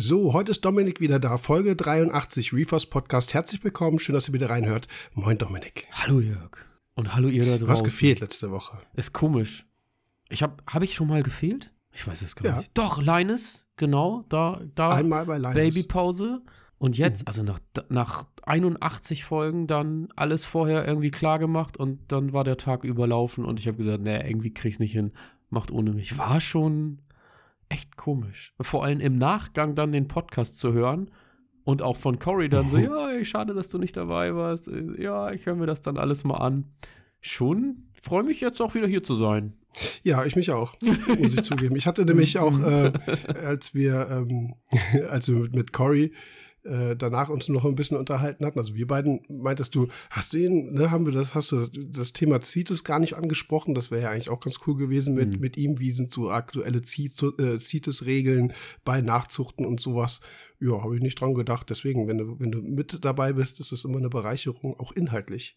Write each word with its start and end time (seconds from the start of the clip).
So, 0.00 0.32
heute 0.32 0.52
ist 0.52 0.64
Dominik 0.64 1.00
wieder 1.00 1.18
da. 1.18 1.38
Folge 1.38 1.74
83 1.74 2.52
Reefers 2.52 2.86
Podcast. 2.86 3.34
Herzlich 3.34 3.64
willkommen. 3.64 3.98
Schön, 3.98 4.14
dass 4.14 4.28
ihr 4.28 4.32
wieder 4.32 4.48
reinhört. 4.48 4.86
Moin, 5.14 5.36
Dominik. 5.38 5.88
Hallo, 5.90 6.20
Jörg. 6.20 6.52
Und 6.94 7.16
hallo, 7.16 7.26
ihr 7.26 7.42
da 7.42 7.48
draußen. 7.48 7.66
Du 7.66 7.72
hast 7.72 7.82
gefehlt 7.82 8.20
letzte 8.20 8.52
Woche. 8.52 8.78
Ist 8.94 9.12
komisch. 9.12 9.66
Ich 10.28 10.44
hab, 10.44 10.62
hab 10.72 10.84
ich 10.84 10.94
schon 10.94 11.08
mal 11.08 11.24
gefehlt? 11.24 11.72
Ich 11.90 12.06
weiß 12.06 12.22
es 12.22 12.36
gar 12.36 12.46
ja. 12.46 12.56
nicht. 12.58 12.70
Doch, 12.78 13.02
Linus, 13.02 13.64
genau. 13.76 14.24
Da, 14.28 14.60
da. 14.76 14.90
Einmal 14.90 15.26
bei 15.26 15.36
Linus. 15.36 15.54
Babypause. 15.54 16.42
Und 16.78 16.96
jetzt, 16.96 17.22
mhm. 17.22 17.26
also 17.26 17.42
nach, 17.42 17.58
nach 17.88 18.24
81 18.42 19.24
Folgen, 19.24 19.66
dann 19.66 20.10
alles 20.14 20.44
vorher 20.44 20.86
irgendwie 20.86 21.10
klar 21.10 21.40
gemacht 21.40 21.76
und 21.76 22.12
dann 22.12 22.32
war 22.32 22.44
der 22.44 22.56
Tag 22.56 22.84
überlaufen 22.84 23.44
und 23.44 23.58
ich 23.58 23.66
habe 23.66 23.78
gesagt, 23.78 24.04
nee, 24.04 24.16
irgendwie 24.16 24.54
krieg's 24.54 24.78
nicht 24.78 24.92
hin. 24.92 25.10
Macht 25.50 25.72
ohne 25.72 25.90
mich. 25.90 26.16
War 26.18 26.40
schon 26.40 27.00
echt 27.68 27.96
komisch. 27.96 28.54
Vor 28.60 28.84
allem 28.84 29.00
im 29.00 29.18
Nachgang 29.18 29.74
dann 29.74 29.92
den 29.92 30.08
Podcast 30.08 30.58
zu 30.58 30.72
hören 30.72 31.10
und 31.64 31.82
auch 31.82 31.96
von 31.96 32.18
Cory 32.18 32.48
dann 32.48 32.68
so, 32.68 32.76
ja, 32.78 33.24
schade, 33.24 33.54
dass 33.54 33.68
du 33.68 33.78
nicht 33.78 33.96
dabei 33.96 34.34
warst. 34.34 34.70
Ja, 34.98 35.32
ich 35.32 35.46
höre 35.46 35.56
mir 35.56 35.66
das 35.66 35.80
dann 35.80 35.96
alles 35.96 36.24
mal 36.24 36.36
an. 36.36 36.66
Schon 37.20 37.88
freue 38.02 38.22
mich 38.22 38.40
jetzt 38.40 38.60
auch 38.60 38.74
wieder 38.74 38.86
hier 38.86 39.02
zu 39.02 39.14
sein. 39.14 39.54
Ja, 40.02 40.24
ich 40.24 40.34
mich 40.34 40.50
auch, 40.50 40.74
muss 40.80 41.34
ich 41.34 41.42
zugeben. 41.44 41.76
Ich 41.76 41.86
hatte 41.86 42.04
nämlich 42.04 42.38
auch, 42.38 42.58
äh, 42.60 42.92
als 43.34 43.74
wir, 43.74 44.08
ähm, 44.10 44.54
als 45.10 45.28
wir 45.28 45.36
mit, 45.36 45.54
mit 45.54 45.72
Cory 45.72 46.12
äh, 46.64 46.96
danach 46.96 47.28
uns 47.28 47.48
noch 47.48 47.64
ein 47.64 47.74
bisschen 47.74 47.96
unterhalten 47.96 48.44
hatten. 48.44 48.58
Also 48.58 48.74
wir 48.74 48.86
beiden 48.86 49.20
meintest 49.28 49.74
du, 49.74 49.88
hast 50.10 50.32
du 50.32 50.38
ihn, 50.38 50.72
ne, 50.72 50.90
haben 50.90 51.06
wir 51.06 51.12
das, 51.12 51.34
hast 51.34 51.52
du 51.52 51.66
das, 51.66 52.12
Thema 52.12 52.40
CITES 52.40 52.84
gar 52.84 52.98
nicht 52.98 53.14
angesprochen? 53.14 53.74
Das 53.74 53.90
wäre 53.90 54.02
ja 54.02 54.10
eigentlich 54.10 54.30
auch 54.30 54.40
ganz 54.40 54.58
cool 54.66 54.76
gewesen 54.76 55.14
mit, 55.14 55.34
mhm. 55.34 55.40
mit 55.40 55.56
ihm. 55.56 55.78
Wie 55.78 55.90
sind 55.90 56.12
so 56.12 56.30
aktuelle 56.30 56.78
äh, 56.78 57.58
CITES-Regeln 57.58 58.52
bei 58.84 59.00
Nachzuchten 59.00 59.64
und 59.64 59.80
sowas? 59.80 60.20
Ja, 60.60 60.82
habe 60.82 60.96
ich 60.96 61.02
nicht 61.02 61.20
dran 61.20 61.34
gedacht. 61.34 61.70
Deswegen, 61.70 62.08
wenn 62.08 62.18
du, 62.18 62.40
wenn 62.40 62.50
du 62.50 62.60
mit 62.60 63.04
dabei 63.04 63.32
bist, 63.32 63.60
ist 63.60 63.72
es 63.72 63.84
immer 63.84 63.98
eine 63.98 64.10
Bereicherung, 64.10 64.78
auch 64.78 64.92
inhaltlich. 64.92 65.56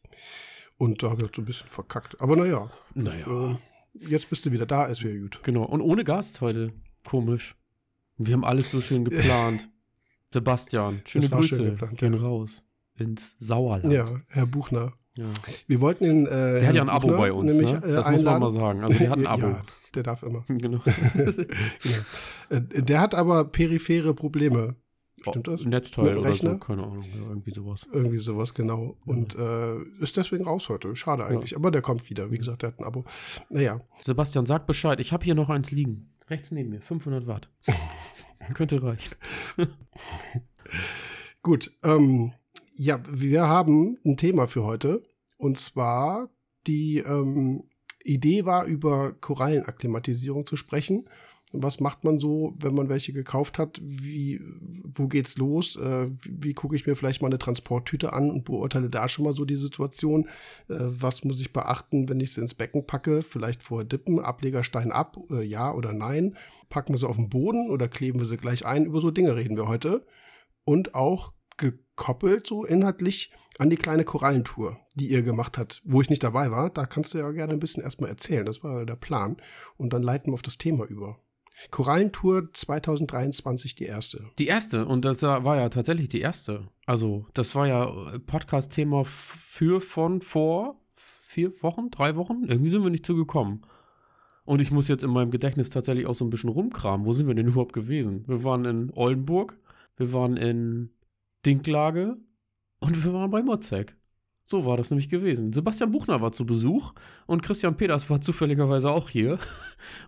Und 0.78 1.04
da 1.04 1.10
habe 1.10 1.18
ich 1.18 1.24
halt 1.24 1.36
so 1.36 1.42
ein 1.42 1.46
bisschen 1.46 1.70
verkackt. 1.70 2.22
Aber 2.22 2.36
naja. 2.36 2.72
Naja. 2.94 3.58
Das, 3.94 4.04
äh, 4.04 4.10
jetzt 4.10 4.30
bist 4.30 4.46
du 4.46 4.52
wieder 4.52 4.66
da, 4.66 4.86
ist 4.86 5.04
wieder 5.04 5.20
gut. 5.20 5.42
Genau. 5.44 5.64
Und 5.64 5.82
ohne 5.82 6.04
Gast 6.04 6.42
heute. 6.42 6.74
Komisch. 7.04 7.56
Wir 8.18 8.34
haben 8.34 8.46
alles 8.46 8.70
so 8.72 8.82
schön 8.82 9.06
geplant. 9.06 9.70
Sebastian, 10.34 11.02
schöne 11.06 11.30
Grüße 11.30 11.64
geplant, 11.64 11.98
gehen 11.98 12.14
ja. 12.14 12.20
raus 12.20 12.64
ins 12.98 13.36
Sauerland. 13.40 13.94
Ja, 13.94 14.06
Herr 14.28 14.46
Buchner. 14.46 14.94
Ja. 15.16 15.26
Wir 15.68 15.82
wollten 15.82 16.06
ihn. 16.06 16.26
Äh, 16.26 16.60
der 16.60 16.68
hat 16.70 16.76
ja 16.76 16.82
ein 16.84 16.90
Abo 16.90 17.10
bei 17.10 17.34
uns, 17.34 17.52
nämlich, 17.52 17.72
ne? 17.72 17.82
das 17.82 18.06
einladen. 18.06 18.12
muss 18.14 18.24
man 18.24 18.40
mal 18.40 18.52
sagen. 18.52 18.84
Also 18.84 18.98
der 18.98 19.10
hat 19.10 19.18
ein 19.20 19.28
Abo. 19.28 19.48
Ja, 19.48 19.62
der 19.94 20.04
darf 20.04 20.24
immer. 20.24 20.44
genau. 20.48 20.82
ja. 20.86 20.94
Äh, 22.50 22.62
der 22.62 23.00
hat 23.00 23.16
aber 23.16 23.46
periphere 23.46 24.14
Probleme. 24.14 24.76
Stimmt 25.22 25.48
das? 25.48 25.64
Netzteil 25.64 26.18
oder 26.18 26.36
so, 26.36 26.58
keine 26.58 26.84
Ahnung, 26.84 27.04
ja, 27.04 27.30
irgendwie 27.30 27.52
sowas. 27.52 27.88
Irgendwie 27.94 28.18
sowas, 28.18 28.54
genau. 28.54 28.98
Und 29.06 29.38
äh, 29.38 29.78
ist 30.02 30.18
deswegen 30.18 30.44
raus 30.44 30.68
heute. 30.68 30.96
Schade 30.98 31.26
eigentlich. 31.26 31.56
Aber 31.56 31.72
der 31.72 31.82
kommt 31.82 32.10
wieder. 32.10 32.30
Wie 32.30 32.38
gesagt, 32.38 32.64
der 32.64 32.72
hat 32.72 32.80
ein 32.80 32.84
Abo. 32.84 33.06
Naja. 33.50 33.80
Sebastian, 34.04 34.46
sag 34.46 34.68
Bescheid. 34.68 35.00
Ich 35.00 35.14
habe 35.14 35.24
hier 35.24 35.36
noch 35.36 35.50
eins 35.50 35.72
liegen. 35.72 36.10
Rechts 36.30 36.52
neben 36.52 36.72
mir. 36.72 36.82
500 36.82 37.28
Watt. 37.28 37.50
Könnte 38.54 38.82
reichen. 38.84 39.16
Gut, 41.44 41.72
ähm, 41.84 42.34
ja, 42.76 43.02
wir 43.10 43.48
haben 43.48 43.98
ein 44.06 44.18
Thema 44.18 44.48
für 44.48 44.64
heute. 44.64 45.04
Und 45.38 45.58
zwar 45.58 46.30
die 46.68 47.00
ähm, 47.00 47.64
Idee 48.04 48.46
war, 48.46 48.66
über 48.66 49.14
Korallenakklimatisierung 49.14 50.46
zu 50.46 50.56
sprechen. 50.56 51.08
Was 51.54 51.80
macht 51.80 52.04
man 52.04 52.18
so, 52.18 52.56
wenn 52.60 52.74
man 52.74 52.90
welche 52.90 53.14
gekauft 53.14 53.60
hat? 53.60 53.80
Wie, 53.84 54.42
wo 54.84 55.08
geht's 55.08 55.38
los? 55.38 55.76
Äh, 55.76 56.10
wie, 56.10 56.44
wie 56.44 56.54
gucke 56.54 56.76
ich 56.76 56.86
mir 56.86 56.96
vielleicht 56.96 57.22
mal 57.22 57.28
eine 57.28 57.40
Transporttüte 57.40 58.14
an 58.14 58.32
und 58.32 58.46
beurteile 58.46 58.90
da 58.90 59.08
schon 59.08 59.26
mal 59.26 59.34
so 59.34 59.46
die 59.46 59.58
Situation? 59.58 60.28
Äh, 60.70 60.76
was 60.80 61.24
muss 61.24 61.42
ich 61.42 61.54
beachten, 61.54 62.10
wenn 62.10 62.20
ich 62.20 62.34
sie 62.34 62.42
ins 62.42 62.54
Becken 62.54 62.86
packe? 62.86 63.22
Vielleicht 63.22 63.64
vorher 63.64 63.86
dippen, 63.86 64.20
Ablegerstein 64.20 64.92
ab, 64.92 65.18
äh, 65.30 65.44
ja 65.44 65.74
oder 65.74 65.94
nein? 65.94 66.38
Packen 66.70 66.94
wir 66.94 66.98
sie 66.98 67.08
auf 67.08 67.18
den 67.18 67.30
Boden 67.30 67.70
oder 67.70 67.88
kleben 67.88 68.20
wir 68.20 68.28
sie 68.28 68.38
gleich 68.38 68.66
ein? 68.66 68.86
Über 68.86 69.02
so 69.02 69.12
Dinge 69.12 69.36
reden 69.36 69.58
wir 69.58 69.68
heute. 69.68 70.06
Und 70.64 70.96
auch 70.96 71.34
gekoppelt 71.58 72.48
so 72.48 72.66
inhaltlich 72.66 73.32
an 73.60 73.70
die 73.70 73.78
kleine 73.78 74.04
Korallentour, 74.04 74.80
die 74.96 75.12
ihr 75.12 75.22
gemacht 75.22 75.58
habt, 75.58 75.82
wo 75.86 76.02
ich 76.02 76.10
nicht 76.10 76.24
dabei 76.24 76.50
war. 76.50 76.70
Da 76.70 76.86
kannst 76.86 77.14
du 77.14 77.20
ja 77.20 77.30
gerne 77.32 77.54
ein 77.54 77.60
bisschen 77.60 77.84
erstmal 77.84 78.10
erzählen. 78.10 78.46
Das 78.46 78.64
war 78.64 78.86
der 78.86 78.96
Plan. 78.96 79.38
Und 79.78 79.94
dann 79.94 80.02
leiten 80.02 80.32
wir 80.32 80.34
auf 80.34 80.42
das 80.42 80.58
Thema 80.58 80.86
über. 80.86 81.20
Korallentour 81.70 82.52
2023 82.54 83.76
die 83.76 83.86
erste. 83.86 84.26
Die 84.40 84.48
erste 84.48 84.86
und 84.86 85.06
das 85.06 85.22
war 85.22 85.56
ja 85.56 85.70
tatsächlich 85.70 86.10
die 86.10 86.22
erste. 86.22 86.68
Also 86.86 87.28
das 87.34 87.54
war 87.56 87.68
ja 87.68 88.18
Podcast-Thema 88.26 89.04
für 89.06 89.82
von 89.82 90.22
vor 90.22 90.82
vier 90.94 91.52
Wochen, 91.64 91.90
drei 91.92 92.16
Wochen. 92.16 92.44
Irgendwie 92.46 92.70
sind 92.70 92.84
wir 92.84 92.90
nicht 92.90 93.06
zugekommen. 93.06 93.62
Und 94.46 94.60
ich 94.60 94.72
muss 94.72 94.88
jetzt 94.88 95.04
in 95.04 95.12
meinem 95.12 95.32
Gedächtnis 95.32 95.70
tatsächlich 95.70 96.08
auch 96.08 96.16
so 96.16 96.26
ein 96.26 96.30
bisschen 96.30 96.50
rumkramen. 96.50 97.06
Wo 97.06 97.14
sind 97.14 97.28
wir 97.28 97.36
denn 97.36 97.48
überhaupt 97.48 97.74
gewesen? 97.74 98.28
Wir 98.28 98.44
waren 98.44 98.66
in 98.66 98.92
Oldenburg, 98.94 99.58
wir 99.98 100.12
waren 100.14 100.36
in 100.36 100.90
Dinklage 101.46 102.18
und 102.80 103.04
wir 103.04 103.14
waren 103.14 103.32
bei 103.32 103.44
Mozek. 103.44 103.96
So 104.52 104.66
war 104.66 104.76
das 104.76 104.90
nämlich 104.90 105.08
gewesen. 105.08 105.54
Sebastian 105.54 105.92
Buchner 105.92 106.20
war 106.20 106.34
zu 106.34 106.46
Besuch 106.46 106.94
und 107.26 107.42
Christian 107.42 107.78
Peters 107.78 108.10
war 108.10 108.20
zufälligerweise 108.22 108.92
auch 108.92 109.10
hier. 109.10 109.40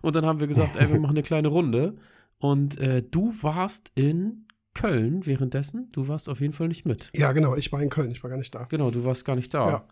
Und 0.02 0.14
dann 0.16 0.26
haben 0.26 0.38
wir 0.38 0.46
gesagt, 0.46 0.76
ey, 0.76 0.90
wir 0.90 1.00
machen 1.00 1.16
eine 1.16 1.22
kleine 1.22 1.48
Runde. 1.48 1.96
Und 2.38 2.78
äh, 2.78 3.02
du 3.02 3.32
warst 3.40 3.90
in 3.94 4.46
Köln 4.74 5.24
währenddessen. 5.24 5.88
Du 5.92 6.08
warst 6.08 6.28
auf 6.28 6.42
jeden 6.42 6.52
Fall 6.52 6.68
nicht 6.68 6.84
mit. 6.84 7.08
Ja, 7.14 7.32
genau. 7.32 7.56
Ich 7.56 7.72
war 7.72 7.80
in 7.80 7.88
Köln. 7.88 8.10
Ich 8.10 8.22
war 8.22 8.28
gar 8.28 8.36
nicht 8.36 8.54
da. 8.54 8.64
Genau, 8.64 8.90
du 8.90 9.02
warst 9.04 9.24
gar 9.24 9.34
nicht 9.34 9.54
da. 9.54 9.70
Ja. 9.70 9.84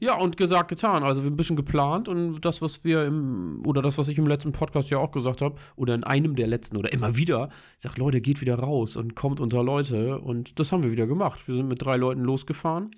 Ja, 0.00 0.16
und 0.16 0.36
gesagt, 0.36 0.68
getan. 0.68 1.02
Also 1.02 1.22
wir 1.22 1.26
haben 1.26 1.34
ein 1.34 1.36
bisschen 1.36 1.56
geplant 1.56 2.08
und 2.08 2.40
das, 2.44 2.62
was 2.62 2.84
wir 2.84 3.04
im, 3.06 3.62
oder 3.66 3.82
das, 3.82 3.98
was 3.98 4.06
ich 4.06 4.18
im 4.18 4.26
letzten 4.26 4.52
Podcast 4.52 4.90
ja 4.90 4.98
auch 4.98 5.10
gesagt 5.10 5.40
habe, 5.40 5.56
oder 5.74 5.94
in 5.94 6.04
einem 6.04 6.36
der 6.36 6.46
letzten 6.46 6.76
oder 6.76 6.92
immer 6.92 7.16
wieder, 7.16 7.48
ich 7.76 7.82
sag, 7.82 7.96
Leute, 7.96 8.20
geht 8.20 8.40
wieder 8.40 8.56
raus 8.56 8.96
und 8.96 9.16
kommt 9.16 9.40
unter 9.40 9.64
Leute. 9.64 10.20
Und 10.20 10.58
das 10.60 10.70
haben 10.70 10.84
wir 10.84 10.92
wieder 10.92 11.08
gemacht. 11.08 11.46
Wir 11.46 11.56
sind 11.56 11.68
mit 11.68 11.84
drei 11.84 11.96
Leuten 11.96 12.22
losgefahren 12.22 12.90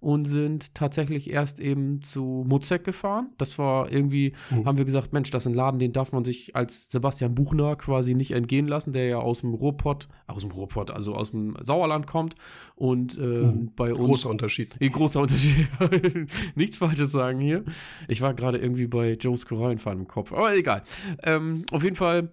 und 0.00 0.26
sind 0.26 0.74
tatsächlich 0.74 1.30
erst 1.30 1.58
eben 1.58 2.02
zu 2.02 2.44
Mozek 2.46 2.84
gefahren. 2.84 3.30
Das 3.36 3.58
war 3.58 3.90
irgendwie, 3.90 4.32
mhm. 4.50 4.64
haben 4.64 4.78
wir 4.78 4.84
gesagt, 4.84 5.12
Mensch, 5.12 5.30
das 5.30 5.44
ist 5.44 5.48
ein 5.48 5.54
Laden, 5.54 5.80
den 5.80 5.92
darf 5.92 6.12
man 6.12 6.24
sich 6.24 6.54
als 6.54 6.90
Sebastian 6.90 7.34
Buchner 7.34 7.76
quasi 7.76 8.14
nicht 8.14 8.30
entgehen 8.30 8.68
lassen, 8.68 8.92
der 8.92 9.06
ja 9.06 9.18
aus 9.18 9.40
dem 9.40 9.54
Ruhrpott, 9.54 10.08
aus 10.26 10.42
dem 10.42 10.52
Ruhrpott, 10.52 10.90
also 10.90 11.14
aus 11.14 11.32
dem 11.32 11.56
Sauerland 11.62 12.06
kommt 12.06 12.36
und 12.76 13.18
äh, 13.18 13.20
mhm. 13.20 13.72
bei 13.74 13.92
uns. 13.92 14.06
Großer 14.06 14.30
Unterschied. 14.30 14.76
Äh, 14.80 14.88
großer 14.88 15.20
Unterschied. 15.20 15.66
Nichts 16.54 16.78
Falsches 16.78 17.10
sagen 17.10 17.40
hier. 17.40 17.64
Ich 18.06 18.20
war 18.20 18.34
gerade 18.34 18.58
irgendwie 18.58 18.86
bei 18.86 19.14
Joes 19.14 19.46
Korallenfahren 19.46 20.00
im 20.00 20.06
Kopf, 20.06 20.32
aber 20.32 20.54
egal. 20.54 20.82
Ähm, 21.24 21.64
auf 21.72 21.82
jeden 21.82 21.96
Fall 21.96 22.30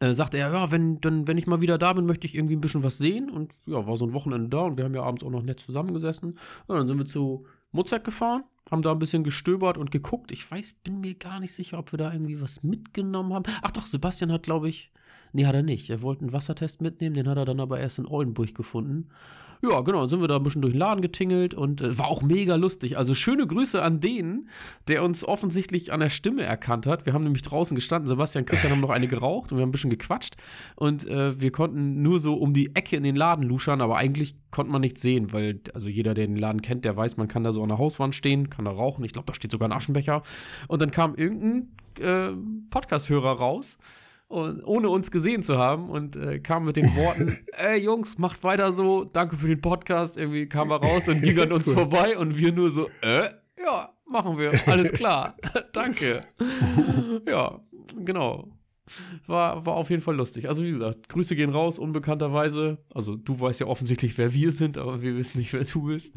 äh, 0.00 0.14
sagte 0.14 0.38
er, 0.38 0.52
ja, 0.52 0.70
wenn, 0.70 1.00
dann, 1.00 1.28
wenn 1.28 1.38
ich 1.38 1.46
mal 1.46 1.60
wieder 1.60 1.78
da 1.78 1.92
bin, 1.92 2.06
möchte 2.06 2.26
ich 2.26 2.34
irgendwie 2.34 2.56
ein 2.56 2.60
bisschen 2.60 2.82
was 2.82 2.98
sehen. 2.98 3.30
Und 3.30 3.56
ja, 3.66 3.86
war 3.86 3.96
so 3.96 4.06
ein 4.06 4.12
Wochenende 4.12 4.48
da 4.48 4.62
und 4.62 4.76
wir 4.76 4.84
haben 4.84 4.94
ja 4.94 5.02
abends 5.02 5.24
auch 5.24 5.30
noch 5.30 5.42
nett 5.42 5.60
zusammengesessen. 5.60 6.38
Und 6.66 6.76
dann 6.76 6.88
sind 6.88 6.98
wir 6.98 7.06
zu 7.06 7.46
Mozart 7.72 8.04
gefahren, 8.04 8.44
haben 8.70 8.82
da 8.82 8.92
ein 8.92 8.98
bisschen 8.98 9.24
gestöbert 9.24 9.78
und 9.78 9.90
geguckt. 9.90 10.32
Ich 10.32 10.50
weiß, 10.50 10.74
bin 10.84 11.00
mir 11.00 11.14
gar 11.14 11.40
nicht 11.40 11.54
sicher, 11.54 11.78
ob 11.78 11.92
wir 11.92 11.98
da 11.98 12.12
irgendwie 12.12 12.40
was 12.40 12.62
mitgenommen 12.62 13.32
haben. 13.32 13.44
Ach 13.62 13.70
doch, 13.70 13.82
Sebastian 13.82 14.32
hat, 14.32 14.44
glaube 14.44 14.68
ich, 14.68 14.92
nee, 15.32 15.46
hat 15.46 15.54
er 15.54 15.62
nicht. 15.62 15.90
Er 15.90 16.02
wollte 16.02 16.22
einen 16.22 16.32
Wassertest 16.32 16.80
mitnehmen, 16.80 17.14
den 17.14 17.28
hat 17.28 17.36
er 17.36 17.44
dann 17.44 17.60
aber 17.60 17.80
erst 17.80 17.98
in 17.98 18.06
Oldenburg 18.06 18.54
gefunden. 18.54 19.08
Ja, 19.64 19.80
genau, 19.82 20.00
dann 20.00 20.08
sind 20.08 20.20
wir 20.20 20.26
da 20.26 20.36
ein 20.36 20.42
bisschen 20.42 20.60
durch 20.60 20.74
den 20.74 20.80
Laden 20.80 21.02
getingelt 21.02 21.54
und 21.54 21.82
äh, 21.82 21.96
war 21.96 22.08
auch 22.08 22.22
mega 22.22 22.56
lustig. 22.56 22.98
Also 22.98 23.14
schöne 23.14 23.46
Grüße 23.46 23.80
an 23.80 24.00
den, 24.00 24.48
der 24.88 25.04
uns 25.04 25.22
offensichtlich 25.24 25.92
an 25.92 26.00
der 26.00 26.08
Stimme 26.08 26.42
erkannt 26.42 26.84
hat. 26.84 27.06
Wir 27.06 27.12
haben 27.12 27.22
nämlich 27.22 27.42
draußen 27.42 27.76
gestanden, 27.76 28.08
Sebastian 28.08 28.42
und 28.42 28.48
Christian 28.48 28.72
haben 28.72 28.80
noch 28.80 28.90
eine 28.90 29.06
geraucht 29.06 29.52
und 29.52 29.58
wir 29.58 29.62
haben 29.62 29.68
ein 29.68 29.72
bisschen 29.72 29.90
gequatscht 29.90 30.34
und 30.74 31.06
äh, 31.06 31.40
wir 31.40 31.52
konnten 31.52 32.02
nur 32.02 32.18
so 32.18 32.34
um 32.34 32.54
die 32.54 32.74
Ecke 32.74 32.96
in 32.96 33.04
den 33.04 33.14
Laden 33.14 33.44
luschern, 33.44 33.80
aber 33.80 33.98
eigentlich 33.98 34.34
konnte 34.50 34.72
man 34.72 34.80
nichts 34.80 35.00
sehen, 35.00 35.32
weil 35.32 35.60
also 35.74 35.88
jeder, 35.88 36.14
der 36.14 36.26
den 36.26 36.38
Laden 36.38 36.60
kennt, 36.60 36.84
der 36.84 36.96
weiß, 36.96 37.16
man 37.16 37.28
kann 37.28 37.44
da 37.44 37.52
so 37.52 37.62
an 37.62 37.68
der 37.68 37.78
Hauswand 37.78 38.16
stehen, 38.16 38.50
kann 38.50 38.64
da 38.64 38.72
rauchen. 38.72 39.04
Ich 39.04 39.12
glaube, 39.12 39.26
da 39.26 39.34
steht 39.34 39.52
sogar 39.52 39.68
ein 39.68 39.72
Aschenbecher. 39.72 40.22
Und 40.66 40.82
dann 40.82 40.90
kam 40.90 41.14
irgendein 41.14 41.68
äh, 42.00 42.32
Podcast-Hörer 42.68 43.38
raus 43.38 43.78
und, 44.32 44.64
ohne 44.64 44.88
uns 44.88 45.10
gesehen 45.10 45.42
zu 45.42 45.58
haben 45.58 45.90
und 45.90 46.16
äh, 46.16 46.38
kam 46.40 46.64
mit 46.64 46.76
den 46.76 46.96
Worten, 46.96 47.38
ey 47.52 47.78
Jungs, 47.78 48.18
macht 48.18 48.42
weiter 48.42 48.72
so, 48.72 49.04
danke 49.04 49.36
für 49.36 49.46
den 49.46 49.60
Podcast, 49.60 50.16
irgendwie 50.16 50.48
kam 50.48 50.70
er 50.70 50.78
raus 50.78 51.06
und 51.08 51.20
ging 51.22 51.38
an 51.38 51.52
uns 51.52 51.68
cool. 51.68 51.74
vorbei 51.74 52.16
und 52.16 52.36
wir 52.38 52.52
nur 52.52 52.70
so, 52.70 52.88
äh, 53.02 53.28
ja, 53.62 53.90
machen 54.10 54.38
wir, 54.38 54.52
alles 54.66 54.92
klar, 54.92 55.36
danke. 55.72 56.24
ja, 57.26 57.60
genau. 58.04 58.48
War, 59.26 59.64
war 59.64 59.74
auf 59.74 59.90
jeden 59.90 60.02
Fall 60.02 60.16
lustig. 60.16 60.48
Also 60.48 60.64
wie 60.64 60.72
gesagt, 60.72 61.08
Grüße 61.08 61.36
gehen 61.36 61.50
raus, 61.50 61.78
unbekannterweise. 61.78 62.78
Also 62.92 63.14
du 63.14 63.38
weißt 63.38 63.60
ja 63.60 63.66
offensichtlich, 63.66 64.18
wer 64.18 64.34
wir 64.34 64.50
sind, 64.50 64.76
aber 64.76 65.00
wir 65.02 65.16
wissen 65.16 65.38
nicht, 65.38 65.52
wer 65.52 65.62
du 65.62 65.82
bist. 65.82 66.14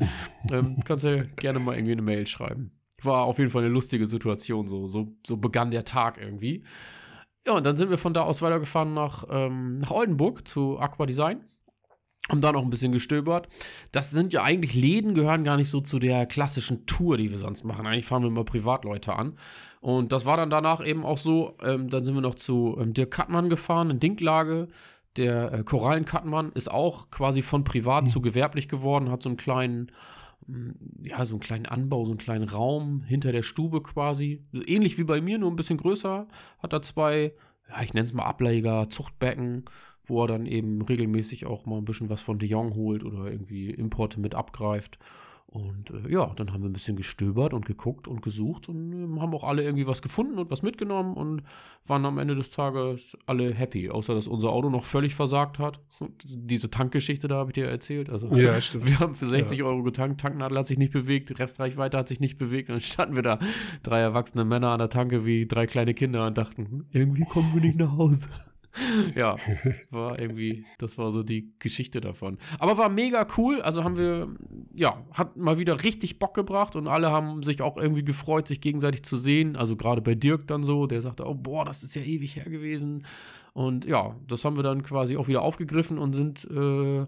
Ähm, 0.52 0.78
kannst 0.84 1.06
ja 1.06 1.24
gerne 1.36 1.60
mal 1.60 1.76
irgendwie 1.76 1.92
eine 1.92 2.02
Mail 2.02 2.26
schreiben. 2.26 2.72
War 3.04 3.26
auf 3.26 3.38
jeden 3.38 3.52
Fall 3.52 3.64
eine 3.64 3.72
lustige 3.72 4.08
Situation, 4.08 4.68
so, 4.68 4.88
so, 4.88 5.16
so 5.26 5.38
begann 5.38 5.70
der 5.70 5.86
Tag 5.86 6.18
irgendwie. 6.20 6.64
Ja, 7.48 7.54
und 7.54 7.66
dann 7.66 7.78
sind 7.78 7.90
wir 7.90 7.98
von 7.98 8.14
da 8.14 8.24
aus 8.24 8.42
weitergefahren 8.42 8.94
nach, 8.94 9.26
ähm, 9.30 9.80
nach 9.80 9.92
Oldenburg 9.92 10.48
zu 10.48 10.80
Aqua 10.80 11.06
Design. 11.06 11.46
Haben 12.28 12.42
da 12.42 12.52
noch 12.52 12.64
ein 12.64 12.72
bisschen 12.72 12.92
gestöbert. 12.92 13.48
Das 13.92 14.10
sind 14.10 14.34
ja 14.34 14.42
eigentlich 14.42 14.74
Läden, 14.74 15.14
gehören 15.14 15.44
gar 15.44 15.58
nicht 15.58 15.70
so 15.70 15.80
zu 15.80 16.00
der 16.00 16.26
klassischen 16.26 16.88
Tour, 16.88 17.18
die 17.18 17.30
wir 17.30 17.38
sonst 17.38 17.64
machen. 17.64 17.86
Eigentlich 17.86 18.08
fahren 18.08 18.24
wir 18.24 18.30
immer 18.30 18.44
Privatleute 18.44 19.14
an. 19.14 19.38
Und 19.80 20.12
das 20.12 20.26
war 20.26 20.36
dann 20.36 20.50
danach 20.50 20.84
eben 20.84 21.06
auch 21.06 21.20
so. 21.20 21.56
Ähm, 21.62 21.92
dann 21.92 22.04
sind 22.04 22.16
wir 22.16 22.22
noch 22.22 22.34
zu 22.34 22.76
ähm, 22.80 22.96
Dirk 22.96 23.12
Kattmann 23.12 23.48
gefahren 23.50 23.92
in 23.92 24.00
Dinklage. 24.00 24.70
Der 25.18 25.54
äh, 25.54 25.64
Korallen-Kattmann 25.64 26.52
ist 26.54 26.72
auch 26.72 27.12
quasi 27.12 27.44
von 27.44 27.64
privat 27.64 28.06
mhm. 28.06 28.10
zu 28.10 28.22
gewerblich 28.22 28.68
geworden, 28.68 29.12
hat 29.12 29.22
so 29.22 29.30
einen 29.30 29.38
kleinen, 29.38 29.92
ja, 31.02 31.26
so 31.26 31.36
einen 31.36 31.40
kleinen 31.40 31.66
Anbau, 31.66 32.06
so 32.06 32.12
einen 32.12 32.20
kleinen 32.20 32.48
Raum 32.48 33.04
hinter 33.04 33.32
der 33.32 33.44
Stube 33.44 33.82
quasi. 33.82 34.44
Ähnlich 34.54 34.98
wie 34.98 35.04
bei 35.04 35.22
mir, 35.22 35.38
nur 35.38 35.52
ein 35.52 35.56
bisschen 35.56 35.78
größer. 35.78 36.28
Hat 36.60 36.74
da 36.74 36.82
zwei, 36.82 37.34
ja, 37.70 37.82
ich 37.82 37.94
nenne 37.94 38.06
es 38.06 38.14
mal 38.14 38.24
Ableger, 38.24 38.90
Zuchtbecken 38.90 39.66
wo 40.10 40.24
er 40.24 40.28
dann 40.28 40.46
eben 40.46 40.82
regelmäßig 40.82 41.46
auch 41.46 41.66
mal 41.66 41.78
ein 41.78 41.86
bisschen 41.86 42.10
was 42.10 42.22
von 42.22 42.40
De 42.40 42.48
Jong 42.48 42.76
holt 42.76 43.04
oder 43.04 43.32
irgendwie 43.32 43.70
Importe 43.70 44.20
mit 44.20 44.36
abgreift. 44.36 45.00
Und 45.48 45.92
äh, 45.92 46.12
ja, 46.12 46.34
dann 46.36 46.52
haben 46.52 46.64
wir 46.64 46.70
ein 46.70 46.74
bisschen 46.74 46.98
gestöbert 46.98 47.54
und 47.54 47.66
geguckt 47.66 48.08
und 48.08 48.22
gesucht 48.22 48.68
und 48.68 48.92
äh, 48.92 49.22
haben 49.22 49.34
auch 49.34 49.44
alle 49.44 49.64
irgendwie 49.64 49.88
was 49.88 50.02
gefunden 50.02 50.38
und 50.38 50.52
was 50.52 50.64
mitgenommen 50.64 51.16
und 51.16 51.44
waren 51.86 52.06
am 52.06 52.18
Ende 52.18 52.36
des 52.36 52.50
Tages 52.50 53.16
alle 53.26 53.54
happy, 53.54 53.90
außer 53.90 54.16
dass 54.16 54.28
unser 54.28 54.50
Auto 54.50 54.70
noch 54.70 54.86
völlig 54.86 55.16
versagt 55.16 55.60
hat. 55.60 55.80
Diese 56.24 56.70
Tankgeschichte, 56.70 57.28
da 57.28 57.36
habe 57.36 57.52
ich 57.52 57.54
dir 57.54 57.68
erzählt. 57.68 58.10
Also, 58.10 58.36
ja, 58.36 58.60
stimmt. 58.62 58.86
Wir 58.86 59.00
haben 59.00 59.16
für 59.16 59.28
60 59.28 59.60
ja. 59.60 59.66
Euro 59.66 59.84
getankt, 59.84 60.20
Tanknadel 60.20 60.58
hat 60.58 60.68
sich 60.68 60.78
nicht 60.78 60.92
bewegt, 60.92 61.40
Restreichweite 61.40 61.98
hat 61.98 62.10
sich 62.10 62.20
nicht 62.20 62.38
bewegt. 62.38 62.70
Und 62.70 62.76
dann 62.76 62.82
standen 62.82 63.16
wir 63.16 63.24
da, 63.24 63.40
drei 63.84 64.00
erwachsene 64.00 64.46
Männer 64.46 64.70
an 64.70 64.80
der 64.80 64.90
Tanke 64.90 65.26
wie 65.26 65.46
drei 65.46 65.68
kleine 65.68 65.94
Kinder 65.94 66.28
und 66.28 66.38
dachten, 66.38 66.86
irgendwie 66.92 67.24
kommen 67.24 67.54
wir 67.54 67.62
nicht 67.62 67.78
nach 67.78 67.96
Hause. 67.96 68.30
ja, 69.16 69.38
war 69.90 70.20
irgendwie, 70.20 70.66
das 70.78 70.98
war 70.98 71.12
so 71.12 71.24
die 71.24 71.54
Geschichte 71.60 72.02
davon. 72.02 72.38
Aber 72.60 72.78
war 72.78 72.90
mega 72.90 73.26
cool. 73.38 73.62
Also 73.62 73.84
haben 73.84 73.98
wir, 73.98 74.28
ja, 74.74 75.06
hat 75.12 75.38
mal 75.38 75.58
wieder 75.58 75.84
richtig 75.84 76.20
Bock 76.20 76.34
gebracht 76.34 76.76
und 76.76 76.88
alle 76.88 77.12
haben 77.12 77.44
sich 77.44 77.62
auch 77.62 77.78
irgendwie 77.78 78.04
gefreut, 78.04 78.48
sich 78.48 78.62
gegenseitig 78.62 79.04
zu 79.04 79.18
sehen. 79.18 79.56
Also 79.56 79.76
gerade 79.76 80.02
bei 80.02 80.16
Dirk 80.16 80.48
dann 80.48 80.64
so, 80.64 80.88
der 80.88 81.02
sagte, 81.02 81.26
oh 81.26 81.36
boah, 81.36 81.66
das 81.66 81.84
ist 81.84 81.96
ja 81.96 82.02
ewig 82.02 82.36
her 82.36 82.46
gewesen. 82.46 83.06
Und 83.54 83.86
ja, 83.86 84.16
das 84.28 84.44
haben 84.44 84.58
wir 84.58 84.64
dann 84.64 84.84
quasi 84.84 85.16
auch 85.16 85.28
wieder 85.28 85.42
aufgegriffen 85.42 85.98
und 85.98 86.14
sind 86.14 86.46
äh, 86.52 87.06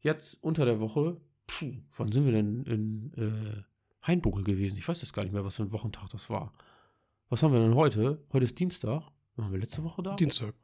jetzt 0.00 0.38
unter 0.42 0.64
der 0.64 0.78
Woche, 0.78 1.16
puh, 1.46 1.72
wann 1.96 2.12
sind 2.12 2.24
wir 2.24 2.32
denn 2.32 2.62
in 2.64 3.12
äh, 3.16 3.62
Hainbuckel 4.06 4.44
gewesen? 4.44 4.78
Ich 4.78 4.86
weiß 4.86 5.00
jetzt 5.02 5.12
gar 5.12 5.24
nicht 5.24 5.32
mehr, 5.32 5.44
was 5.44 5.56
für 5.56 5.64
ein 5.64 5.72
Wochentag 5.72 6.08
das 6.10 6.30
war. 6.30 6.52
Was 7.28 7.42
haben 7.42 7.52
wir 7.52 7.60
denn 7.60 7.74
heute? 7.74 8.22
Heute 8.32 8.44
ist 8.44 8.58
Dienstag. 8.58 9.02
Waren 9.36 9.52
wir 9.52 9.58
letzte 9.58 9.82
Woche 9.82 10.02
da? 10.02 10.14
Dienstag. 10.16 10.54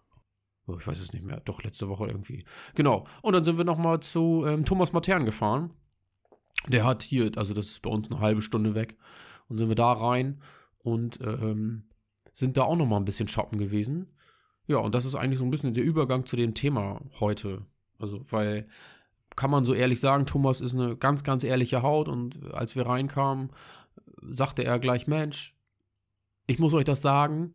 Oh, 0.68 0.76
ich 0.78 0.86
weiß 0.86 1.00
es 1.00 1.14
nicht 1.14 1.24
mehr. 1.24 1.40
Doch, 1.40 1.62
letzte 1.62 1.88
Woche 1.88 2.06
irgendwie. 2.06 2.44
Genau. 2.74 3.06
Und 3.22 3.32
dann 3.32 3.42
sind 3.42 3.56
wir 3.56 3.64
nochmal 3.64 4.00
zu 4.00 4.44
ähm, 4.46 4.66
Thomas 4.66 4.92
Matern 4.92 5.24
gefahren. 5.24 5.70
Der 6.66 6.84
hat 6.84 7.02
hier, 7.02 7.30
also 7.36 7.54
das 7.54 7.68
ist 7.68 7.82
bei 7.82 7.88
uns 7.88 8.10
eine 8.10 8.20
halbe 8.20 8.42
Stunde 8.42 8.74
weg. 8.74 8.96
Und 9.48 9.56
sind 9.56 9.68
wir 9.68 9.76
da 9.76 9.92
rein 9.92 10.42
und 10.78 11.20
ähm, 11.22 11.84
sind 12.34 12.58
da 12.58 12.64
auch 12.64 12.76
nochmal 12.76 13.00
ein 13.00 13.06
bisschen 13.06 13.28
shoppen 13.28 13.58
gewesen. 13.58 14.14
Ja, 14.66 14.76
und 14.76 14.94
das 14.94 15.06
ist 15.06 15.14
eigentlich 15.14 15.38
so 15.38 15.44
ein 15.44 15.50
bisschen 15.50 15.72
der 15.72 15.84
Übergang 15.84 16.26
zu 16.26 16.36
dem 16.36 16.52
Thema 16.52 17.00
heute. 17.18 17.64
Also, 17.98 18.20
weil, 18.30 18.68
kann 19.36 19.50
man 19.50 19.64
so 19.64 19.72
ehrlich 19.72 20.00
sagen, 20.00 20.26
Thomas 20.26 20.60
ist 20.60 20.74
eine 20.74 20.96
ganz, 20.96 21.24
ganz 21.24 21.44
ehrliche 21.44 21.80
Haut. 21.80 22.08
Und 22.08 22.52
als 22.52 22.76
wir 22.76 22.84
reinkamen, 22.84 23.50
sagte 24.20 24.64
er 24.64 24.78
gleich, 24.78 25.06
Mensch, 25.06 25.56
ich 26.46 26.58
muss 26.58 26.74
euch 26.74 26.84
das 26.84 27.00
sagen, 27.00 27.54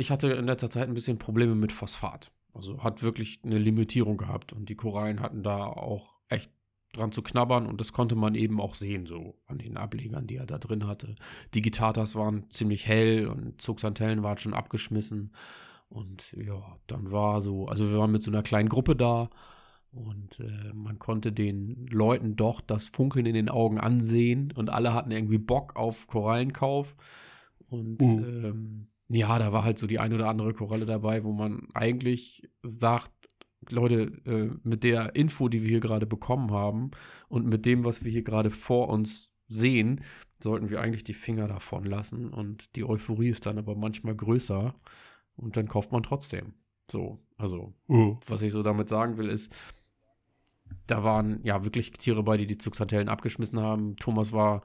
ich 0.00 0.10
hatte 0.10 0.32
in 0.32 0.46
letzter 0.46 0.70
Zeit 0.70 0.88
ein 0.88 0.94
bisschen 0.94 1.18
Probleme 1.18 1.54
mit 1.54 1.72
Phosphat. 1.72 2.32
Also 2.52 2.82
hat 2.82 3.02
wirklich 3.02 3.40
eine 3.44 3.58
Limitierung 3.58 4.16
gehabt 4.16 4.52
und 4.52 4.68
die 4.68 4.74
Korallen 4.74 5.20
hatten 5.20 5.42
da 5.42 5.64
auch 5.64 6.14
echt 6.28 6.50
dran 6.92 7.12
zu 7.12 7.22
knabbern 7.22 7.66
und 7.66 7.80
das 7.80 7.92
konnte 7.92 8.16
man 8.16 8.34
eben 8.34 8.60
auch 8.60 8.74
sehen, 8.74 9.06
so 9.06 9.38
an 9.46 9.58
den 9.58 9.76
Ablegern, 9.76 10.26
die 10.26 10.36
er 10.36 10.46
da 10.46 10.58
drin 10.58 10.88
hatte. 10.88 11.14
Die 11.54 11.62
Gitartas 11.62 12.16
waren 12.16 12.50
ziemlich 12.50 12.88
hell 12.88 13.28
und 13.28 13.62
Zugsantellen 13.62 14.24
waren 14.24 14.38
schon 14.38 14.54
abgeschmissen. 14.54 15.32
Und 15.88 16.32
ja, 16.32 16.78
dann 16.86 17.12
war 17.12 17.42
so, 17.42 17.66
also 17.66 17.88
wir 17.88 17.98
waren 17.98 18.10
mit 18.10 18.22
so 18.22 18.30
einer 18.30 18.42
kleinen 18.42 18.68
Gruppe 18.68 18.96
da 18.96 19.30
und 19.92 20.40
äh, 20.40 20.72
man 20.72 20.98
konnte 20.98 21.32
den 21.32 21.86
Leuten 21.88 22.36
doch 22.36 22.60
das 22.60 22.88
Funkeln 22.88 23.26
in 23.26 23.34
den 23.34 23.48
Augen 23.48 23.78
ansehen 23.78 24.52
und 24.52 24.70
alle 24.70 24.94
hatten 24.94 25.10
irgendwie 25.10 25.38
Bock 25.38 25.76
auf 25.76 26.06
Korallenkauf. 26.06 26.96
Und 27.68 28.02
uh. 28.02 28.24
ähm, 28.24 28.89
ja, 29.12 29.38
da 29.38 29.52
war 29.52 29.64
halt 29.64 29.78
so 29.78 29.86
die 29.86 29.98
ein 29.98 30.12
oder 30.12 30.28
andere 30.28 30.54
Koralle 30.54 30.86
dabei, 30.86 31.24
wo 31.24 31.32
man 31.32 31.66
eigentlich 31.74 32.48
sagt, 32.62 33.10
Leute, 33.68 34.12
äh, 34.24 34.50
mit 34.62 34.84
der 34.84 35.16
Info, 35.16 35.48
die 35.48 35.62
wir 35.62 35.68
hier 35.68 35.80
gerade 35.80 36.06
bekommen 36.06 36.52
haben 36.52 36.92
und 37.28 37.46
mit 37.46 37.66
dem, 37.66 37.84
was 37.84 38.04
wir 38.04 38.10
hier 38.10 38.22
gerade 38.22 38.50
vor 38.50 38.88
uns 38.88 39.32
sehen, 39.48 40.02
sollten 40.42 40.70
wir 40.70 40.80
eigentlich 40.80 41.04
die 41.04 41.14
Finger 41.14 41.48
davon 41.48 41.84
lassen. 41.84 42.30
Und 42.30 42.76
die 42.76 42.84
Euphorie 42.84 43.28
ist 43.28 43.46
dann 43.46 43.58
aber 43.58 43.74
manchmal 43.74 44.14
größer 44.14 44.74
und 45.36 45.56
dann 45.56 45.68
kauft 45.68 45.92
man 45.92 46.02
trotzdem. 46.02 46.54
So, 46.90 47.18
also, 47.36 47.74
mhm. 47.88 48.18
was 48.26 48.42
ich 48.42 48.52
so 48.52 48.62
damit 48.62 48.88
sagen 48.88 49.18
will, 49.18 49.28
ist, 49.28 49.52
da 50.86 51.02
waren 51.02 51.40
ja 51.42 51.64
wirklich 51.64 51.90
Tiere 51.90 52.22
bei, 52.22 52.36
die 52.36 52.46
die 52.46 52.58
Zugsantellen 52.58 53.08
abgeschmissen 53.08 53.60
haben. 53.60 53.96
Thomas 53.96 54.32
war 54.32 54.62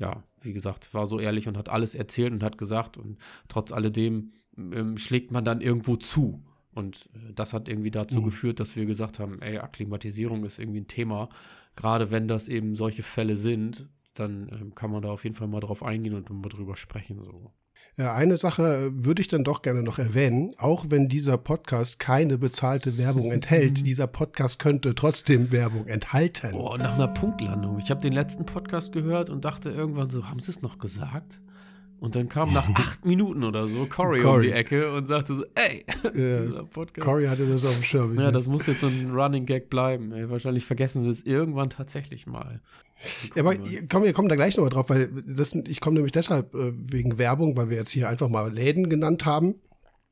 ja, 0.00 0.24
wie 0.40 0.52
gesagt, 0.52 0.92
war 0.94 1.06
so 1.06 1.20
ehrlich 1.20 1.46
und 1.46 1.56
hat 1.56 1.68
alles 1.68 1.94
erzählt 1.94 2.32
und 2.32 2.42
hat 2.42 2.58
gesagt 2.58 2.96
und 2.96 3.18
trotz 3.48 3.70
alledem 3.70 4.32
ähm, 4.56 4.96
schlägt 4.98 5.30
man 5.30 5.44
dann 5.44 5.60
irgendwo 5.60 5.96
zu. 5.96 6.42
Und 6.72 7.10
äh, 7.14 7.32
das 7.34 7.52
hat 7.52 7.68
irgendwie 7.68 7.90
dazu 7.90 8.20
mhm. 8.20 8.24
geführt, 8.24 8.60
dass 8.60 8.74
wir 8.74 8.86
gesagt 8.86 9.18
haben, 9.18 9.40
ey, 9.42 9.58
Akklimatisierung 9.58 10.44
ist 10.44 10.58
irgendwie 10.58 10.80
ein 10.80 10.88
Thema. 10.88 11.28
Gerade 11.76 12.10
wenn 12.10 12.26
das 12.26 12.48
eben 12.48 12.74
solche 12.76 13.02
Fälle 13.02 13.36
sind, 13.36 13.88
dann 14.14 14.48
ähm, 14.52 14.74
kann 14.74 14.90
man 14.90 15.02
da 15.02 15.10
auf 15.10 15.24
jeden 15.24 15.36
Fall 15.36 15.48
mal 15.48 15.60
drauf 15.60 15.82
eingehen 15.84 16.14
und 16.14 16.30
mal 16.30 16.48
drüber 16.48 16.76
sprechen. 16.76 17.22
So. 17.22 17.52
Ja, 17.96 18.14
eine 18.14 18.38
Sache 18.38 18.90
würde 18.94 19.20
ich 19.20 19.28
dann 19.28 19.44
doch 19.44 19.60
gerne 19.60 19.82
noch 19.82 19.98
erwähnen, 19.98 20.52
auch 20.56 20.86
wenn 20.88 21.08
dieser 21.08 21.36
Podcast 21.36 21.98
keine 21.98 22.38
bezahlte 22.38 22.96
Werbung 22.96 23.30
enthält, 23.30 23.86
dieser 23.86 24.06
Podcast 24.06 24.58
könnte 24.58 24.94
trotzdem 24.94 25.52
Werbung 25.52 25.86
enthalten. 25.86 26.52
Boah, 26.52 26.78
nach 26.78 26.94
einer 26.94 27.08
Punktlandung. 27.08 27.78
Ich 27.78 27.90
habe 27.90 28.00
den 28.00 28.14
letzten 28.14 28.46
Podcast 28.46 28.92
gehört 28.92 29.28
und 29.28 29.44
dachte 29.44 29.68
irgendwann 29.68 30.08
so, 30.08 30.28
haben 30.28 30.40
sie 30.40 30.50
es 30.50 30.62
noch 30.62 30.78
gesagt? 30.78 31.40
Und 32.00 32.16
dann 32.16 32.28
kam 32.28 32.52
nach 32.52 32.68
acht 32.74 33.04
Minuten 33.04 33.44
oder 33.44 33.68
so 33.68 33.84
Cory, 33.86 34.20
Corey. 34.20 34.36
um 34.36 34.42
die 34.42 34.52
Ecke 34.52 34.92
und 34.92 35.06
sagte 35.06 35.34
so, 35.34 35.44
ey, 35.54 35.84
ja, 36.14 36.64
Cory 36.98 37.26
hatte 37.26 37.46
das 37.46 37.64
auf 37.64 37.74
dem 37.74 37.84
Schirm. 37.84 38.18
Ja, 38.18 38.30
das 38.30 38.48
muss 38.48 38.66
jetzt 38.66 38.80
so 38.80 38.86
ein 38.86 39.10
Running 39.12 39.44
Gag 39.44 39.68
bleiben. 39.68 40.12
Ey. 40.12 40.30
Wahrscheinlich 40.30 40.64
vergessen 40.64 41.04
wir 41.04 41.10
es 41.10 41.22
irgendwann 41.22 41.68
tatsächlich 41.68 42.26
mal. 42.26 42.62
Ja, 43.34 43.42
aber 43.42 43.54
komm, 43.90 44.02
wir 44.02 44.12
kommen 44.12 44.28
da 44.28 44.36
gleich 44.36 44.56
nochmal 44.56 44.70
drauf, 44.70 44.88
weil 44.88 45.10
das, 45.26 45.54
ich 45.54 45.80
komme 45.80 45.94
nämlich 45.94 46.12
deshalb 46.12 46.54
äh, 46.54 46.72
wegen 46.74 47.18
Werbung, 47.18 47.56
weil 47.56 47.70
wir 47.70 47.76
jetzt 47.76 47.90
hier 47.90 48.08
einfach 48.08 48.28
mal 48.28 48.50
Läden 48.50 48.88
genannt 48.88 49.26
haben. 49.26 49.56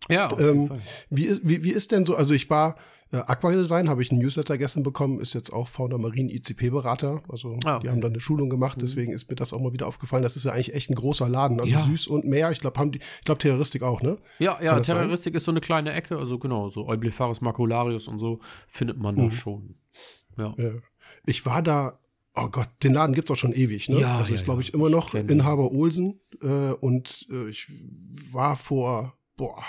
Ja, 0.08 0.28
ähm, 0.38 0.70
wie, 1.10 1.38
wie, 1.42 1.64
wie 1.64 1.70
ist 1.70 1.92
denn 1.92 2.06
so, 2.06 2.14
also 2.14 2.32
ich 2.32 2.48
war 2.48 2.76
äh, 3.10 3.16
Aquadesign 3.16 3.88
habe 3.88 4.02
ich 4.02 4.10
einen 4.10 4.20
Newsletter 4.20 4.58
gestern 4.58 4.82
bekommen, 4.82 5.20
ist 5.20 5.34
jetzt 5.34 5.52
auch 5.52 5.68
Founder 5.68 5.98
Marine 5.98 6.32
ICP-Berater. 6.32 7.22
Also 7.28 7.58
ah, 7.64 7.76
okay. 7.76 7.84
die 7.84 7.90
haben 7.90 8.00
dann 8.00 8.12
eine 8.12 8.20
Schulung 8.20 8.50
gemacht, 8.50 8.76
mhm. 8.76 8.82
deswegen 8.82 9.12
ist 9.12 9.30
mir 9.30 9.36
das 9.36 9.52
auch 9.52 9.60
mal 9.60 9.72
wieder 9.72 9.86
aufgefallen. 9.86 10.22
Das 10.22 10.36
ist 10.36 10.44
ja 10.44 10.52
eigentlich 10.52 10.74
echt 10.74 10.90
ein 10.90 10.94
großer 10.94 11.28
Laden. 11.28 11.60
Also 11.60 11.72
ja. 11.72 11.84
süß 11.84 12.06
und 12.08 12.26
mehr. 12.26 12.50
Ich 12.50 12.60
glaube, 12.60 12.78
haben 12.78 12.92
die, 12.92 12.98
ich 12.98 13.24
glaube, 13.24 13.38
Terroristik 13.38 13.82
auch, 13.82 14.02
ne? 14.02 14.18
Ja, 14.38 14.62
ja, 14.62 14.78
Terroristik 14.80 15.34
ist 15.34 15.44
so 15.44 15.50
eine 15.50 15.60
kleine 15.60 15.92
Ecke, 15.92 16.18
also 16.18 16.38
genau, 16.38 16.68
so 16.68 16.86
Eublepharis 16.86 17.40
macularius 17.40 18.08
und 18.08 18.18
so 18.18 18.40
findet 18.66 18.98
man 18.98 19.14
mhm. 19.14 19.30
da 19.30 19.30
schon. 19.30 19.74
Ja. 20.36 20.54
ja. 20.58 20.70
Ich 21.24 21.46
war 21.46 21.62
da 21.62 21.98
Oh 22.40 22.48
Gott, 22.50 22.68
den 22.84 22.94
Laden 22.94 23.16
gibt's 23.16 23.32
auch 23.32 23.36
schon 23.36 23.52
ewig, 23.52 23.88
ne? 23.88 23.98
Ja, 23.98 24.20
das 24.20 24.28
ja, 24.28 24.36
ist, 24.36 24.44
glaube 24.44 24.62
ich, 24.62 24.72
immer 24.72 24.88
noch 24.88 25.12
Inhaber 25.12 25.72
Olsen. 25.72 26.20
Äh, 26.40 26.72
und 26.72 27.26
äh, 27.32 27.48
ich 27.48 27.66
war 28.30 28.54
vor, 28.54 29.14
boah, 29.36 29.64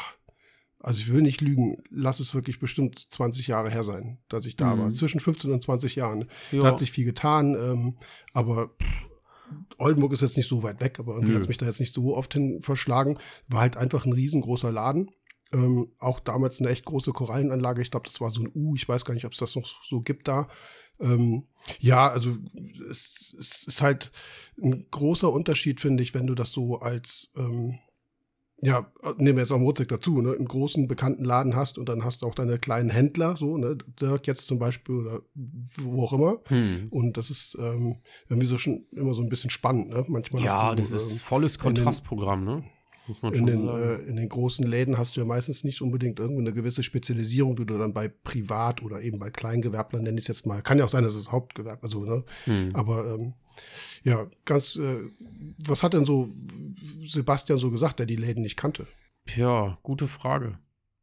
also 0.79 1.01
ich 1.01 1.12
will 1.12 1.21
nicht 1.21 1.41
lügen, 1.41 1.77
lass 1.89 2.19
es 2.19 2.33
wirklich 2.33 2.59
bestimmt 2.59 3.07
20 3.12 3.48
Jahre 3.48 3.69
her 3.69 3.83
sein, 3.83 4.19
dass 4.29 4.45
ich 4.45 4.55
da 4.55 4.75
mhm. 4.75 4.79
war. 4.79 4.89
Zwischen 4.91 5.19
15 5.19 5.51
und 5.51 5.62
20 5.62 5.95
Jahren. 5.95 6.29
Ja. 6.51 6.62
Da 6.62 6.67
hat 6.69 6.79
sich 6.79 6.91
viel 6.91 7.05
getan, 7.05 7.55
ähm, 7.55 7.98
aber 8.33 8.71
Oldenburg 9.77 10.13
ist 10.13 10.21
jetzt 10.21 10.38
nicht 10.38 10.48
so 10.48 10.63
weit 10.63 10.81
weg, 10.81 11.00
aber 11.00 11.15
irgendwie 11.15 11.36
hat 11.36 11.41
es 11.41 11.48
mich 11.48 11.57
da 11.57 11.65
jetzt 11.65 11.79
nicht 11.79 11.93
so 11.93 12.15
oft 12.15 12.33
hin 12.33 12.62
verschlagen. 12.62 13.17
War 13.48 13.62
halt 13.62 13.77
einfach 13.77 14.05
ein 14.05 14.13
riesengroßer 14.13 14.71
Laden. 14.71 15.12
Ähm, 15.51 15.91
auch 15.98 16.19
damals 16.19 16.59
eine 16.59 16.69
echt 16.69 16.86
große 16.86 17.12
Korallenanlage. 17.12 17.81
Ich 17.81 17.91
glaube, 17.91 18.05
das 18.05 18.21
war 18.21 18.29
so 18.29 18.41
ein 18.41 18.51
U. 18.53 18.75
Ich 18.75 18.88
weiß 18.88 19.03
gar 19.03 19.15
nicht, 19.15 19.25
ob 19.25 19.33
es 19.33 19.39
das 19.39 19.55
noch 19.55 19.65
so 19.83 20.01
gibt 20.01 20.27
da. 20.27 20.48
Ähm, 21.00 21.48
ja, 21.79 22.09
also 22.09 22.38
es, 22.89 23.33
es, 23.39 23.63
ist 23.63 23.81
halt 23.81 24.12
ein 24.62 24.86
großer 24.91 25.31
Unterschied, 25.31 25.79
finde 25.79 26.03
ich, 26.03 26.13
wenn 26.13 26.27
du 26.27 26.36
das 26.36 26.51
so 26.51 26.79
als 26.79 27.31
ähm, 27.38 27.79
ja, 28.62 28.92
nehmen 29.18 29.38
wir 29.38 29.44
jetzt 29.44 29.51
auch 29.51 29.60
Mozek 29.60 29.88
dazu, 29.88 30.22
ne, 30.22 30.34
einen 30.34 30.48
großen 30.48 30.88
bekannten 30.88 31.24
Laden 31.24 31.56
hast 31.56 31.78
und 31.78 31.88
dann 31.88 32.04
hast 32.04 32.22
du 32.22 32.28
auch 32.28 32.36
deine 32.36 32.60
kleinen 32.60 32.89
Händler, 32.89 33.38
so, 33.38 33.58
ne, 33.58 33.78
Dirk 34.00 34.28
jetzt 34.28 34.48
zum 34.48 34.60
Beispiel 34.60 34.96
oder 34.96 35.22
wo 35.78 36.04
auch 36.04 36.13
immer. 36.13 36.39
Hm. 36.48 36.88
Und 36.89 37.18
das 37.18 37.30
ist 37.30 37.58
ähm, 37.60 37.98
irgendwie 38.28 38.48
so 38.48 38.58
schon 38.58 38.86
immer 38.92 39.13
so 39.13 39.22
ein 39.22 39.30
bisschen 39.30 39.50
spannend, 39.50 39.89
ne? 39.89 40.04
Manchmal 40.08 40.44
ja, 40.44 40.72
du, 40.72 40.82
das 40.82 40.92
ist 40.92 41.12
ähm, 41.12 41.18
volles 41.18 41.60
Kontrastprogramm, 41.60 42.44
ne? 42.44 42.63
in 43.24 43.46
den, 43.46 43.68
äh, 43.68 43.96
in 43.96 44.16
den 44.18 44.30
großen 44.30 44.66
Läden 44.66 44.98
hast 44.98 45.16
du 45.16 45.22
ja 45.22 45.25
meistens 45.25 45.63
nicht 45.63 45.82
unbedingt 45.82 46.20
irgendeine 46.20 46.54
gewisse 46.54 46.84
Spezialisierung, 46.84 47.56
die 47.56 47.66
du 47.66 47.78
dann 47.78 47.94
bei 47.94 48.08
Privat 48.08 48.84
oder 48.84 49.01
eben 49.01 49.20
bei 49.20 49.30
Kleingewerblern 49.30 50.04
nenne 50.04 50.18
ich 50.18 50.25
es 50.25 50.28
jetzt 50.28 50.46
mal. 50.46 50.62
Kann 50.62 50.78
ja 50.78 50.86
auch 50.86 50.89
sein, 50.89 51.04
dass 51.04 51.16
es 51.16 51.32
Hauptgewerb, 51.32 51.84
also, 51.84 52.06
ne? 52.06 52.24
Hm. 52.46 52.70
Aber 52.74 53.16
ähm, 53.16 53.34
ja, 54.04 54.28
ganz, 54.46 54.75
äh, 54.75 55.10
was 55.66 55.84
hat 55.84 55.94
denn 55.94 56.06
so 56.06 56.30
Sebastian 57.01 57.60
so 57.60 57.72
gesagt, 57.72 58.00
der 58.00 58.06
die 58.06 58.16
Läden 58.16 58.44
nicht 58.44 58.58
kannte? 58.58 58.88
Ja, 59.36 59.78
gute 59.84 60.08
Frage. 60.08 60.58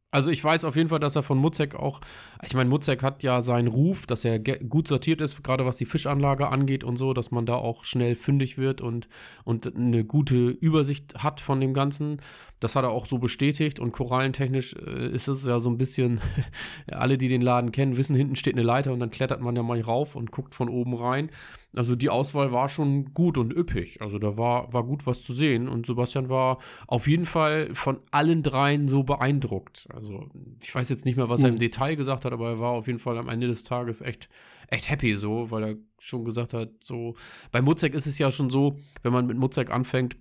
Also 0.09 0.31
ich 0.31 0.41
weiß 0.41 0.63
auf 0.63 0.77
jeden 0.77 0.87
Fall, 0.87 1.01
dass 1.01 1.17
er 1.17 1.23
von 1.23 1.37
Mutzek 1.37 1.75
auch, 1.75 1.99
ich 2.41 2.53
meine, 2.53 2.69
Mutzek 2.69 3.03
hat 3.03 3.23
ja 3.23 3.41
seinen 3.41 3.67
Ruf, 3.67 4.05
dass 4.07 4.23
er 4.23 4.39
gut 4.39 4.87
sortiert 4.87 5.19
ist, 5.19 5.43
gerade 5.43 5.65
was 5.65 5.75
die 5.75 5.85
Fischanlage 5.85 6.47
angeht 6.47 6.85
und 6.85 6.95
so, 6.95 7.13
dass 7.13 7.29
man 7.29 7.45
da 7.45 7.55
auch 7.55 7.83
schnell 7.83 8.15
fündig 8.15 8.57
wird 8.57 8.79
und, 8.79 9.09
und 9.43 9.75
eine 9.75 10.05
gute 10.05 10.47
Übersicht 10.47 11.15
hat 11.21 11.41
von 11.41 11.59
dem 11.59 11.73
Ganzen. 11.73 12.21
Das 12.61 12.77
hat 12.77 12.85
er 12.85 12.91
auch 12.91 13.05
so 13.05 13.17
bestätigt 13.17 13.81
und 13.81 13.91
korallentechnisch 13.91 14.75
äh, 14.75 15.09
ist 15.09 15.27
es 15.27 15.45
ja 15.45 15.59
so 15.59 15.69
ein 15.69 15.77
bisschen, 15.77 16.21
alle, 16.87 17.17
die 17.17 17.27
den 17.27 17.41
Laden 17.41 17.73
kennen, 17.73 17.97
wissen, 17.97 18.15
hinten 18.15 18.37
steht 18.37 18.55
eine 18.55 18.63
Leiter 18.63 18.93
und 18.93 19.01
dann 19.01 19.11
klettert 19.11 19.41
man 19.41 19.57
ja 19.57 19.61
mal 19.61 19.81
rauf 19.81 20.15
und 20.15 20.31
guckt 20.31 20.55
von 20.55 20.69
oben 20.69 20.95
rein. 20.95 21.29
Also 21.75 21.95
die 21.95 22.09
Auswahl 22.09 22.51
war 22.51 22.69
schon 22.69 23.13
gut 23.13 23.37
und 23.37 23.55
üppig. 23.55 24.01
Also 24.01 24.19
da 24.19 24.37
war, 24.37 24.71
war 24.73 24.83
gut 24.83 25.05
was 25.05 25.21
zu 25.21 25.33
sehen 25.33 25.67
und 25.67 25.85
Sebastian 25.85 26.29
war 26.29 26.57
auf 26.87 27.07
jeden 27.07 27.25
Fall 27.25 27.73
von 27.75 27.99
allen 28.09 28.41
dreien 28.41 28.87
so 28.87 29.03
beeindruckt. 29.03 29.87
Also 29.93 30.29
ich 30.61 30.73
weiß 30.73 30.89
jetzt 30.89 31.05
nicht 31.05 31.17
mehr, 31.17 31.29
was 31.29 31.41
mhm. 31.41 31.45
er 31.45 31.49
im 31.49 31.55
mhm. 31.55 31.59
Detail 31.59 31.95
gesagt 31.95 32.25
hat, 32.25 32.33
aber 32.33 32.49
er 32.49 32.59
war 32.59 32.71
auf 32.71 32.87
jeden 32.87 32.99
Fall 32.99 33.17
am 33.17 33.29
Ende 33.29 33.47
des 33.47 33.63
Tages 33.63 34.01
echt, 34.01 34.29
echt 34.69 34.89
happy 34.89 35.15
so, 35.15 35.51
weil 35.51 35.63
er 35.63 35.75
schon 35.99 36.25
gesagt 36.25 36.53
hat, 36.53 36.71
so, 36.83 37.15
bei 37.51 37.61
Muzek 37.61 37.93
ist 37.93 38.07
es 38.07 38.17
ja 38.17 38.31
schon 38.31 38.49
so, 38.49 38.79
wenn 39.03 39.13
man 39.13 39.27
mit 39.27 39.37
Muzek 39.37 39.69
anfängt, 39.69 40.17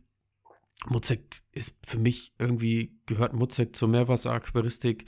Muzek 0.88 1.42
ist 1.52 1.74
für 1.84 1.98
mich 1.98 2.32
irgendwie, 2.38 2.92
gehört 3.06 3.32
Muzek 3.32 3.74
zur 3.74 3.88
Meerwasseraquaristik. 3.88 5.06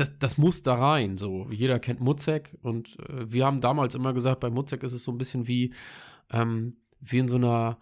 Das, 0.00 0.18
das 0.18 0.38
muss 0.38 0.62
da 0.62 0.76
rein. 0.76 1.18
So, 1.18 1.50
jeder 1.50 1.78
kennt 1.78 2.00
Muzek 2.00 2.56
und 2.62 2.98
äh, 3.00 3.30
wir 3.30 3.44
haben 3.44 3.60
damals 3.60 3.94
immer 3.94 4.14
gesagt, 4.14 4.40
bei 4.40 4.48
Muzek 4.48 4.82
ist 4.82 4.92
es 4.92 5.04
so 5.04 5.12
ein 5.12 5.18
bisschen 5.18 5.46
wie, 5.46 5.74
ähm, 6.32 6.78
wie 7.00 7.18
in 7.18 7.28
so 7.28 7.36
einer 7.36 7.78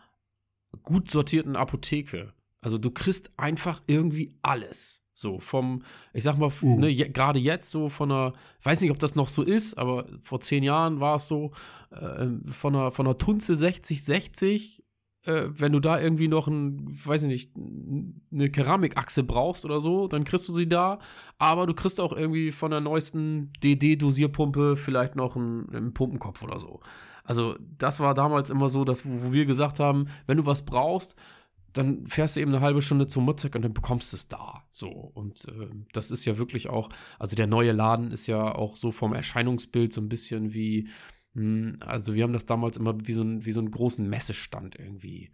gut 0.82 1.08
sortierten 1.08 1.54
Apotheke. 1.54 2.32
Also 2.60 2.76
du 2.76 2.90
kriegst 2.90 3.30
einfach 3.36 3.82
irgendwie 3.86 4.36
alles. 4.42 5.00
So 5.14 5.38
vom, 5.38 5.84
ich 6.12 6.24
sag 6.24 6.38
mal, 6.38 6.50
uh. 6.60 6.80
ne, 6.80 6.92
gerade 6.92 7.38
jetzt 7.38 7.70
so 7.70 7.88
von 7.88 8.10
einer, 8.10 8.32
weiß 8.62 8.80
nicht, 8.80 8.90
ob 8.90 8.98
das 8.98 9.14
noch 9.14 9.28
so 9.28 9.44
ist, 9.44 9.78
aber 9.78 10.08
vor 10.20 10.40
zehn 10.40 10.64
Jahren 10.64 10.98
war 10.98 11.16
es 11.16 11.28
so, 11.28 11.52
äh, 11.92 12.26
von 12.50 12.74
einer, 12.74 12.90
von 12.90 13.06
einer 13.06 13.18
Tunze 13.18 13.52
60-60 13.52 14.82
äh, 15.28 15.50
wenn 15.50 15.72
du 15.72 15.80
da 15.80 16.00
irgendwie 16.00 16.28
noch 16.28 16.48
ein, 16.48 16.86
weiß 16.88 17.22
ich 17.24 17.28
nicht, 17.28 17.52
eine 18.32 18.50
Keramikachse 18.50 19.22
brauchst 19.22 19.64
oder 19.64 19.80
so, 19.80 20.08
dann 20.08 20.24
kriegst 20.24 20.48
du 20.48 20.52
sie 20.52 20.68
da. 20.68 20.98
Aber 21.38 21.66
du 21.66 21.74
kriegst 21.74 22.00
auch 22.00 22.12
irgendwie 22.16 22.50
von 22.50 22.70
der 22.70 22.80
neuesten 22.80 23.52
DD-Dosierpumpe 23.62 24.76
vielleicht 24.76 25.16
noch 25.16 25.36
einen, 25.36 25.68
einen, 25.74 25.94
Pumpenkopf 25.94 26.42
oder 26.42 26.58
so. 26.58 26.80
Also, 27.24 27.56
das 27.76 28.00
war 28.00 28.14
damals 28.14 28.48
immer 28.48 28.70
so, 28.70 28.84
dass, 28.84 29.04
wo 29.04 29.32
wir 29.32 29.44
gesagt 29.44 29.80
haben, 29.80 30.08
wenn 30.26 30.38
du 30.38 30.46
was 30.46 30.64
brauchst, 30.64 31.14
dann 31.74 32.06
fährst 32.06 32.36
du 32.36 32.40
eben 32.40 32.54
eine 32.54 32.64
halbe 32.64 32.80
Stunde 32.80 33.06
zum 33.06 33.24
Mutzek 33.26 33.54
und 33.54 33.62
dann 33.62 33.74
bekommst 33.74 34.12
du 34.12 34.16
es 34.16 34.28
da. 34.28 34.64
So. 34.70 34.88
Und 34.88 35.44
äh, 35.44 35.68
das 35.92 36.10
ist 36.10 36.24
ja 36.24 36.38
wirklich 36.38 36.70
auch, 36.70 36.88
also 37.18 37.36
der 37.36 37.46
neue 37.46 37.72
Laden 37.72 38.10
ist 38.10 38.26
ja 38.26 38.54
auch 38.54 38.76
so 38.76 38.90
vom 38.90 39.12
Erscheinungsbild 39.12 39.92
so 39.92 40.00
ein 40.00 40.08
bisschen 40.08 40.54
wie 40.54 40.88
also 41.80 42.14
wir 42.14 42.24
haben 42.24 42.32
das 42.32 42.46
damals 42.46 42.76
immer 42.76 42.96
wie 43.04 43.12
so, 43.12 43.22
ein, 43.22 43.44
wie 43.44 43.52
so 43.52 43.60
einen 43.60 43.70
großen 43.70 44.08
Messestand 44.08 44.76
irgendwie 44.78 45.30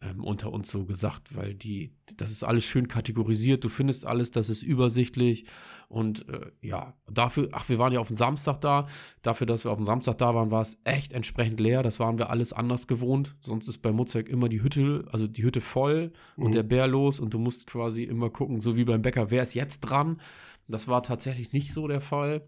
ähm, 0.00 0.22
unter 0.22 0.52
uns 0.52 0.70
so 0.70 0.84
gesagt, 0.84 1.34
weil 1.34 1.54
die, 1.54 1.92
das 2.16 2.30
ist 2.30 2.44
alles 2.44 2.64
schön 2.64 2.88
kategorisiert, 2.88 3.64
du 3.64 3.68
findest 3.68 4.06
alles, 4.06 4.30
das 4.30 4.48
ist 4.48 4.62
übersichtlich 4.62 5.46
und 5.88 6.28
äh, 6.28 6.52
ja, 6.60 6.94
dafür, 7.10 7.48
ach, 7.52 7.68
wir 7.68 7.78
waren 7.78 7.92
ja 7.92 8.00
auf 8.00 8.08
dem 8.08 8.16
Samstag 8.16 8.60
da, 8.60 8.86
dafür, 9.22 9.46
dass 9.46 9.64
wir 9.64 9.70
auf 9.70 9.78
dem 9.78 9.86
Samstag 9.86 10.18
da 10.18 10.34
waren, 10.34 10.50
war 10.50 10.62
es 10.62 10.78
echt 10.84 11.12
entsprechend 11.12 11.58
leer, 11.58 11.82
das 11.82 11.98
waren 11.98 12.18
wir 12.18 12.30
alles 12.30 12.52
anders 12.52 12.86
gewohnt, 12.86 13.34
sonst 13.40 13.68
ist 13.68 13.78
bei 13.78 13.92
Mutzek 13.92 14.28
immer 14.28 14.48
die 14.48 14.62
Hütte, 14.62 15.04
also 15.10 15.26
die 15.26 15.42
Hütte 15.42 15.60
voll 15.60 16.12
mhm. 16.36 16.44
und 16.44 16.54
der 16.54 16.62
Bär 16.62 16.86
los 16.86 17.18
und 17.18 17.34
du 17.34 17.38
musst 17.38 17.66
quasi 17.66 18.04
immer 18.04 18.30
gucken, 18.30 18.60
so 18.60 18.76
wie 18.76 18.84
beim 18.84 19.02
Bäcker, 19.02 19.30
wer 19.30 19.42
ist 19.42 19.54
jetzt 19.54 19.80
dran? 19.80 20.20
Das 20.68 20.86
war 20.86 21.02
tatsächlich 21.02 21.52
nicht 21.52 21.72
so 21.72 21.88
der 21.88 22.02
Fall. 22.02 22.46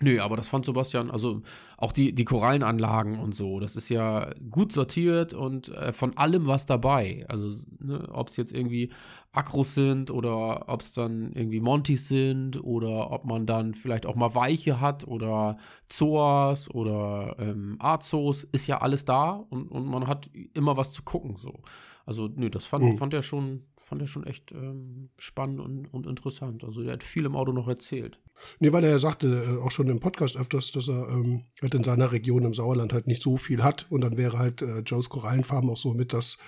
Nö, 0.00 0.20
aber 0.20 0.36
das 0.36 0.48
fand 0.48 0.64
Sebastian, 0.64 1.08
also 1.08 1.42
auch 1.76 1.92
die, 1.92 2.12
die 2.12 2.24
Korallenanlagen 2.24 3.20
und 3.20 3.32
so, 3.32 3.60
das 3.60 3.76
ist 3.76 3.88
ja 3.88 4.28
gut 4.50 4.72
sortiert 4.72 5.34
und 5.34 5.68
äh, 5.68 5.92
von 5.92 6.16
allem 6.16 6.48
was 6.48 6.66
dabei. 6.66 7.24
Also, 7.28 7.64
ne, 7.78 8.08
ob 8.10 8.28
es 8.28 8.36
jetzt 8.36 8.52
irgendwie 8.52 8.90
Akros 9.30 9.74
sind 9.74 10.10
oder 10.10 10.68
ob 10.68 10.80
es 10.80 10.92
dann 10.94 11.32
irgendwie 11.32 11.60
Montys 11.60 12.08
sind 12.08 12.62
oder 12.64 13.12
ob 13.12 13.24
man 13.24 13.46
dann 13.46 13.74
vielleicht 13.74 14.04
auch 14.06 14.16
mal 14.16 14.34
Weiche 14.34 14.80
hat 14.80 15.06
oder 15.06 15.58
Zoas 15.88 16.68
oder 16.74 17.36
ähm, 17.38 17.76
Azos, 17.78 18.42
ist 18.50 18.66
ja 18.66 18.78
alles 18.80 19.04
da 19.04 19.44
und, 19.48 19.68
und 19.68 19.86
man 19.86 20.08
hat 20.08 20.28
immer 20.54 20.76
was 20.76 20.92
zu 20.92 21.04
gucken. 21.04 21.36
So. 21.36 21.60
Also, 22.06 22.28
nö, 22.34 22.50
das 22.50 22.66
fand, 22.66 22.84
mhm. 22.84 22.96
fand 22.98 23.14
er 23.14 23.22
schon, 23.22 23.64
fand 23.78 24.02
er 24.02 24.08
schon 24.08 24.26
echt 24.26 24.52
ähm, 24.52 25.10
spannend 25.16 25.60
und, 25.60 25.92
und 25.92 26.06
interessant. 26.06 26.64
Also, 26.64 26.82
er 26.82 26.92
hat 26.94 27.02
viel 27.02 27.24
im 27.24 27.36
Auto 27.36 27.52
noch 27.52 27.68
erzählt. 27.68 28.18
Nee, 28.58 28.72
weil 28.72 28.84
er 28.84 28.90
ja 28.90 28.98
sagte 28.98 29.44
äh, 29.44 29.62
auch 29.62 29.70
schon 29.70 29.88
im 29.88 30.00
Podcast 30.00 30.36
öfters, 30.36 30.72
dass 30.72 30.88
er 30.88 31.08
ähm, 31.08 31.44
halt 31.62 31.74
in 31.74 31.84
seiner 31.84 32.12
Region 32.12 32.44
im 32.44 32.54
Sauerland 32.54 32.92
halt 32.92 33.06
nicht 33.06 33.22
so 33.22 33.36
viel 33.36 33.62
hat. 33.62 33.86
Und 33.90 34.02
dann 34.02 34.16
wäre 34.16 34.38
halt 34.38 34.60
äh, 34.62 34.80
Joes 34.80 35.08
Korallenfarm 35.08 35.70
auch 35.70 35.76
so 35.76 35.94
mit 35.94 36.12
das, 36.12 36.38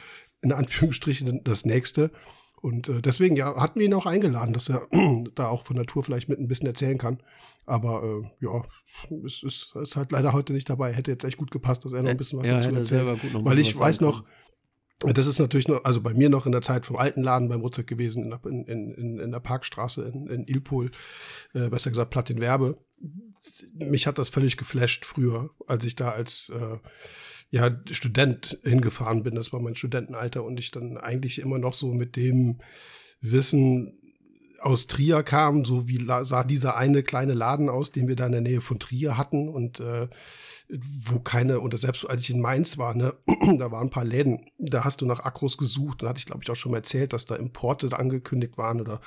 in 0.43 0.53
Anführungsstrichen, 0.53 1.43
das 1.45 1.65
nächste. 1.65 2.11
Und 2.61 2.89
äh, 2.89 3.01
deswegen, 3.01 3.37
ja, 3.37 3.55
hatten 3.61 3.79
wir 3.79 3.87
ihn 3.87 3.95
auch 3.95 4.07
eingeladen, 4.07 4.53
dass 4.53 4.69
er 4.69 4.87
da 5.35 5.49
auch 5.49 5.65
von 5.65 5.77
Natur 5.77 6.03
vielleicht 6.03 6.29
mit 6.29 6.39
ein 6.39 6.49
bisschen 6.49 6.67
erzählen 6.67 6.99
kann. 6.99 7.23
Aber 7.65 8.03
äh, 8.03 8.45
ja, 8.45 8.63
es 9.25 9.43
ist, 9.43 9.75
ist, 9.77 9.97
halt 9.97 10.13
leider 10.13 10.33
heute 10.33 10.53
nicht 10.53 10.69
dabei. 10.69 10.93
Hätte 10.93 11.11
jetzt 11.11 11.25
echt 11.25 11.37
gut 11.37 11.51
gepasst, 11.51 11.85
dass 11.85 11.93
er 11.93 12.03
noch 12.03 12.11
ein 12.11 12.17
bisschen 12.17 12.41
was 12.41 12.49
ja, 12.49 12.61
dazu 12.61 12.71
erzählt. 12.71 13.45
Weil 13.45 13.59
ich 13.59 13.79
weiß 13.79 14.01
noch, 14.01 14.25
das 15.01 15.27
ist 15.27 15.39
natürlich 15.39 15.69
noch, 15.69 15.85
also 15.85 16.01
bei 16.01 16.15
mir 16.15 16.31
noch 16.31 16.47
in 16.47 16.53
der 16.53 16.63
Zeit 16.63 16.87
vom 16.87 16.97
alten 16.97 17.23
Laden 17.23 17.49
beim 17.49 17.61
Rutzek 17.61 17.87
gewesen, 17.87 18.33
in, 18.45 18.65
in, 18.65 18.95
in, 18.95 19.19
in 19.19 19.31
der 19.31 19.41
Parkstraße 19.41 20.07
in, 20.09 20.27
in 20.27 20.47
Ilpol, 20.47 20.91
äh, 21.53 21.69
besser 21.69 21.91
gesagt 21.91 22.11
Platin-Werbe. 22.11 22.79
Mich 23.75 24.07
hat 24.07 24.19
das 24.19 24.31
völlig 24.31 24.57
geflasht 24.57 25.05
früher, 25.05 25.51
als 25.67 25.85
ich 25.85 25.97
da 25.97 26.13
als 26.13 26.51
äh, 26.51 26.79
ja, 27.51 27.79
Student 27.91 28.59
hingefahren 28.65 29.23
bin. 29.23 29.35
Das 29.35 29.53
war 29.53 29.61
mein 29.61 29.77
Studentenalter 29.77 30.43
und 30.43 30.59
ich 30.59 30.71
dann 30.71 30.97
eigentlich 30.97 31.41
immer 31.41 31.59
noch 31.59 31.75
so 31.75 31.93
mit 31.93 32.17
dem 32.17 32.61
Wissen 33.21 33.99
aus 34.61 34.87
Trier 34.87 35.23
kam, 35.23 35.65
so 35.65 35.89
wie 35.89 36.05
sah 36.05 36.45
dieser 36.45 36.77
eine 36.77 37.03
kleine 37.03 37.35
Laden 37.35 37.69
aus, 37.69 37.93
den 37.93 38.09
wir 38.09 38.17
da 38.17 38.27
in 38.27 38.33
der 38.33 38.41
Nähe 38.41 38.61
von 38.61 38.79
Trier 38.79 39.17
hatten 39.17 39.49
und 39.49 39.81
äh, 39.81 40.09
wo 40.69 41.21
keine, 41.21 41.61
und 41.61 41.79
selbst 41.79 42.09
als 42.09 42.23
ich 42.23 42.31
in 42.31 42.41
Mainz 42.41 42.77
war, 42.77 42.95
ne, 42.95 43.15
da 43.59 43.71
waren 43.71 43.87
ein 43.87 43.91
paar 43.91 44.05
Läden, 44.05 44.51
da 44.59 44.85
hast 44.85 45.01
du 45.01 45.07
nach 45.07 45.21
Akros 45.21 45.59
gesucht. 45.59 46.03
Da 46.03 46.09
hatte 46.09 46.19
ich, 46.19 46.27
glaube 46.27 46.41
ich, 46.43 46.51
auch 46.51 46.57
schon 46.57 46.73
mal 46.73 46.79
erzählt, 46.79 47.13
dass 47.13 47.27
da 47.27 47.37
Importe 47.37 47.97
angekündigt 47.97 48.59
waren 48.59 48.81
oder 48.81 49.01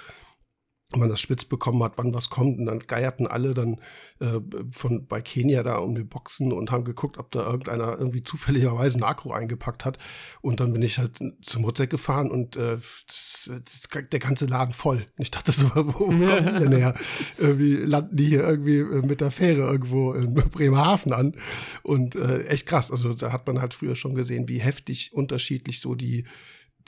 man 0.97 1.09
das 1.09 1.19
spitz 1.19 1.45
bekommen 1.45 1.83
hat, 1.83 1.93
wann 1.97 2.13
was 2.13 2.29
kommt. 2.29 2.57
Und 2.57 2.65
dann 2.65 2.79
geierten 2.79 3.27
alle 3.27 3.53
dann 3.53 3.79
äh, 4.19 4.39
von 4.71 5.05
bei 5.05 5.21
Kenia 5.21 5.61
da 5.61 5.77
um 5.77 5.93
die 5.93 6.03
Boxen 6.03 6.51
und 6.51 6.71
haben 6.71 6.83
geguckt, 6.83 7.19
ob 7.19 7.31
da 7.31 7.45
irgendeiner 7.45 7.97
irgendwie 7.99 8.23
zufälligerweise 8.23 8.97
ein 8.97 9.03
Akku 9.03 9.31
eingepackt 9.31 9.85
hat. 9.85 9.99
Und 10.41 10.59
dann 10.59 10.73
bin 10.73 10.81
ich 10.81 10.97
halt 10.97 11.19
zum 11.41 11.63
Rutzek 11.63 11.91
gefahren 11.91 12.31
und 12.31 12.55
äh, 12.55 12.77
das, 13.07 13.51
das, 13.65 13.87
der 14.11 14.19
ganze 14.19 14.47
Laden 14.47 14.73
voll. 14.73 15.05
Und 15.17 15.21
ich 15.21 15.31
dachte 15.31 15.51
so, 15.51 15.69
wo 15.75 15.91
kommen 15.91 16.21
die 16.21 16.59
denn 16.59 16.71
her? 16.71 16.95
irgendwie 17.37 17.75
landen 17.75 18.15
die 18.15 18.25
hier 18.25 18.43
irgendwie 18.43 18.79
äh, 18.79 19.05
mit 19.05 19.21
der 19.21 19.31
Fähre 19.31 19.61
irgendwo 19.61 20.13
in 20.13 20.33
Bremerhaven 20.33 21.13
an. 21.13 21.35
Und 21.83 22.15
äh, 22.15 22.45
echt 22.45 22.65
krass. 22.65 22.89
Also 22.89 23.13
da 23.13 23.31
hat 23.31 23.45
man 23.45 23.61
halt 23.61 23.75
früher 23.75 23.95
schon 23.95 24.15
gesehen, 24.15 24.49
wie 24.49 24.59
heftig 24.59 25.13
unterschiedlich 25.13 25.81
so 25.81 25.93
die 25.93 26.25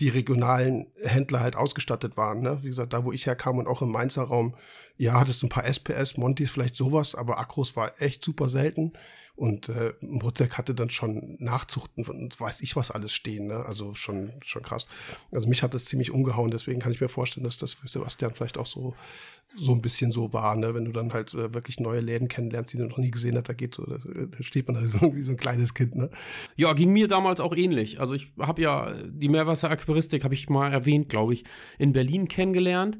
die 0.02 0.10
regionalen 0.10 0.88
Händler 1.04 1.40
halt 1.40 1.56
ausgestattet 1.56 2.18
waren. 2.18 2.42
Ne? 2.42 2.58
Wie 2.64 2.68
gesagt, 2.68 2.92
da 2.92 3.06
wo 3.06 3.12
ich 3.12 3.28
herkam 3.28 3.60
und 3.60 3.68
auch 3.68 3.84
im 3.84 3.92
Mainzer 3.92 4.24
Raum, 4.24 4.56
ja, 4.98 5.20
hattest 5.20 5.44
ein 5.44 5.50
paar 5.50 5.66
SPS, 5.66 6.18
Montis, 6.18 6.52
vielleicht 6.52 6.76
sowas, 6.76 7.16
aber 7.16 7.38
Akros 7.38 7.76
war 7.76 8.02
echt 8.02 8.24
super 8.24 8.50
selten. 8.50 8.94
Und 9.42 9.70
äh, 9.70 9.94
Mozek 10.02 10.60
hatte 10.60 10.76
dann 10.76 10.92
schon 10.92 11.36
Nachzuchten 11.40 12.06
von 12.06 12.30
weiß 12.38 12.62
ich 12.62 12.76
was 12.76 12.92
alles 12.92 13.12
stehen, 13.12 13.48
ne? 13.48 13.66
Also 13.66 13.96
schon, 13.96 14.34
schon 14.44 14.62
krass. 14.62 14.88
Also 15.32 15.48
mich 15.48 15.64
hat 15.64 15.74
das 15.74 15.86
ziemlich 15.86 16.12
umgehauen, 16.12 16.52
deswegen 16.52 16.80
kann 16.80 16.92
ich 16.92 17.02
mir 17.02 17.10
vorstellen, 17.10 17.44
dass 17.44 17.58
das 17.58 17.74
für 17.74 17.88
Sebastian 17.88 18.36
vielleicht 18.36 18.60
auch 18.60 18.68
so, 18.68 18.94
so 19.58 19.72
ein 19.72 19.82
bisschen 19.82 20.12
so 20.12 20.32
war, 20.32 20.56
ne? 20.56 20.76
Wenn 20.76 20.86
du 20.86 20.92
dann 20.92 21.12
halt 21.12 21.34
äh, 21.34 21.56
wirklich 21.56 21.80
neue 21.80 22.02
Läden 22.02 22.28
kennenlernst, 22.28 22.72
die 22.72 22.78
du 22.78 22.84
noch 22.84 23.00
nie 23.00 23.10
gesehen 23.10 23.36
hast, 23.36 23.50
da 23.50 23.54
geht 23.54 23.74
so, 23.74 23.84
da, 23.84 23.98
da 23.98 24.44
steht 24.44 24.68
man 24.68 24.80
da 24.80 24.88
so 24.88 25.00
wie 25.16 25.24
so 25.24 25.32
ein 25.32 25.38
kleines 25.38 25.74
Kind, 25.74 25.96
ne? 25.96 26.12
Ja, 26.56 26.74
ging 26.74 26.94
mir 26.94 27.08
damals 27.08 27.40
auch 27.40 27.56
ähnlich. 27.56 28.00
Also 28.00 28.14
ich 28.14 28.32
habe 28.38 28.62
ja 28.62 28.94
die 29.08 29.30
Meerwasseraquaristik, 29.30 30.24
habe 30.24 30.36
ich 30.36 30.50
mal 30.50 30.72
erwähnt, 30.72 31.10
glaube 31.10 31.34
ich, 31.34 31.46
in 31.80 31.94
Berlin 31.94 32.28
kennengelernt 32.28 33.00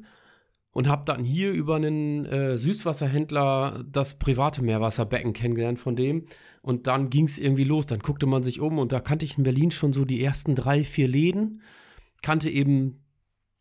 und 0.72 0.88
habe 0.88 1.04
dann 1.04 1.22
hier 1.22 1.52
über 1.52 1.76
einen 1.76 2.24
äh, 2.26 2.56
Süßwasserhändler 2.56 3.84
das 3.90 4.14
private 4.14 4.62
Meerwasserbecken 4.62 5.32
kennengelernt 5.32 5.78
von 5.78 5.96
dem. 5.96 6.26
Und 6.62 6.86
dann 6.86 7.10
ging 7.10 7.26
es 7.26 7.38
irgendwie 7.38 7.64
los. 7.64 7.86
Dann 7.86 8.00
guckte 8.00 8.26
man 8.26 8.42
sich 8.42 8.60
um 8.60 8.78
und 8.78 8.92
da 8.92 9.00
kannte 9.00 9.24
ich 9.24 9.36
in 9.36 9.44
Berlin 9.44 9.70
schon 9.70 9.92
so 9.92 10.04
die 10.04 10.22
ersten 10.22 10.54
drei, 10.54 10.84
vier 10.84 11.08
Läden. 11.08 11.60
kannte 12.22 12.48
eben 12.48 13.04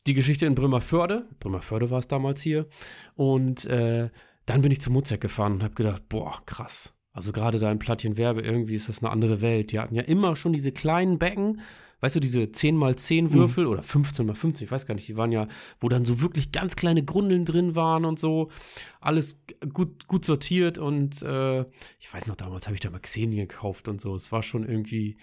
die 0.08 0.14
Geschichte 0.14 0.46
in 0.46 0.56
Bremerförde. 0.56 1.28
Bremerförde 1.40 1.90
war 1.90 2.00
es 2.00 2.08
damals 2.08 2.42
hier. 2.42 2.68
Und 3.16 3.66
äh, 3.66 4.10
dann 4.46 4.62
bin 4.62 4.72
ich 4.72 4.82
zu 4.82 4.92
Mozek 4.92 5.22
gefahren 5.22 5.54
und 5.54 5.64
habe 5.64 5.76
gedacht, 5.76 6.04
boah, 6.10 6.42
krass. 6.46 6.94
Also 7.14 7.32
gerade 7.32 7.60
da 7.60 7.72
in 7.72 7.80
Plattchenwerbe, 7.80 8.42
irgendwie 8.42 8.76
ist 8.76 8.88
das 8.88 9.00
eine 9.00 9.12
andere 9.12 9.42
Welt. 9.42 9.72
Die 9.72 9.80
hatten 9.80 9.96
ja 9.96 10.04
immer 10.04 10.36
schon 10.36 10.54
diese 10.54 10.72
kleinen 10.72 11.20
Becken, 11.20 11.60
weißt 12.02 12.16
du, 12.16 12.20
diese 12.20 12.42
10x10 12.42 13.24
mhm. 13.24 13.34
Würfel 13.34 13.66
mhm. 13.66 13.72
oder 13.72 13.82
15x15, 13.84 14.64
ich 14.64 14.72
weiß 14.72 14.86
gar 14.86 14.96
nicht, 14.96 15.08
die 15.08 15.18
waren 15.18 15.32
ja, 15.32 15.48
wo 15.80 15.88
dann 15.88 16.06
so 16.06 16.22
wirklich 16.22 16.52
ganz 16.52 16.76
kleine 16.76 17.04
Grundeln 17.04 17.46
drin 17.46 17.76
waren 17.76 18.06
und 18.06 18.20
so. 18.20 18.50
Alles 19.00 19.44
gut, 19.74 20.08
gut 20.08 20.26
sortiert 20.26 20.78
und 20.78 21.22
äh, 21.22 21.62
ich 22.00 22.14
weiß 22.14 22.28
noch, 22.28 22.36
damals 22.36 22.68
habe 22.68 22.76
ich 22.76 22.82
da 22.82 22.90
mal 22.90 23.00
Xenien 23.00 23.48
gekauft 23.48 23.88
und 23.88 24.02
so. 24.02 24.16
Es 24.16 24.32
war 24.32 24.44
schon 24.44 24.68
irgendwie, 24.68 25.16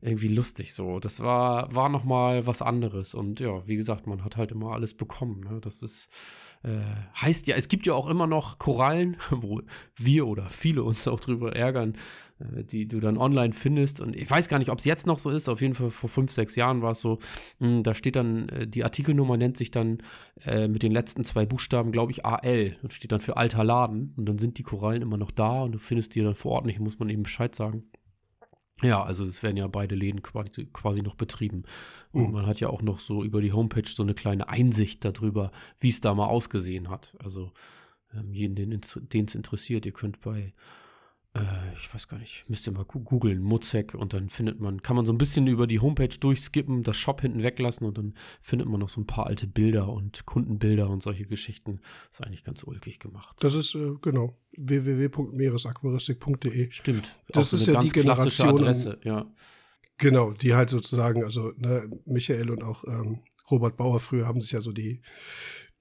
irgendwie 0.00 0.28
lustig 0.28 0.74
so. 0.74 1.00
Das 1.00 1.20
war, 1.20 1.74
war 1.74 1.88
nochmal 1.88 2.46
was 2.46 2.62
anderes. 2.62 3.14
Und 3.14 3.40
ja, 3.40 3.66
wie 3.66 3.76
gesagt, 3.76 4.06
man 4.06 4.24
hat 4.24 4.36
halt 4.36 4.52
immer 4.52 4.72
alles 4.72 4.94
bekommen. 4.94 5.40
Ne? 5.40 5.60
Das 5.60 5.82
ist, 5.82 6.10
heißt 7.20 7.46
ja, 7.46 7.56
es 7.56 7.68
gibt 7.68 7.86
ja 7.86 7.94
auch 7.94 8.08
immer 8.08 8.26
noch 8.26 8.58
Korallen, 8.58 9.16
wo 9.30 9.60
wir 9.96 10.26
oder 10.26 10.50
viele 10.50 10.82
uns 10.82 11.06
auch 11.06 11.20
drüber 11.20 11.54
ärgern, 11.54 11.96
äh, 12.38 12.64
die 12.64 12.86
du 12.86 13.00
dann 13.00 13.18
online 13.18 13.52
findest. 13.52 14.00
Und 14.00 14.16
ich 14.16 14.30
weiß 14.30 14.48
gar 14.48 14.58
nicht, 14.58 14.70
ob 14.70 14.78
es 14.78 14.84
jetzt 14.84 15.06
noch 15.06 15.18
so 15.18 15.30
ist. 15.30 15.48
Auf 15.48 15.60
jeden 15.60 15.74
Fall 15.74 15.90
vor 15.90 16.08
fünf, 16.08 16.30
sechs 16.30 16.56
Jahren 16.56 16.82
war 16.82 16.92
es 16.92 17.00
so. 17.00 17.18
Hm, 17.58 17.82
da 17.82 17.94
steht 17.94 18.16
dann, 18.16 18.48
äh, 18.48 18.66
die 18.66 18.84
Artikelnummer 18.84 19.36
nennt 19.36 19.56
sich 19.56 19.70
dann 19.70 19.98
äh, 20.44 20.68
mit 20.68 20.82
den 20.82 20.92
letzten 20.92 21.24
zwei 21.24 21.46
Buchstaben, 21.46 21.92
glaube 21.92 22.12
ich, 22.12 22.24
AL. 22.24 22.76
Das 22.82 22.94
steht 22.94 23.12
dann 23.12 23.20
für 23.20 23.36
alter 23.36 23.64
Laden. 23.64 24.14
Und 24.16 24.26
dann 24.26 24.38
sind 24.38 24.58
die 24.58 24.62
Korallen 24.62 25.02
immer 25.02 25.16
noch 25.16 25.30
da 25.30 25.62
und 25.62 25.72
du 25.72 25.78
findest 25.78 26.14
die 26.14 26.22
dann 26.22 26.34
vor 26.34 26.52
Ort 26.52 26.66
nicht, 26.66 26.80
muss 26.80 26.98
man 26.98 27.08
eben 27.08 27.22
Bescheid 27.22 27.54
sagen. 27.54 27.84
Ja, 28.82 29.02
also 29.02 29.24
es 29.24 29.42
werden 29.42 29.56
ja 29.56 29.66
beide 29.68 29.94
Läden 29.94 30.22
quasi, 30.22 30.66
quasi 30.66 31.00
noch 31.00 31.14
betrieben. 31.14 31.64
Und 32.12 32.28
mhm. 32.28 32.32
man 32.32 32.46
hat 32.46 32.60
ja 32.60 32.68
auch 32.68 32.82
noch 32.82 32.98
so 32.98 33.24
über 33.24 33.40
die 33.40 33.52
Homepage 33.52 33.88
so 33.88 34.02
eine 34.02 34.14
kleine 34.14 34.48
Einsicht 34.48 35.04
darüber, 35.04 35.50
wie 35.78 35.88
es 35.88 36.00
da 36.00 36.14
mal 36.14 36.26
ausgesehen 36.26 36.90
hat. 36.90 37.16
Also 37.18 37.52
ähm, 38.14 38.32
jeden, 38.32 38.54
den 38.54 39.24
es 39.24 39.34
interessiert, 39.34 39.86
ihr 39.86 39.92
könnt 39.92 40.20
bei 40.20 40.52
ich 41.78 41.92
weiß 41.92 42.08
gar 42.08 42.18
nicht, 42.18 42.44
müsst 42.48 42.66
ihr 42.66 42.72
mal 42.72 42.84
googeln, 42.84 43.40
Muzek 43.40 43.94
und 43.94 44.12
dann 44.12 44.28
findet 44.28 44.60
man, 44.60 44.82
kann 44.82 44.96
man 44.96 45.06
so 45.06 45.12
ein 45.12 45.18
bisschen 45.18 45.46
über 45.46 45.66
die 45.66 45.80
Homepage 45.80 46.08
durchskippen, 46.08 46.82
das 46.82 46.96
Shop 46.96 47.20
hinten 47.20 47.42
weglassen 47.42 47.86
und 47.86 47.98
dann 47.98 48.14
findet 48.40 48.68
man 48.68 48.80
noch 48.80 48.88
so 48.88 49.00
ein 49.00 49.06
paar 49.06 49.26
alte 49.26 49.46
Bilder 49.46 49.88
und 49.88 50.26
Kundenbilder 50.26 50.90
und 50.90 51.02
solche 51.02 51.26
Geschichten. 51.26 51.78
ist 52.10 52.22
eigentlich 52.22 52.44
ganz 52.44 52.62
ulkig 52.62 52.98
gemacht. 52.98 53.36
Das 53.40 53.54
ist, 53.54 53.74
äh, 53.74 53.94
genau, 54.00 54.38
www.meeresaquaristik.de. 54.56 56.70
Stimmt. 56.70 57.10
Das 57.28 57.52
ist 57.52 57.66
ja 57.66 57.80
die 57.80 57.90
Generation. 57.90 58.50
Adresse, 58.50 58.98
ja. 59.04 59.26
Genau, 59.98 60.32
die 60.32 60.54
halt 60.54 60.70
sozusagen, 60.70 61.24
also 61.24 61.52
ne, 61.56 61.90
Michael 62.04 62.50
und 62.50 62.62
auch 62.62 62.84
ähm, 62.84 63.20
Robert 63.50 63.76
Bauer 63.76 64.00
früher 64.00 64.26
haben 64.26 64.40
sich 64.40 64.52
ja 64.52 64.60
so 64.60 64.72
die 64.72 65.00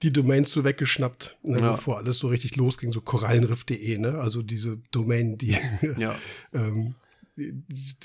die 0.03 0.11
Domains 0.11 0.51
so 0.51 0.63
weggeschnappt, 0.63 1.37
ne, 1.43 1.59
ja. 1.59 1.71
bevor 1.71 1.97
alles 1.97 2.19
so 2.19 2.27
richtig 2.27 2.55
losging, 2.55 2.91
so 2.91 3.01
korallenriff.de, 3.01 3.97
ne? 3.97 4.15
Also 4.19 4.41
diese 4.41 4.77
Domain, 4.91 5.37
die, 5.37 5.57
ja. 5.97 6.15
ähm, 6.53 6.95
die, 7.37 7.53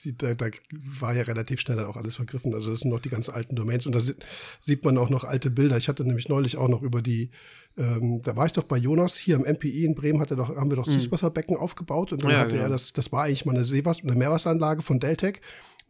die, 0.05 0.17
da, 0.17 0.35
da, 0.35 0.51
war 0.71 1.15
ja 1.15 1.23
relativ 1.23 1.61
schnell 1.61 1.77
dann 1.77 1.87
auch 1.87 1.97
alles 1.97 2.17
vergriffen. 2.17 2.55
Also 2.55 2.71
das 2.71 2.81
sind 2.81 2.91
noch 2.91 3.01
die 3.01 3.09
ganz 3.09 3.29
alten 3.29 3.57
Domains 3.57 3.87
und 3.87 3.95
da 3.95 4.01
sieht, 4.01 4.25
sieht 4.61 4.85
man 4.85 4.99
auch 4.99 5.11
noch 5.11 5.25
alte 5.25 5.51
Bilder. 5.51 5.77
Ich 5.77 5.89
hatte 5.89 6.05
nämlich 6.05 6.29
neulich 6.29 6.57
auch 6.57 6.69
noch 6.69 6.83
über 6.83 7.03
die, 7.03 7.31
ähm, 7.77 8.21
da 8.23 8.37
war 8.37 8.47
ich 8.47 8.53
doch 8.53 8.65
bei 8.65 8.77
Jonas 8.77 9.17
hier 9.17 9.37
am 9.37 9.43
MPI 9.43 9.85
in 9.85 9.95
Bremen, 9.95 10.21
hat 10.21 10.31
er 10.31 10.37
doch, 10.37 10.55
haben 10.57 10.71
wir 10.71 10.77
doch 10.77 10.87
mhm. 10.87 10.93
Süßwasserbecken 10.93 11.57
aufgebaut 11.57 12.13
und 12.13 12.23
dann 12.23 12.31
ja, 12.31 12.39
hatte 12.41 12.53
genau. 12.53 12.65
er 12.65 12.69
das, 12.69 12.93
das 12.93 13.13
war 13.13 13.25
eigentlich 13.25 13.45
mal 13.45 13.55
eine 13.55 13.65
Seewasser, 13.65 14.05
eine 14.05 14.15
Meerwasseranlage 14.15 14.83
von 14.83 15.01
Deltec 15.01 15.41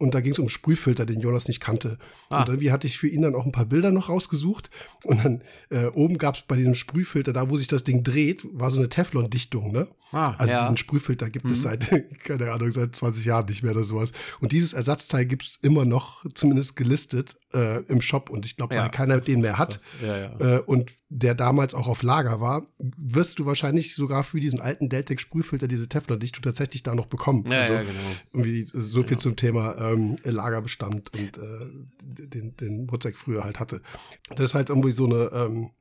und 0.01 0.15
da 0.15 0.19
ging 0.19 0.31
es 0.31 0.39
um 0.39 0.49
Sprühfilter, 0.49 1.05
den 1.05 1.19
Jonas 1.19 1.47
nicht 1.47 1.59
kannte. 1.59 1.99
Ah. 2.29 2.41
Und 2.41 2.49
irgendwie 2.49 2.71
hatte 2.71 2.87
ich 2.87 2.97
für 2.97 3.07
ihn 3.07 3.21
dann 3.21 3.35
auch 3.35 3.45
ein 3.45 3.51
paar 3.51 3.67
Bilder 3.67 3.91
noch 3.91 4.09
rausgesucht. 4.09 4.71
Und 5.03 5.23
dann 5.23 5.43
äh, 5.69 5.85
oben 5.89 6.17
gab 6.17 6.33
es 6.33 6.41
bei 6.41 6.55
diesem 6.55 6.73
Sprühfilter, 6.73 7.33
da 7.33 7.51
wo 7.51 7.57
sich 7.57 7.67
das 7.67 7.83
Ding 7.83 8.03
dreht, 8.03 8.43
war 8.51 8.71
so 8.71 8.79
eine 8.79 8.89
Teflon-Dichtung, 8.89 9.71
ne? 9.71 9.87
Ah, 10.11 10.33
also 10.39 10.53
ja. 10.53 10.61
diesen 10.61 10.77
Sprühfilter 10.77 11.29
gibt 11.29 11.45
mhm. 11.45 11.51
es 11.51 11.61
seit, 11.61 11.87
keine 12.23 12.51
Ahnung, 12.51 12.71
seit 12.71 12.95
20 12.95 13.25
Jahren 13.25 13.45
nicht 13.45 13.61
mehr 13.61 13.73
oder 13.73 13.83
sowas. 13.83 14.11
Und 14.39 14.53
dieses 14.53 14.73
Ersatzteil 14.73 15.27
gibt 15.27 15.43
es 15.43 15.59
immer 15.61 15.85
noch, 15.85 16.25
zumindest 16.33 16.75
gelistet, 16.75 17.37
äh, 17.53 17.83
im 17.83 18.01
Shop. 18.01 18.31
Und 18.31 18.47
ich 18.47 18.57
glaube, 18.57 18.73
ja. 18.73 18.81
weil 18.81 18.89
keiner 18.89 19.21
den 19.21 19.41
mehr 19.41 19.59
hat 19.59 19.79
ja, 20.03 20.55
äh, 20.55 20.61
und 20.61 20.93
der 21.13 21.35
damals 21.35 21.73
auch 21.73 21.89
auf 21.89 22.03
Lager 22.03 22.39
war, 22.39 22.67
wirst 22.97 23.37
du 23.37 23.45
wahrscheinlich 23.45 23.95
sogar 23.95 24.23
für 24.23 24.39
diesen 24.39 24.61
alten 24.61 24.87
Deltec 24.87 25.19
Sprühfilter 25.19 25.67
diese 25.67 25.89
Teflon-Dichtung 25.89 26.41
tatsächlich 26.41 26.83
da 26.83 26.95
noch 26.95 27.07
bekommen. 27.07 27.45
Ja, 27.51 27.63
also, 27.63 27.73
ja, 27.73 27.81
genau. 27.81 27.99
Irgendwie 28.31 28.65
so 28.73 29.01
viel 29.01 29.09
genau. 29.09 29.19
zum 29.19 29.35
Thema 29.35 29.91
ähm, 29.91 30.15
Lagerbestand 30.23 31.11
und 31.13 31.37
äh, 31.37 31.67
den, 32.01 32.55
den 32.55 32.85
Mozek 32.85 33.17
früher 33.17 33.43
halt 33.43 33.59
hatte. 33.59 33.81
Das 34.29 34.39
ist 34.39 34.53
halt 34.53 34.69
irgendwie 34.69 34.93
so 34.93 35.05
eine, 35.05 35.31
ähm, 35.33 35.71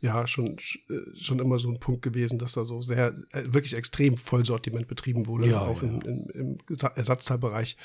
ja, 0.00 0.26
schon, 0.26 0.56
äh, 0.88 1.18
schon 1.18 1.38
immer 1.38 1.58
so 1.58 1.68
ein 1.68 1.80
Punkt 1.80 2.02
gewesen, 2.02 2.38
dass 2.38 2.52
da 2.52 2.64
so 2.64 2.82
sehr, 2.82 3.14
äh, 3.32 3.42
wirklich 3.46 3.74
extrem 3.74 4.16
Vollsortiment 4.16 4.88
betrieben 4.88 5.26
wurde, 5.26 5.48
ja, 5.48 5.60
auch 5.60 5.82
ja. 5.82 5.88
Im, 5.88 6.00
im, 6.02 6.26
im, 6.34 6.58
Ersatzteilbereich. 6.94 7.76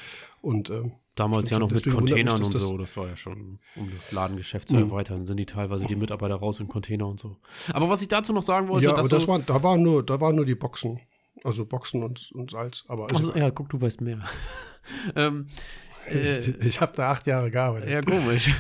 Und 0.42 0.70
ähm, 0.70 0.94
Damals 1.16 1.50
ja 1.50 1.60
noch 1.60 1.70
mit 1.70 1.84
Containern 1.90 2.40
mich, 2.40 2.48
und 2.48 2.60
so, 2.60 2.78
das 2.78 2.96
war 2.96 3.08
ja 3.08 3.18
schon, 3.18 3.60
um 3.76 3.92
das 3.94 4.12
Ladengeschäft 4.12 4.70
zu 4.70 4.76
mhm. 4.76 4.92
erweitern, 4.92 5.26
sind 5.26 5.38
die 5.38 5.46
teilweise 5.46 5.86
die 5.86 5.98
Mitarbeiter 5.98 6.36
raus 6.36 6.60
in 6.62 6.70
Container 6.70 7.08
und 7.08 7.20
so. 7.20 7.38
Aber 7.74 7.90
was 7.90 8.02
ich 8.02 8.08
dazu 8.08 8.32
noch 8.32 8.44
sagen 8.44 8.70
wollte, 8.70 8.86
ja, 8.86 8.96
aber 8.96 9.10
das 9.10 9.28
war, 9.28 9.40
da 9.40 9.62
waren 9.62 9.84
nur, 9.84 10.06
da 10.06 10.22
waren 10.22 10.36
nur 10.36 10.46
die 10.46 10.56
Boxen. 10.56 11.02
Also 11.44 11.66
Boxen 11.66 12.04
und, 12.04 12.32
und 12.34 12.52
Salz. 12.52 12.86
Aber 12.88 13.12
also, 13.14 13.36
ja, 13.36 13.52
guck, 13.52 13.70
du 13.70 13.82
weißt 13.82 14.02
mehr. 14.02 14.24
ähm, 15.16 15.48
äh, 16.10 16.40
ich, 16.40 16.60
ich 16.60 16.82
habe 16.82 16.94
da 16.96 17.12
acht 17.12 17.28
Jahre 17.28 17.52
gearbeitet. 17.52 17.90
Ja, 17.90 18.02
komisch. 18.02 18.50
Ja. 18.50 18.56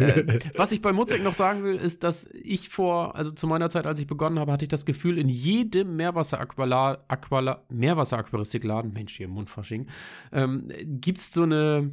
äh, 0.06 0.38
was 0.56 0.72
ich 0.72 0.80
bei 0.80 0.92
Muzek 0.92 1.22
noch 1.22 1.34
sagen 1.34 1.62
will, 1.64 1.76
ist, 1.76 2.02
dass 2.04 2.26
ich 2.32 2.68
vor, 2.68 3.16
also 3.16 3.30
zu 3.30 3.46
meiner 3.46 3.70
Zeit, 3.70 3.86
als 3.86 4.00
ich 4.00 4.06
begonnen 4.06 4.38
habe, 4.38 4.52
hatte 4.52 4.64
ich 4.64 4.68
das 4.68 4.84
Gefühl, 4.84 5.18
in 5.18 5.28
jedem 5.28 5.96
Meerwasseraquaristikladen, 5.96 8.92
Mensch, 8.92 9.16
hier 9.16 9.28
Mundfasching, 9.28 9.86
ähm, 10.32 10.68
gibt 10.84 11.18
es 11.18 11.32
so 11.32 11.42
eine 11.42 11.92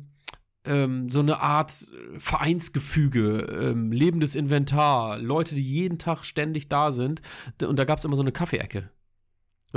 ähm, 0.67 1.09
so 1.09 1.19
eine 1.19 1.39
Art 1.39 1.73
Vereinsgefüge, 2.17 3.47
ähm, 3.61 3.91
lebendes 3.91 4.35
Inventar, 4.35 5.17
Leute, 5.17 5.55
die 5.55 5.63
jeden 5.63 5.97
Tag 5.97 6.25
ständig 6.25 6.67
da 6.67 6.91
sind. 6.91 7.21
Und 7.61 7.79
da 7.79 7.85
gab 7.85 7.99
es 7.99 8.05
immer 8.05 8.17
so 8.17 8.21
eine 8.21 8.33
Kaffeeecke. 8.33 8.89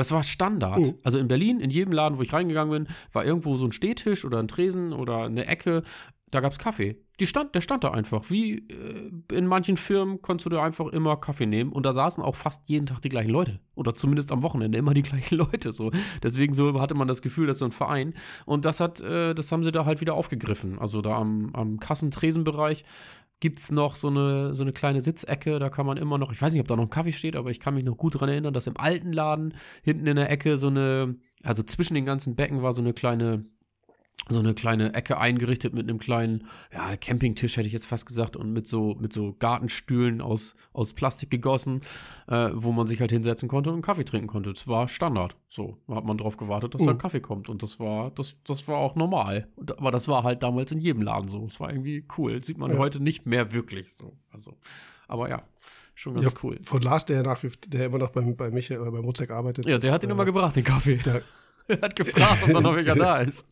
Das 0.01 0.13
war 0.13 0.23
Standard. 0.23 0.79
Mhm. 0.79 0.95
Also 1.03 1.19
in 1.19 1.29
Berlin, 1.29 1.61
in 1.61 1.69
jedem 1.69 1.93
Laden, 1.93 2.17
wo 2.17 2.23
ich 2.23 2.33
reingegangen 2.33 2.87
bin, 2.87 2.95
war 3.13 3.23
irgendwo 3.23 3.57
so 3.57 3.67
ein 3.67 3.73
Stehtisch 3.73 4.25
oder 4.25 4.39
ein 4.39 4.49
Tresen 4.49 4.95
oder 4.95 5.25
eine 5.25 5.47
Ecke. 5.47 5.83
Da 6.31 6.41
gab 6.41 6.53
es 6.53 6.59
Kaffee. 6.59 6.97
Die 7.19 7.27
stand, 7.27 7.55
der 7.55 7.61
stand 7.61 7.83
da 7.85 7.91
einfach. 7.91 8.31
Wie 8.31 8.59
äh, 8.69 9.11
in 9.33 9.47
manchen 9.47 9.77
Firmen 9.77 10.23
konntest 10.23 10.47
du 10.47 10.51
da 10.51 10.63
einfach 10.63 10.87
immer 10.87 11.17
Kaffee 11.17 11.47
nehmen. 11.47 11.73
Und 11.73 11.85
da 11.85 11.93
saßen 11.93 12.23
auch 12.23 12.37
fast 12.37 12.63
jeden 12.69 12.87
Tag 12.87 13.03
die 13.03 13.09
gleichen 13.09 13.31
Leute. 13.31 13.61
Oder 13.75 13.95
zumindest 13.95 14.31
am 14.31 14.43
Wochenende 14.43 14.79
immer 14.79 14.95
die 14.95 15.03
gleichen 15.11 15.37
Leute. 15.37 15.73
So. 15.73 15.91
Deswegen 16.23 16.53
so 16.55 16.81
hatte 16.81 16.95
man 16.95 17.09
das 17.09 17.21
Gefühl, 17.21 17.47
dass 17.47 17.59
so 17.59 17.65
ein 17.65 17.73
Verein. 17.73 18.15
Und 18.47 18.65
das 18.65 18.81
hat, 18.81 19.01
äh, 19.01 19.35
das 19.35 19.51
haben 19.51 19.65
sie 19.65 19.73
da 19.73 19.85
halt 19.85 20.01
wieder 20.01 20.15
aufgegriffen. 20.15 20.79
Also 20.79 21.03
da 21.03 21.17
am, 21.17 21.51
am 21.53 21.81
Kassentresenbereich 21.81 22.85
gibt 23.41 23.59
es 23.59 23.71
noch 23.73 23.97
so 23.97 24.09
eine, 24.09 24.55
so 24.55 24.63
eine 24.63 24.73
kleine 24.73 25.01
Sitzecke, 25.01 25.59
da 25.59 25.71
kann 25.71 25.87
man 25.87 25.97
immer 25.97 26.19
noch, 26.19 26.31
ich 26.31 26.41
weiß 26.41 26.53
nicht, 26.53 26.61
ob 26.61 26.69
da 26.69 26.77
noch 26.77 26.85
ein 26.85 26.91
Kaffee 26.91 27.13
steht, 27.13 27.37
aber 27.37 27.51
ich 27.51 27.59
kann 27.59 27.75
mich 27.75 27.85
noch 27.85 27.97
gut 27.97 28.15
daran 28.15 28.29
erinnern, 28.29 28.53
dass 28.53 28.67
im 28.67 28.77
alten 28.77 29.13
Laden 29.13 29.55
hinten 29.83 30.07
in 30.07 30.17
der 30.17 30.31
Ecke 30.31 30.59
so 30.59 30.69
eine, 30.69 31.17
also 31.43 31.63
zwischen 31.63 31.95
den 31.95 32.05
ganzen 32.05 32.37
Becken 32.37 32.63
war 32.63 32.75
so 32.75 32.83
eine 32.83 32.93
kleine 32.93 33.47
so 34.29 34.39
eine 34.39 34.55
kleine 34.55 34.95
Ecke 34.95 35.19
eingerichtet 35.19 35.75
mit 35.75 35.89
einem 35.89 35.99
kleinen, 35.99 36.47
ja, 36.73 36.97
Campingtisch 36.97 37.57
hätte 37.57 37.67
ich 37.67 37.73
jetzt 37.73 37.87
fast 37.87 38.07
gesagt 38.07 38.37
und 38.37 38.53
mit 38.53 38.67
so, 38.67 38.97
mit 39.01 39.13
so 39.13 39.35
Gartenstühlen 39.39 40.21
aus, 40.21 40.55
aus 40.73 40.93
Plastik 40.93 41.31
gegossen, 41.31 41.81
äh, 42.29 42.51
wo 42.55 42.73
man 42.73 42.87
sich 42.87 43.01
halt 43.01 43.11
hinsetzen 43.11 43.49
konnte 43.49 43.71
und 43.71 43.75
einen 43.75 43.83
Kaffee 43.83 44.05
trinken 44.05 44.29
konnte. 44.29 44.53
Das 44.53 44.69
war 44.69 44.89
Standard. 44.89 45.37
So, 45.49 45.79
da 45.89 45.97
hat 45.97 46.05
man 46.05 46.19
drauf 46.19 46.37
gewartet, 46.37 46.75
dass 46.75 46.83
mhm. 46.83 46.87
da 46.87 46.95
Kaffee 46.95 47.21
kommt 47.21 47.49
und 47.49 47.63
das 47.63 47.81
war, 47.81 48.11
das, 48.13 48.37
das 48.45 48.69
war 48.69 48.77
auch 48.77 48.95
normal. 48.95 49.49
Aber 49.79 49.91
das 49.91 50.07
war 50.07 50.23
halt 50.23 50.43
damals 50.43 50.71
in 50.71 50.79
jedem 50.79 51.03
Laden 51.03 51.29
so. 51.29 51.45
Das 51.45 51.59
war 51.59 51.71
irgendwie 51.71 52.07
cool. 52.19 52.39
Das 52.39 52.47
sieht 52.47 52.59
man 52.59 52.73
ja. 52.73 52.79
heute 52.79 53.03
nicht 53.03 53.27
mehr 53.27 53.53
wirklich 53.53 53.95
so. 53.95 54.17
Also, 54.31 54.57
aber 55.09 55.29
ja, 55.29 55.43
schon 55.95 56.15
ganz 56.15 56.27
ja, 56.27 56.33
cool. 56.43 56.59
Von 56.63 56.83
Lars, 56.83 57.05
der 57.07 57.23
nach, 57.23 57.43
der 57.67 57.87
immer 57.87 57.99
noch 57.99 58.11
bei, 58.11 58.21
bei 58.21 58.51
Michael, 58.51 58.87
äh, 58.87 58.91
bei 58.91 59.01
Mozek 59.01 59.31
arbeitet. 59.31 59.67
Ja, 59.67 59.79
der 59.79 59.93
hat 59.93 60.05
ihn 60.05 60.11
äh, 60.11 60.13
immer 60.13 60.25
gebracht, 60.25 60.55
den 60.55 60.65
Kaffee. 60.65 60.99
Der, 60.99 61.23
er 61.67 61.81
hat 61.81 61.97
gefragt, 61.97 62.45
ob 62.45 62.51
er 62.51 62.61
noch 62.61 62.77
wieder 62.77 62.95
da 62.95 63.19
ist. 63.19 63.47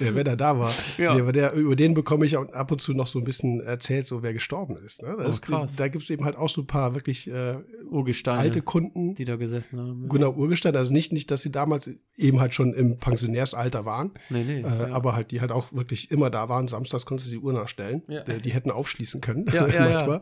Ja, 0.00 0.14
wenn 0.14 0.26
er 0.26 0.36
da 0.36 0.58
war. 0.58 0.72
Ja. 0.96 1.14
Der, 1.14 1.32
der, 1.32 1.52
über 1.52 1.76
den 1.76 1.92
bekomme 1.94 2.24
ich 2.24 2.36
auch 2.36 2.50
ab 2.52 2.72
und 2.72 2.80
zu 2.80 2.94
noch 2.94 3.06
so 3.06 3.18
ein 3.18 3.24
bisschen 3.24 3.60
erzählt, 3.60 4.06
so 4.06 4.22
wer 4.22 4.32
gestorben 4.32 4.76
ist. 4.76 5.02
Ne? 5.02 5.14
Das, 5.18 5.38
oh, 5.38 5.40
krass. 5.42 5.76
Da 5.76 5.88
gibt 5.88 6.04
es 6.04 6.10
eben 6.10 6.24
halt 6.24 6.36
auch 6.36 6.48
so 6.48 6.62
ein 6.62 6.66
paar 6.66 6.94
wirklich 6.94 7.30
äh, 7.30 7.58
Urgesteine, 7.90 8.40
alte 8.40 8.62
Kunden. 8.62 9.14
Die 9.14 9.24
da 9.24 9.36
gesessen 9.36 9.78
haben. 9.78 10.02
Ja. 10.04 10.08
Genau, 10.08 10.32
Urgesteine. 10.32 10.78
Also 10.78 10.92
nicht, 10.92 11.12
nicht, 11.12 11.30
dass 11.30 11.42
sie 11.42 11.52
damals 11.52 11.90
eben 12.16 12.40
halt 12.40 12.54
schon 12.54 12.72
im 12.72 12.98
Pensionärsalter 12.98 13.84
waren. 13.84 14.12
Nee, 14.30 14.44
nee. 14.44 14.60
Äh, 14.60 14.62
ja. 14.62 14.92
Aber 14.92 15.14
halt, 15.14 15.30
die 15.30 15.40
halt 15.40 15.52
auch 15.52 15.72
wirklich 15.72 16.10
immer 16.10 16.30
da 16.30 16.48
waren. 16.48 16.68
Samstags 16.68 17.04
konntest 17.04 17.28
du 17.30 17.36
die 17.36 17.42
Uhr 17.42 17.52
nachstellen. 17.52 18.02
Die, 18.08 18.40
die, 18.40 18.50
hätten 18.52 18.70
aufschließen 18.70 19.20
können. 19.20 19.44
Manchmal. 19.52 20.20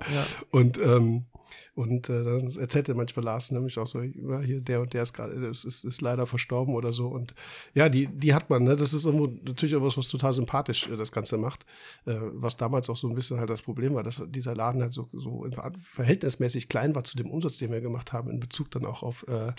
Und 0.50 0.78
ähm, 0.78 1.26
Und 1.74 2.08
äh, 2.08 2.24
dann 2.24 2.56
erzählte 2.58 2.94
manchmal 2.94 3.24
Lars 3.24 3.50
nämlich 3.50 3.78
auch 3.78 3.86
so, 3.86 4.00
ja, 4.00 4.40
hier 4.40 4.60
der 4.60 4.80
und 4.80 4.92
der 4.92 5.02
ist 5.02 5.12
gerade, 5.12 5.32
ist, 5.32 5.64
ist, 5.64 5.84
ist 5.84 6.00
leider 6.00 6.26
verstorben 6.26 6.74
oder 6.74 6.92
so. 6.92 7.08
Und 7.08 7.34
ja, 7.74 7.88
die, 7.88 8.06
die 8.06 8.34
hat 8.34 8.50
man, 8.50 8.64
ne? 8.64 8.76
Das 8.76 8.92
ist 8.92 9.04
irgendwo 9.04 9.26
natürlich 9.26 9.76
auch 9.76 9.82
was, 9.82 10.08
total 10.08 10.32
sympathisch 10.32 10.88
äh, 10.88 10.96
das 10.96 11.12
Ganze 11.12 11.38
macht. 11.38 11.64
Äh, 12.06 12.16
was 12.32 12.56
damals 12.56 12.90
auch 12.90 12.96
so 12.96 13.08
ein 13.08 13.14
bisschen 13.14 13.38
halt 13.38 13.50
das 13.50 13.62
Problem 13.62 13.94
war, 13.94 14.02
dass 14.02 14.22
dieser 14.28 14.54
Laden 14.54 14.82
halt 14.82 14.92
so, 14.92 15.08
so 15.12 15.46
verhältnismäßig 15.82 16.68
klein 16.68 16.94
war 16.94 17.04
zu 17.04 17.16
dem 17.16 17.30
Umsatz, 17.30 17.58
den 17.58 17.70
wir 17.70 17.80
gemacht 17.80 18.12
haben, 18.12 18.30
in 18.30 18.40
Bezug 18.40 18.70
dann 18.70 18.86
auch 18.86 19.02
auf 19.02 19.24
äh, 19.28 19.48
äh, 19.48 19.52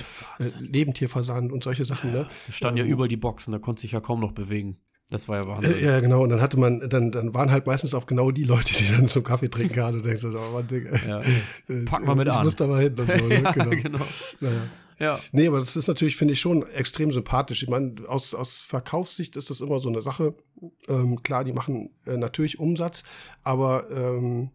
Lebendtierversand 0.60 1.51
und 1.51 1.63
solche 1.63 1.86
Sachen. 1.86 2.12
Ne? 2.12 2.27
Da 2.47 2.54
standen 2.54 2.80
ähm, 2.80 2.86
ja 2.88 2.91
überall 2.91 3.10
die 3.10 3.17
Boxen, 3.17 3.51
da 3.51 3.60
konnte 3.60 3.82
sich 3.82 3.91
ja 3.91 3.99
kaum 4.01 4.19
noch 4.19 4.32
bewegen. 4.32 4.77
Das 5.12 5.28
war 5.28 5.43
ja 5.43 5.47
Wahnsinn. 5.47 5.84
Ja, 5.84 6.00
genau. 6.00 6.24
Und 6.24 6.30
dann 6.30 6.41
hatte 6.41 6.58
man, 6.58 6.89
dann, 6.89 7.12
dann 7.12 7.34
waren 7.34 7.52
halt 7.52 7.67
meistens 7.67 7.93
auch 7.93 8.06
genau 8.06 8.32
die 8.32 8.45
Leute, 8.45 8.74
die 8.74 8.89
dann 8.89 9.10
zum 9.10 9.24
Kaffee 9.24 9.50
trinken 9.50 9.76
gerade 9.76 9.97
und 9.97 10.06
denkst 10.06 10.21
so, 10.21 10.30
oh 10.30 10.54
Mann, 10.54 10.67
Digga, 10.67 10.97
ja. 11.06 11.21
Pack 11.86 12.06
mal 12.06 12.15
mit 12.15 12.28
ich 12.28 12.34
an. 12.34 12.39
Ich 12.39 12.43
muss 12.45 12.56
da 12.56 12.65
mal 12.65 12.82
hin 12.82 12.95
und 12.97 13.12
so. 13.12 13.28
Ne? 13.28 13.36
ja, 13.43 13.52
genau. 13.52 13.69
genau. 13.69 14.06
Naja. 14.39 14.62
Ja. 15.00 15.19
Nee, 15.34 15.47
aber 15.47 15.60
das 15.60 15.76
ist 15.76 15.88
natürlich, 15.88 16.15
finde 16.15 16.34
ich, 16.34 16.39
schon 16.39 16.65
extrem 16.69 17.12
sympathisch. 17.12 17.62
Ich 17.62 17.69
meine, 17.69 17.95
aus, 18.08 18.34
aus 18.34 18.60
Verkaufssicht 18.60 19.36
ist 19.36 19.50
das 19.50 19.60
immer 19.60 19.80
so 19.80 19.89
eine 19.89 20.02
Sache. 20.02 20.36
Ähm, 20.88 21.21
klar, 21.24 21.43
die 21.43 21.54
machen 21.54 21.89
äh, 22.06 22.17
natürlich 22.17 22.60
Umsatz, 22.60 23.04
aber 23.43 23.89
ähm, 23.91 24.52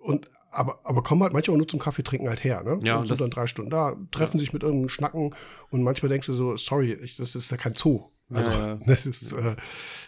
und 0.00 0.28
aber, 0.50 0.80
aber 0.84 1.02
kommen 1.02 1.22
halt 1.22 1.32
manchmal 1.32 1.54
auch 1.54 1.58
nur 1.58 1.68
zum 1.68 1.80
Kaffee 1.80 2.02
trinken 2.02 2.28
halt 2.28 2.44
her, 2.44 2.62
ne? 2.62 2.78
Ja, 2.82 2.98
und 2.98 3.06
sind 3.06 3.20
dann 3.20 3.30
drei 3.30 3.46
Stunden 3.46 3.70
da, 3.70 3.96
treffen 4.12 4.36
Ja. 4.36 4.40
sich 4.40 4.52
mit 4.52 4.62
irgendeinem 4.62 4.88
Schnacken 4.88 5.34
und 5.70 5.82
manchmal 5.82 6.10
denkst 6.10 6.26
du 6.26 6.32
so, 6.32 6.56
sorry, 6.56 6.92
ich, 6.92 7.16
das 7.16 7.34
ist 7.34 7.50
ja 7.50 7.56
kein 7.56 7.74
Zoo. 7.74 8.04
Also, 8.30 8.50
Ja, 8.50 8.74
das 8.86 9.06
ist, 9.06 9.32
äh, 9.32 9.56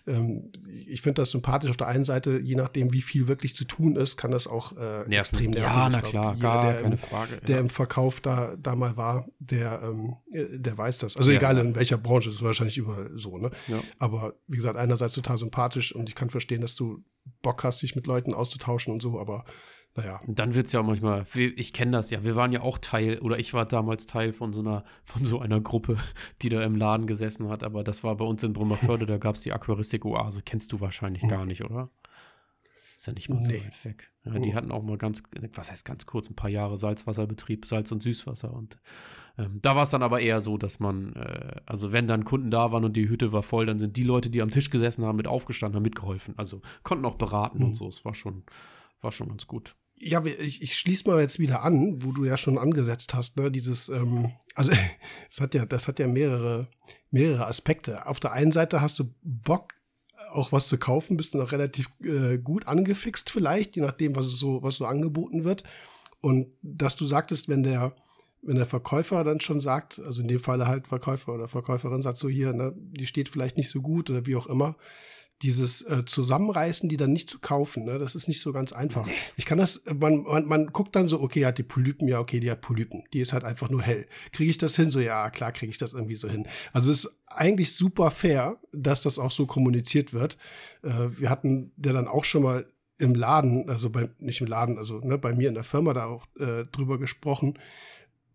ähm, 0.07 0.51
ich 0.87 1.03
finde 1.03 1.23
das 1.23 1.31
sympathisch 1.31 1.71
auf 1.71 1.77
der 1.77 1.89
einen 1.89 2.05
Seite, 2.05 2.41
je 2.43 2.55
nachdem, 2.55 2.93
wie 2.93 3.03
viel 3.03 3.29
wirklich 3.29 3.55
zu 3.55 3.65
tun 3.65 3.97
ist, 3.97 4.17
kann 4.17 4.31
das 4.31 4.47
auch 4.47 4.77
äh, 4.77 5.03
extrem 5.15 5.51
nerven. 5.51 5.77
Ja, 5.77 5.87
Ich 5.89 5.93
na 5.93 6.01
klar, 6.01 6.35
jeder, 6.35 6.49
gar 6.49 6.65
der 6.65 6.83
keine 6.83 6.95
im, 6.95 6.99
Frage. 6.99 7.37
der 7.47 7.57
ja. 7.57 7.61
im 7.61 7.69
Verkauf 7.69 8.21
da, 8.21 8.57
da 8.57 8.75
mal 8.75 8.97
war, 8.97 9.27
der, 9.39 9.83
ähm, 9.83 10.17
äh, 10.33 10.59
der 10.59 10.79
weiß 10.79 10.99
das. 10.99 11.17
Also 11.17 11.31
Ja, 11.31 11.39
egal 11.39 11.59
in 11.59 11.75
welcher 11.75 11.99
Branche, 11.99 12.29
das 12.29 12.37
ist 12.37 12.43
wahrscheinlich 12.43 12.79
überall 12.79 13.11
so, 13.15 13.37
ne? 13.39 13.51
Aber 13.99 14.35
wie 14.47 14.57
gesagt, 14.57 14.79
einerseits 14.79 15.15
total 15.15 15.39
sympathisch 15.39 15.95
und 15.95 16.09
ich 16.09 16.15
kann 16.15 16.31
verstehen, 16.31 16.63
dass 16.63 16.75
du 16.75 17.05
Bock 17.43 17.65
hast, 17.65 17.83
dich 17.83 17.97
mit 17.97 18.07
Leuten 18.07 18.33
auszutauschen 18.35 18.93
und 18.93 19.03
so, 19.03 19.21
aber 19.21 19.45
naja. 19.97 20.21
Und 20.27 20.39
Dann 20.39 20.55
wird 20.55 20.67
es 20.67 20.73
ja 20.73 20.83
manchmal, 20.83 21.25
ich 21.35 21.73
kenne 21.73 21.93
das 21.93 22.11
ja, 22.11 22.23
wir 22.25 22.37
waren 22.37 22.53
ja 22.53 22.61
auch 22.63 22.79
Teil, 22.79 23.19
oder 23.21 23.39
ich 23.39 23.55
war 23.55 23.65
damals 23.67 24.07
Teil 24.07 24.33
von 24.33 24.53
so 24.53 24.61
einer, 24.61 24.85
von 25.05 25.25
so 25.25 25.41
einer 25.41 25.61
Gruppe, 25.61 25.97
die 26.43 26.49
da 26.49 26.63
im 26.63 26.77
Laden 26.77 27.07
gesessen 27.07 27.49
hat, 27.49 27.63
aber 27.63 27.83
das 27.85 28.05
war 28.05 28.17
bei 28.17 28.25
uns 28.25 28.43
in 28.43 28.53
Brümmerförde, 28.53 29.07
da 29.07 29.19
gab 29.19 29.37
es 29.37 29.43
die 29.43 29.53
Aquaristik-Oase, 29.53 30.43
kennst 30.43 30.73
du 30.73 30.81
wahrscheinlich 30.81 31.27
gar 31.29 31.47
nicht, 31.47 31.65
oder? 31.65 31.91
Ist 32.99 33.07
ja 33.07 33.13
nicht 33.13 33.29
mal 33.29 33.43
so 33.43 33.49
Nee. 33.51 33.63
weit 33.63 33.85
weg. 33.85 34.11
Ja, 34.25 34.39
die 34.39 34.55
hatten 34.55 34.73
auch 34.73 34.83
mal 34.83 34.97
ganz, 34.97 35.23
was 35.55 35.71
heißt 35.71 35.85
ganz 35.85 36.07
kurz, 36.07 36.31
ein 36.31 36.35
paar 36.35 36.49
Jahre 36.51 36.79
Salzwasserbetrieb, 36.79 37.67
Salz- 37.67 37.93
und 37.93 38.03
Süßwasser 38.03 38.53
und 38.53 38.79
ähm, 39.39 39.59
da 39.61 39.77
war 39.77 39.83
es 39.83 39.91
dann 39.91 40.03
aber 40.03 40.21
eher 40.21 40.41
so, 40.41 40.57
dass 40.57 40.81
man, 40.81 41.13
äh, 41.15 41.57
also 41.67 41.93
wenn 41.93 42.09
dann 42.09 42.25
Kunden 42.25 42.51
da 42.51 42.73
waren 42.73 42.85
und 42.87 42.95
die 42.97 43.07
Hütte 43.11 43.33
war 43.33 43.43
voll, 43.43 43.67
dann 43.67 43.79
sind 43.79 43.99
die 43.99 44.03
Leute, 44.03 44.31
die 44.31 44.41
am 44.41 44.51
Tisch 44.51 44.71
gesessen 44.71 45.05
haben, 45.05 45.17
mit 45.17 45.27
aufgestanden, 45.27 45.77
haben 45.77 45.83
mitgeholfen. 45.83 46.33
Also 46.39 46.63
konnten 46.85 47.05
auch 47.05 47.17
beraten 47.17 47.63
und 47.63 47.75
so. 47.75 47.87
Es 47.87 48.03
war 48.07 48.15
schon, 48.15 48.45
war 49.03 49.13
schon 49.13 49.29
ganz 49.29 49.47
gut. 49.47 49.77
Ja, 49.99 50.23
ich, 50.25 50.63
ich 50.63 50.77
schließe 50.77 51.09
mal 51.09 51.21
jetzt 51.21 51.39
wieder 51.39 51.63
an, 51.63 52.03
wo 52.03 52.13
du 52.13 52.25
ja 52.25 52.37
schon 52.37 52.59
angesetzt 52.59 53.15
hast, 53.15 53.39
ne, 53.39 53.51
dieses, 53.51 53.89
ähm, 53.89 54.33
also 54.55 54.73
das 55.31 55.41
hat 55.41 55.55
ja, 55.55 55.65
das 55.65 55.89
hat 55.89 55.99
ja 55.99 56.07
mehrere, 56.07 56.69
mehrere 57.11 57.47
Aspekte. 57.47 58.07
Auf 58.07 58.21
der 58.21 58.33
einen 58.33 58.53
Seite 58.53 58.81
hast 58.81 58.99
du 58.99 59.15
Bock, 59.23 59.75
auch 60.33 60.53
was 60.53 60.69
zu 60.69 60.77
kaufen, 60.77 61.17
bist 61.17 61.35
du 61.35 61.39
noch 61.39 61.53
relativ 61.53 61.89
äh, 62.03 62.39
gut 62.39 62.67
angefixt 62.67 63.31
vielleicht, 63.31 63.77
je 63.77 63.83
nachdem, 63.83 64.17
was 64.17 64.27
so, 64.27 64.63
was 64.63 64.77
so 64.77 64.87
angeboten 64.87 65.45
wird. 65.45 65.65
Und 66.21 66.49
dass 66.63 66.97
du 66.97 67.07
sagtest, 67.07 67.49
wenn 67.49 67.63
der, 67.63 67.95
wenn 68.43 68.57
der 68.57 68.67
Verkäufer 68.67 69.25
dann 69.25 69.41
schon 69.41 69.61
sagt, 69.61 69.99
also 70.01 70.23
in 70.23 70.29
dem 70.29 70.41
Falle 70.41 70.67
halt 70.67 70.89
Verkäufer 70.89 71.33
oder 71.33 71.49
Verkäuferin 71.49 72.03
sagt 72.03 72.19
so 72.19 72.29
hier, 72.29 72.53
ne, 72.53 72.75
die 72.77 73.07
steht 73.07 73.29
vielleicht 73.29 73.57
nicht 73.57 73.71
so 73.71 73.81
gut 73.81 74.11
oder 74.11 74.27
wie 74.27 74.37
auch 74.37 74.47
immer, 74.47 74.77
dieses 75.43 75.83
äh, 75.83 76.05
Zusammenreißen, 76.05 76.89
die 76.89 76.97
dann 76.97 77.13
nicht 77.13 77.29
zu 77.29 77.39
kaufen, 77.39 77.85
ne, 77.85 77.99
das 77.99 78.15
ist 78.15 78.27
nicht 78.27 78.41
so 78.41 78.53
ganz 78.53 78.73
einfach. 78.73 79.09
Ich 79.37 79.45
kann 79.45 79.59
das, 79.59 79.85
man, 79.99 80.23
man, 80.23 80.47
man 80.47 80.67
guckt 80.69 80.97
dann 80.97 81.09
so, 81.09 81.21
okay, 81.21 81.45
hat 81.45 81.59
die 81.59 81.63
Polypen, 81.63 82.09
ja, 82.09 82.21
okay, 82.21 82.41
die 82.41 82.51
hat 82.51 82.63
Polypen. 82.63 83.05
Die 83.13 83.21
ist 83.21 83.33
halt 83.33 83.45
einfach 83.45 83.69
nur 83.69 83.83
hell. 83.83 84.07
Kriege 84.33 84.51
ich 84.51 84.59
das 84.59 84.77
hin? 84.77 84.91
So, 84.91 84.99
ja, 84.99 85.29
klar 85.31 85.53
kriege 85.53 85.71
ich 85.71 85.79
das 85.79 85.93
irgendwie 85.93 86.17
so 86.17 86.29
hin. 86.29 86.49
Also 86.73 86.91
es 86.91 87.05
ist 87.05 87.21
eigentlich 87.27 87.75
super 87.75 88.11
fair, 88.11 88.59
dass 88.73 89.03
das 89.03 89.19
auch 89.19 89.31
so 89.31 89.47
kommuniziert 89.47 90.15
wird. 90.15 90.39
Äh, 90.83 91.09
wir 91.11 91.29
hatten 91.29 91.73
ja 91.85 91.93
dann 91.93 92.09
auch 92.09 92.25
schon 92.25 92.43
mal 92.43 92.67
im 92.99 93.15
Laden, 93.15 93.69
also 93.69 93.91
bei, 93.91 94.09
nicht 94.19 94.41
im 94.41 94.47
Laden, 94.47 94.79
also 94.79 95.01
ne, 95.01 95.19
bei 95.19 95.35
mir 95.35 95.49
in 95.49 95.55
der 95.55 95.65
Firma 95.65 95.93
da 95.93 96.07
auch 96.07 96.25
äh, 96.39 96.65
drüber 96.73 96.99
gesprochen. 96.99 97.59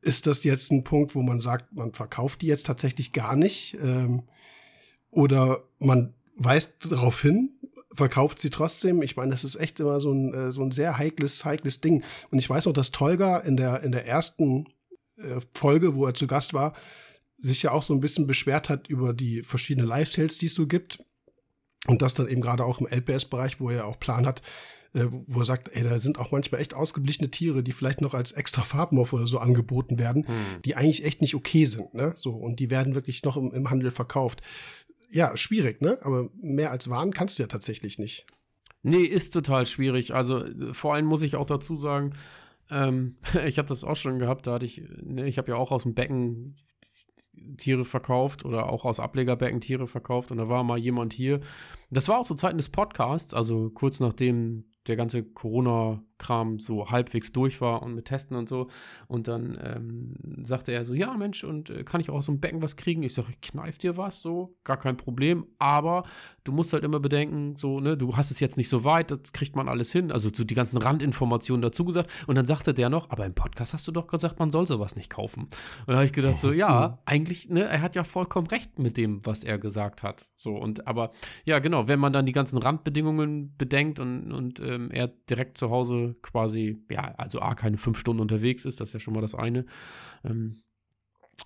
Ist 0.02 0.28
das 0.28 0.44
jetzt 0.44 0.72
ein 0.72 0.84
Punkt, 0.84 1.16
wo 1.16 1.24
man 1.24 1.40
sagt, 1.40 1.74
man 1.74 1.94
verkauft 1.94 2.42
die 2.42 2.48
jetzt 2.48 2.68
tatsächlich 2.68 3.12
gar 3.12 3.36
nicht? 3.36 3.76
Ähm, 3.82 4.24
oder 5.10 5.64
man 5.80 6.14
weist 6.36 6.92
darauf 6.92 7.22
hin, 7.22 7.52
verkauft 7.94 8.40
sie 8.40 8.50
trotzdem. 8.50 9.02
Ich 9.02 9.16
meine, 9.16 9.32
das 9.32 9.44
ist 9.44 9.56
echt 9.56 9.80
immer 9.80 10.00
so 10.00 10.12
ein, 10.12 10.34
äh, 10.34 10.52
so 10.52 10.62
ein 10.62 10.72
sehr 10.72 10.98
heikles, 10.98 11.46
heikles 11.46 11.82
Ding. 11.82 12.04
Und 12.30 12.40
ich 12.40 12.50
weiß 12.50 12.66
noch, 12.66 12.74
dass 12.74 12.92
Tolga 12.92 13.40
in 13.40 13.58
der, 13.58 13.84
in 13.84 13.92
der 13.92 14.08
ersten 14.08 14.68
äh, 15.18 15.40
Folge, 15.54 15.96
wo 15.96 16.06
er 16.06 16.14
zu 16.14 16.28
Gast 16.28 16.54
war, 16.54 16.74
sich 17.38 17.64
ja 17.64 17.72
auch 17.72 17.84
so 17.84 17.94
ein 17.94 18.00
bisschen 18.00 18.28
beschwert 18.28 18.70
hat 18.70 18.88
über 18.88 19.14
die 19.14 19.42
verschiedenen 19.42 19.88
Lifestyles, 19.88 20.38
die 20.38 20.46
es 20.46 20.54
so 20.54 20.68
gibt. 20.68 21.04
Und 21.88 22.02
das 22.04 22.14
dann 22.14 22.28
eben 22.28 22.42
gerade 22.42 22.64
auch 22.64 22.80
im 22.80 22.88
LPS-Bereich, 22.88 23.60
wo 23.60 23.70
er 23.70 23.78
ja 23.78 23.84
auch 23.86 24.00
Plan 24.00 24.28
hat, 24.28 24.44
äh, 24.94 25.06
wo 25.10 25.40
er 25.40 25.46
sagt, 25.46 25.76
ey, 25.76 25.84
da 25.84 25.98
sind 26.00 26.20
auch 26.20 26.32
manchmal 26.32 26.62
echt 26.62 26.76
ausgeblichene 26.76 27.32
Tiere, 27.32 27.64
die 27.64 27.72
vielleicht 27.72 28.02
noch 28.02 28.14
als 28.14 28.34
extra 28.34 28.62
Farbmorph 28.62 29.14
oder 29.14 29.26
so 29.26 29.40
angeboten 29.40 29.98
werden, 29.98 30.26
die 30.64 30.76
eigentlich 30.76 31.04
echt 31.04 31.22
nicht 31.22 31.34
okay 31.34 31.66
sind, 31.66 31.94
ne? 31.96 32.14
So, 32.16 32.32
und 32.32 32.60
die 32.60 32.70
werden 32.70 32.94
wirklich 32.94 33.24
noch 33.24 33.36
im, 33.36 33.52
im 33.52 33.70
Handel 33.70 33.90
verkauft. 33.90 34.42
Ja, 35.12 35.36
schwierig, 35.36 35.82
ne? 35.82 36.00
Aber 36.04 36.30
mehr 36.42 36.72
als 36.72 36.90
Waren 36.90 37.12
kannst 37.12 37.38
du 37.38 37.44
ja 37.44 37.48
tatsächlich 37.48 38.00
nicht. 38.00 38.26
Nee, 38.82 39.04
ist 39.04 39.32
total 39.32 39.66
schwierig. 39.66 40.14
Also 40.14 40.44
vor 40.74 40.94
allem 40.94 41.06
muss 41.06 41.22
ich 41.22 41.36
auch 41.36 41.46
dazu 41.46 41.76
sagen, 41.76 42.14
ähm, 42.70 43.18
ich 43.46 43.58
habe 43.58 43.68
das 43.68 43.84
auch 43.84 43.96
schon 43.96 44.20
gehabt, 44.20 44.48
da 44.48 44.54
hatte 44.54 44.66
ich, 44.66 44.82
ne, 45.04 45.28
ich 45.28 45.38
habe 45.38 45.52
ja 45.52 45.58
auch 45.58 45.72
aus 45.72 45.84
dem 45.84 45.94
Becken 45.94 46.56
Tiere 47.58 47.86
verkauft 47.86 48.46
oder 48.46 48.70
auch 48.70 48.86
aus 48.86 49.00
Ablegerbecken 49.00 49.62
Tiere 49.62 49.88
verkauft 49.88 50.32
und 50.32 50.38
da 50.38 50.50
war 50.50 50.64
mal 50.64 50.78
jemand 50.78 51.14
hier. 51.14 51.42
Das 51.90 52.08
war 52.08 52.20
auch 52.20 52.28
zu 52.28 52.36
Zeiten 52.36 52.58
des 52.58 52.70
Podcasts, 52.70 53.34
also 53.34 53.70
kurz 53.70 54.00
nachdem 54.00 54.66
der 54.88 54.96
ganze 54.96 55.24
Corona-Kram 56.22 56.60
so 56.60 56.90
halbwegs 56.90 57.32
durch 57.32 57.62
war 57.62 57.82
und 57.82 57.96
mit 57.96 58.06
Testen 58.06 58.38
und 58.38 58.48
so. 58.48 58.68
Und 59.08 59.28
dann 59.28 59.58
ähm, 59.62 60.46
sagte 60.46 60.72
er 60.72 60.86
so, 60.86 60.94
ja 60.94 61.16
Mensch, 61.18 61.44
und 61.44 61.70
äh, 61.70 61.84
kann 61.84 62.02
ich 62.02 62.10
auch 62.10 62.16
aus 62.16 62.28
dem 62.28 62.40
Becken 62.40 62.62
was 62.62 62.76
kriegen? 62.76 63.04
Ich 63.04 63.14
sage, 63.14 63.30
ich 63.32 63.42
kneif 63.42 63.78
dir 63.78 63.98
was, 63.98 64.22
so, 64.22 64.56
gar 64.64 64.78
kein 64.78 64.98
Problem. 64.98 65.46
Aber 65.60 66.04
du 66.44 66.52
musst 66.52 66.74
halt 66.74 66.84
immer 66.84 67.00
bedenken, 67.00 67.56
so, 67.58 67.80
ne, 67.80 67.98
du 67.98 68.16
hast 68.16 68.32
es 68.32 68.40
jetzt 68.40 68.58
nicht 68.58 68.70
so 68.70 68.84
weit, 68.84 69.12
das 69.12 69.34
kriegt 69.34 69.56
man 69.56 69.68
alles 69.68 69.92
hin. 69.92 70.12
Also 70.12 70.30
so 70.34 70.44
die 70.44 70.56
ganzen 70.56 70.78
Randinformationen 70.78 71.62
dazu 71.62 71.86
gesagt. 71.86 72.10
Und 72.28 72.36
dann 72.36 72.46
sagte 72.46 72.74
der 72.74 72.90
noch, 72.90 73.10
aber 73.10 73.26
im 73.26 73.34
Podcast 73.34 73.74
hast 73.74 73.88
du 73.88 73.92
doch 73.92 74.08
gesagt, 74.08 74.40
man 74.40 74.52
soll 74.52 74.68
sowas 74.68 74.96
nicht 74.96 75.10
kaufen. 75.10 75.44
Und 75.44 75.88
da 75.88 75.96
habe 75.96 76.06
ich 76.06 76.14
gedacht, 76.14 76.40
so, 76.40 76.52
ja, 76.52 77.00
eigentlich, 77.06 77.50
ne, 77.50 77.64
er 77.64 77.82
hat 77.82 77.96
ja 77.96 78.04
vollkommen 78.04 78.48
recht 78.48 78.80
mit 78.80 78.98
dem, 78.98 79.26
was 79.26 79.44
er 79.44 79.58
gesagt 79.58 80.04
hat. 80.04 80.32
So, 80.38 80.56
und 80.56 80.88
aber, 80.88 81.12
ja, 81.46 81.60
genau, 81.60 81.88
wenn 81.88 82.00
man 82.00 82.14
dann 82.14 82.26
die 82.26 82.32
ganzen 82.32 82.58
Randbedingungen 82.58 83.56
bedenkt 83.58 84.00
und, 84.00 84.32
und 84.32 84.60
ähm, 84.60 84.92
er 84.92 85.08
direkt 85.08 85.58
zu 85.58 85.70
Hause 85.70 86.11
quasi, 86.22 86.84
ja, 86.90 87.14
also 87.18 87.42
A, 87.42 87.56
keine 87.56 87.78
fünf 87.78 87.98
Stunden 87.98 88.22
unterwegs 88.22 88.66
ist, 88.66 88.80
das 88.80 88.90
ist 88.90 88.94
ja 88.94 89.00
schon 89.00 89.14
mal 89.14 89.22
das 89.22 89.36
eine, 89.36 89.66
ähm, 90.24 90.56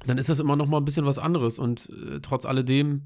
dann 0.05 0.17
ist 0.17 0.29
das 0.29 0.39
immer 0.39 0.55
noch 0.55 0.67
mal 0.67 0.77
ein 0.77 0.85
bisschen 0.85 1.05
was 1.05 1.19
anderes. 1.19 1.57
Und 1.59 1.89
äh, 1.89 2.19
trotz 2.21 2.45
alledem 2.45 3.05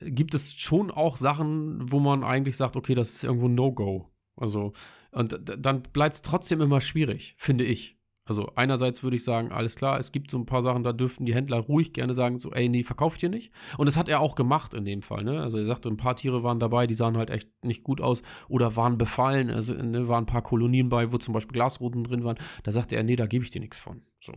gibt 0.00 0.34
es 0.34 0.52
schon 0.54 0.90
auch 0.90 1.16
Sachen, 1.16 1.90
wo 1.90 1.98
man 1.98 2.24
eigentlich 2.24 2.56
sagt, 2.56 2.76
okay, 2.76 2.94
das 2.94 3.10
ist 3.10 3.24
irgendwo 3.24 3.48
ein 3.48 3.54
No-Go. 3.54 4.10
Also, 4.36 4.72
und 5.12 5.32
d- 5.32 5.56
dann 5.58 5.82
bleibt 5.82 6.16
es 6.16 6.22
trotzdem 6.22 6.60
immer 6.60 6.82
schwierig, 6.82 7.34
finde 7.38 7.64
ich. 7.64 7.95
Also 8.26 8.50
einerseits 8.56 9.02
würde 9.02 9.16
ich 9.16 9.24
sagen, 9.24 9.52
alles 9.52 9.76
klar, 9.76 9.98
es 9.98 10.12
gibt 10.12 10.30
so 10.30 10.36
ein 10.38 10.46
paar 10.46 10.62
Sachen, 10.62 10.82
da 10.82 10.92
dürften 10.92 11.24
die 11.24 11.34
Händler 11.34 11.60
ruhig 11.60 11.92
gerne 11.92 12.12
sagen, 12.12 12.38
so, 12.38 12.50
ey, 12.52 12.68
nee, 12.68 12.82
verkauf 12.82 13.14
ich 13.14 13.20
dir 13.20 13.28
nicht. 13.28 13.52
Und 13.78 13.86
das 13.86 13.96
hat 13.96 14.08
er 14.08 14.20
auch 14.20 14.34
gemacht 14.34 14.74
in 14.74 14.84
dem 14.84 15.00
Fall, 15.02 15.22
ne? 15.22 15.40
Also 15.40 15.58
er 15.58 15.64
sagte, 15.64 15.88
ein 15.88 15.96
paar 15.96 16.16
Tiere 16.16 16.42
waren 16.42 16.58
dabei, 16.58 16.86
die 16.86 16.94
sahen 16.94 17.16
halt 17.16 17.30
echt 17.30 17.48
nicht 17.64 17.84
gut 17.84 18.00
aus 18.00 18.22
oder 18.48 18.74
waren 18.76 18.98
befallen. 18.98 19.50
Also 19.50 19.74
ne, 19.74 20.08
waren 20.08 20.24
ein 20.24 20.26
paar 20.26 20.42
Kolonien 20.42 20.88
bei, 20.88 21.12
wo 21.12 21.18
zum 21.18 21.34
Beispiel 21.34 21.54
Glasruten 21.54 22.04
drin 22.04 22.24
waren. 22.24 22.36
Da 22.64 22.72
sagte 22.72 22.96
er, 22.96 23.04
nee, 23.04 23.16
da 23.16 23.26
gebe 23.26 23.44
ich 23.44 23.50
dir 23.50 23.60
nichts 23.60 23.78
von. 23.78 24.02
So. 24.20 24.32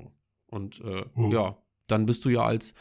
Und 0.52 0.82
äh, 0.82 1.06
Hm. 1.15 1.32
ja, 1.32 1.58
dann 1.88 2.06
bist 2.06 2.23
du 2.25 2.30
ja 2.30 2.43
als 2.43 2.73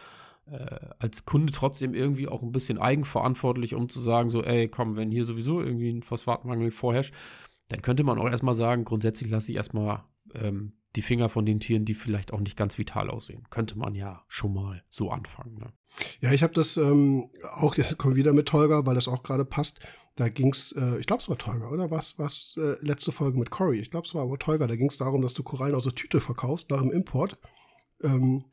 äh, 0.50 0.76
als 0.98 1.24
Kunde 1.24 1.52
trotzdem 1.52 1.94
irgendwie 1.94 2.28
auch 2.28 2.42
ein 2.42 2.52
bisschen 2.52 2.78
eigenverantwortlich, 2.78 3.74
um 3.74 3.88
zu 3.88 4.00
sagen, 4.00 4.30
so, 4.30 4.42
ey, 4.42 4.68
komm, 4.68 4.96
wenn 4.96 5.10
hier 5.10 5.24
sowieso 5.24 5.60
irgendwie 5.60 5.90
ein 5.90 6.02
Phosphatmangel 6.02 6.70
vorherrscht, 6.70 7.14
dann 7.68 7.82
könnte 7.82 8.02
man 8.04 8.18
auch 8.18 8.28
erstmal 8.28 8.54
sagen, 8.54 8.84
grundsätzlich 8.84 9.30
lasse 9.30 9.50
ich 9.52 9.56
erstmal 9.56 10.04
ähm, 10.34 10.72
die 10.98 11.02
Finger 11.02 11.28
von 11.28 11.46
den 11.46 11.60
Tieren, 11.60 11.84
die 11.84 11.94
vielleicht 11.94 12.32
auch 12.32 12.40
nicht 12.40 12.56
ganz 12.56 12.76
vital 12.76 13.08
aussehen. 13.08 13.44
Könnte 13.50 13.78
man 13.78 13.94
ja 13.94 14.24
schon 14.26 14.52
mal 14.52 14.82
so 14.88 15.10
anfangen. 15.10 15.54
Ne? 15.58 15.72
Ja, 16.20 16.32
ich 16.32 16.42
habe 16.42 16.52
das 16.52 16.76
ähm, 16.76 17.30
auch, 17.54 17.74
jetzt 17.76 17.96
kommen 17.98 18.16
wieder 18.16 18.32
mit 18.32 18.46
Tolga, 18.46 18.84
weil 18.84 18.96
das 18.96 19.06
auch 19.06 19.22
gerade 19.22 19.44
passt. 19.44 19.78
Da 20.16 20.28
ging 20.28 20.48
es, 20.48 20.72
äh, 20.72 20.98
ich 20.98 21.06
glaube, 21.06 21.22
es 21.22 21.28
war 21.28 21.38
Tolga, 21.38 21.68
oder? 21.68 21.92
Was, 21.92 22.18
was, 22.18 22.56
äh, 22.58 22.84
letzte 22.84 23.12
Folge 23.12 23.38
mit 23.38 23.50
Cory. 23.50 23.78
Ich 23.78 23.92
glaube, 23.92 24.08
es 24.08 24.14
war 24.14 24.22
aber 24.22 24.40
Tolga. 24.40 24.66
Da 24.66 24.74
ging 24.74 24.88
es 24.88 24.98
darum, 24.98 25.22
dass 25.22 25.34
du 25.34 25.44
Korallen 25.44 25.76
aus 25.76 25.84
der 25.84 25.94
Tüte 25.94 26.20
verkaufst 26.20 26.68
nach 26.70 26.80
dem 26.80 26.90
Import. 26.90 27.38
Ähm, 28.02 28.44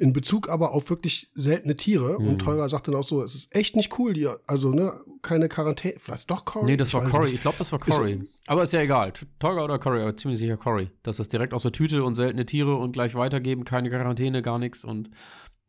in 0.00 0.14
Bezug 0.14 0.48
aber 0.48 0.72
auf 0.72 0.88
wirklich 0.88 1.30
seltene 1.34 1.76
Tiere. 1.76 2.18
Mhm. 2.18 2.28
Und 2.28 2.38
Teurer 2.38 2.68
sagt 2.70 2.88
dann 2.88 2.94
auch 2.94 3.06
so, 3.06 3.22
es 3.22 3.34
ist 3.34 3.54
echt 3.54 3.76
nicht 3.76 3.98
cool 3.98 4.14
hier. 4.14 4.40
Also, 4.46 4.72
ne, 4.72 4.98
keine 5.20 5.48
Quarantäne. 5.48 5.96
Vielleicht 5.98 6.30
doch 6.30 6.46
Cory? 6.46 6.64
Nee, 6.64 6.76
das 6.78 6.94
war 6.94 7.04
Cory. 7.04 7.30
Ich 7.30 7.42
glaube, 7.42 7.58
das 7.58 7.70
war 7.70 7.78
Cory. 7.78 8.26
aber 8.46 8.62
ist 8.62 8.72
ja 8.72 8.80
egal. 8.80 9.12
Teurer 9.38 9.64
oder 9.64 9.78
Cory, 9.78 10.00
aber 10.00 10.16
ziemlich 10.16 10.40
sicher 10.40 10.56
Cory. 10.56 10.90
Das 11.02 11.20
ist 11.20 11.32
direkt 11.32 11.52
aus 11.52 11.62
der 11.62 11.72
Tüte 11.72 12.02
und 12.02 12.14
seltene 12.14 12.46
Tiere 12.46 12.76
und 12.76 12.92
gleich 12.92 13.14
weitergeben, 13.14 13.64
keine 13.64 13.90
Quarantäne, 13.90 14.40
gar 14.40 14.58
nichts. 14.58 14.84
Und 14.84 15.10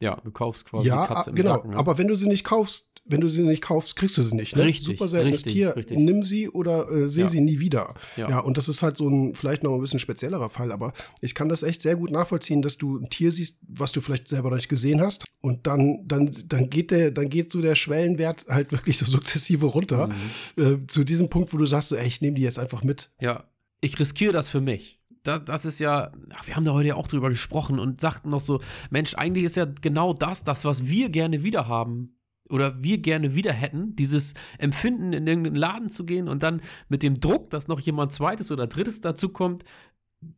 ja, 0.01 0.19
du 0.23 0.31
kaufst 0.31 0.65
quasi 0.65 0.87
ja, 0.87 1.03
die 1.07 1.13
Katze 1.13 1.29
im 1.29 1.35
genau. 1.35 1.49
Sack, 1.55 1.65
ne? 1.67 1.77
Aber 1.77 1.97
wenn 1.97 2.07
du 2.07 2.15
sie 2.15 2.27
nicht 2.27 2.43
kaufst, 2.43 2.89
wenn 3.03 3.19
du 3.19 3.29
sie 3.29 3.41
nicht 3.43 3.63
kaufst, 3.63 3.95
kriegst 3.95 4.15
du 4.17 4.21
sie 4.21 4.35
nicht. 4.35 4.55
Ne? 4.55 4.63
Richtig. 4.63 4.85
Super 4.85 5.07
seltenes 5.07 5.37
richtig, 5.39 5.53
Tier, 5.53 5.75
richtig. 5.75 5.97
nimm 5.97 6.21
sie 6.23 6.47
oder 6.49 6.87
äh, 6.91 7.09
sehe 7.09 7.23
Ja. 7.23 7.29
sie 7.29 7.41
nie 7.41 7.59
wieder. 7.59 7.95
Ja. 8.15 8.29
Ja. 8.29 8.39
und 8.39 8.57
das 8.57 8.69
ist 8.69 8.83
halt 8.83 8.95
so 8.95 9.09
ein 9.09 9.33
vielleicht 9.33 9.63
noch 9.63 9.73
ein 9.73 9.81
bisschen 9.81 9.99
speziellerer 9.99 10.49
Fall, 10.51 10.71
aber 10.71 10.93
ich 11.19 11.33
kann 11.33 11.49
das 11.49 11.63
echt 11.63 11.81
sehr 11.81 11.95
gut 11.95 12.11
nachvollziehen, 12.11 12.61
dass 12.61 12.77
du 12.77 12.97
ein 12.99 13.09
Tier 13.09 13.31
siehst, 13.31 13.57
was 13.67 13.91
du 13.91 14.01
vielleicht 14.01 14.27
selber 14.27 14.49
noch 14.51 14.57
nicht 14.57 14.69
gesehen 14.69 15.01
hast 15.01 15.25
und 15.41 15.65
dann 15.65 16.07
dann 16.07 16.29
dann 16.45 16.69
geht 16.69 16.91
der 16.91 17.09
dann 17.11 17.27
geht 17.27 17.51
so 17.51 17.61
der 17.61 17.75
Schwellenwert 17.75 18.45
halt 18.47 18.71
wirklich 18.71 18.97
so 18.97 19.05
sukzessive 19.07 19.65
runter 19.65 20.07
Mhm. 20.55 20.63
äh, 20.83 20.87
zu 20.87 21.03
diesem 21.03 21.29
Punkt, 21.29 21.51
wo 21.53 21.57
du 21.57 21.65
sagst, 21.65 21.89
so, 21.89 21.95
ey, 21.95 22.05
ich 22.07 22.21
nehme 22.21 22.35
die 22.35 22.43
jetzt 22.43 22.59
einfach 22.59 22.83
mit. 22.83 23.09
Ja, 23.19 23.45
ich 23.81 23.99
riskiere 23.99 24.31
das 24.31 24.47
für 24.47 24.61
mich. 24.61 25.00
Das, 25.23 25.45
das 25.45 25.65
ist 25.65 25.79
ja, 25.79 26.11
ach, 26.35 26.47
wir 26.47 26.55
haben 26.55 26.65
da 26.65 26.73
heute 26.73 26.89
ja 26.89 26.95
auch 26.95 27.07
drüber 27.07 27.29
gesprochen 27.29 27.79
und 27.79 28.01
sagten 28.01 28.29
noch 28.29 28.41
so, 28.41 28.59
Mensch, 28.89 29.13
eigentlich 29.15 29.43
ist 29.45 29.55
ja 29.55 29.65
genau 29.65 30.13
das, 30.13 30.43
das, 30.43 30.65
was 30.65 30.87
wir 30.87 31.09
gerne 31.09 31.43
wieder 31.43 31.67
haben 31.67 32.15
oder 32.49 32.81
wir 32.83 32.97
gerne 32.97 33.35
wieder 33.35 33.53
hätten, 33.53 33.95
dieses 33.95 34.33
Empfinden, 34.57 35.13
in 35.13 35.27
irgendeinen 35.27 35.55
Laden 35.55 35.89
zu 35.89 36.05
gehen 36.05 36.27
und 36.27 36.43
dann 36.43 36.61
mit 36.89 37.03
dem 37.03 37.19
Druck, 37.19 37.49
dass 37.51 37.67
noch 37.67 37.79
jemand 37.79 38.13
zweites 38.13 38.51
oder 38.51 38.67
drittes 38.67 38.99
dazu 38.99 39.29
kommt, 39.29 39.63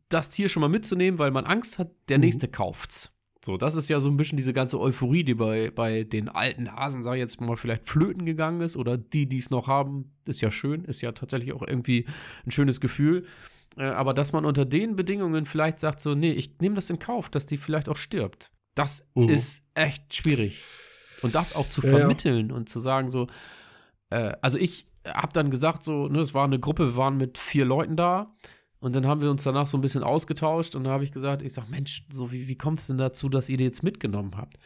das 0.08 0.30
Tier 0.30 0.48
schon 0.48 0.60
mal 0.60 0.68
mitzunehmen, 0.68 1.18
weil 1.18 1.30
man 1.30 1.44
Angst 1.44 1.78
hat, 1.78 1.90
der 2.08 2.18
Mhm. 2.18 2.24
nächste 2.24 2.48
kauft's. 2.48 3.10
So, 3.44 3.58
das 3.58 3.74
ist 3.74 3.90
ja 3.90 4.00
so 4.00 4.08
ein 4.08 4.16
bisschen 4.16 4.36
diese 4.38 4.54
ganze 4.54 4.80
Euphorie, 4.80 5.22
die 5.22 5.34
bei, 5.34 5.70
bei 5.70 6.04
den 6.04 6.30
alten 6.30 6.72
Hasen, 6.72 7.02
sag 7.02 7.14
ich 7.14 7.18
jetzt 7.18 7.40
mal, 7.42 7.56
vielleicht 7.58 7.86
flöten 7.86 8.24
gegangen 8.24 8.62
ist 8.62 8.74
oder 8.76 8.96
die, 8.96 9.28
die 9.28 9.36
es 9.36 9.50
noch 9.50 9.66
haben, 9.68 10.12
ist 10.26 10.40
ja 10.40 10.50
schön, 10.50 10.84
ist 10.84 11.02
ja 11.02 11.12
tatsächlich 11.12 11.52
auch 11.52 11.60
irgendwie 11.66 12.06
ein 12.46 12.52
schönes 12.52 12.80
Gefühl. 12.80 13.26
Äh, 13.76 13.84
aber 13.84 14.14
dass 14.14 14.32
man 14.32 14.44
unter 14.44 14.64
den 14.64 14.96
Bedingungen 14.96 15.46
vielleicht 15.46 15.80
sagt, 15.80 16.00
so, 16.00 16.14
nee, 16.14 16.32
ich 16.32 16.58
nehme 16.60 16.74
das 16.76 16.90
in 16.90 16.98
Kauf, 16.98 17.28
dass 17.30 17.46
die 17.46 17.56
vielleicht 17.56 17.88
auch 17.88 17.96
stirbt. 17.96 18.50
Das 18.74 19.06
Mhm. 19.14 19.28
ist 19.28 19.62
echt 19.74 20.14
schwierig. 20.14 20.62
Und 21.22 21.34
das 21.34 21.54
auch 21.54 21.66
zu 21.66 21.80
Ja, 21.82 21.90
ja. 21.90 21.98
vermitteln 21.98 22.50
und 22.52 22.68
zu 22.68 22.80
sagen, 22.80 23.08
so, 23.08 23.26
äh, 24.10 24.32
also 24.42 24.58
ich 24.58 24.86
habe 25.06 25.32
dann 25.32 25.50
gesagt, 25.50 25.82
so, 25.82 26.08
ne, 26.08 26.20
es 26.20 26.34
war 26.34 26.44
eine 26.44 26.58
Gruppe, 26.58 26.86
wir 26.92 26.96
waren 26.96 27.16
mit 27.16 27.38
vier 27.38 27.64
Leuten 27.64 27.96
da. 27.96 28.34
Und 28.78 28.94
dann 28.94 29.06
haben 29.06 29.22
wir 29.22 29.30
uns 29.30 29.42
danach 29.44 29.66
so 29.66 29.78
ein 29.78 29.80
bisschen 29.80 30.02
ausgetauscht 30.02 30.74
und 30.74 30.84
da 30.84 30.90
habe 30.90 31.04
ich 31.04 31.12
gesagt, 31.12 31.40
ich 31.40 31.54
sag, 31.54 31.70
Mensch, 31.70 32.04
so 32.12 32.30
wie, 32.32 32.48
wie 32.48 32.56
kommt 32.56 32.80
es 32.80 32.86
denn 32.88 32.98
dazu, 32.98 33.30
dass 33.30 33.48
ihr 33.48 33.56
die 33.56 33.64
jetzt 33.64 33.82
mitgenommen 33.82 34.32
habt? 34.36 34.58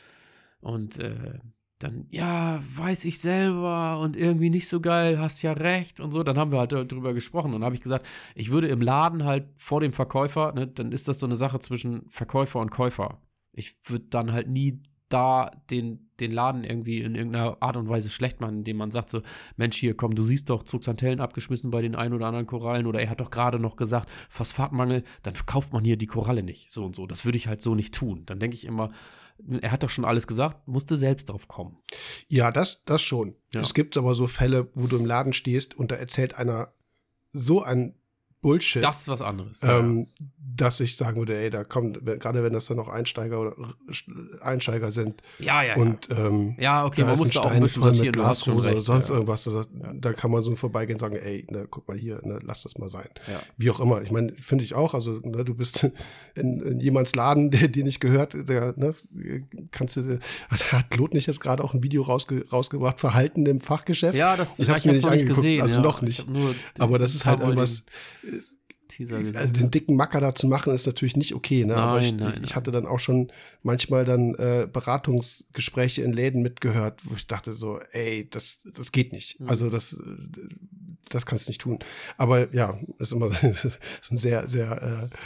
Und 0.61 0.99
äh, 0.99 1.39
dann, 1.79 2.07
ja, 2.11 2.61
weiß 2.77 3.05
ich 3.05 3.21
selber 3.21 4.01
und 4.01 4.17
irgendwie 4.17 4.51
nicht 4.51 4.69
so 4.69 4.81
geil, 4.81 5.19
hast 5.21 5.43
ja 5.43 5.53
recht 5.53 6.01
und 6.01 6.13
so. 6.13 6.23
Dann 6.23 6.37
haben 6.37 6.51
wir 6.51 6.59
halt 6.59 6.73
drüber 6.73 7.15
gesprochen 7.15 7.55
und 7.55 7.65
habe 7.65 7.75
ich 7.75 7.81
gesagt, 7.81 8.07
ich 8.35 8.51
würde 8.51 8.69
im 8.69 8.81
Laden 8.81 9.25
halt 9.25 9.49
vor 9.57 9.81
dem 9.81 9.93
Verkäufer, 9.93 10.53
ne, 10.53 10.67
dann 10.67 10.93
ist 10.93 11.09
das 11.09 11.21
so 11.21 11.27
eine 11.27 11.37
Sache 11.37 11.61
zwischen 11.61 12.09
Verkäufer 12.09 12.61
und 12.61 12.71
Käufer. 12.71 13.21
Ich 13.53 13.77
würde 13.85 14.07
dann 14.11 14.33
halt 14.33 14.49
nie 14.49 14.83
da 15.09 15.51
den, 15.71 16.11
den 16.21 16.33
Laden 16.33 16.65
irgendwie 16.65 17.01
in 17.01 17.15
irgendeiner 17.15 17.57
Art 17.61 17.77
und 17.77 17.89
Weise 17.89 18.11
schlecht 18.11 18.41
machen, 18.41 18.59
indem 18.59 18.77
man 18.77 18.91
sagt 18.91 19.09
so, 19.09 19.23
Mensch, 19.57 19.77
hier, 19.77 19.97
komm, 19.97 20.15
du 20.15 20.23
siehst 20.23 20.51
doch 20.51 20.65
Zuxantellen 20.65 21.21
abgeschmissen 21.21 21.71
bei 21.71 21.81
den 21.81 21.95
ein 21.95 22.13
oder 22.13 22.27
anderen 22.27 22.47
Korallen 22.47 22.87
oder 22.87 23.01
er 23.01 23.09
hat 23.09 23.21
doch 23.21 23.31
gerade 23.31 23.59
noch 23.59 23.77
gesagt, 23.77 24.11
Phosphatmangel, 24.29 25.05
dann 25.23 25.35
kauft 25.47 25.73
man 25.73 25.85
hier 25.85 25.97
die 25.97 26.07
Koralle 26.07 26.43
nicht, 26.43 26.71
so 26.71 26.85
und 26.85 26.95
so. 26.95 27.07
Das 27.07 27.25
würde 27.25 27.39
ich 27.39 27.49
halt 27.49 27.63
so 27.63 27.75
nicht 27.75 27.95
tun. 27.95 28.25
Dann 28.27 28.39
denke 28.39 28.57
ich 28.57 28.67
immer, 28.67 28.91
er 29.61 29.71
hat 29.71 29.83
doch 29.83 29.91
schon 29.91 30.05
alles 30.05 30.27
gesagt, 30.27 30.67
musste 30.67 30.97
selbst 30.97 31.29
drauf 31.29 31.49
kommen. 31.49 31.79
Ja, 32.29 32.51
das, 32.51 32.85
das 32.85 33.03
schon. 33.03 33.35
Ja. 33.55 33.61
Es 33.61 33.75
gibt 33.75 33.97
aber 33.97 34.15
so 34.15 34.27
Fälle, 34.27 34.69
wo 34.75 34.87
du 34.87 34.97
im 34.97 35.07
Laden 35.07 35.33
stehst 35.33 35.77
und 35.77 35.91
da 35.91 35.97
erzählt 35.97 36.35
einer 36.35 36.73
so 37.33 37.63
ein 37.63 37.95
Bullshit. 38.41 38.83
Das 38.85 39.01
ist 39.03 39.09
was 39.09 39.21
anderes. 39.23 39.61
ähm, 39.63 40.09
dass 40.39 40.81
ich 40.81 40.97
sagen 40.97 41.19
würde, 41.19 41.37
ey, 41.37 41.51
da 41.51 41.63
kommt, 41.65 42.05
gerade 42.05 42.43
wenn 42.43 42.53
das 42.53 42.67
dann 42.67 42.77
noch 42.79 42.89
Einsteiger 42.89 43.41
oder 43.41 43.55
Einsteiger 44.41 44.91
sind 44.91 45.23
ja, 45.39 45.63
ja, 45.63 45.69
ja. 45.69 45.77
und 45.77 46.09
ähm, 46.11 46.57
ja, 46.59 46.85
okay, 46.85 47.05
man 47.05 47.17
muss 47.17 47.31
da 47.31 47.41
auch 47.41 47.51
ein 47.51 47.63
bisschen 47.63 47.83
sortieren, 47.83 48.13
du 48.13 48.25
hast 48.25 48.45
schon 48.45 48.55
Glashose 48.55 48.69
oder 48.69 48.77
recht. 48.79 48.87
sonst 48.87 49.09
ja. 49.09 49.15
irgendwas, 49.15 49.45
das, 49.45 49.69
Ja. 49.81 49.93
da 49.95 50.13
kann 50.13 50.31
man 50.31 50.43
so 50.43 50.55
vorbeigehen 50.57 50.97
und 50.97 51.01
sagen, 51.01 51.17
ey, 51.17 51.47
ne, 51.51 51.67
guck 51.71 51.87
mal 51.87 51.97
hier, 51.97 52.21
ne, 52.25 52.41
lass 52.43 52.63
das 52.63 52.77
mal 52.79 52.89
sein. 52.89 53.09
Ja. 53.31 53.41
Wie 53.57 53.71
auch 53.71 53.79
immer. 53.81 54.03
Ich 54.03 54.11
meine, 54.11 54.33
finde 54.35 54.65
ich 54.65 54.75
auch, 54.75 54.95
also 54.95 55.13
ne, 55.23 55.45
du 55.45 55.55
bist 55.55 55.89
in, 56.35 56.61
in 56.61 56.81
jemands 56.81 57.15
Laden, 57.15 57.51
der 57.51 57.69
dir 57.69 57.85
nicht 57.85 58.01
gehört, 58.01 58.35
der, 58.35 58.75
ne, 58.77 58.95
kannst 59.71 59.97
du, 59.97 60.19
hat 60.51 60.97
Lot 60.97 61.15
nicht 61.15 61.27
jetzt 61.29 61.41
gerade 61.41 61.63
auch 61.63 61.75
ein 61.75 61.83
Video 61.85 62.03
rausge, 62.03 62.45
rausgebracht, 62.51 62.99
Verhalten 62.99 63.47
im 63.47 63.61
Fachgeschäft? 63.61 64.17
Ja, 64.19 64.37
das 64.37 64.59
Ich 64.59 64.69
hab 64.69 64.77
hab's 64.77 64.85
mir 64.85 64.93
nicht 64.93 65.07
angeguckt, 65.07 65.37
gesehen. 65.37 65.63
also 65.63 65.77
ja. 65.77 65.81
noch 65.83 66.03
Ich 66.03 66.27
nicht. 66.27 66.27
Aber 66.79 66.99
das 66.99 67.15
ist 67.15 67.27
halt 67.27 67.41
irgendwas, 67.41 67.85
Teaser 68.89 69.19
gesehen. 69.19 69.37
also 69.37 69.53
den 69.53 69.71
dicken 69.71 69.95
Macker 69.97 70.21
da 70.21 70.35
zu 70.35 70.49
machen, 70.49 70.73
ist 70.75 70.87
natürlich 70.87 71.17
nicht 71.17 71.35
okay. 71.35 71.65
Ne? 71.65 71.77
Aber 71.77 72.01
Nein, 72.01 72.05
ich, 72.05 72.13
nein, 72.21 72.41
ich 72.45 72.57
hatte 72.57 72.71
dann 72.73 72.87
auch 72.87 72.99
schon 72.99 73.31
manchmal 73.63 74.05
dann 74.05 74.35
äh, 74.35 74.67
Beratungsgespräche 74.73 76.03
in 76.03 76.13
Läden 76.13 76.43
mitgehört, 76.43 77.01
wo 77.05 77.15
ich 77.15 77.27
dachte 77.27 77.53
so, 77.53 77.81
ey, 77.93 78.29
das, 78.31 78.63
das 78.75 78.93
geht 78.93 79.13
nicht. 79.13 79.41
Mhm. 79.41 79.49
Also 79.49 79.71
das, 79.71 79.97
das 81.09 81.27
kannst 81.27 81.47
du 81.47 81.51
nicht 81.51 81.61
tun. 81.61 81.79
Aber 82.17 82.53
ja, 82.55 82.79
ist 82.99 83.13
immer 83.13 83.29
so 83.53 83.69
ein 84.11 84.19
sehr, 84.19 84.49
sehr, 84.49 85.11
äh, 85.11 85.17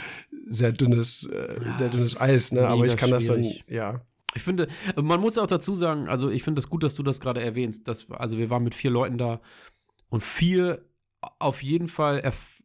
sehr 0.49 0.71
dünnes, 0.71 1.23
äh, 1.31 1.59
Ja, 1.63 1.77
sehr 1.77 1.87
es 1.87 1.91
dünnes 1.91 2.21
Eis. 2.21 2.51
Ne? 2.51 2.67
Aber 2.67 2.85
ich 2.85 2.97
kann 2.97 3.09
das 3.11 3.25
dann, 3.25 3.43
schwierig. 3.43 3.63
ja. 3.67 4.01
Ich 4.35 4.41
finde, 4.41 4.67
man 4.95 5.19
muss 5.19 5.37
auch 5.37 5.45
dazu 5.45 5.75
sagen, 5.75 6.07
also 6.09 6.27
ich 6.31 6.41
finde 6.41 6.57
es 6.59 6.67
gut, 6.67 6.81
dass 6.81 6.95
du 6.95 7.03
das 7.03 7.19
gerade 7.19 7.39
erwähnst. 7.43 7.87
Dass, 7.87 8.09
also 8.09 8.39
wir 8.39 8.49
waren 8.49 8.63
mit 8.63 8.73
vier 8.73 8.89
Leuten 8.89 9.19
da 9.19 9.41
und 10.09 10.23
vier 10.23 10.83
auf 11.37 11.61
jeden 11.61 11.87
Fall 11.87 12.19
erf- 12.21 12.62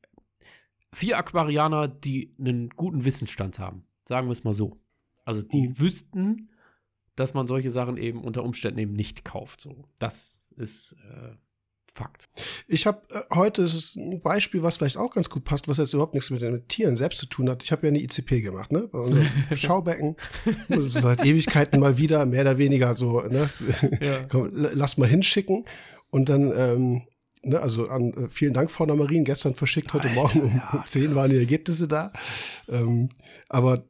vier 0.92 1.18
Aquarianer, 1.18 1.88
die 1.88 2.34
einen 2.38 2.70
guten 2.70 3.04
Wissensstand 3.04 3.58
haben. 3.58 3.84
Sagen 4.06 4.28
wir 4.28 4.32
es 4.32 4.44
mal 4.44 4.54
so. 4.54 4.78
Also 5.24 5.42
die 5.42 5.68
Mhm. 5.68 5.78
wüssten, 5.78 6.50
dass 7.16 7.34
man 7.34 7.46
solche 7.46 7.70
Sachen 7.70 7.96
eben 7.96 8.22
unter 8.22 8.42
Umständen 8.44 8.78
eben 8.78 8.92
nicht 8.94 9.24
kauft. 9.24 9.60
So, 9.60 9.84
das 9.98 10.48
ist 10.56 10.92
äh, 10.92 11.34
Fakt. 11.94 12.28
Ich 12.68 12.86
habe 12.86 13.02
äh, 13.10 13.34
heute, 13.34 13.62
das 13.62 13.74
ist 13.74 13.96
ein 13.96 14.20
Beispiel, 14.22 14.62
was 14.62 14.76
vielleicht 14.76 14.96
auch 14.98 15.12
ganz 15.12 15.28
gut 15.30 15.42
passt, 15.44 15.66
was 15.66 15.78
jetzt 15.78 15.94
überhaupt 15.94 16.14
nichts 16.14 16.30
mit 16.30 16.42
den 16.42 16.52
mit 16.52 16.68
Tieren 16.68 16.96
selbst 16.96 17.18
zu 17.18 17.26
tun 17.26 17.50
hat. 17.50 17.64
Ich 17.64 17.72
habe 17.72 17.86
ja 17.86 17.88
eine 17.88 18.00
ICP 18.00 18.40
gemacht, 18.40 18.70
ne? 18.70 18.86
Bei 18.86 18.98
unserem 19.00 19.26
Schaubecken. 19.56 20.14
Seit 20.68 21.24
Ewigkeiten 21.24 21.80
mal 21.80 21.98
wieder, 21.98 22.24
mehr 22.24 22.42
oder 22.42 22.56
weniger 22.58 22.94
so, 22.94 23.20
ne? 23.22 23.50
Ja. 24.00 24.24
Komm, 24.28 24.48
lass 24.52 24.96
mal 24.96 25.08
hinschicken. 25.08 25.64
Und 26.10 26.28
dann, 26.28 26.52
ähm, 26.56 27.02
ne, 27.42 27.60
also 27.60 27.88
an, 27.88 28.12
äh, 28.12 28.28
vielen 28.28 28.54
Dank, 28.54 28.70
Frau 28.70 28.86
Namarin, 28.86 29.24
gestern 29.24 29.54
verschickt, 29.54 29.92
heute 29.92 30.08
Alter, 30.08 30.20
Morgen 30.20 30.40
um, 30.40 30.56
ja, 30.56 30.70
um 30.72 30.86
10 30.86 31.14
waren 31.14 31.30
die 31.30 31.38
Ergebnisse 31.38 31.88
da. 31.88 32.12
Ähm, 32.68 33.08
aber 33.48 33.84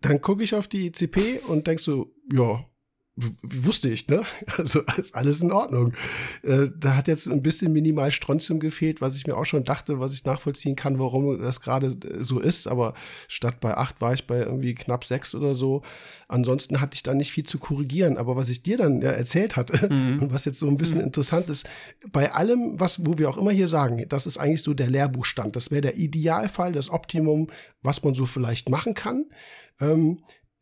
dann 0.00 0.20
gucke 0.20 0.42
ich 0.42 0.54
auf 0.54 0.68
die 0.68 0.86
ICP 0.86 1.40
und 1.48 1.66
denk 1.66 1.80
so, 1.80 2.12
ja, 2.32 2.64
wusste 3.42 3.88
ich, 3.88 4.08
ne? 4.08 4.22
Also 4.58 4.82
ist 4.96 5.14
alles 5.14 5.40
in 5.40 5.52
Ordnung. 5.52 5.92
Äh, 6.42 6.68
da 6.78 6.96
hat 6.96 7.08
jetzt 7.08 7.28
ein 7.28 7.42
bisschen 7.42 7.72
minimal 7.72 8.10
Strontium 8.10 8.60
gefehlt, 8.60 9.00
was 9.00 9.16
ich 9.16 9.26
mir 9.26 9.36
auch 9.36 9.44
schon 9.44 9.64
dachte, 9.64 10.00
was 10.00 10.12
ich 10.12 10.24
nachvollziehen 10.24 10.76
kann, 10.76 10.98
warum 10.98 11.40
das 11.40 11.60
gerade 11.60 11.88
äh, 11.88 12.22
so 12.24 12.40
ist. 12.40 12.66
Aber 12.66 12.94
statt 13.28 13.60
bei 13.60 13.76
acht 13.76 14.00
war 14.00 14.14
ich 14.14 14.26
bei 14.26 14.38
irgendwie 14.38 14.74
knapp 14.74 15.04
sechs 15.04 15.34
oder 15.34 15.54
so. 15.54 15.82
Ansonsten 16.28 16.80
hatte 16.80 16.94
ich 16.94 17.02
da 17.02 17.14
nicht 17.14 17.32
viel 17.32 17.44
zu 17.44 17.58
korrigieren. 17.58 18.16
Aber 18.16 18.36
was 18.36 18.48
ich 18.48 18.62
dir 18.62 18.76
dann 18.76 19.00
ja 19.02 19.10
erzählt 19.10 19.56
hatte 19.56 19.88
Mhm. 19.90 20.22
und 20.22 20.32
was 20.32 20.44
jetzt 20.44 20.58
so 20.58 20.68
ein 20.68 20.76
bisschen 20.76 21.00
interessant 21.00 21.48
ist, 21.48 21.68
bei 22.12 22.32
allem, 22.32 22.78
was, 22.78 23.04
wo 23.06 23.18
wir 23.18 23.28
auch 23.28 23.36
immer 23.38 23.50
hier 23.50 23.68
sagen, 23.68 24.04
das 24.08 24.26
ist 24.26 24.38
eigentlich 24.38 24.62
so 24.62 24.74
der 24.74 24.88
Lehrbuchstand. 24.88 25.56
Das 25.56 25.70
wäre 25.70 25.80
der 25.80 25.96
Idealfall, 25.96 26.72
das 26.72 26.90
Optimum, 26.90 27.48
was 27.82 28.04
man 28.04 28.14
so 28.14 28.26
vielleicht 28.26 28.68
machen 28.68 28.94
kann. 28.94 29.26
Ähm, 29.80 30.20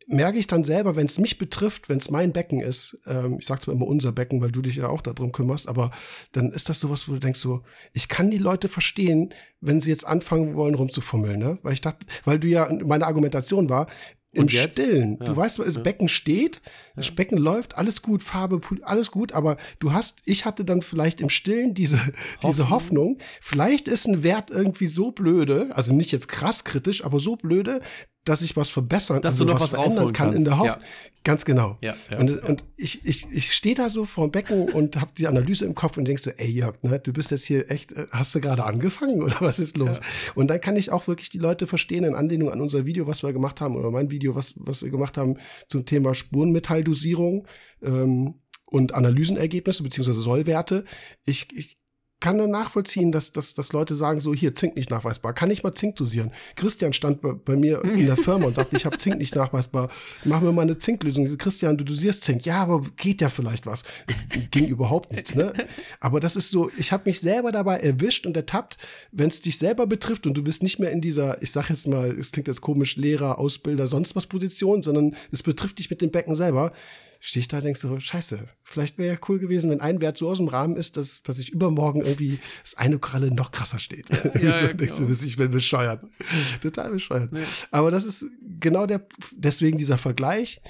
merke 0.09 0.39
ich 0.39 0.47
dann 0.47 0.65
selber, 0.65 0.97
wenn 0.97 1.07
es 1.07 1.19
mich 1.19 1.39
betrifft, 1.39 1.89
wenn 1.89 1.99
es 1.99 2.11
mein 2.11 2.33
Becken 2.33 2.61
ist, 2.61 2.99
ähm, 3.07 3.37
ich 3.39 3.47
sag 3.47 3.63
zwar 3.63 3.75
immer 3.75 3.87
unser 3.87 4.11
Becken, 4.11 4.41
weil 4.41 4.51
du 4.51 4.63
dich 4.63 4.77
ja 4.77 4.89
auch 4.89 5.03
darum 5.03 5.33
kümmerst, 5.33 5.69
aber 5.69 5.91
dann 6.33 6.51
ist 6.51 6.69
das 6.69 6.81
sowas, 6.81 7.09
wo 7.09 7.13
du 7.13 7.19
denkst 7.19 7.41
so, 7.41 7.63
ich 7.93 8.09
kann 8.09 8.31
die 8.31 8.39
Leute 8.39 8.69
verstehen, 8.69 9.35
wenn 9.61 9.81
sie 9.81 9.91
jetzt 9.91 10.07
anfangen 10.07 10.55
wollen 10.55 10.75
rumzufummeln, 10.75 11.39
ne? 11.39 11.59
Weil 11.63 11.75
ich 11.75 11.83
dachte, 11.83 12.07
weil 12.25 12.39
du 12.39 12.49
ja, 12.49 12.71
meine 12.85 13.07
Argumentation 13.07 13.69
war, 13.69 13.87
Im 14.33 14.43
Und 14.43 14.53
jetzt? 14.53 14.75
Stillen. 14.75 15.17
Ja. 15.21 15.27
Du 15.27 15.37
weißt, 15.37 15.59
das. 15.59 15.83
Becken 15.83 16.09
steht, 16.09 16.61
das 16.97 17.11
Becken 17.11 17.39
läuft, 17.39 17.79
alles 17.79 18.03
gut, 18.03 18.23
Farbe, 18.23 18.61
alles 18.83 19.11
gut, 19.11 19.33
aber 19.33 19.57
du 19.79 19.93
hast, 19.93 20.21
ich 20.27 20.45
hatte 20.45 20.67
dann 20.67 20.83
vielleicht 20.83 21.23
im 21.23 21.31
Stillen 21.31 21.73
diese, 21.73 21.99
diese 22.43 22.69
Hoffnung, 22.69 23.19
vielleicht 23.41 23.89
ist 23.89 24.07
ein 24.07 24.23
Wert 24.23 24.51
irgendwie 24.51 24.89
so 24.89 25.13
blöde, 25.13 25.71
also 25.75 25.95
nicht 25.95 26.13
jetzt 26.13 26.29
krass 26.29 26.65
kritisch, 26.65 27.05
aber 27.05 27.21
so 27.21 27.37
blöde, 27.37 27.81
dass 28.25 28.43
ich 28.43 28.57
was 28.57 28.69
verbessern, 28.69 29.23
Dass 29.23 29.35
also 29.35 29.45
du 29.45 29.53
noch 29.53 29.61
was 29.61 29.73
was 29.73 29.81
verändern 29.81 30.13
kann 30.13 30.35
in 30.35 30.45
der. 30.45 30.59
Hoffnung. 30.59 30.85
Ganz 31.25 31.45
genau. 31.45 31.77
Ja, 31.81 31.95
ja. 32.11 32.19
Und, 32.19 32.43
und 32.43 32.65
ich, 32.77 33.05
ich, 33.05 33.27
ich 33.31 33.53
stehe 33.53 33.75
da 33.75 33.91
so 33.91 34.05
vor 34.05 34.29
dem 34.29 34.31
Becken 34.31 34.71
und 34.71 34.97
habe 34.97 35.11
die 35.19 35.27
Analyse 35.27 35.67
im 35.67 35.75
Kopf 35.75 35.99
und 35.99 36.07
denkst 36.07 36.23
so, 36.23 36.31
ey 36.31 36.49
Jörg, 36.49 36.83
ne, 36.83 36.99
du 36.99 37.13
bist 37.13 37.31
jetzt 37.31 37.45
hier 37.45 37.71
echt, 37.71 37.93
äh, 37.93 38.07
hast 38.13 38.35
du 38.35 38.41
gerade 38.41 38.65
angefangen 38.65 39.23
oder 39.23 39.37
was 39.41 39.59
ist 39.59 39.77
los? 39.77 40.01
Und 40.35 40.49
dann 40.49 40.61
kann 40.61 40.77
ich 40.77 40.91
auch 40.91 41.07
wirklich 41.07 41.29
die 41.29 41.39
Leute 41.39 41.67
verstehen 41.67 42.05
in 42.05 42.15
Anlehnung 42.15 42.51
an 42.51 42.61
unser 42.61 42.87
Video, 42.87 43.07
was 43.07 43.23
wir 43.23 43.33
gemacht 43.33 43.61
haben 43.61 43.77
oder 43.77 43.91
mein 43.91 44.11
Video, 44.11 44.35
was, 44.35 44.55
was 44.57 44.83
wir 44.83 44.91
gemacht 44.91 45.19
haben 45.19 45.37
zum 45.69 45.85
Thema 45.85 46.15
Spurenmetalldosierung 46.15 47.47
ähm, 47.83 48.35
und 48.67 48.95
Analysenergebnisse 48.95 49.83
beziehungsweise 49.83 50.21
Sollwerte. 50.21 50.85
Ich, 51.25 51.49
ich 51.53 51.78
kann 52.21 52.37
dann 52.37 52.51
nachvollziehen, 52.51 53.13
dass, 53.13 53.33
dass, 53.33 53.55
dass 53.55 53.73
Leute 53.73 53.95
sagen, 53.95 54.19
so 54.21 54.35
hier, 54.35 54.55
Zink 54.55 54.75
nicht 54.75 54.91
nachweisbar. 54.91 55.33
Kann 55.35 55.51
ich 55.51 55.63
mal 55.63 55.73
Zink 55.73 55.97
dosieren? 55.97 56.33
Christian 56.57 56.93
stand 56.93 57.21
bei, 57.21 57.33
bei 57.33 57.55
mir 57.55 57.85
in 57.85 58.07
der 58.07 58.17
Firma 58.17 58.47
und 58.47 58.55
sagte, 58.55 58.77
ich 58.77 58.87
habe 58.87 58.97
Zink 58.99 59.19
nicht 59.19 59.37
nachweisbar. 59.37 59.89
Machen 60.25 60.45
wir 60.45 60.53
mal 60.53 60.63
eine 60.63 60.79
Zinklösung. 60.79 61.39
Christian, 61.39 61.77
du 61.77 61.85
dosierst 61.85 62.25
Zink. 62.25 62.45
Ja, 62.45 62.63
aber 62.63 62.83
geht 62.97 63.21
ja 63.21 63.29
vielleicht 63.29 63.67
was. 63.67 63.85
Es 64.09 64.25
ging 64.51 64.67
überhaupt 64.67 65.13
nichts, 65.13 65.37
ne? 65.37 65.53
Aber 66.01 66.19
das 66.19 66.35
ist 66.35 66.51
so, 66.51 66.71
ich 66.77 66.91
habe 66.91 67.05
mich 67.07 67.21
selber 67.21 67.53
dabei 67.53 67.79
erwischt 67.79 68.27
und 68.27 68.37
ertappt, 68.37 68.79
wenn 69.13 69.29
es 69.29 69.41
dich 69.41 69.59
selber 69.59 69.87
betrifft 69.87 70.27
und 70.27 70.35
du 70.35 70.43
bist 70.43 70.63
nicht 70.63 70.81
mehr 70.81 70.91
in 70.91 71.01
dieser, 71.01 71.41
ich 71.43 71.53
sag 71.53 71.71
jetzt 71.71 71.87
mal, 71.87 72.11
es 72.11 72.33
klingt 72.33 72.49
jetzt 72.49 72.61
komisch, 72.61 72.97
Lehrer, 72.97 73.39
Ausbilder, 73.39 73.87
sonst 73.87 74.17
was 74.17 74.27
Position, 74.27 74.83
sondern 74.83 75.15
es 75.31 75.43
betrifft 75.45 75.79
dich 75.79 75.89
mit 75.89 76.03
dem 76.03 76.11
Becken 76.11 76.35
selber 76.35 76.73
stehe 77.21 77.41
ich 77.41 77.49
da 77.49 77.59
und 77.59 77.65
denkst 77.65 77.81
so, 77.81 77.99
scheiße, 77.99 78.49
vielleicht 78.63 78.99
wäre 78.99 79.15
ja 79.15 79.21
cool 79.29 79.39
gewesen, 79.39 79.71
wenn 79.71 79.81
ein 79.81 80.01
Wert 80.01 80.17
so 80.17 80.29
aus 80.29 80.39
dem 80.39 80.49
Rahmen 80.49 80.77
ist, 80.77 80.97
dass, 80.97 81.23
dass 81.23 81.39
ich 81.39 81.51
übermorgen 81.51 82.03
irgendwie 82.03 82.39
das 82.63 82.75
eine 82.75 82.99
Kralle 82.99 83.33
noch 83.33 83.51
krasser 83.51 83.79
steht. 83.79 84.09
ja, 84.41 84.53
so, 84.61 84.67
du, 84.69 84.77
genau. 84.77 85.11
ich 85.11 85.37
bin 85.37 85.51
bescheuert. 85.51 86.05
Total 86.63 86.91
bescheuert. 86.91 87.31
Aber 87.71 87.91
das 87.91 88.05
ist 88.05 88.27
genau 88.61 88.87
der, 88.87 89.07
deswegen 89.33 89.79
dieser 89.79 89.99
Vergleich. 89.99 90.61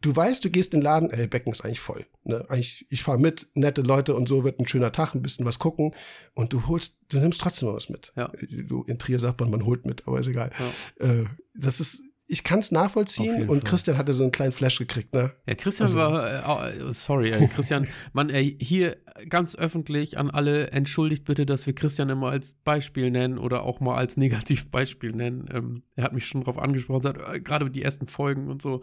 Du 0.00 0.14
weißt, 0.14 0.44
du 0.44 0.50
gehst 0.50 0.74
in 0.74 0.80
den 0.80 0.84
Laden, 0.84 1.10
ey, 1.10 1.26
Becken 1.26 1.50
ist 1.50 1.64
eigentlich 1.64 1.80
voll. 1.80 2.04
Ne? 2.24 2.44
Eigentlich, 2.50 2.84
ich 2.90 3.02
fahre 3.02 3.18
mit, 3.18 3.46
nette 3.54 3.80
Leute 3.80 4.14
und 4.14 4.28
so 4.28 4.44
wird 4.44 4.60
ein 4.60 4.68
schöner 4.68 4.92
Tag, 4.92 5.14
ein 5.14 5.22
bisschen 5.22 5.46
was 5.46 5.58
gucken 5.58 5.94
und 6.34 6.52
du 6.52 6.66
holst, 6.66 6.98
du 7.08 7.18
nimmst 7.18 7.40
trotzdem 7.40 7.72
was 7.72 7.88
mit. 7.88 8.12
Ja. 8.14 8.30
Du, 8.66 8.82
in 8.82 8.98
Trier 8.98 9.18
sagt 9.18 9.40
man, 9.40 9.50
man 9.50 9.64
holt 9.64 9.86
mit, 9.86 10.06
aber 10.06 10.20
ist 10.20 10.26
egal. 10.26 10.50
Äh, 10.98 11.24
das 11.54 11.80
ist, 11.80 12.02
ich 12.26 12.42
kann 12.42 12.58
es 12.60 12.70
nachvollziehen 12.72 13.48
und 13.50 13.60
Fall. 13.60 13.68
Christian 13.70 13.98
hatte 13.98 14.14
so 14.14 14.22
einen 14.22 14.32
kleinen 14.32 14.52
Flash 14.52 14.78
gekriegt, 14.78 15.12
ne? 15.14 15.32
Ja, 15.46 15.54
Christian 15.54 15.88
Also- 15.88 15.98
war, 15.98 16.72
äh, 16.78 16.82
oh, 16.82 16.92
sorry, 16.92 17.30
äh, 17.30 17.46
Christian, 17.48 17.86
man, 18.14 18.30
äh, 18.30 18.42
hier 18.42 18.96
ganz 19.28 19.54
öffentlich 19.54 20.16
an 20.16 20.30
alle, 20.30 20.70
entschuldigt 20.72 21.24
bitte, 21.24 21.44
dass 21.46 21.66
wir 21.66 21.74
Christian 21.74 22.08
immer 22.08 22.30
als 22.30 22.54
Beispiel 22.54 23.10
nennen 23.10 23.38
oder 23.38 23.62
auch 23.62 23.80
mal 23.80 23.96
als 23.96 24.16
Negativbeispiel 24.16 25.12
nennen. 25.12 25.46
Ähm, 25.52 25.82
er 25.96 26.04
hat 26.04 26.14
mich 26.14 26.26
schon 26.26 26.40
darauf 26.40 26.58
angesprochen, 26.58 27.14
äh, 27.32 27.40
gerade 27.40 27.70
die 27.70 27.82
ersten 27.82 28.06
Folgen 28.06 28.48
und 28.48 28.62
so. 28.62 28.80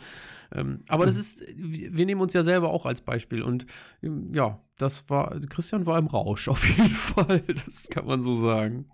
Ähm, 0.53 0.81
aber 0.87 1.05
das 1.07 1.17
ist, 1.17 1.43
wir 1.55 1.97
wir 1.97 2.05
nehmen 2.05 2.21
uns 2.21 2.33
ja 2.33 2.43
selber 2.43 2.69
auch 2.69 2.85
als 2.85 3.01
Beispiel 3.01 3.41
und 3.41 3.65
ähm, 4.03 4.31
ja, 4.33 4.61
das 4.77 5.09
war, 5.09 5.39
Christian 5.49 5.85
war 5.85 5.97
im 5.97 6.07
Rausch 6.07 6.47
auf 6.47 6.67
jeden 6.67 6.89
Fall, 6.89 7.41
das 7.47 7.87
kann 7.89 8.05
man 8.05 8.21
so 8.21 8.35
sagen. 8.35 8.85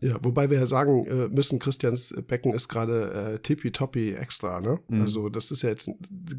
Ja, 0.00 0.18
wobei 0.22 0.50
wir 0.50 0.58
ja 0.58 0.66
sagen 0.66 1.04
äh, 1.06 1.28
müssen, 1.28 1.58
Christians 1.58 2.14
Becken 2.26 2.52
ist 2.52 2.68
gerade 2.68 3.34
äh, 3.34 3.38
tippitoppi 3.38 4.12
extra, 4.14 4.60
ne? 4.60 4.78
Mhm. 4.88 5.00
Also 5.00 5.28
das 5.28 5.50
ist 5.50 5.62
ja 5.62 5.70
jetzt 5.70 5.90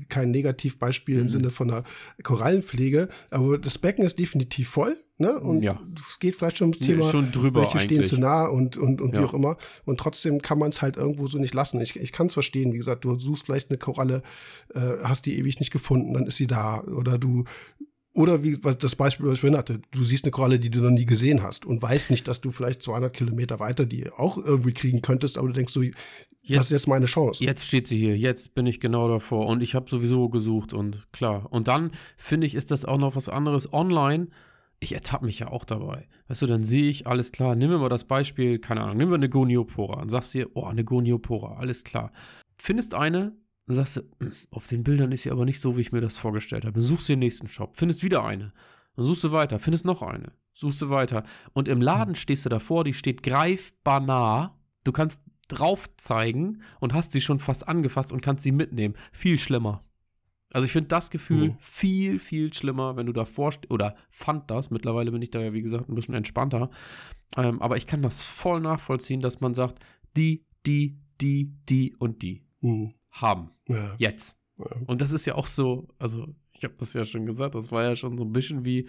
kein 0.09 0.31
Negativbeispiel 0.31 1.19
im 1.19 1.29
Sinne 1.29 1.49
von 1.51 1.69
einer 1.71 1.83
Korallenpflege, 2.23 3.09
aber 3.29 3.57
das 3.57 3.77
Becken 3.77 4.03
ist 4.05 4.19
definitiv 4.19 4.69
voll, 4.69 4.97
ne? 5.17 5.39
Und 5.39 5.61
Ja. 5.63 5.79
es 5.95 6.19
geht 6.19 6.35
vielleicht 6.35 6.57
schon 6.57 6.69
ums 6.69 6.81
Nee, 6.81 6.87
Thema, 6.93 7.09
schon 7.09 7.31
drüber 7.31 7.61
welche 7.61 7.79
stehen 7.79 7.99
eigentlich. 7.99 8.09
zu 8.09 8.17
nah 8.19 8.45
und, 8.47 8.77
und, 8.77 9.01
und 9.01 9.13
wie 9.13 9.17
Ja. 9.17 9.25
auch 9.25 9.33
immer. 9.33 9.57
Und 9.85 9.99
trotzdem 9.99 10.41
kann 10.41 10.59
man 10.59 10.69
es 10.69 10.81
halt 10.81 10.97
irgendwo 10.97 11.27
so 11.27 11.37
nicht 11.37 11.53
lassen. 11.53 11.79
Ich, 11.81 11.95
ich 11.99 12.11
kann 12.11 12.27
es 12.27 12.33
verstehen, 12.33 12.73
wie 12.73 12.77
gesagt, 12.77 13.03
du 13.05 13.17
suchst 13.19 13.45
vielleicht 13.45 13.69
eine 13.69 13.77
Koralle, 13.77 14.23
äh, 14.73 14.79
hast 15.03 15.25
die 15.25 15.37
ewig 15.37 15.59
nicht 15.59 15.71
gefunden, 15.71 16.13
dann 16.13 16.25
ist 16.25 16.37
sie 16.37 16.47
da. 16.47 16.81
Oder 16.83 17.17
du 17.17 17.43
oder 18.13 18.43
wie 18.43 18.63
was 18.63 18.77
das 18.77 18.95
Beispiel, 18.95 19.27
was 19.27 19.35
ich 19.35 19.39
vorhin 19.41 19.57
hatte, 19.57 19.81
du 19.91 20.03
siehst 20.03 20.25
eine 20.25 20.31
Koralle, 20.31 20.59
die 20.59 20.69
du 20.69 20.81
noch 20.81 20.89
nie 20.89 21.05
gesehen 21.05 21.41
hast 21.43 21.65
und 21.65 21.81
weißt 21.81 22.09
nicht, 22.09 22.27
dass 22.27 22.41
du 22.41 22.51
vielleicht 22.51 22.81
200 22.81 23.13
Kilometer 23.13 23.59
weiter 23.59 23.85
die 23.85 24.09
auch 24.11 24.37
irgendwie 24.37 24.73
kriegen 24.73 25.01
könntest, 25.01 25.37
aber 25.37 25.47
du 25.47 25.53
denkst 25.53 25.73
so, 25.73 25.81
das 26.47 26.65
ist 26.65 26.71
jetzt 26.71 26.87
meine 26.87 27.05
Chance. 27.05 27.43
Jetzt 27.43 27.65
steht 27.65 27.87
sie 27.87 27.97
hier, 27.97 28.17
jetzt 28.17 28.53
bin 28.55 28.65
ich 28.65 28.79
genau 28.79 29.07
davor 29.07 29.47
und 29.47 29.61
ich 29.61 29.75
habe 29.75 29.89
sowieso 29.89 30.27
gesucht 30.29 30.73
und 30.73 31.11
klar. 31.13 31.47
Und 31.51 31.67
dann 31.67 31.91
finde 32.17 32.47
ich, 32.47 32.55
ist 32.55 32.71
das 32.71 32.83
auch 32.83 32.97
noch 32.97 33.15
was 33.15 33.29
anderes 33.29 33.71
online. 33.71 34.27
Ich 34.79 34.93
ertappe 34.93 35.25
mich 35.25 35.39
ja 35.39 35.49
auch 35.49 35.63
dabei. 35.63 36.07
Weißt 36.27 36.41
du, 36.41 36.47
dann 36.47 36.63
sehe 36.63 36.89
ich, 36.89 37.05
alles 37.05 37.31
klar, 37.31 37.55
nehmen 37.55 37.71
wir 37.71 37.77
mal 37.77 37.89
das 37.89 38.05
Beispiel, 38.05 38.57
keine 38.59 38.81
Ahnung, 38.81 38.97
nehmen 38.97 39.11
wir 39.11 39.15
eine 39.15 39.29
Goniopora 39.29 40.01
und 40.01 40.09
sagst 40.09 40.33
dir, 40.33 40.49
oh, 40.55 40.65
eine 40.65 40.83
Goniopora, 40.83 41.57
alles 41.57 41.83
klar. 41.83 42.11
Findest 42.55 42.95
eine, 42.95 43.33
dann 43.67 43.75
sagst 43.75 43.97
du, 43.97 44.01
"Hm, 44.19 44.31
auf 44.51 44.67
den 44.67 44.83
Bildern 44.83 45.11
ist 45.11 45.23
sie 45.23 45.31
aber 45.31 45.45
nicht 45.45 45.59
so, 45.61 45.77
wie 45.77 45.81
ich 45.81 45.91
mir 45.91 46.01
das 46.01 46.17
vorgestellt 46.17 46.65
habe. 46.65 46.73
Dann 46.73 46.83
suchst 46.83 47.07
du 47.09 47.13
den 47.13 47.19
nächsten 47.19 47.47
Shop, 47.47 47.75
findest 47.75 48.03
wieder 48.03 48.23
eine. 48.25 48.53
Dann 48.95 49.05
suchst 49.05 49.23
du 49.23 49.31
weiter, 49.31 49.59
findest 49.59 49.85
noch 49.85 50.01
eine, 50.01 50.33
suchst 50.53 50.81
du 50.81 50.89
weiter. 50.89 51.23
Und 51.53 51.67
im 51.67 51.79
Laden 51.81 52.15
stehst 52.15 52.45
du 52.45 52.49
davor, 52.49 52.83
die 52.83 52.93
steht 52.93 53.23
greifbar 53.23 53.99
nah. 54.01 54.57
Du 54.83 54.91
kannst 54.91 55.19
drauf 55.47 55.89
zeigen 55.97 56.61
und 56.79 56.93
hast 56.93 57.11
sie 57.11 57.21
schon 57.21 57.39
fast 57.39 57.67
angefasst 57.67 58.11
und 58.11 58.21
kannst 58.21 58.43
sie 58.43 58.51
mitnehmen. 58.51 58.95
Viel 59.11 59.37
schlimmer. 59.37 59.83
Also 60.53 60.65
ich 60.65 60.71
finde 60.73 60.89
das 60.89 61.09
Gefühl 61.11 61.49
Mhm. 61.49 61.57
viel, 61.59 62.19
viel 62.19 62.53
schlimmer, 62.53 62.97
wenn 62.97 63.05
du 63.05 63.13
davor 63.13 63.53
stehst, 63.53 63.71
oder 63.71 63.95
fand 64.09 64.51
das, 64.51 64.69
mittlerweile 64.69 65.11
bin 65.11 65.21
ich 65.21 65.31
da 65.31 65.39
ja, 65.39 65.53
wie 65.53 65.61
gesagt, 65.61 65.87
ein 65.87 65.95
bisschen 65.95 66.13
entspannter. 66.13 66.69
Ähm, 67.37 67.61
aber 67.61 67.77
ich 67.77 67.87
kann 67.87 68.01
das 68.01 68.21
voll 68.21 68.59
nachvollziehen, 68.59 69.21
dass 69.21 69.39
man 69.39 69.53
sagt, 69.53 69.79
die, 70.17 70.45
die, 70.65 70.99
die, 71.21 71.53
die 71.69 71.95
und 71.97 72.21
die 72.21 72.43
Hm, 72.59 72.93
haben. 73.11 73.51
ja. 73.67 73.95
Jetzt. 73.97 74.37
Ja. 74.59 74.65
Und 74.85 75.01
das 75.01 75.11
ist 75.11 75.25
ja 75.25 75.35
auch 75.35 75.47
so, 75.47 75.87
also 75.99 76.27
ich 76.51 76.63
habe 76.63 76.75
das 76.77 76.93
ja 76.93 77.05
schon 77.05 77.25
gesagt, 77.25 77.55
das 77.55 77.71
war 77.71 77.83
ja 77.83 77.95
schon 77.95 78.17
so 78.17 78.23
ein 78.23 78.33
bisschen 78.33 78.65
wie, 78.65 78.87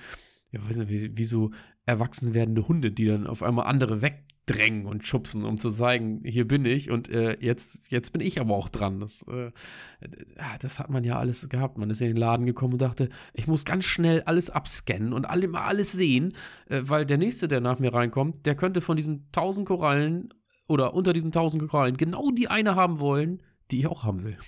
ja, 0.51 0.67
weiß 0.69 0.77
nicht, 0.77 0.91
wie, 0.91 1.17
wie 1.17 1.25
so 1.25 1.51
erwachsen 1.87 2.35
werdende 2.35 2.69
Hunde, 2.69 2.93
die 2.93 3.07
dann 3.07 3.27
auf 3.27 3.43
einmal 3.43 3.67
andere 3.67 4.03
wegdrängen 4.03 4.87
und 4.87 5.07
schubsen, 5.07 5.45
um 5.45 5.59
zu 5.59 5.71
zeigen, 5.71 6.21
hier 6.25 6.47
bin 6.47 6.65
ich 6.65 6.91
und 6.91 7.09
äh, 7.09 7.39
jetzt, 7.41 7.81
jetzt 7.89 8.13
bin 8.13 8.21
ich 8.21 8.41
aber 8.41 8.55
auch 8.55 8.69
dran. 8.69 9.01
Das, 9.01 9.25
äh, 9.29 9.47
äh, 9.47 10.59
das 10.61 10.79
hat 10.79 10.91
man 10.91 11.05
ja 11.05 11.19
alles 11.19 11.49
gehabt. 11.49 11.79
Man 11.79 11.91
ist 11.91 12.01
in 12.01 12.09
den 12.09 12.17
Laden 12.17 12.47
gekommen 12.47 12.75
und 12.75 12.83
dachte, 12.83 13.09
ich 13.33 13.47
muss 13.47 13.65
ganz 13.65 13.85
schnell 13.85 14.23
alles 14.23 14.51
abscannen 14.51 15.13
und 15.13 15.25
alle, 15.25 15.49
mal 15.49 15.63
alles 15.63 15.93
sehen, 15.93 16.35
äh, 16.69 16.83
weil 16.85 17.07
der 17.07 17.19
Nächste, 17.19 17.49
der 17.49 17.61
nach 17.61 17.79
mir 17.79 17.95
reinkommt, 17.95 18.47
der 18.47 18.55
könnte 18.55 18.81
von 18.81 18.97
diesen 18.97 19.31
tausend 19.33 19.67
Korallen 19.67 20.29
oder 20.69 20.95
unter 20.95 21.13
diesen 21.13 21.33
tausend 21.33 21.67
Korallen 21.69 21.97
genau 21.97 22.31
die 22.31 22.49
eine 22.49 22.77
haben 22.77 23.01
wollen, 23.01 23.43
die 23.70 23.81
ich 23.81 23.87
auch 23.87 24.05
haben 24.05 24.25
will. 24.25 24.38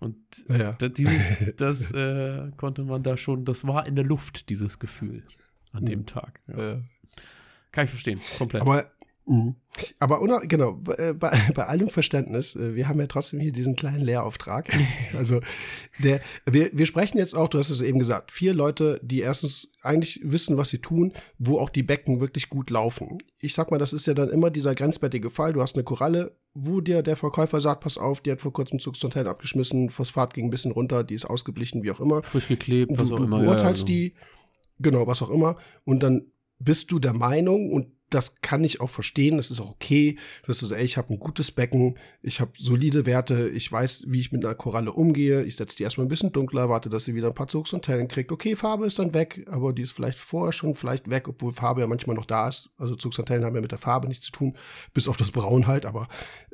Und 0.00 0.16
Ja, 0.48 0.76
ja. 0.80 0.88
dieses, 0.88 1.22
das 1.56 1.92
äh, 1.92 2.50
konnte 2.56 2.84
man 2.84 3.02
da 3.02 3.16
schon, 3.16 3.44
das 3.44 3.66
war 3.66 3.86
in 3.86 3.94
der 3.94 4.04
Luft, 4.04 4.48
dieses 4.48 4.78
Gefühl 4.78 5.24
an 5.72 5.84
dem 5.84 6.06
Tag. 6.06 6.40
Ja. 6.48 6.72
Äh, 6.72 6.82
Kann 7.70 7.84
ich 7.84 7.90
verstehen, 7.90 8.18
komplett. 8.38 8.62
Aber, 8.62 8.90
mh. 9.26 9.54
aber 9.98 10.40
genau, 10.46 10.72
bei, 10.72 10.94
äh, 10.94 11.12
bei, 11.12 11.38
bei 11.54 11.66
allem 11.66 11.90
Verständnis, 11.90 12.56
äh, 12.56 12.74
wir 12.74 12.88
haben 12.88 12.98
ja 12.98 13.06
trotzdem 13.06 13.40
hier 13.40 13.52
diesen 13.52 13.76
kleinen 13.76 14.00
Lehrauftrag. 14.00 14.68
Also, 15.12 15.40
der, 15.98 16.20
wir, 16.46 16.70
wir 16.72 16.86
sprechen 16.86 17.18
jetzt 17.18 17.34
auch, 17.34 17.48
du 17.48 17.58
hast 17.58 17.68
es 17.68 17.82
eben 17.82 17.98
gesagt, 17.98 18.32
vier 18.32 18.54
Leute, 18.54 19.00
die 19.02 19.20
erstens 19.20 19.68
eigentlich 19.82 20.20
wissen, 20.22 20.56
was 20.56 20.70
sie 20.70 20.78
tun, 20.78 21.12
wo 21.38 21.58
auch 21.58 21.68
die 21.68 21.82
Becken 21.82 22.20
wirklich 22.20 22.48
gut 22.48 22.70
laufen. 22.70 23.18
Ich 23.40 23.54
sag 23.54 23.70
mal, 23.70 23.78
das 23.78 23.92
ist 23.92 24.06
ja 24.06 24.14
dann 24.14 24.30
immer 24.30 24.50
dieser 24.50 24.74
grenzwertige 24.74 25.30
Fall. 25.30 25.52
Du 25.52 25.60
hast 25.60 25.74
eine 25.74 25.84
Koralle, 25.84 26.36
wo 26.54 26.80
dir 26.80 27.02
der 27.02 27.16
Verkäufer 27.16 27.60
sagt, 27.60 27.82
pass 27.82 27.96
auf, 27.96 28.20
die 28.20 28.32
hat 28.32 28.40
vor 28.40 28.52
kurzem 28.52 28.78
Zugsontel 28.78 29.26
abgeschmissen, 29.28 29.88
Phosphat 29.88 30.34
ging 30.34 30.46
ein 30.46 30.50
bisschen 30.50 30.72
runter, 30.72 31.04
die 31.04 31.14
ist 31.14 31.24
ausgeblichen, 31.24 31.82
wie 31.82 31.90
auch 31.90 32.00
immer. 32.00 32.22
Frisch 32.22 32.48
geklebt, 32.48 32.92
was 32.96 33.08
du, 33.08 33.14
auch 33.14 33.18
du 33.18 33.24
immer. 33.24 33.38
ja, 33.38 33.44
beurteilst 33.44 33.88
ja, 33.88 33.94
die, 33.94 34.14
genau, 34.78 35.06
was 35.06 35.22
auch 35.22 35.30
immer, 35.30 35.56
und 35.84 36.02
dann 36.02 36.26
bist 36.58 36.90
du 36.90 36.98
der 36.98 37.14
Meinung, 37.14 37.70
und 37.70 37.92
das 38.10 38.40
kann 38.42 38.64
ich 38.64 38.80
auch 38.80 38.90
verstehen, 38.90 39.36
das 39.36 39.50
ist 39.50 39.60
auch 39.60 39.70
okay, 39.70 40.18
dass 40.46 40.58
du 40.58 40.66
sagst, 40.66 40.80
ey, 40.80 40.84
ich 40.84 40.96
habe 40.96 41.14
ein 41.14 41.20
gutes 41.20 41.52
Becken, 41.52 41.96
ich 42.22 42.40
habe 42.40 42.52
solide 42.58 43.06
Werte, 43.06 43.48
ich 43.48 43.70
weiß, 43.70 44.04
wie 44.08 44.20
ich 44.20 44.32
mit 44.32 44.44
einer 44.44 44.56
Koralle 44.56 44.92
umgehe, 44.92 45.44
ich 45.44 45.56
setze 45.56 45.76
die 45.76 45.84
erstmal 45.84 46.06
ein 46.06 46.10
bisschen 46.10 46.32
dunkler, 46.32 46.68
warte, 46.68 46.90
dass 46.90 47.04
sie 47.04 47.14
wieder 47.14 47.28
ein 47.28 47.34
paar 47.34 47.48
Zugs 47.48 47.72
und 47.72 47.84
Tellen 47.84 48.08
kriegt. 48.08 48.32
Okay, 48.32 48.56
Farbe 48.56 48.84
ist 48.84 48.98
dann 48.98 49.14
weg, 49.14 49.46
aber 49.48 49.72
die 49.72 49.82
ist 49.82 49.92
vielleicht 49.92 50.18
vorher 50.18 50.52
schon 50.52 50.74
vielleicht 50.74 51.08
weg, 51.08 51.28
obwohl 51.28 51.52
Farbe 51.52 51.80
ja 51.80 51.86
manchmal 51.86 52.16
noch 52.16 52.26
da 52.26 52.48
ist. 52.48 52.70
Also 52.76 52.96
Zugs 52.96 53.18
und 53.18 53.26
Tellen 53.26 53.44
haben 53.44 53.54
ja 53.54 53.62
mit 53.62 53.70
der 53.70 53.78
Farbe 53.78 54.08
nichts 54.08 54.26
zu 54.26 54.32
tun, 54.32 54.56
bis 54.92 55.06
auf 55.06 55.16
das 55.16 55.30
Braun 55.30 55.68
halt, 55.68 55.86
aber 55.86 56.08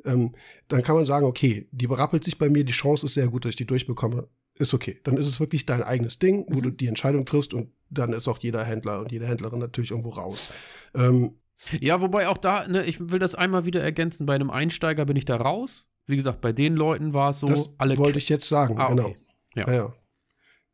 ähm, 0.04 0.32
dann 0.68 0.82
kann 0.82 0.94
man 0.94 1.06
sagen, 1.06 1.26
okay, 1.26 1.68
die 1.72 1.86
berappelt 1.86 2.22
sich 2.22 2.38
bei 2.38 2.50
mir, 2.50 2.64
die 2.64 2.72
Chance 2.72 3.06
ist 3.06 3.14
sehr 3.14 3.28
gut, 3.28 3.44
dass 3.44 3.50
ich 3.50 3.56
die 3.56 3.66
durchbekomme. 3.66 4.28
Ist 4.58 4.72
okay. 4.72 5.00
Dann 5.04 5.18
ist 5.18 5.26
es 5.26 5.38
wirklich 5.38 5.66
dein 5.66 5.82
eigenes 5.82 6.18
Ding, 6.18 6.46
wo 6.48 6.62
du 6.62 6.70
die 6.70 6.86
Entscheidung 6.86 7.26
triffst 7.26 7.52
und 7.52 7.72
dann 7.90 8.14
ist 8.14 8.26
auch 8.26 8.38
jeder 8.38 8.64
Händler 8.64 9.00
und 9.00 9.12
jede 9.12 9.26
Händlerin 9.26 9.58
natürlich 9.58 9.90
irgendwo 9.90 10.10
raus. 10.10 10.50
Ähm, 10.94 11.34
Ja, 11.80 12.00
wobei 12.00 12.28
auch 12.28 12.38
da, 12.38 12.68
ne, 12.68 12.84
ich 12.84 13.00
will 13.10 13.18
das 13.18 13.34
einmal 13.34 13.64
wieder 13.64 13.82
ergänzen, 13.82 14.26
bei 14.26 14.34
einem 14.34 14.50
Einsteiger 14.50 15.04
bin 15.06 15.16
ich 15.16 15.24
da 15.24 15.36
raus. 15.36 15.88
Wie 16.06 16.16
gesagt, 16.16 16.40
bei 16.40 16.52
den 16.52 16.76
Leuten 16.76 17.14
war 17.14 17.30
es 17.30 17.40
so, 17.40 17.46
das 17.48 17.70
alle. 17.78 17.96
wollte 17.96 18.18
ich 18.18 18.28
jetzt 18.28 18.48
sagen, 18.48 18.78
Ah, 18.78 18.88
genau. 18.88 19.06
okay. 19.08 19.16
Ja. 19.56 19.66
Ja, 19.66 19.74
ja. 19.74 19.94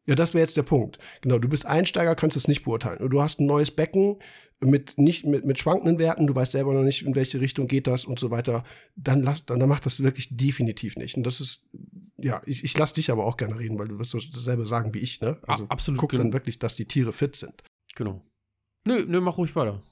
Ja, 0.04 0.16
das 0.16 0.34
wäre 0.34 0.42
jetzt 0.42 0.56
der 0.56 0.64
Punkt. 0.64 0.98
Genau, 1.20 1.38
du 1.38 1.48
bist 1.48 1.64
Einsteiger, 1.64 2.16
kannst 2.16 2.36
es 2.36 2.48
nicht 2.48 2.64
beurteilen. 2.64 3.08
Du 3.08 3.22
hast 3.22 3.38
ein 3.38 3.46
neues 3.46 3.70
Becken 3.70 4.18
mit 4.60 4.98
nicht 4.98 5.24
mit, 5.24 5.44
mit 5.44 5.60
schwankenden 5.60 5.98
Werten, 6.00 6.26
du 6.26 6.34
weißt 6.34 6.52
selber 6.52 6.72
noch 6.74 6.82
nicht, 6.82 7.06
in 7.06 7.14
welche 7.14 7.40
Richtung 7.40 7.68
geht 7.68 7.86
das 7.86 8.04
und 8.04 8.18
so 8.18 8.30
weiter. 8.32 8.64
Dann, 8.96 9.22
lass- 9.22 9.44
dann, 9.46 9.60
dann 9.60 9.68
macht 9.68 9.86
das 9.86 10.02
wirklich 10.02 10.36
definitiv 10.36 10.96
nicht. 10.96 11.16
Und 11.16 11.22
das 11.24 11.40
ist, 11.40 11.64
ja, 12.18 12.42
ich, 12.46 12.64
ich 12.64 12.76
lass 12.76 12.92
dich 12.92 13.10
aber 13.12 13.24
auch 13.24 13.36
gerne 13.36 13.56
reden, 13.58 13.78
weil 13.78 13.86
du 13.88 13.98
wirst 14.00 14.12
dasselbe 14.14 14.66
sagen 14.66 14.92
wie 14.92 14.98
ich, 14.98 15.20
ne? 15.20 15.38
Also 15.46 15.64
Ah, 15.64 15.68
absolut, 15.68 16.00
guck 16.00 16.10
genau. 16.10 16.24
dann 16.24 16.32
wirklich, 16.32 16.58
dass 16.58 16.74
die 16.74 16.86
Tiere 16.86 17.12
fit 17.12 17.36
sind. 17.36 17.62
Genau. 17.94 18.20
Nö, 18.84 19.04
nö, 19.06 19.20
mach 19.20 19.38
ruhig 19.38 19.54
weiter. 19.54 19.82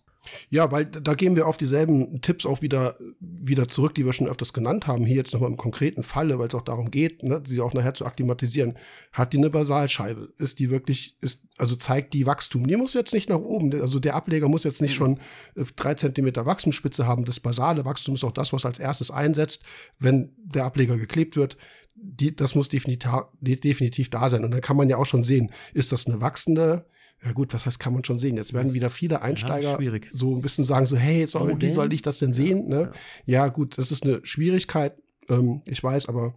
Ja, 0.51 0.71
weil 0.71 0.85
da 0.87 1.15
gehen 1.15 1.35
wir 1.35 1.47
auf 1.47 1.57
dieselben 1.57 2.21
Tipps 2.21 2.45
auch 2.45 2.61
wieder, 2.61 2.95
wieder 3.21 3.69
zurück, 3.69 3.95
die 3.95 4.05
wir 4.05 4.13
schon 4.13 4.29
öfters 4.29 4.53
genannt 4.53 4.87
haben. 4.87 5.05
Hier 5.07 5.17
jetzt 5.17 5.33
nochmal 5.33 5.51
im 5.51 5.57
konkreten 5.57 6.03
Falle, 6.03 6.39
weil 6.39 6.49
es 6.49 6.55
auch 6.55 6.63
darum 6.63 6.91
geht, 6.91 7.23
ne, 7.23 7.43
sie 7.47 7.61
auch 7.61 7.73
nachher 7.73 7.95
zu 7.95 8.05
akklimatisieren. 8.05 8.77
Hat 9.13 9.33
die 9.33 9.39
eine 9.39 9.51
Basalscheibe? 9.51 10.33
Ist 10.39 10.59
die 10.59 10.71
wirklich, 10.71 11.17
ist, 11.21 11.43
also 11.57 11.75
zeigt 11.75 12.13
die 12.15 12.27
Wachstum? 12.27 12.67
Die 12.67 12.77
muss 12.77 12.95
jetzt 12.95 13.15
nicht 13.15 13.29
nach 13.29 13.39
oben. 13.39 13.73
Also 13.81 13.99
der 13.99 14.15
Ableger 14.15 14.49
muss 14.49 14.65
jetzt 14.65 14.83
nicht 14.83 14.95
schon 14.95 15.19
äh, 15.57 15.65
drei 15.77 15.95
Zentimeter 15.95 16.45
Wachstumsspitze 16.47 17.07
haben. 17.07 17.25
Das 17.25 17.41
basale 17.41 17.85
Wachstum 17.85 18.15
ist 18.15 18.25
auch 18.25 18.33
das, 18.33 18.53
was 18.53 18.67
als 18.67 18.79
erstes 18.79 19.11
einsetzt, 19.11 19.65
wenn 19.99 20.33
der 20.37 20.65
Ableger 20.65 20.97
geklebt 20.97 21.37
wird. 21.37 21.57
Die, 21.95 22.35
das 22.35 22.55
muss 22.55 22.69
definitiv, 22.69 23.11
definitiv 23.41 24.11
da 24.11 24.29
sein. 24.29 24.45
Und 24.45 24.53
dann 24.53 24.61
kann 24.61 24.77
man 24.77 24.89
ja 24.89 24.97
auch 24.97 25.07
schon 25.07 25.25
sehen, 25.25 25.51
ist 25.75 25.93
das 25.93 26.07
eine 26.07 26.21
wachsende, 26.21 26.87
ja 27.25 27.33
gut, 27.33 27.53
was 27.53 27.67
heißt, 27.67 27.79
kann 27.79 27.93
man 27.93 28.05
schon 28.05 28.19
sehen. 28.19 28.37
Jetzt 28.37 28.55
werden 28.55 28.73
wieder 28.73 28.89
viele 28.89 29.21
Einsteiger 29.23 29.77
schwierig. 29.77 30.09
so 30.13 30.35
ein 30.35 30.43
bisschen 30.43 30.65
sagen 30.65 30.87
so, 30.87 30.97
hey, 30.97 31.27
soll, 31.27 31.53
Oh, 31.53 31.57
wie 31.61 31.71
soll 31.71 31.93
ich 31.93 32.03
das 32.03 32.19
denn 32.19 32.33
sehen? 32.33 32.69
Ne? 32.69 32.93
Ja. 33.27 33.49
gut, 33.49 33.77
das 33.77 33.93
ist 33.93 34.05
eine 34.05 34.21
Schwierigkeit, 34.25 34.95
ähm, 35.29 35.61
ich 35.67 35.83
weiß, 35.83 36.09
aber 36.09 36.35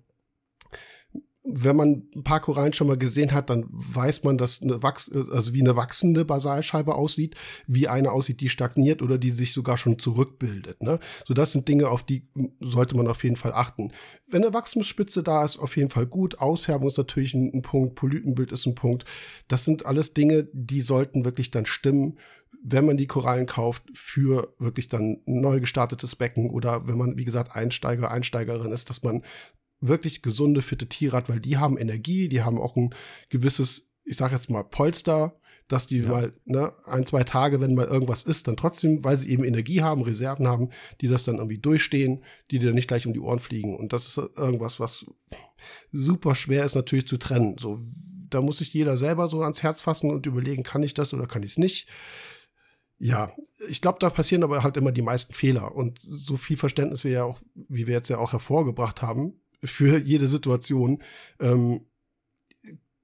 wenn 1.45 1.75
man 1.75 2.03
ein 2.15 2.23
paar 2.23 2.39
Korallen 2.39 2.71
schon 2.71 2.87
mal 2.87 2.97
gesehen 2.97 3.33
hat, 3.33 3.49
dann 3.49 3.65
weiß 3.69 4.23
man, 4.23 4.37
dass 4.37 4.61
eine 4.61 4.81
Wachs 4.81 5.11
also 5.11 5.53
wie 5.53 5.59
eine 5.59 5.75
wachsende 5.75 6.23
Basalscheibe 6.23 6.95
aussieht, 6.95 7.35
wie 7.67 7.89
eine 7.89 8.13
aussieht, 8.13 8.39
die 8.39 8.47
stagniert 8.47 9.01
oder 9.01 9.17
die 9.17 9.29
sich 9.29 9.51
sogar 9.51 9.77
schon 9.77 9.99
zurückbildet. 9.99 10.81
Ne? 10.81 10.99
So, 11.25 11.33
das 11.33 11.51
sind 11.51 11.67
Dinge, 11.67 11.89
auf 11.89 12.03
die 12.03 12.27
sollte 12.61 12.95
man 12.95 13.07
auf 13.07 13.23
jeden 13.23 13.35
Fall 13.35 13.51
achten. 13.51 13.91
Wenn 14.29 14.43
eine 14.43 14.53
Wachstumsspitze 14.53 15.21
da 15.21 15.43
ist, 15.43 15.57
auf 15.57 15.75
jeden 15.75 15.89
Fall 15.89 16.05
gut. 16.05 16.39
Ausfärbung 16.39 16.87
ist 16.87 16.97
natürlich 16.97 17.33
ein, 17.33 17.51
ein 17.53 17.61
Punkt, 17.61 17.95
Polypenbild 17.95 18.53
ist 18.53 18.65
ein 18.65 18.75
Punkt. 18.75 19.03
Das 19.49 19.65
sind 19.65 19.85
alles 19.85 20.13
Dinge, 20.13 20.47
die 20.53 20.81
sollten 20.81 21.25
wirklich 21.25 21.51
dann 21.51 21.65
stimmen, 21.65 22.17
wenn 22.63 22.85
man 22.85 22.95
die 22.95 23.07
Korallen 23.07 23.47
kauft 23.47 23.83
für 23.93 24.49
wirklich 24.59 24.87
dann 24.87 25.17
neu 25.25 25.59
gestartetes 25.59 26.15
Becken 26.15 26.49
oder 26.49 26.87
wenn 26.87 26.97
man, 26.97 27.17
wie 27.17 27.25
gesagt, 27.25 27.53
Einsteiger, 27.53 28.09
Einsteigerin 28.09 28.71
ist, 28.71 28.89
dass 28.89 29.03
man 29.03 29.23
wirklich 29.87 30.21
gesunde, 30.21 30.61
fitte 30.61 30.87
Tiere 30.87 31.17
hat, 31.17 31.29
weil 31.29 31.39
die 31.39 31.57
haben 31.57 31.77
Energie, 31.77 32.29
die 32.29 32.41
haben 32.41 32.59
auch 32.59 32.75
ein 32.75 32.93
gewisses, 33.29 33.91
ich 34.03 34.17
sag 34.17 34.31
jetzt 34.31 34.49
mal, 34.49 34.63
Polster, 34.63 35.39
dass 35.67 35.87
die 35.87 35.99
Ja. 35.99 36.09
mal 36.09 36.31
ne, 36.45 36.73
ein, 36.85 37.05
zwei 37.05 37.23
Tage, 37.23 37.61
wenn 37.61 37.73
mal 37.73 37.87
irgendwas 37.87 38.23
ist, 38.23 38.47
dann 38.47 38.57
trotzdem, 38.57 39.03
weil 39.03 39.17
sie 39.17 39.29
eben 39.29 39.43
Energie 39.43 39.81
haben, 39.81 40.01
Reserven 40.01 40.47
haben, 40.47 40.69
die 41.01 41.07
das 41.07 41.23
dann 41.23 41.37
irgendwie 41.37 41.57
durchstehen, 41.57 42.23
die 42.51 42.59
dir 42.59 42.73
nicht 42.73 42.87
gleich 42.87 43.07
um 43.07 43.13
die 43.13 43.19
Ohren 43.19 43.39
fliegen. 43.39 43.75
Und 43.77 43.93
das 43.93 44.07
ist 44.07 44.17
irgendwas, 44.17 44.79
was 44.79 45.05
super 45.91 46.35
schwer 46.35 46.65
ist 46.65 46.75
natürlich 46.75 47.07
zu 47.07 47.17
trennen. 47.17 47.57
So, 47.57 47.79
da 48.29 48.41
muss 48.41 48.57
sich 48.57 48.73
jeder 48.73 48.97
selber 48.97 49.27
so 49.27 49.41
ans 49.41 49.63
Herz 49.63 49.81
fassen 49.81 50.11
und 50.11 50.25
überlegen, 50.25 50.63
kann 50.63 50.83
ich 50.83 50.93
das 50.93 51.13
oder 51.13 51.27
kann 51.27 51.43
ich 51.43 51.51
es 51.51 51.57
nicht. 51.57 51.87
Ja, 52.99 53.33
ich 53.69 53.81
glaube, 53.81 53.99
da 53.99 54.09
passieren 54.09 54.43
aber 54.43 54.63
halt 54.63 54.77
immer 54.77 54.91
die 54.91 55.01
meisten 55.01 55.33
Fehler. 55.33 55.75
Und 55.75 55.99
so 55.99 56.37
viel 56.37 56.57
Verständnis 56.57 57.03
wir 57.03 57.11
ja 57.11 57.23
auch, 57.23 57.41
wie 57.55 57.87
wir 57.87 57.93
jetzt 57.95 58.09
ja 58.09 58.17
auch 58.17 58.31
hervorgebracht 58.33 59.01
haben, 59.01 59.41
für 59.63 59.99
jede 59.99 60.27
Situation, 60.27 61.01
ähm, 61.39 61.85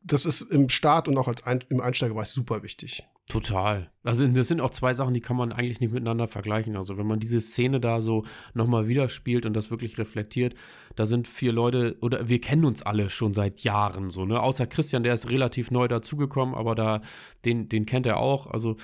das 0.01 0.26
ist 0.26 0.41
im 0.41 0.70
Start 0.70 1.07
und 1.07 1.18
auch 1.18 1.28
als 1.28 1.43
Ein 1.45 1.64
im 1.70 1.82
Einsteigerbereich 1.82 2.30
super 2.30 2.64
wichtig. 2.64 3.03
Total. 3.30 3.91
Also 4.03 4.26
das 4.26 4.47
sind 4.47 4.60
auch 4.60 4.72
zwei 4.72 4.95
Sachen, 4.95 5.14
die 5.14 5.20
kann 5.20 5.38
man 5.38 5.51
eigentlich 5.51 5.80
nicht 5.80 5.93
miteinander 5.93 6.28
vergleichen. 6.28 6.76
Also 6.76 6.97
wenn 6.97 7.05
man 7.05 7.20
diese 7.20 7.39
Szene 7.39 7.80
da 7.80 8.01
so 8.01 8.26
nochmal 8.55 8.88
widerspielt 8.88 9.45
und 9.45 9.53
das 9.53 9.70
wirklich 9.70 9.99
reflektiert, 9.99 10.55
da 10.95 11.05
sind 11.05 11.28
vier 11.28 11.51
Leute, 11.51 11.95
oder 12.01 12.28
wir 12.28 12.41
kennen 12.41 12.66
uns 12.66 12.82
alle 12.82 13.07
schon 13.12 13.36
seit 13.36 13.60
Jahren 13.60 14.10
so, 14.10 14.26
ne? 14.26 14.41
Außer 14.41 14.66
Christian, 14.66 15.03
der 15.03 15.14
ist 15.14 15.30
relativ 15.30 15.70
neu 15.70 15.88
dazugekommen, 15.88 16.55
aber 16.55 16.74
da, 16.74 17.01
den, 17.45 17.70
den 17.70 17.86
kennt 17.86 18.07
er 18.07 18.18
auch. 18.18 18.47
Also 18.47 18.78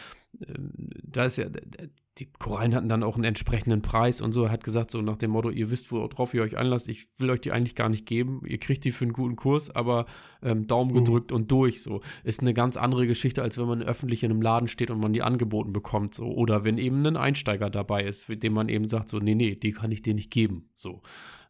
ähm, 0.47 0.91
da 1.01 1.25
ist 1.25 1.37
ja, 1.37 1.47
die 2.17 2.27
Korallen 2.27 2.73
hatten 2.73 2.87
dann 2.87 3.03
auch 3.03 3.15
einen 3.15 3.25
entsprechenden 3.25 3.81
Preis 3.81 4.21
und 4.21 4.31
so. 4.31 4.45
Er 4.45 4.51
hat 4.51 4.63
gesagt, 4.63 4.89
so 4.89 5.01
nach 5.01 5.17
dem 5.17 5.31
Motto, 5.31 5.49
ihr 5.49 5.69
wisst, 5.69 5.91
worauf 5.91 6.33
ihr 6.33 6.43
euch 6.43 6.55
einlasst, 6.55 6.87
ich 6.87 7.07
will 7.19 7.29
euch 7.29 7.41
die 7.41 7.51
eigentlich 7.51 7.75
gar 7.75 7.89
nicht 7.89 8.05
geben. 8.05 8.41
Ihr 8.47 8.57
kriegt 8.57 8.85
die 8.85 8.93
für 8.93 9.03
einen 9.03 9.11
guten 9.13 9.35
Kurs, 9.35 9.69
aber 9.69 10.05
ähm, 10.41 10.65
Daumen 10.65 10.91
Mhm. 10.91 10.95
gedrückt 10.99 11.31
und 11.33 11.51
durch. 11.51 11.81
So. 11.81 11.99
Ist 12.23 12.39
eine 12.39 12.53
ganz 12.53 12.77
andere 12.77 13.05
Geschichte, 13.05 13.41
als 13.43 13.57
wenn 13.57 13.67
man 13.67 13.83
öffentlich 13.83 14.23
in 14.23 14.31
einem 14.31 14.41
Laden 14.41 14.69
steht 14.69 14.91
und 14.91 15.01
man 15.01 15.11
die 15.11 15.23
angeboten 15.23 15.73
bekommt. 15.73 16.13
So. 16.13 16.25
Oder 16.25 16.63
wenn 16.63 16.77
eben 16.77 17.05
ein 17.05 17.17
Einsteiger 17.17 17.69
dabei 17.69 18.03
ist, 18.05 18.29
mit 18.29 18.43
dem 18.43 18.53
man 18.53 18.69
eben 18.69 18.87
sagt, 18.87 19.09
so, 19.09 19.19
nee, 19.19 19.35
nee, 19.35 19.55
die 19.55 19.71
kann 19.71 19.91
ich 19.91 20.01
dir 20.01 20.13
nicht 20.13 20.31
geben. 20.31 20.69
So. 20.73 21.01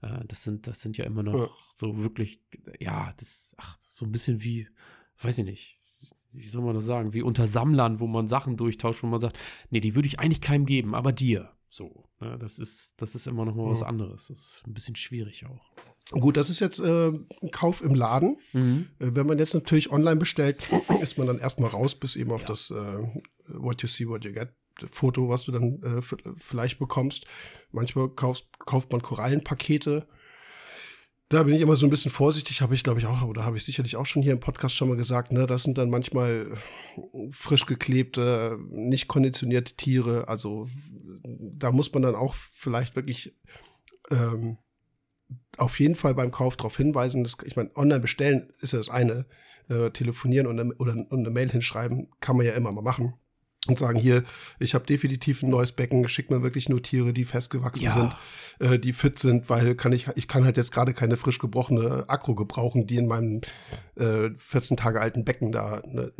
Äh, 0.02 0.26
das 0.28 0.44
sind, 0.44 0.66
das 0.66 0.82
sind 0.82 0.98
ja 0.98 1.06
immer 1.06 1.22
noch 1.22 1.34
Ja. 1.36 1.48
so 1.76 2.02
wirklich, 2.02 2.40
ja, 2.80 3.14
das, 3.18 3.54
ach, 3.58 3.78
so 3.82 4.06
ein 4.06 4.12
bisschen 4.12 4.42
wie, 4.44 4.68
weiß 5.22 5.38
ich 5.38 5.46
nicht, 5.46 5.78
wie 6.36 6.48
soll 6.48 6.64
man 6.64 6.76
das 6.76 6.86
sagen, 6.86 7.14
wie 7.14 7.22
unter 7.22 7.48
Sammlern, 7.48 8.00
wo 8.00 8.08
man 8.08 8.28
Sachen 8.28 8.58
durchtauscht, 8.58 9.04
wo 9.04 9.08
man 9.08 9.22
sagt, 9.22 9.38
nee, 9.70 9.80
die 9.80 9.96
würde 9.96 10.08
ich 10.08 10.20
eigentlich 10.20 10.42
keinem 10.42 10.66
geben, 10.66 10.96
aber 10.96 11.12
dir. 11.12 11.50
So, 11.70 12.06
ne, 12.22 12.38
das 12.40 12.60
ist, 12.60 12.94
das 12.98 13.16
ist 13.16 13.28
immer 13.28 13.46
noch 13.46 13.56
mal 13.56 13.70
was 13.70 13.82
Mhm. 13.82 13.88
anderes. 13.88 14.28
Das 14.28 14.40
ist 14.40 14.64
ein 14.68 14.74
bisschen 14.74 14.96
schwierig 14.96 15.46
auch. 15.46 15.76
Gut, 16.12 16.38
das 16.38 16.50
ist 16.52 16.60
jetzt 16.60 16.80
äh, 16.80 17.08
ein 17.10 17.52
Kauf 17.52 17.82
im 17.84 17.96
Laden. 17.96 18.38
Mhm. 18.54 18.88
Äh, 19.00 19.10
Wenn 19.16 19.26
man 19.28 19.40
jetzt 19.40 19.54
natürlich 19.56 19.92
online 19.92 20.18
bestellt, 20.18 20.64
ist 21.02 21.18
man 21.18 21.28
dann 21.28 21.40
erstmal 21.40 21.70
raus, 21.72 21.96
bis 21.96 22.16
eben 22.16 22.32
auf 22.32 22.42
Ja. 22.42 22.48
das 22.48 22.72
äh, 22.72 23.04
What 23.48 23.82
you 23.82 23.88
see, 23.88 24.08
what 24.08 24.24
you 24.24 24.32
get 24.32 24.50
Foto, 24.92 25.30
was 25.30 25.46
du 25.46 25.52
dann 25.54 25.82
äh, 25.84 26.02
vielleicht 26.38 26.80
bekommst. 26.80 27.26
Manchmal 27.72 28.10
kaufst, 28.10 28.48
kauft 28.60 28.92
man 28.92 29.02
Korallenpakete. 29.02 30.08
Da 31.30 31.42
bin 31.42 31.56
ich 31.56 31.62
immer 31.62 31.76
so 31.76 31.88
ein 31.88 31.90
bisschen 31.90 32.12
vorsichtig, 32.12 32.62
habe 32.62 32.76
ich 32.76 32.84
glaube 32.84 33.00
ich 33.00 33.08
auch, 33.08 33.24
oder 33.24 33.46
habe 33.46 33.58
ich 33.58 33.66
sicherlich 33.66 33.96
auch 33.96 34.06
schon 34.06 34.22
hier 34.22 34.34
im 34.34 34.40
Podcast 34.40 34.76
schon 34.76 34.90
mal 34.90 34.98
gesagt, 34.98 35.32
ne, 35.32 35.48
das 35.48 35.64
sind 35.64 35.78
dann 35.78 35.90
manchmal 35.90 36.52
frisch 37.32 37.66
geklebte, 37.66 38.60
nicht 38.70 39.08
konditionierte 39.08 39.76
Tiere, 39.76 40.28
also 40.28 40.68
da 41.24 41.72
muss 41.72 41.92
man 41.94 42.04
dann 42.04 42.16
auch 42.16 42.36
vielleicht 42.36 42.96
wirklich 42.96 43.36
ähm, 44.12 44.60
auf 45.58 45.80
jeden 45.80 45.96
Fall 45.96 46.14
beim 46.14 46.32
Kauf 46.32 46.58
darauf 46.58 46.78
hinweisen, 46.78 47.24
dass, 47.24 47.38
ich 47.44 47.56
meine, 47.56 47.76
online 47.76 48.02
bestellen 48.02 48.54
ist 48.60 48.74
ja 48.74 48.78
das 48.78 48.90
eine, 48.90 49.26
äh, 49.68 49.90
telefonieren 49.90 50.48
und 50.48 50.60
oder 50.80 50.94
und 50.94 51.12
eine 51.12 51.32
Mail 51.32 51.50
hinschreiben, 51.50 52.10
kann 52.20 52.38
man 52.38 52.46
ja 52.46 52.54
immer 52.54 52.72
mal 52.72 52.82
machen. 52.82 53.16
Und 53.68 53.80
sagen, 53.80 53.98
hier, 54.00 54.24
ich 54.60 54.74
habe 54.76 54.86
definitiv 54.86 55.42
ein 55.44 55.50
neues 55.50 55.72
Becken, 55.72 56.08
schick 56.08 56.30
mir 56.30 56.44
wirklich 56.44 56.70
nur 56.70 56.82
Tiere, 56.84 57.14
die 57.14 57.24
festgewachsen 57.24 57.86
Ja. 57.86 57.92
sind, 57.94 58.16
äh, 58.60 58.78
die 58.80 58.94
fit 58.94 59.18
sind, 59.20 59.50
weil 59.50 59.76
kann 59.76 59.92
ich, 59.92 60.08
ich 60.16 60.28
kann 60.28 60.46
halt 60.46 60.58
jetzt 60.58 60.72
gerade 60.72 60.94
keine 60.94 61.16
frisch 61.16 61.40
gebrochene 61.40 62.06
Akro 62.08 62.36
gebrauchen, 62.36 62.86
die 62.88 62.98
in 62.98 63.08
meinem 63.08 63.42
äh, 63.96 64.30
14 64.38 64.78
Tage 64.78 65.02
alten 65.02 65.26
Becken 65.26 65.52
da 65.52 65.82
ne, 65.86 66.12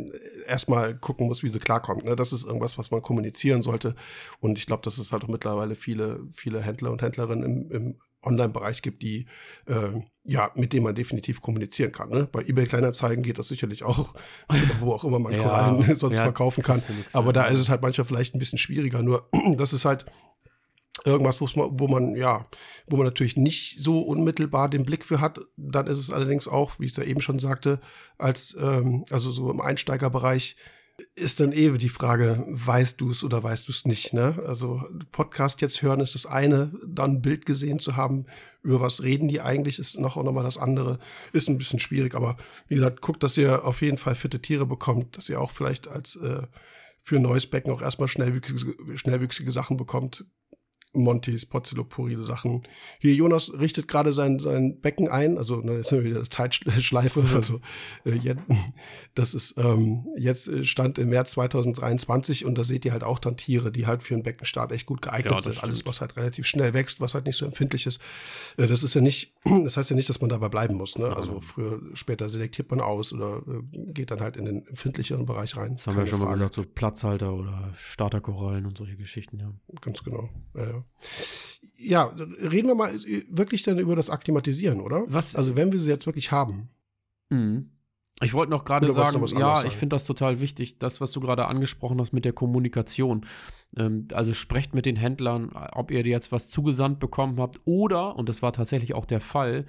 erstmal 0.46 0.94
gucken 0.96 1.26
muss, 1.26 1.42
wie 1.42 1.48
sie 1.48 1.58
klarkommt. 1.58 2.04
Ne? 2.04 2.16
Das 2.16 2.32
ist 2.32 2.44
irgendwas, 2.44 2.78
was 2.78 2.90
man 2.90 3.02
kommunizieren 3.02 3.62
sollte. 3.62 3.94
Und 4.40 4.58
ich 4.58 4.66
glaube, 4.66 4.82
dass 4.82 4.98
es 4.98 5.12
halt 5.12 5.24
auch 5.24 5.28
mittlerweile 5.28 5.74
viele, 5.74 6.20
viele 6.32 6.60
Händler 6.60 6.90
und 6.90 7.02
Händlerinnen 7.02 7.44
im, 7.44 7.70
im 7.70 7.96
Online-Bereich 8.26 8.82
gibt, 8.82 9.02
die 9.02 9.26
äh, 9.66 10.00
ja, 10.24 10.50
mit 10.54 10.72
denen 10.72 10.84
man 10.84 10.94
definitiv 10.94 11.40
kommunizieren 11.40 11.92
kann. 11.92 12.10
Ne? 12.10 12.28
Bei 12.30 12.42
eBay 12.42 12.66
Kleinanzeigen 12.66 13.22
geht 13.22 13.38
das 13.38 13.48
sicherlich 13.48 13.84
auch, 13.84 14.14
wo 14.80 14.92
auch 14.92 15.04
immer 15.04 15.18
man 15.18 15.32
Ja, 15.32 15.42
Korallen 15.42 15.96
sonst 15.96 16.16
ja, 16.16 16.24
verkaufen 16.24 16.62
kann. 16.62 16.82
Aber 17.12 17.32
da 17.32 17.46
ist 17.46 17.60
es 17.60 17.68
halt 17.68 17.82
manchmal 17.82 18.04
vielleicht 18.04 18.34
ein 18.34 18.38
bisschen 18.38 18.58
schwieriger. 18.58 19.02
Nur 19.02 19.28
das 19.56 19.72
ist 19.72 19.84
halt 19.84 20.04
irgendwas, 21.04 21.40
wo 21.40 21.88
man, 21.88 22.16
ja, 22.16 22.46
wo 22.86 22.96
man 22.96 23.06
natürlich 23.06 23.36
nicht 23.36 23.80
so 23.80 24.00
unmittelbar 24.00 24.68
den 24.68 24.84
Blick 24.84 25.04
für 25.04 25.20
hat. 25.20 25.40
Dann 25.56 25.86
ist 25.86 25.98
es 25.98 26.10
allerdings 26.10 26.48
auch, 26.48 26.80
wie 26.80 26.86
ich 26.86 26.92
es 26.92 26.96
ja 26.96 27.04
eben 27.04 27.20
schon 27.20 27.38
sagte, 27.38 27.80
als, 28.18 28.56
ähm, 28.60 29.04
also 29.10 29.30
so 29.30 29.50
im 29.50 29.60
Einsteigerbereich, 29.60 30.56
ist 31.14 31.40
dann 31.40 31.52
eh 31.52 31.70
die 31.76 31.90
Frage, 31.90 32.44
weißt 32.48 33.00
du 33.00 33.10
es 33.10 33.22
oder 33.22 33.42
weißt 33.42 33.68
du 33.68 33.72
es 33.72 33.84
nicht, 33.84 34.14
ne? 34.14 34.42
Also 34.46 34.82
Podcast 35.12 35.60
jetzt 35.60 35.82
hören 35.82 36.00
ist 36.00 36.14
das 36.14 36.24
eine, 36.24 36.72
dann 36.86 37.16
ein 37.16 37.22
Bild 37.22 37.44
gesehen 37.44 37.78
zu 37.78 37.96
haben, 37.96 38.24
über 38.62 38.80
was 38.80 39.02
reden 39.02 39.28
die 39.28 39.42
eigentlich, 39.42 39.78
ist 39.78 39.98
noch, 39.98 40.16
noch 40.16 40.32
mal 40.32 40.42
das 40.42 40.56
andere, 40.56 40.98
ist 41.32 41.48
ein 41.48 41.58
bisschen 41.58 41.78
schwierig, 41.78 42.14
aber 42.14 42.38
wie 42.68 42.76
gesagt, 42.76 43.02
guckt, 43.02 43.22
dass 43.22 43.36
ihr 43.36 43.64
auf 43.64 43.82
jeden 43.82 43.98
Fall 43.98 44.14
fitte 44.14 44.40
Tiere 44.40 44.66
bekommt, 44.66 45.16
dass 45.16 45.28
ihr 45.28 45.40
auch 45.40 45.50
vielleicht 45.50 45.86
als 45.86 46.16
äh, 46.16 46.42
für 47.02 47.16
ein 47.16 47.22
neues 47.22 47.46
Becken 47.46 47.72
auch 47.72 47.82
erstmal 47.82 48.08
schnellwüchsige, 48.08 48.98
schnellwüchsige 48.98 49.52
Sachen 49.52 49.76
bekommt. 49.76 50.24
Montys 51.02 51.46
Pozzolopuri 51.46 52.16
Sachen. 52.22 52.62
Hier 52.98 53.14
Jonas 53.14 53.52
richtet 53.52 53.88
gerade 53.88 54.12
sein, 54.12 54.38
sein 54.38 54.80
Becken 54.80 55.08
ein, 55.08 55.38
also 55.38 55.60
ne, 55.60 55.76
jetzt 55.76 55.88
sind 55.88 56.04
wir 56.04 56.10
wieder 56.10 56.24
Zeitschleife, 56.28 57.24
also 57.34 57.60
äh, 58.04 58.14
jetzt, 58.14 58.42
das 59.14 59.34
ist 59.34 59.58
ähm, 59.58 60.06
jetzt 60.16 60.48
äh, 60.48 60.64
stand 60.64 60.98
im 60.98 61.10
März 61.10 61.32
2023 61.32 62.44
und 62.44 62.56
da 62.56 62.64
seht 62.64 62.84
ihr 62.84 62.92
halt 62.92 63.04
auch 63.04 63.18
dann 63.18 63.36
Tiere, 63.36 63.70
die 63.70 63.86
halt 63.86 64.02
für 64.02 64.14
einen 64.14 64.22
Beckenstart 64.22 64.72
echt 64.72 64.86
gut 64.86 65.02
geeignet 65.02 65.32
ja, 65.32 65.42
sind. 65.42 65.54
Stimmt. 65.54 65.64
Alles, 65.64 65.86
was 65.86 66.00
halt 66.00 66.16
relativ 66.16 66.46
schnell 66.46 66.74
wächst, 66.74 67.00
was 67.00 67.14
halt 67.14 67.26
nicht 67.26 67.36
so 67.36 67.46
empfindlich 67.46 67.86
ist. 67.86 68.00
Äh, 68.56 68.66
das 68.66 68.82
ist 68.82 68.94
ja 68.94 69.00
nicht, 69.00 69.36
das 69.64 69.76
heißt 69.76 69.90
ja 69.90 69.96
nicht, 69.96 70.08
dass 70.08 70.20
man 70.20 70.30
dabei 70.30 70.48
bleiben 70.48 70.74
muss. 70.74 70.98
Ne? 70.98 71.14
Also 71.14 71.40
früher, 71.40 71.80
später 71.94 72.28
selektiert 72.28 72.70
man 72.70 72.80
aus 72.80 73.12
oder 73.12 73.42
äh, 73.46 73.92
geht 73.92 74.10
dann 74.10 74.20
halt 74.20 74.36
in 74.36 74.44
den 74.44 74.66
empfindlicheren 74.66 75.26
Bereich 75.26 75.56
rein. 75.56 75.76
Das 75.76 75.86
haben 75.86 75.96
wir 75.96 76.04
ja 76.04 76.06
schon 76.06 76.20
Frage. 76.20 76.30
mal 76.30 76.38
gesagt, 76.38 76.54
so 76.54 76.64
Platzhalter 76.64 77.34
oder 77.34 77.72
Starterkorallen 77.76 78.66
und 78.66 78.78
solche 78.78 78.96
Geschichten, 78.96 79.38
ja. 79.38 79.52
Ganz 79.80 80.02
genau. 80.02 80.28
Ja, 80.54 80.64
ja, 80.64 80.84
reden 81.78 82.68
wir 82.68 82.74
mal 82.74 82.92
wirklich 83.28 83.62
dann 83.62 83.78
über 83.78 83.96
das 83.96 84.10
Akklimatisieren, 84.10 84.80
oder? 84.80 85.04
Was? 85.08 85.36
Also 85.36 85.56
wenn 85.56 85.72
wir 85.72 85.80
sie 85.80 85.90
jetzt 85.90 86.06
wirklich 86.06 86.32
haben. 86.32 86.68
Mhm. 87.30 87.70
Ich 88.22 88.32
wollte 88.32 88.50
noch 88.50 88.64
gerade 88.64 88.90
sagen, 88.92 89.22
ja, 89.38 89.62
ich 89.64 89.74
finde 89.74 89.94
das 89.94 90.06
total 90.06 90.40
wichtig, 90.40 90.78
das, 90.78 91.02
was 91.02 91.12
du 91.12 91.20
gerade 91.20 91.48
angesprochen 91.48 92.00
hast 92.00 92.14
mit 92.14 92.24
der 92.24 92.32
Kommunikation. 92.32 93.26
Ähm, 93.76 94.06
also 94.12 94.32
sprecht 94.32 94.74
mit 94.74 94.86
den 94.86 94.96
Händlern, 94.96 95.50
ob 95.72 95.90
ihr 95.90 96.00
jetzt 96.06 96.32
was 96.32 96.48
zugesandt 96.48 96.98
bekommen 96.98 97.38
habt 97.38 97.60
oder, 97.66 98.16
und 98.16 98.30
das 98.30 98.40
war 98.40 98.54
tatsächlich 98.54 98.94
auch 98.94 99.04
der 99.04 99.20
Fall, 99.20 99.66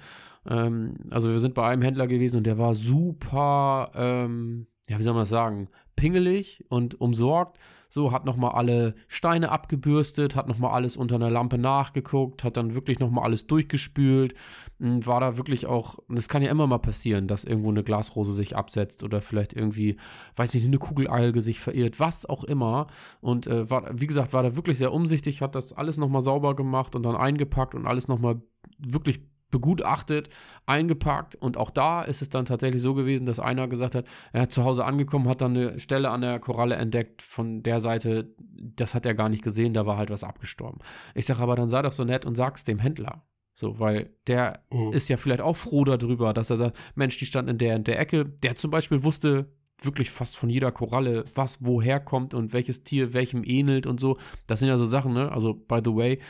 ähm, 0.48 0.96
also 1.10 1.30
wir 1.30 1.40
sind 1.40 1.54
bei 1.54 1.68
einem 1.68 1.82
Händler 1.82 2.06
gewesen 2.06 2.38
und 2.38 2.46
der 2.46 2.56
war 2.56 2.74
super, 2.74 3.90
ähm, 3.94 4.66
ja, 4.88 4.98
wie 4.98 5.02
soll 5.02 5.12
man 5.12 5.22
das 5.22 5.28
sagen, 5.28 5.68
pingelig 5.94 6.64
und 6.68 6.98
umsorgt 7.00 7.58
so, 7.90 8.12
hat 8.12 8.26
nochmal 8.26 8.52
alle 8.52 8.94
Steine 9.06 9.50
abgebürstet, 9.50 10.36
hat 10.36 10.46
nochmal 10.46 10.72
alles 10.72 10.96
unter 10.96 11.14
einer 11.14 11.30
Lampe 11.30 11.56
nachgeguckt, 11.56 12.44
hat 12.44 12.58
dann 12.58 12.74
wirklich 12.74 12.98
nochmal 12.98 13.24
alles 13.24 13.46
durchgespült. 13.46 14.34
Hm, 14.78 15.06
war 15.06 15.20
da 15.20 15.38
wirklich 15.38 15.66
auch, 15.66 15.98
das 16.08 16.28
kann 16.28 16.42
ja 16.42 16.50
immer 16.50 16.66
mal 16.66 16.78
passieren, 16.78 17.26
dass 17.26 17.44
irgendwo 17.44 17.70
eine 17.70 17.82
Glasrose 17.82 18.34
sich 18.34 18.56
absetzt 18.56 19.02
oder 19.02 19.22
vielleicht 19.22 19.54
irgendwie, 19.54 19.96
weiß 20.36 20.52
nicht, 20.54 20.66
eine 20.66 20.78
Kugelalge 20.78 21.40
sich 21.40 21.60
verirrt, 21.60 21.98
was 21.98 22.26
auch 22.26 22.44
immer. 22.44 22.88
Und 23.20 23.46
äh, 23.46 23.70
war, 23.70 23.88
wie 23.98 24.06
gesagt, 24.06 24.34
war 24.34 24.42
da 24.42 24.54
wirklich 24.54 24.76
sehr 24.76 24.92
umsichtig, 24.92 25.40
hat 25.40 25.54
das 25.54 25.72
alles 25.72 25.96
nochmal 25.96 26.20
sauber 26.20 26.54
gemacht 26.54 26.94
und 26.94 27.04
dann 27.04 27.16
eingepackt 27.16 27.74
und 27.74 27.86
alles 27.86 28.06
nochmal 28.06 28.42
wirklich 28.78 29.20
begutachtet, 29.50 30.28
eingepackt 30.66 31.34
und 31.36 31.56
auch 31.56 31.70
da 31.70 32.02
ist 32.02 32.22
es 32.22 32.28
dann 32.28 32.44
tatsächlich 32.44 32.82
so 32.82 32.94
gewesen, 32.94 33.26
dass 33.26 33.40
einer 33.40 33.68
gesagt 33.68 33.94
hat, 33.94 34.04
er 34.32 34.42
hat 34.42 34.52
zu 34.52 34.64
Hause 34.64 34.84
angekommen, 34.84 35.28
hat 35.28 35.40
dann 35.40 35.56
eine 35.56 35.78
Stelle 35.78 36.10
an 36.10 36.20
der 36.20 36.38
Koralle 36.38 36.76
entdeckt 36.76 37.22
von 37.22 37.62
der 37.62 37.80
Seite, 37.80 38.34
das 38.38 38.94
hat 38.94 39.06
er 39.06 39.14
gar 39.14 39.28
nicht 39.28 39.42
gesehen, 39.42 39.74
da 39.74 39.86
war 39.86 39.96
halt 39.96 40.10
was 40.10 40.24
abgestorben. 40.24 40.80
Ich 41.14 41.26
sage 41.26 41.40
aber, 41.40 41.56
dann 41.56 41.70
sei 41.70 41.82
doch 41.82 41.92
so 41.92 42.04
nett 42.04 42.26
und 42.26 42.34
sag's 42.34 42.64
dem 42.64 42.78
Händler. 42.78 43.24
So, 43.58 43.80
weil 43.80 44.10
der 44.28 44.62
mhm. 44.70 44.92
ist 44.92 45.08
ja 45.08 45.16
vielleicht 45.16 45.40
auch 45.40 45.56
froh 45.56 45.84
darüber, 45.84 46.32
dass 46.32 46.48
er 46.48 46.58
sagt, 46.58 46.76
Mensch, 46.94 47.18
die 47.18 47.26
stand 47.26 47.50
in 47.50 47.58
der 47.58 47.74
in 47.74 47.82
der 47.82 47.98
Ecke. 47.98 48.24
Der 48.24 48.54
zum 48.54 48.70
Beispiel 48.70 49.02
wusste 49.02 49.52
wirklich 49.82 50.10
fast 50.10 50.36
von 50.36 50.48
jeder 50.48 50.70
Koralle, 50.70 51.24
was 51.34 51.58
woher 51.60 51.98
kommt 51.98 52.34
und 52.34 52.52
welches 52.52 52.84
Tier 52.84 53.14
welchem 53.14 53.42
ähnelt 53.44 53.86
und 53.86 53.98
so. 53.98 54.16
Das 54.46 54.60
sind 54.60 54.68
ja 54.68 54.78
so 54.78 54.84
Sachen, 54.84 55.12
ne? 55.12 55.32
Also, 55.32 55.54
by 55.54 55.80
the 55.84 55.94
way, 55.94 56.20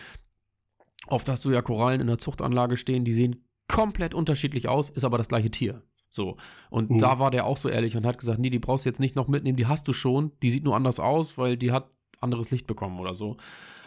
Oft 1.08 1.28
hast 1.28 1.44
du 1.44 1.50
ja 1.50 1.62
Korallen 1.62 2.00
in 2.00 2.06
der 2.06 2.18
Zuchtanlage 2.18 2.76
stehen, 2.76 3.04
die 3.04 3.12
sehen 3.12 3.44
komplett 3.68 4.14
unterschiedlich 4.14 4.68
aus, 4.68 4.90
ist 4.90 5.04
aber 5.04 5.18
das 5.18 5.28
gleiche 5.28 5.50
Tier. 5.50 5.82
So. 6.10 6.36
Und 6.70 6.90
mhm. 6.90 6.98
da 6.98 7.18
war 7.18 7.30
der 7.30 7.46
auch 7.46 7.56
so 7.56 7.68
ehrlich 7.68 7.96
und 7.96 8.06
hat 8.06 8.18
gesagt, 8.18 8.38
nee, 8.38 8.50
die 8.50 8.58
brauchst 8.58 8.84
du 8.84 8.88
jetzt 8.88 9.00
nicht 9.00 9.16
noch 9.16 9.28
mitnehmen, 9.28 9.56
die 9.56 9.66
hast 9.66 9.86
du 9.88 9.92
schon, 9.92 10.32
die 10.42 10.50
sieht 10.50 10.64
nur 10.64 10.76
anders 10.76 11.00
aus, 11.00 11.36
weil 11.38 11.56
die 11.56 11.72
hat 11.72 11.90
anderes 12.20 12.50
Licht 12.50 12.66
bekommen 12.66 12.98
oder 12.98 13.14
so. 13.14 13.36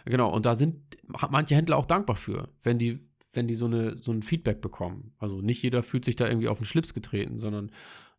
Genau, 0.06 0.30
und 0.34 0.46
da 0.46 0.56
sind 0.56 0.98
manche 1.30 1.56
Händler 1.56 1.78
auch 1.78 1.86
dankbar 1.86 2.16
für, 2.16 2.50
wenn 2.64 2.80
die, 2.80 3.00
wenn 3.34 3.48
die 3.48 3.56
so, 3.56 3.66
eine, 3.66 3.98
so 3.98 4.12
ein 4.12 4.24
Feedback 4.24 4.62
bekommen. 4.62 5.14
Also 5.18 5.42
nicht 5.42 5.62
jeder 5.64 5.84
fühlt 5.84 6.06
sich 6.06 6.16
da 6.16 6.28
irgendwie 6.28 6.48
auf 6.48 6.58
den 6.58 6.66
Schlips 6.66 6.94
getreten, 6.94 7.40
sondern 7.40 7.72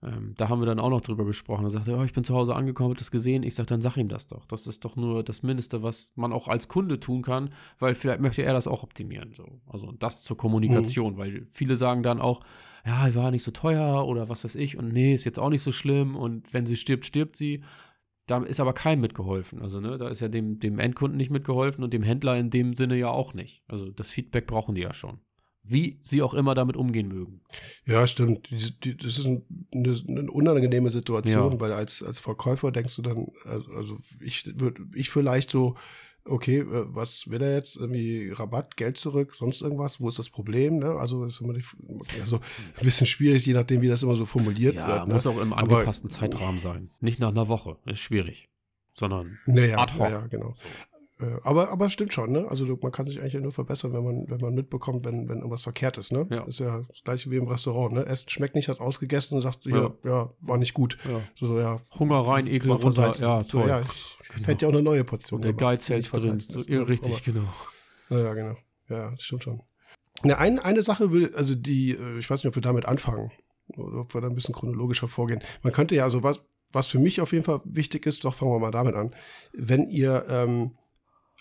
ähm, 0.02 0.34
da 0.36 0.48
haben 0.48 0.60
wir 0.60 0.66
dann 0.66 0.80
auch 0.80 0.90
noch 0.90 1.00
drüber 1.00 1.24
gesprochen. 1.24 1.64
Er 1.64 1.70
sagte, 1.70 1.96
oh, 1.96 2.02
ich 2.02 2.12
bin 2.12 2.24
zu 2.24 2.34
Hause 2.34 2.56
angekommen, 2.56 2.90
hab 2.90 2.98
das 2.98 3.12
gesehen. 3.12 3.44
Ich 3.44 3.54
sage, 3.54 3.68
dann 3.68 3.80
sag 3.80 3.96
ihm 3.96 4.08
das 4.08 4.26
doch. 4.26 4.44
Das 4.46 4.66
ist 4.66 4.84
doch 4.84 4.96
nur 4.96 5.22
das 5.22 5.42
Mindeste, 5.42 5.82
was 5.82 6.10
man 6.16 6.32
auch 6.32 6.48
als 6.48 6.66
Kunde 6.66 6.98
tun 6.98 7.22
kann, 7.22 7.50
weil 7.78 7.94
vielleicht 7.94 8.20
möchte 8.20 8.42
er 8.42 8.52
das 8.52 8.66
auch 8.66 8.82
optimieren. 8.82 9.32
So. 9.32 9.60
Also 9.66 9.92
das 9.92 10.22
zur 10.22 10.36
Kommunikation, 10.36 11.14
mhm. 11.14 11.18
weil 11.18 11.46
viele 11.50 11.76
sagen 11.76 12.02
dann 12.02 12.20
auch, 12.20 12.40
ja, 12.84 13.14
war 13.14 13.30
nicht 13.30 13.44
so 13.44 13.52
teuer 13.52 14.06
oder 14.06 14.28
was 14.28 14.42
weiß 14.42 14.56
ich 14.56 14.76
und 14.76 14.92
nee, 14.92 15.14
ist 15.14 15.24
jetzt 15.24 15.38
auch 15.38 15.50
nicht 15.50 15.62
so 15.62 15.70
schlimm 15.70 16.16
und 16.16 16.52
wenn 16.52 16.66
sie 16.66 16.76
stirbt, 16.76 17.06
stirbt 17.06 17.36
sie. 17.36 17.62
Da 18.26 18.38
ist 18.42 18.60
aber 18.60 18.72
keinem 18.72 19.00
mitgeholfen. 19.00 19.60
Also, 19.60 19.80
ne, 19.80 19.98
da 19.98 20.08
ist 20.08 20.20
ja 20.20 20.28
dem, 20.28 20.60
dem 20.60 20.78
Endkunden 20.78 21.16
nicht 21.16 21.30
mitgeholfen 21.30 21.82
und 21.82 21.92
dem 21.92 22.04
Händler 22.04 22.36
in 22.38 22.50
dem 22.50 22.74
Sinne 22.74 22.96
ja 22.96 23.08
auch 23.08 23.34
nicht. 23.34 23.64
Also 23.66 23.90
das 23.90 24.10
Feedback 24.10 24.46
brauchen 24.46 24.76
die 24.76 24.82
ja 24.82 24.94
schon 24.94 25.18
wie 25.64 26.00
sie 26.02 26.22
auch 26.22 26.34
immer 26.34 26.54
damit 26.54 26.76
umgehen 26.76 27.08
mögen. 27.08 27.40
Ja, 27.86 28.06
stimmt. 28.06 28.50
Die, 28.50 28.80
die, 28.80 28.96
das 28.96 29.18
ist 29.18 29.26
ein, 29.26 29.44
eine, 29.72 29.96
eine, 30.08 30.30
unangenehme 30.30 30.90
Situation, 30.90 31.52
ja. 31.52 31.60
weil 31.60 31.72
als, 31.72 32.02
als 32.02 32.18
Verkäufer 32.18 32.72
denkst 32.72 32.96
du 32.96 33.02
dann, 33.02 33.28
also, 33.44 33.70
also 33.72 33.98
ich 34.20 34.58
würde, 34.58 34.82
ich 34.94 35.10
vielleicht 35.10 35.50
so, 35.50 35.76
okay, 36.24 36.58
äh, 36.58 36.84
was 36.88 37.30
will 37.30 37.42
er 37.42 37.54
jetzt? 37.54 37.76
Irgendwie 37.76 38.30
Rabatt, 38.30 38.76
Geld 38.76 38.96
zurück, 38.96 39.34
sonst 39.34 39.60
irgendwas? 39.60 40.00
Wo 40.00 40.08
ist 40.08 40.18
das 40.18 40.30
Problem? 40.30 40.78
Ne? 40.78 40.90
Also 40.90 41.24
ist 41.24 41.40
immer 41.40 41.54
die, 41.54 41.64
also 42.20 42.36
ein 42.36 42.84
bisschen 42.84 43.06
schwierig, 43.06 43.46
je 43.46 43.54
nachdem, 43.54 43.82
wie 43.82 43.88
das 43.88 44.02
immer 44.02 44.16
so 44.16 44.26
formuliert 44.26 44.74
ja, 44.76 44.88
wird. 44.88 45.08
Ne? 45.08 45.14
Muss 45.14 45.26
auch 45.26 45.40
im 45.40 45.52
angepassten 45.52 46.10
Aber, 46.10 46.18
Zeitrahmen 46.18 46.58
sein. 46.58 46.90
Nicht 47.00 47.20
nach 47.20 47.30
einer 47.30 47.48
Woche. 47.48 47.78
Ist 47.86 48.00
schwierig. 48.00 48.48
Sondern 48.94 49.38
naja, 49.46 49.78
ad 49.78 49.94
hoc. 49.94 50.10
Ja, 50.10 50.26
genau. 50.26 50.54
Äh, 51.22 51.38
aber, 51.44 51.70
aber 51.70 51.88
stimmt 51.88 52.12
schon, 52.12 52.32
ne? 52.32 52.46
Also 52.48 52.66
man 52.80 52.90
kann 52.90 53.06
sich 53.06 53.20
eigentlich 53.20 53.40
nur 53.40 53.52
verbessern, 53.52 53.92
wenn 53.92 54.04
man, 54.04 54.28
wenn 54.28 54.40
man 54.40 54.54
mitbekommt, 54.54 55.04
wenn, 55.04 55.28
wenn 55.28 55.38
irgendwas 55.38 55.62
verkehrt 55.62 55.96
ist, 55.98 56.10
ne? 56.10 56.26
Ja. 56.30 56.42
Ist 56.42 56.58
ja 56.58 56.82
das 56.88 57.04
gleiche 57.04 57.30
wie 57.30 57.36
im 57.36 57.46
Restaurant, 57.46 57.94
ne? 57.94 58.04
Essen 58.06 58.28
schmeckt 58.28 58.56
nicht, 58.56 58.68
hat 58.68 58.80
ausgegessen 58.80 59.36
und 59.36 59.42
sagst, 59.42 59.64
ja, 59.64 59.92
ja, 60.04 60.30
war 60.40 60.58
nicht 60.58 60.74
gut. 60.74 60.98
Ja. 61.08 61.20
So, 61.36 61.46
so, 61.46 61.58
ja. 61.58 61.80
Hunger 61.98 62.20
rein, 62.20 62.46
Ekel 62.46 62.72
runter, 62.72 63.12
ja, 63.16 63.42
toll. 63.42 63.62
So, 63.62 63.68
ja, 63.68 63.80
ich 63.80 64.44
fände 64.44 64.62
ja 64.62 64.68
auch 64.68 64.72
eine 64.72 64.82
neue 64.82 65.04
Portion. 65.04 65.42
Der 65.42 65.52
Geiz 65.52 65.88
hält 65.88 66.10
drin, 66.12 66.40
so, 66.40 66.60
ja, 66.60 66.82
richtig, 66.82 67.12
aber, 67.12 67.20
genau. 67.24 67.48
Ja, 68.10 68.18
ja, 68.18 68.34
genau. 68.34 68.56
Ja, 68.88 69.10
das 69.12 69.22
stimmt 69.22 69.44
schon. 69.44 69.62
Ne, 70.24 70.36
ein, 70.38 70.58
eine 70.58 70.82
Sache 70.82 71.12
will, 71.12 71.32
also 71.34 71.54
die, 71.54 71.92
äh, 71.92 72.18
ich 72.18 72.28
weiß 72.28 72.42
nicht, 72.42 72.48
ob 72.48 72.56
wir 72.56 72.62
damit 72.62 72.86
anfangen 72.86 73.30
oder 73.76 74.00
ob 74.00 74.14
wir 74.14 74.20
da 74.20 74.28
ein 74.28 74.34
bisschen 74.34 74.54
chronologischer 74.54 75.08
vorgehen. 75.08 75.40
Man 75.62 75.72
könnte 75.72 75.94
ja, 75.94 76.04
also 76.04 76.22
was, 76.22 76.42
was 76.72 76.88
für 76.88 76.98
mich 76.98 77.20
auf 77.20 77.32
jeden 77.32 77.44
Fall 77.44 77.60
wichtig 77.64 78.06
ist, 78.06 78.24
doch 78.24 78.34
fangen 78.34 78.52
wir 78.52 78.58
mal 78.58 78.70
damit 78.70 78.94
an. 78.94 79.14
Wenn 79.52 79.86
ihr 79.86 80.24
ähm, 80.28 80.72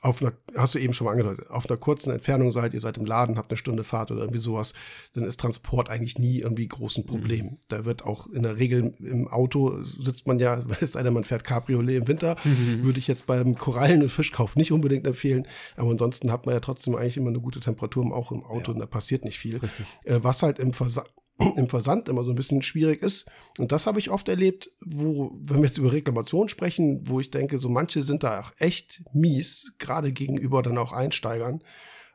auf 0.02 0.22
einer, 0.22 0.34
hast 0.58 0.74
du 0.74 0.80
eben 0.80 0.94
schon 0.94 1.06
mal 1.06 1.12
angedeutet, 1.12 1.50
auf 1.52 1.70
einer 1.70 1.78
kurzen 1.78 2.12
Entfernung 2.12 2.52
seid, 2.52 2.74
ihr 2.74 2.82
seid 2.82 2.98
im 2.98 3.06
Laden, 3.06 3.38
habt 3.38 3.52
eine 3.52 3.58
Stunde 3.58 3.84
Fahrt 3.84 4.10
oder 4.10 4.22
irgendwie 4.22 4.40
sowas, 4.40 4.74
dann 5.14 5.24
ist 5.24 5.40
Transport 5.40 5.90
eigentlich 5.90 6.18
nie 6.18 6.40
irgendwie 6.40 6.68
groß 6.68 6.98
ein 6.98 7.06
Problem. 7.06 7.46
Mhm. 7.46 7.58
Da 7.68 7.86
wird 7.86 8.04
auch 8.04 8.26
in 8.28 8.42
der 8.42 8.58
Regel 8.58 8.96
im 9.00 9.28
Auto 9.28 9.84
sitzt 9.84 10.26
man 10.26 10.40
ja, 10.40 10.64
sei 10.82 11.04
denn, 11.04 11.14
man 11.14 11.24
fährt 11.24 11.44
Cabriolet 11.44 11.98
im 11.98 12.08
Winter, 12.08 12.36
mhm. 12.44 12.84
würde 12.84 12.98
ich 12.98 13.08
jetzt 13.08 13.28
beim 13.28 13.56
Korallen- 13.56 14.02
und 14.02 14.10
Fischkauf 14.10 14.56
nicht 14.56 14.72
unbedingt 14.72 15.06
empfehlen, 15.06 15.48
aber 15.78 15.92
ansonsten 15.92 16.32
hat 16.32 16.48
man 16.48 16.56
ja 16.56 16.62
trotzdem 16.62 16.96
eigentlich 16.96 17.18
immer 17.18 17.30
eine 17.30 17.40
gute 17.40 17.60
Temperatur 17.60 18.02
auch 18.12 18.32
im 18.32 18.44
Auto 18.44 18.72
ja. 18.72 18.74
und 18.74 18.80
da 18.80 18.88
passiert 18.88 19.24
nicht 19.24 19.38
viel. 19.38 19.58
Richtig. 19.58 19.86
Äh, 20.06 20.20
was 20.24 20.42
halt 20.42 20.58
im 20.58 20.74
Versand 20.74 21.08
im 21.56 21.68
Versand 21.68 22.10
immer 22.10 22.24
so 22.24 22.30
ein 22.32 22.36
bisschen 22.36 22.62
schwierig 22.62 23.02
ist. 23.02 23.26
Und 23.58 23.72
das 23.72 23.88
habe 23.88 24.00
ich 24.00 24.10
oft 24.10 24.28
erlebt, 24.30 24.72
wo, 24.86 25.32
wenn 25.42 25.58
wir 25.58 25.68
jetzt 25.68 25.78
über 25.78 25.92
Reklamation 25.92 26.50
sprechen, 26.50 27.08
wo 27.08 27.20
ich 27.20 27.32
denke, 27.32 27.58
so 27.58 27.70
manche 27.70 28.04
sind 28.04 28.24
da 28.24 28.42
auch 28.42 28.52
echt 28.58 29.04
mies, 29.14 29.74
gerade 29.80 30.12
gegenüber 30.12 30.62
dann 30.62 30.78
auch 30.78 30.92
Einsteigern. 30.92 31.64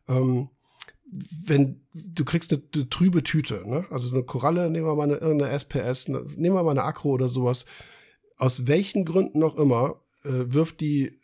Ähm, 0.08 0.50
wenn 1.44 1.82
du 1.94 2.24
kriegst 2.24 2.52
eine, 2.52 2.62
eine 2.74 2.88
trübe 2.88 3.22
Tüte, 3.22 3.62
ne? 3.66 3.86
also 3.90 4.10
eine 4.10 4.24
Koralle, 4.24 4.70
nehmen 4.70 4.86
wir 4.86 4.96
mal 4.96 5.04
eine, 5.04 5.16
irgendeine 5.16 5.52
SPS, 5.52 6.08
eine, 6.08 6.22
nehmen 6.36 6.56
wir 6.56 6.64
mal 6.64 6.72
eine 6.72 6.82
Akro 6.82 7.10
oder 7.10 7.28
sowas, 7.28 7.64
aus 8.38 8.66
welchen 8.66 9.04
Gründen 9.04 9.38
noch 9.38 9.56
immer, 9.56 10.00
äh, 10.24 10.52
wirft 10.52 10.80
die 10.80 11.16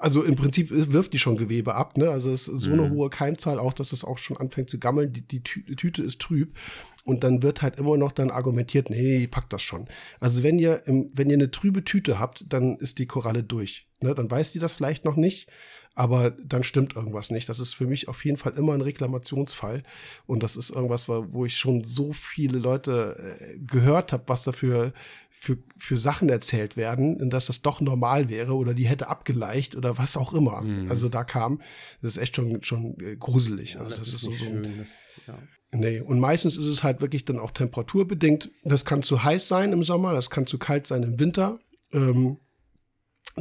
also 0.00 0.22
im 0.22 0.34
Prinzip 0.34 0.70
wirft 0.70 1.12
die 1.12 1.18
schon 1.18 1.36
Gewebe 1.36 1.74
ab, 1.74 1.98
ne? 1.98 2.08
Also 2.08 2.32
es 2.32 2.48
ist 2.48 2.62
so 2.62 2.72
eine 2.72 2.88
mhm. 2.88 2.92
hohe 2.92 3.10
Keimzahl 3.10 3.58
auch, 3.58 3.74
dass 3.74 3.92
es 3.92 4.02
auch 4.02 4.16
schon 4.16 4.38
anfängt 4.38 4.70
zu 4.70 4.78
gammeln. 4.78 5.12
Die, 5.12 5.26
die, 5.26 5.42
Tüte 5.42 6.02
ist 6.02 6.20
trüb 6.20 6.56
und 7.04 7.24
dann 7.24 7.42
wird 7.42 7.62
halt 7.62 7.76
immer 7.76 7.96
noch 7.96 8.12
dann 8.12 8.30
argumentiert, 8.30 8.90
nee, 8.90 9.26
packt 9.26 9.52
das 9.52 9.62
schon. 9.62 9.86
Also 10.20 10.42
wenn 10.42 10.58
ihr 10.58 10.82
im, 10.86 11.08
wenn 11.14 11.30
ihr 11.30 11.36
eine 11.36 11.50
trübe 11.50 11.84
Tüte 11.84 12.18
habt, 12.18 12.44
dann 12.48 12.76
ist 12.76 12.98
die 12.98 13.06
Koralle 13.06 13.42
durch. 13.42 13.88
Ne? 14.00 14.14
Dann 14.14 14.30
weiß 14.30 14.52
die 14.52 14.58
das 14.58 14.74
vielleicht 14.74 15.04
noch 15.04 15.16
nicht, 15.16 15.48
aber 15.94 16.30
dann 16.30 16.62
stimmt 16.62 16.94
irgendwas 16.94 17.30
nicht. 17.30 17.48
Das 17.48 17.58
ist 17.58 17.74
für 17.74 17.86
mich 17.86 18.08
auf 18.08 18.24
jeden 18.24 18.36
Fall 18.36 18.52
immer 18.52 18.74
ein 18.74 18.80
Reklamationsfall. 18.80 19.82
Und 20.26 20.42
das 20.42 20.56
ist 20.56 20.70
irgendwas, 20.70 21.08
wo 21.08 21.44
ich 21.44 21.56
schon 21.56 21.84
so 21.84 22.12
viele 22.12 22.58
Leute 22.58 23.16
äh, 23.18 23.58
gehört 23.58 24.12
habe, 24.12 24.24
was 24.26 24.44
da 24.44 24.52
für, 24.52 24.92
für, 25.30 25.58
Sachen 25.98 26.28
erzählt 26.28 26.76
werden, 26.76 27.28
dass 27.30 27.46
das 27.46 27.62
doch 27.62 27.80
normal 27.80 28.28
wäre 28.28 28.54
oder 28.54 28.74
die 28.74 28.86
hätte 28.86 29.08
abgeleicht 29.08 29.74
oder 29.74 29.98
was 29.98 30.16
auch 30.16 30.32
immer. 30.32 30.62
Mhm. 30.62 30.88
Also 30.88 31.08
da 31.08 31.24
kam, 31.24 31.60
das 32.02 32.16
ist 32.16 32.22
echt 32.22 32.36
schon, 32.36 32.62
schon 32.62 32.96
gruselig. 33.18 33.74
Ja, 33.74 33.80
also 33.80 33.90
das, 33.90 34.00
das, 34.00 34.14
ist, 34.14 34.20
so, 34.20 34.30
so 34.32 34.44
das, 34.44 34.88
ja. 35.26 35.38
Nee, 35.72 36.00
und 36.00 36.18
meistens 36.18 36.56
ist 36.56 36.66
es 36.66 36.82
halt 36.82 37.00
wirklich 37.00 37.24
dann 37.24 37.38
auch 37.38 37.52
temperaturbedingt. 37.52 38.50
Das 38.64 38.84
kann 38.84 39.02
zu 39.02 39.22
heiß 39.22 39.46
sein 39.46 39.72
im 39.72 39.82
Sommer, 39.82 40.12
das 40.12 40.30
kann 40.30 40.46
zu 40.46 40.58
kalt 40.58 40.86
sein 40.86 41.02
im 41.02 41.20
Winter. 41.20 41.60
Ähm, 41.92 42.38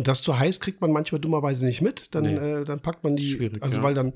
das 0.08 0.22
zu 0.22 0.38
heiß 0.38 0.60
kriegt 0.60 0.82
man 0.82 0.91
manchmal 0.91 1.22
dummerweise 1.22 1.66
nicht 1.66 1.82
mit. 1.82 2.14
Dann, 2.16 2.24
Nee. 2.24 2.36
äh, 2.36 2.66
dann 2.66 2.80
packt 2.82 3.04
man 3.04 3.16
die, 3.16 3.32
Schwierig, 3.32 3.62
also 3.64 3.78
ja. 3.78 3.84
weil 3.84 3.93
dann 3.93 4.14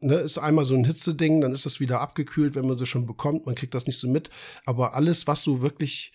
ne, 0.00 0.16
ist 0.16 0.38
einmal 0.38 0.64
so 0.64 0.74
ein 0.74 0.84
Hitzeding, 0.84 1.40
dann 1.40 1.52
ist 1.52 1.66
das 1.66 1.80
wieder 1.80 2.00
abgekühlt, 2.00 2.54
wenn 2.54 2.66
man 2.66 2.78
sie 2.78 2.86
schon 2.86 3.06
bekommt. 3.06 3.46
Man 3.46 3.54
kriegt 3.54 3.74
das 3.74 3.86
nicht 3.86 3.98
so 3.98 4.08
mit. 4.08 4.30
Aber 4.64 4.94
alles, 4.94 5.26
was 5.26 5.42
so 5.42 5.62
wirklich, 5.62 6.12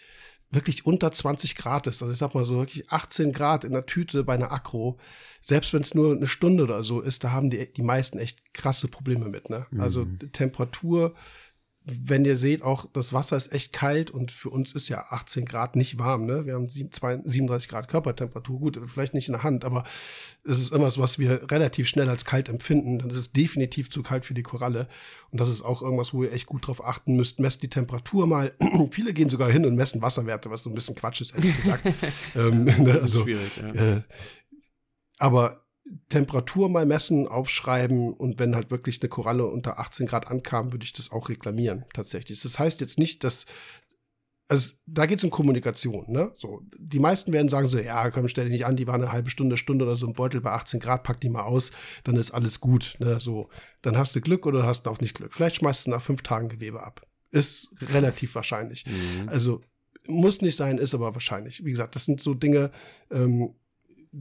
wirklich 0.51 0.86
unter 0.86 1.12
20 1.12 1.56
Grad 1.56 1.88
ist, 1.88 2.01
also 2.01 2.12
ich 2.12 2.18
sag 2.20 2.34
mal 2.36 2.45
so 2.45 2.58
wirklich 2.58 2.89
18 2.91 3.32
Grad 3.32 3.64
in 3.64 3.74
der 3.74 3.86
Tüte 3.86 4.24
bei 4.24 4.36
einer 4.36 4.51
Akro, 4.51 4.99
selbst 5.41 5.74
wenn 5.74 5.82
es 5.82 5.93
nur 5.95 6.16
eine 6.16 6.28
Stunde 6.28 6.64
oder 6.64 6.84
so 6.84 7.01
ist, 7.01 7.24
da 7.24 7.32
haben 7.32 7.49
die, 7.49 7.72
die 7.74 7.82
meisten 7.82 8.20
echt 8.20 8.54
krasse 8.54 8.88
Probleme 8.88 9.28
mit. 9.30 9.49
Ne? 9.49 9.66
Also 9.78 10.06
Temperatur, 10.32 11.16
wenn 11.86 12.24
ihr 12.24 12.38
seht, 12.38 12.62
auch 12.62 12.86
das 12.94 13.12
Wasser 13.12 13.36
ist 13.36 13.52
echt 13.52 13.74
kalt 13.74 14.10
und 14.10 14.32
für 14.32 14.50
uns 14.50 14.72
ist 14.74 14.88
ja 14.88 15.04
18 15.10 15.44
Grad 15.44 15.76
nicht 15.76 16.00
warm. 16.00 16.26
Ne? 16.26 16.46
Wir 16.46 16.54
haben 16.54 16.70
sieben- 16.70 16.92
zwei- 16.92 17.20
37 17.24 17.68
Grad 17.70 17.90
Körpertemperatur. 17.90 18.58
Gut, 18.60 18.80
vielleicht 18.88 19.14
nicht 19.14 19.28
in 19.28 19.34
der 19.34 19.44
Hand, 19.44 19.66
aber 19.66 19.84
es 20.46 20.60
ist 20.62 20.72
immer 20.72 20.90
so, 20.92 21.02
was 21.02 21.20
wir 21.20 21.52
relativ 21.52 21.88
schnell 21.90 22.08
als 22.08 22.24
kalt 22.24 22.48
empfinden. 22.48 23.00
Dann 23.00 23.10
ist 23.10 23.18
es 23.18 23.32
definitiv 23.34 23.90
zu 23.90 24.02
kalt 24.02 24.24
für 24.24 24.34
die 24.34 24.44
Koralle. 24.44 24.88
Und 25.32 25.42
das 25.42 25.50
ist 25.50 25.62
auch 25.62 25.82
irgendwas, 25.82 26.14
wo 26.14 26.24
ihr 26.24 26.32
echt 26.32 26.46
gut 26.46 26.68
drauf 26.68 26.86
achten 26.86 27.16
müsst. 27.18 27.40
Messt 27.42 27.62
die 27.64 27.70
Temperatur 27.70 28.28
mal. 28.28 28.54
Viele 28.92 29.14
gehen 29.14 29.30
sogar 29.30 29.52
hin 29.52 29.66
und 29.66 29.76
messen 29.76 30.02
Wasserwerte, 30.02 30.50
was 30.50 30.64
so 30.64 30.70
ein 30.70 30.76
bisschen 30.76 30.96
Quatsch 30.96 31.20
ist, 31.22 31.36
ehrlich 31.36 31.56
gesagt. 31.58 31.84
ähm, 32.36 32.64
ne? 32.84 33.00
Also, 33.02 33.24
schwierig, 33.24 33.58
ja. 33.58 33.96
äh, 33.98 34.02
aber 35.18 35.62
Temperatur 36.10 36.70
mal 36.70 36.86
messen, 36.86 37.28
aufschreiben 37.28 38.14
und 38.14 38.40
wenn 38.40 38.56
halt 38.56 38.72
wirklich 38.72 39.02
eine 39.02 39.10
Koralle 39.10 39.46
unter 39.46 39.80
18 39.80 40.06
Grad 40.08 40.28
ankam, 40.28 40.72
würde 40.72 40.86
ich 40.86 40.94
das 40.94 41.12
auch 41.12 41.30
reklamieren, 41.30 41.86
tatsächlich. 41.94 42.42
Das 42.42 42.58
heißt 42.58 42.80
jetzt 42.80 42.98
nicht, 42.98 43.24
dass, 43.24 43.46
also 44.48 44.76
da 44.86 45.06
geht 45.06 45.18
es 45.18 45.24
um 45.26 45.30
Kommunikation, 45.30 46.06
ne? 46.10 46.32
So, 46.36 46.62
die 46.78 47.00
meisten 47.00 47.34
werden 47.34 47.50
sagen 47.50 47.68
so, 47.68 47.80
ja, 47.80 48.12
komm, 48.12 48.30
stell 48.30 48.46
dich 48.46 48.54
nicht 48.54 48.66
an, 48.66 48.78
die 48.78 48.88
war 48.88 48.96
eine 48.96 49.12
halbe 49.12 49.30
Stunde, 49.30 49.58
Stunde 49.58 49.84
oder 49.84 49.98
so 49.98 50.08
im 50.08 50.14
Beutel 50.14 50.40
bei 50.40 50.52
18 50.52 50.80
Grad, 50.80 51.04
pack 51.04 51.20
die 51.20 51.30
mal 51.30 51.44
aus, 51.44 51.72
dann 52.06 52.16
ist 52.16 52.32
alles 52.32 52.62
gut, 52.62 52.96
ne? 53.00 53.20
So, 53.20 53.50
dann 53.82 53.98
hast 53.98 54.16
du 54.16 54.22
Glück 54.22 54.46
oder 54.46 54.64
hast 54.64 54.84
du 54.84 54.90
auch 54.90 55.02
nicht 55.02 55.16
Glück. 55.16 55.34
Vielleicht 55.34 55.58
schmeißt 55.58 55.88
du 55.88 55.92
nach 55.92 56.02
fünf 56.02 56.22
Tagen 56.22 56.48
Gewebe 56.48 56.82
ab. 56.82 57.06
Ist 57.32 57.76
relativ 57.94 58.36
wahrscheinlich. 58.36 58.86
Mhm. 58.86 59.28
Also 59.28 59.62
muss 60.08 60.42
nicht 60.42 60.56
sein, 60.56 60.78
ist 60.78 60.94
aber 60.94 61.14
wahrscheinlich. 61.14 61.64
Wie 61.66 61.72
gesagt, 61.72 61.96
das 61.96 62.06
sind 62.06 62.22
so 62.22 62.34
Dinge, 62.34 62.72
ähm, 63.12 63.54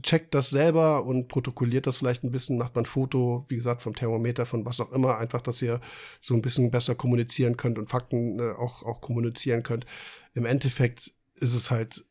checkt 0.01 0.33
das 0.33 0.49
selber 0.49 1.03
und 1.05 1.27
protokolliert 1.27 1.85
das 1.85 1.97
vielleicht 1.97 2.23
ein 2.23 2.31
bisschen, 2.31 2.57
macht 2.57 2.75
man 2.75 2.83
ein 2.83 2.87
Foto, 2.87 3.45
wie 3.47 3.55
gesagt, 3.55 3.81
vom 3.81 3.95
Thermometer, 3.95 4.45
von 4.45 4.65
was 4.65 4.79
auch 4.79 4.91
immer, 4.91 5.17
einfach, 5.17 5.41
dass 5.41 5.61
ihr 5.61 5.79
so 6.21 6.33
ein 6.33 6.41
bisschen 6.41 6.71
besser 6.71 6.95
kommunizieren 6.95 7.57
könnt 7.57 7.77
und 7.77 7.89
Fakten 7.89 8.39
äh, 8.39 8.51
auch, 8.53 8.83
auch 8.83 9.01
kommunizieren 9.01 9.61
könnt. 9.61 9.85
Im 10.33 10.45
Endeffekt 10.45 11.13
ist 11.35 11.53
es 11.53 11.69
halt 11.69 12.05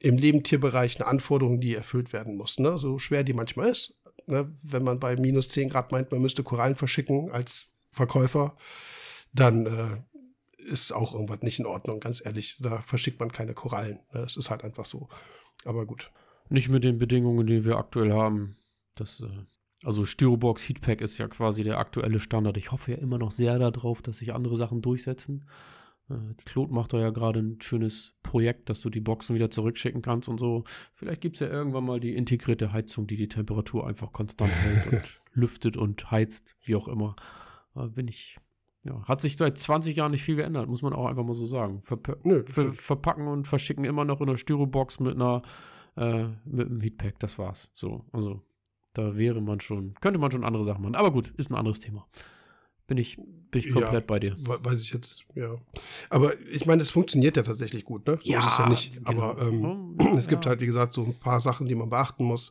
im 0.00 0.18
Lebendtierbereich 0.18 0.96
eine 0.96 1.06
Anforderung, 1.06 1.60
die 1.60 1.74
erfüllt 1.74 2.12
werden 2.12 2.36
muss. 2.36 2.58
Ne? 2.58 2.78
So 2.78 2.98
schwer 2.98 3.24
die 3.24 3.32
manchmal 3.32 3.68
ist. 3.68 4.00
Ne? 4.26 4.52
Wenn 4.62 4.82
man 4.82 4.98
bei 4.98 5.16
minus 5.16 5.48
10 5.48 5.70
Grad 5.70 5.92
meint, 5.92 6.10
man 6.10 6.20
müsste 6.20 6.42
Korallen 6.42 6.74
verschicken 6.74 7.30
als 7.30 7.72
Verkäufer, 7.92 8.54
dann 9.32 9.66
äh, 9.66 9.96
ist 10.64 10.92
auch 10.92 11.14
irgendwas 11.14 11.42
nicht 11.42 11.58
in 11.58 11.66
Ordnung, 11.66 12.00
ganz 12.00 12.24
ehrlich. 12.24 12.58
Da 12.60 12.80
verschickt 12.80 13.20
man 13.20 13.32
keine 13.32 13.54
Korallen. 13.54 14.00
Ne? 14.12 14.24
Ist 14.24 14.50
halt 14.50 14.64
einfach 14.64 14.84
so. 14.84 15.08
Aber 15.64 15.86
gut. 15.86 16.10
Nicht 16.48 16.68
mit 16.68 16.84
den 16.84 16.98
Bedingungen, 16.98 17.46
die 17.46 17.64
wir 17.64 17.76
aktuell 17.76 18.12
haben. 18.12 18.56
Das, 18.96 19.20
äh, 19.20 19.44
also 19.84 20.04
Styrobox 20.04 20.68
Heatpack 20.68 21.00
ist 21.00 21.18
ja 21.18 21.28
quasi 21.28 21.62
der 21.62 21.78
aktuelle 21.78 22.20
Standard. 22.20 22.56
Ich 22.56 22.72
hoffe 22.72 22.92
ja 22.92 22.98
immer 22.98 23.18
noch 23.18 23.30
sehr 23.30 23.58
darauf, 23.58 24.02
dass 24.02 24.18
sich 24.18 24.34
andere 24.34 24.56
Sachen 24.56 24.82
durchsetzen. 24.82 25.46
Äh, 26.10 26.34
Claude 26.44 26.72
macht 26.72 26.92
da 26.92 27.00
ja 27.00 27.10
gerade 27.10 27.40
ein 27.40 27.60
schönes 27.60 28.14
Projekt, 28.22 28.68
dass 28.68 28.80
du 28.80 28.90
die 28.90 29.00
Boxen 29.00 29.34
wieder 29.34 29.50
zurückschicken 29.50 30.02
kannst 30.02 30.28
und 30.28 30.38
so. 30.38 30.64
Vielleicht 30.92 31.20
gibt 31.20 31.36
es 31.36 31.40
ja 31.40 31.48
irgendwann 31.48 31.84
mal 31.84 32.00
die 32.00 32.14
integrierte 32.14 32.72
Heizung, 32.72 33.06
die 33.06 33.16
die 33.16 33.28
Temperatur 33.28 33.86
einfach 33.86 34.12
konstant 34.12 34.52
hält 34.62 34.92
und 34.92 35.20
lüftet 35.32 35.76
und 35.76 36.10
heizt, 36.10 36.56
wie 36.62 36.76
auch 36.76 36.88
immer. 36.88 37.16
Da 37.74 37.86
bin 37.86 38.08
ich. 38.08 38.38
Ja, 38.86 39.02
hat 39.04 39.22
sich 39.22 39.38
seit 39.38 39.56
20 39.56 39.96
Jahren 39.96 40.10
nicht 40.10 40.22
viel 40.24 40.36
geändert, 40.36 40.68
muss 40.68 40.82
man 40.82 40.92
auch 40.92 41.06
einfach 41.06 41.24
mal 41.24 41.32
so 41.32 41.46
sagen. 41.46 41.80
Verpa 41.80 42.16
Nö, 42.22 42.44
ver 42.44 42.70
verpacken 42.70 43.28
und 43.28 43.48
verschicken 43.48 43.84
immer 43.86 44.04
noch 44.04 44.20
in 44.20 44.28
einer 44.28 44.36
Styrobox 44.36 45.00
mit 45.00 45.14
einer 45.14 45.40
äh, 45.96 46.24
mit 46.44 46.68
einem 46.68 46.80
Heatpack, 46.80 47.18
das 47.20 47.38
war's. 47.38 47.68
So, 47.74 48.04
also 48.12 48.40
da 48.92 49.16
wäre 49.16 49.40
man 49.40 49.60
schon, 49.60 49.94
könnte 50.00 50.18
man 50.20 50.30
schon 50.30 50.44
andere 50.44 50.64
Sachen 50.64 50.82
machen. 50.82 50.94
Aber 50.94 51.10
gut, 51.12 51.32
ist 51.36 51.50
ein 51.50 51.54
anderes 51.56 51.80
Thema. 51.80 52.06
Bin 52.86 52.98
ich, 52.98 53.16
bin 53.16 53.60
ich 53.60 53.66
Ja. 53.66 53.72
komplett 53.80 54.06
bei 54.06 54.18
dir. 54.20 54.36
We- 54.38 54.58
Weiß 54.62 54.82
ich 54.82 54.92
jetzt, 54.92 55.24
ja. 55.34 55.54
Aber 56.10 56.38
ich 56.52 56.66
meine, 56.66 56.82
es 56.82 56.90
funktioniert 56.90 57.36
ja 57.36 57.42
tatsächlich 57.42 57.84
gut, 57.84 58.06
ne? 58.06 58.18
So 58.22 58.34
ist 58.36 58.46
es 58.46 58.58
ja 58.58 58.68
nicht. 58.68 59.02
genau. 59.04 59.22
Aber 59.30 59.42
ähm, 59.42 59.96
Ja, 60.00 60.12
es 60.18 60.28
gibt 60.28 60.44
ja. 60.44 60.50
halt, 60.50 60.60
wie 60.60 60.66
gesagt, 60.66 60.92
so 60.92 61.02
ein 61.04 61.14
paar 61.14 61.40
Sachen, 61.40 61.66
die 61.66 61.74
man 61.74 61.88
beachten 61.88 62.24
muss. 62.24 62.50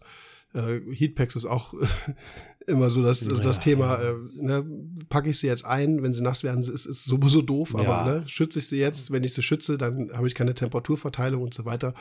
Äh, 0.54 0.82
Heatpacks 0.94 1.36
ist 1.36 1.46
auch 1.46 1.74
immer 2.68 2.90
so 2.90 3.02
das, 3.04 3.22
das, 3.22 3.42
das 3.42 3.56
Ja, 3.58 3.62
Thema, 3.62 4.02
ja. 4.02 4.12
äh, 4.12 4.16
ne, 4.34 4.66
packe 5.10 5.30
ich 5.30 5.40
sie 5.40 5.48
jetzt 5.48 5.66
ein, 5.66 6.02
wenn 6.04 6.14
sie 6.14 6.22
nass 6.22 6.44
werden, 6.44 6.62
ist 6.62 6.86
ist 6.86 7.04
sowieso 7.04 7.42
doof, 7.42 7.74
aber 7.76 7.84
Ja. 7.84 8.06
ne, 8.06 8.28
schütze 8.28 8.60
ich 8.60 8.68
sie 8.68 8.78
jetzt, 8.78 9.12
wenn 9.12 9.24
ich 9.24 9.34
sie 9.34 9.42
schütze, 9.44 9.78
dann 9.78 10.12
habe 10.14 10.28
ich 10.28 10.36
keine 10.36 10.54
Temperaturverteilung 10.54 11.42
und 11.42 11.54
so 11.54 11.66
weiter. 11.66 11.94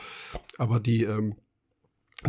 Aber 0.57 0.79
die, 0.79 1.03
ähm, 1.03 1.35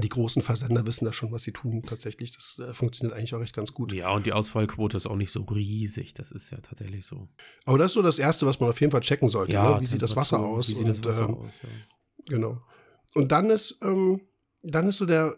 die 0.03 0.09
großen 0.09 0.43
Versender 0.43 0.85
wissen 0.89 1.05
da 1.05 1.13
schon, 1.13 1.31
was 1.31 1.45
sie 1.45 1.53
tun 1.53 1.83
tatsächlich. 1.83 2.33
Das 2.33 2.59
äh, 2.59 2.75
funktioniert 2.75 3.17
eigentlich 3.17 3.33
auch 3.35 3.41
echt 3.43 3.55
ganz 3.55 3.73
gut. 3.75 3.93
Ja, 3.93 4.11
und 4.11 4.27
die 4.27 4.33
Ausfallquote 4.33 4.97
ist 4.97 5.07
auch 5.07 5.15
nicht 5.15 5.31
so 5.31 5.43
riesig. 5.43 6.15
Das 6.15 6.33
ist 6.33 6.51
ja 6.51 6.59
tatsächlich 6.59 7.07
so. 7.07 7.29
Aber 7.65 7.79
das 7.79 7.93
ist 7.93 7.95
so 7.95 8.03
das 8.03 8.19
Erste, 8.19 8.45
was 8.47 8.59
man 8.59 8.71
auf 8.71 8.81
jeden 8.81 8.91
Fall 8.91 9.03
checken 9.03 9.29
sollte. 9.29 9.53
Ja, 9.53 9.77
ne? 9.77 9.81
Wie 9.83 9.87
sieht 9.87 10.03
das 10.03 10.17
Wasser 10.17 10.41
aus? 10.41 10.69
Wie 10.71 10.75
sieht 10.75 10.89
das 10.89 10.97
Und, 10.99 11.07
Wasser 11.07 11.29
ähm, 11.29 11.35
aus? 11.37 11.53
Ja. 11.63 11.69
Genau. 12.27 12.61
Und 13.15 13.31
dann 13.31 13.51
ist, 13.51 13.79
ähm, 13.83 14.23
dann 14.65 14.89
ist 14.89 14.97
so 14.99 15.07
der, 15.07 15.37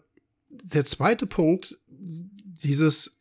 der 0.48 0.84
zweite 0.84 1.26
Punkt, 1.26 1.78
dieses, 1.88 3.18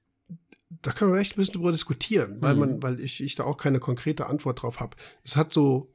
da 0.70 0.92
können 0.92 1.14
wir 1.14 1.20
echt 1.20 1.34
ein 1.34 1.38
bisschen 1.38 1.56
drüber 1.56 1.72
diskutieren, 1.72 2.42
weil 2.42 2.54
Mhm. 2.54 2.60
man, 2.60 2.84
weil 2.84 3.00
ich, 3.00 3.22
ich 3.22 3.36
da 3.36 3.44
auch 3.44 3.58
keine 3.58 3.80
konkrete 3.80 4.28
Antwort 4.28 4.62
drauf 4.62 4.80
habe. 4.80 4.96
Es 5.24 5.36
hat 5.36 5.52
so, 5.52 5.92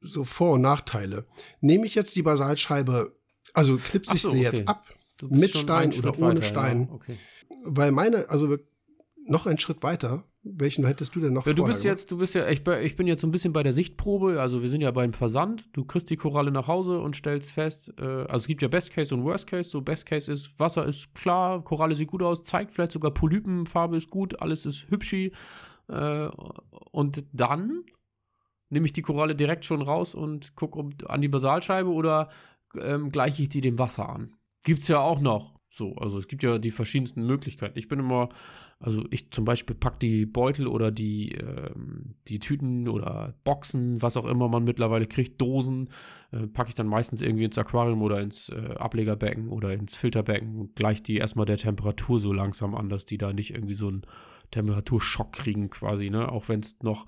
so 0.00 0.24
Vor- 0.24 0.52
und 0.54 0.62
Nachteile. 0.62 1.26
Nehme 1.60 1.86
ich 1.86 1.94
jetzt 1.94 2.16
die 2.16 2.22
Basaltscheibe, 2.22 3.16
also 3.54 3.76
knipse 3.76 4.14
ich 4.14 4.22
so, 4.22 4.30
sie 4.30 4.46
okay. 4.46 4.56
jetzt 4.58 4.68
ab, 4.68 4.86
mit 5.22 5.50
Stein 5.50 5.88
oder 5.92 6.14
Schritt 6.14 6.18
ohne 6.18 6.34
weiter, 6.36 6.42
Stein. 6.42 6.86
Ja, 6.88 6.94
okay. 6.94 7.18
weil 7.64 7.92
meine, 7.92 8.28
also 8.30 8.56
noch 9.26 9.46
einen 9.46 9.58
Schritt 9.58 9.82
weiter, 9.82 10.24
welchen 10.42 10.86
hättest 10.86 11.14
du 11.14 11.20
denn 11.20 11.32
noch 11.34 11.46
Ja, 11.46 11.52
du 11.52 11.64
bist 11.64 11.82
gemacht? 11.82 11.84
jetzt, 11.84 12.10
du 12.10 12.18
bist 12.18 12.34
ja, 12.34 12.48
ich, 12.48 12.64
bin- 12.64 12.82
ich 12.82 12.96
bin 12.96 13.06
jetzt 13.06 13.20
so 13.20 13.26
ein 13.26 13.30
bisschen 13.32 13.52
bei 13.52 13.62
der 13.62 13.72
Sichtprobe, 13.72 14.40
also 14.40 14.62
wir 14.62 14.68
sind 14.68 14.80
ja 14.80 14.90
beim 14.90 15.12
Versand. 15.12 15.68
Du 15.72 15.84
kriegst 15.84 16.08
die 16.10 16.16
Koralle 16.16 16.50
nach 16.50 16.68
Hause 16.68 17.00
und 17.00 17.16
stellst 17.16 17.52
fest, 17.52 17.92
äh, 17.98 18.02
also 18.04 18.36
es 18.36 18.46
gibt 18.46 18.62
ja 18.62 18.68
Best 18.68 18.92
Case 18.92 19.14
und 19.14 19.24
Worst 19.24 19.46
Case. 19.46 19.68
So 19.68 19.80
Best 19.82 20.06
Case 20.06 20.30
ist, 20.32 20.58
Wasser 20.58 20.86
ist 20.86 21.14
klar, 21.14 21.62
Koralle 21.64 21.96
sieht 21.96 22.08
gut 22.08 22.22
aus, 22.22 22.42
zeigt 22.44 22.72
vielleicht 22.72 22.92
sogar 22.92 23.12
Polypenfarbe 23.12 23.96
ist 23.96 24.10
gut, 24.10 24.40
alles 24.40 24.64
ist 24.64 24.88
hübschi. 24.90 25.32
Äh, 25.88 26.28
und 26.92 27.24
dann 27.32 27.84
nehme 28.70 28.86
ich 28.86 28.92
die 28.92 29.02
Koralle 29.02 29.34
direkt 29.34 29.64
schon 29.64 29.82
raus 29.82 30.14
und 30.14 30.54
gucke 30.54 30.84
an 31.08 31.20
die 31.20 31.28
Basalscheibe 31.28 31.90
oder 31.90 32.28
ähm, 32.78 33.10
gleiche 33.10 33.42
ich 33.42 33.48
die 33.48 33.60
dem 33.62 33.78
Wasser 33.78 34.08
an. 34.08 34.34
Gibt's 34.64 34.88
ja 34.88 35.00
auch 35.00 35.20
noch. 35.20 35.54
So, 35.70 35.94
also 35.96 36.18
es 36.18 36.28
gibt 36.28 36.42
ja 36.42 36.58
die 36.58 36.70
verschiedensten 36.70 37.24
Möglichkeiten. 37.26 37.78
Ich 37.78 37.88
bin 37.88 37.98
immer, 37.98 38.28
also 38.80 39.04
ich 39.10 39.32
zum 39.32 39.44
Beispiel 39.44 39.74
pack 39.74 39.98
die 39.98 40.24
Beutel 40.24 40.68
oder 40.68 40.92
die, 40.92 41.32
ähm, 41.32 42.14
die 42.28 42.38
Tüten 42.38 42.88
oder 42.88 43.34
Boxen, 43.42 44.00
was 44.02 44.16
auch 44.16 44.24
immer 44.24 44.48
man 44.48 44.62
mittlerweile 44.62 45.06
kriegt, 45.06 45.40
Dosen, 45.40 45.88
äh, 46.30 46.46
packe 46.46 46.68
ich 46.68 46.74
dann 46.76 46.86
meistens 46.86 47.20
irgendwie 47.20 47.44
ins 47.44 47.58
Aquarium 47.58 48.02
oder 48.02 48.20
ins 48.20 48.50
äh, 48.50 48.74
Ablegerbecken 48.76 49.48
oder 49.48 49.72
ins 49.72 49.96
Filterbecken 49.96 50.56
und 50.56 50.76
gleich 50.76 51.02
die 51.02 51.16
erstmal 51.16 51.46
der 51.46 51.56
Temperatur 51.56 52.20
so 52.20 52.32
langsam 52.32 52.76
an, 52.76 52.88
dass 52.88 53.04
die 53.04 53.18
da 53.18 53.32
nicht 53.32 53.52
irgendwie 53.52 53.74
so 53.74 53.88
einen 53.88 54.02
Temperaturschock 54.52 55.32
kriegen 55.32 55.70
quasi, 55.70 56.08
ne? 56.08 56.30
Auch 56.30 56.48
wenn 56.48 56.60
es 56.60 56.78
noch 56.82 57.06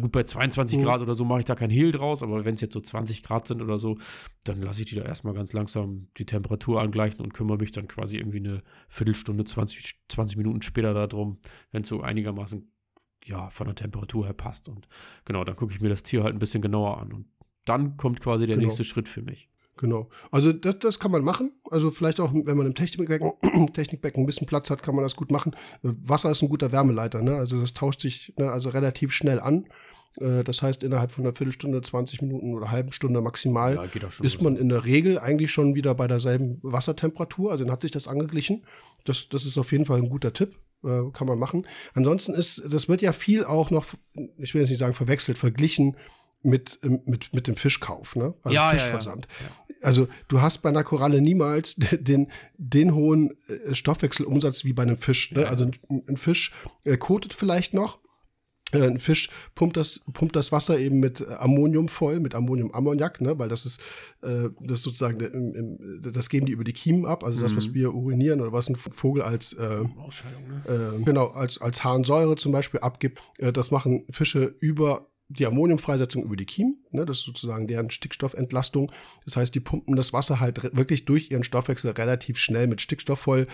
gut, 0.00 0.12
bei 0.12 0.22
22 0.24 0.78
Mhm. 0.78 0.82
Grad 0.82 1.00
oder 1.00 1.14
so 1.14 1.24
mache 1.24 1.40
ich 1.40 1.44
da 1.46 1.54
kein 1.54 1.70
Hehl 1.70 1.92
draus, 1.92 2.22
aber 2.22 2.44
wenn 2.44 2.54
es 2.54 2.60
jetzt 2.60 2.74
so 2.74 2.80
20 2.80 3.22
Grad 3.22 3.46
sind 3.46 3.62
oder 3.62 3.78
so, 3.78 3.98
dann 4.44 4.58
lasse 4.60 4.82
ich 4.82 4.88
die 4.88 4.96
da 4.96 5.02
erstmal 5.02 5.34
ganz 5.34 5.52
langsam 5.52 6.08
die 6.18 6.26
Temperatur 6.26 6.80
angleichen 6.80 7.20
und 7.20 7.32
kümmere 7.32 7.58
mich 7.58 7.72
dann 7.72 7.88
quasi 7.88 8.18
irgendwie 8.18 8.38
eine 8.38 8.62
Viertelstunde, 8.88 9.44
20, 9.44 10.00
20 10.08 10.36
Minuten 10.36 10.62
später 10.62 10.92
darum, 10.94 11.38
wenn 11.70 11.82
es 11.82 11.88
so 11.88 12.00
einigermaßen 12.02 12.70
ja, 13.24 13.50
von 13.50 13.66
der 13.66 13.76
Temperatur 13.76 14.24
her 14.26 14.32
passt. 14.34 14.68
Und 14.68 14.88
genau, 15.24 15.44
dann 15.44 15.54
gucke 15.56 15.72
ich 15.72 15.80
mir 15.80 15.88
das 15.88 16.02
Tier 16.02 16.24
halt 16.24 16.34
ein 16.34 16.40
bisschen 16.40 16.60
genauer 16.60 16.98
an. 16.98 17.12
Und 17.12 17.26
dann 17.64 17.96
kommt 17.96 18.20
quasi 18.20 18.46
der 18.48 18.56
Genau. 18.56 18.66
nächste 18.66 18.82
Schritt 18.84 19.08
für 19.08 19.22
mich. 19.22 19.48
Genau. 19.78 20.08
Also 20.30 20.52
das, 20.52 20.78
das 20.80 20.98
kann 20.98 21.10
man 21.10 21.24
machen. 21.24 21.52
Also 21.70 21.90
vielleicht 21.90 22.20
auch, 22.20 22.32
wenn 22.34 22.56
man 22.56 22.66
im 22.66 22.74
Technikbecken, 22.74 23.32
Technikbecken 23.72 24.22
ein 24.22 24.26
bisschen 24.26 24.46
Platz 24.46 24.70
hat, 24.70 24.82
kann 24.82 24.94
man 24.94 25.02
das 25.02 25.16
gut 25.16 25.30
machen. 25.30 25.56
Wasser 25.82 26.30
ist 26.30 26.42
ein 26.42 26.48
guter 26.48 26.72
Wärmeleiter, 26.72 27.22
ne? 27.22 27.36
Also 27.36 27.60
das 27.60 27.72
tauscht 27.72 28.00
sich 28.00 28.34
ne, 28.36 28.50
also 28.50 28.68
relativ 28.68 29.12
schnell 29.12 29.40
an. 29.40 29.66
Äh, 30.20 30.44
Das 30.44 30.60
heißt, 30.62 30.82
innerhalb 30.82 31.10
von 31.10 31.24
einer 31.24 31.34
Viertelstunde, 31.34 31.80
20 31.80 32.20
Minuten 32.22 32.54
oder 32.54 32.70
halben 32.70 32.92
Stunde 32.92 33.20
maximal 33.22 33.78
schon. 34.10 34.26
ist 34.26 34.42
man 34.42 34.56
in 34.56 34.68
der 34.68 34.84
Regel 34.84 35.18
eigentlich 35.18 35.50
schon 35.50 35.74
wieder 35.74 35.94
bei 35.94 36.06
derselben 36.06 36.58
Wassertemperatur. 36.62 37.50
Also 37.50 37.64
dann 37.64 37.72
hat 37.72 37.82
sich 37.82 37.90
das 37.90 38.06
angeglichen. 38.08 38.64
Das, 39.04 39.28
das 39.30 39.46
ist 39.46 39.56
auf 39.58 39.72
jeden 39.72 39.86
Fall 39.86 39.98
ein 39.98 40.10
guter 40.10 40.32
Tipp. 40.32 40.54
Äh, 40.84 41.10
kann 41.12 41.28
man 41.28 41.38
machen. 41.38 41.66
Ansonsten 41.94 42.34
ist, 42.34 42.60
das 42.68 42.88
wird 42.88 43.02
ja 43.02 43.12
viel 43.12 43.44
auch 43.44 43.70
noch, 43.70 43.86
ich 44.36 44.52
will 44.52 44.60
jetzt 44.62 44.70
nicht 44.70 44.80
sagen 44.80 44.94
verwechselt, 44.94 45.38
verglichen 45.38 45.96
mit, 46.42 46.78
ähm, 46.82 47.02
mit, 47.04 47.32
mit 47.32 47.46
dem 47.46 47.56
Fischkauf, 47.56 48.16
ne? 48.16 48.34
Also 48.42 48.54
Ja, 48.54 48.70
ja, 48.70 48.72
ja. 48.72 48.78
Fischversand. 48.78 49.28
also 49.82 50.08
du 50.28 50.40
hast 50.40 50.58
bei 50.58 50.68
einer 50.68 50.84
Koralle 50.84 51.20
niemals 51.20 51.76
den, 51.92 52.30
den 52.56 52.94
hohen 52.94 53.32
äh, 53.48 53.74
Stoffwechselumsatz 53.74 54.64
wie 54.64 54.72
bei 54.72 54.82
einem 54.82 54.98
Fisch. 54.98 55.32
Ne? 55.32 55.48
Also 55.48 55.64
ein, 55.64 56.02
ein 56.08 56.16
Fisch 56.16 56.52
äh, 56.84 56.96
kotet 56.96 57.32
vielleicht 57.34 57.74
noch. 57.74 58.02
Äh, 58.72 58.86
ein 58.86 58.98
Fisch 58.98 59.30
pumpt 59.54 59.76
das, 59.76 60.00
pumpt 60.12 60.34
das 60.34 60.50
Wasser 60.50 60.78
eben 60.78 60.98
mit 60.98 61.26
Ammonium 61.28 61.88
voll, 61.88 62.20
mit 62.20 62.34
Ammoniumammoniak, 62.34 63.20
ne, 63.20 63.38
weil 63.38 63.48
das 63.48 63.66
ist, 63.66 63.80
äh, 64.22 64.48
das 64.60 64.78
ist 64.78 64.82
sozusagen, 64.82 65.20
im, 65.20 65.54
im, 65.54 66.12
das 66.12 66.28
geben 66.28 66.46
die 66.46 66.52
über 66.52 66.64
die 66.64 66.72
Kiemen 66.72 67.04
ab, 67.04 67.22
also 67.22 67.40
das, 67.40 67.54
was 67.54 67.68
mhm. 67.68 67.74
wir 67.74 67.94
urinieren 67.94 68.40
oder 68.40 68.52
was 68.52 68.68
ein 68.68 68.76
Vogel 68.76 69.22
als, 69.22 69.52
äh, 69.52 69.84
Ausscheidung, 69.98 70.42
ne? 70.48 70.62
äh, 70.98 71.04
genau, 71.04 71.28
als, 71.28 71.60
als 71.60 71.84
Harnsäure 71.84 72.36
zum 72.36 72.52
Beispiel 72.52 72.80
abgibt, 72.80 73.20
äh, 73.38 73.52
das 73.52 73.70
machen 73.70 74.04
Fische 74.10 74.54
über 74.60 75.11
die 75.38 75.46
Ammoniumfreisetzung 75.46 76.22
über 76.22 76.36
die 76.36 76.46
Kiemen, 76.46 76.81
ne, 76.94 77.04
das 77.04 77.18
ist 77.18 77.24
sozusagen 77.24 77.66
deren 77.66 77.90
Stickstoffentlastung. 77.90 78.92
Das 79.24 79.36
heißt, 79.36 79.54
die 79.54 79.60
pumpen 79.60 79.96
das 79.96 80.12
Wasser 80.12 80.40
halt 80.40 80.76
wirklich 80.76 81.04
durch 81.04 81.30
ihren 81.30 81.44
Stoffwechsel 81.44 81.90
relativ 81.92 82.38
schnell 82.38 82.66
mit 82.66 82.80
Stickstoff 82.80 83.20
voll. 83.20 83.46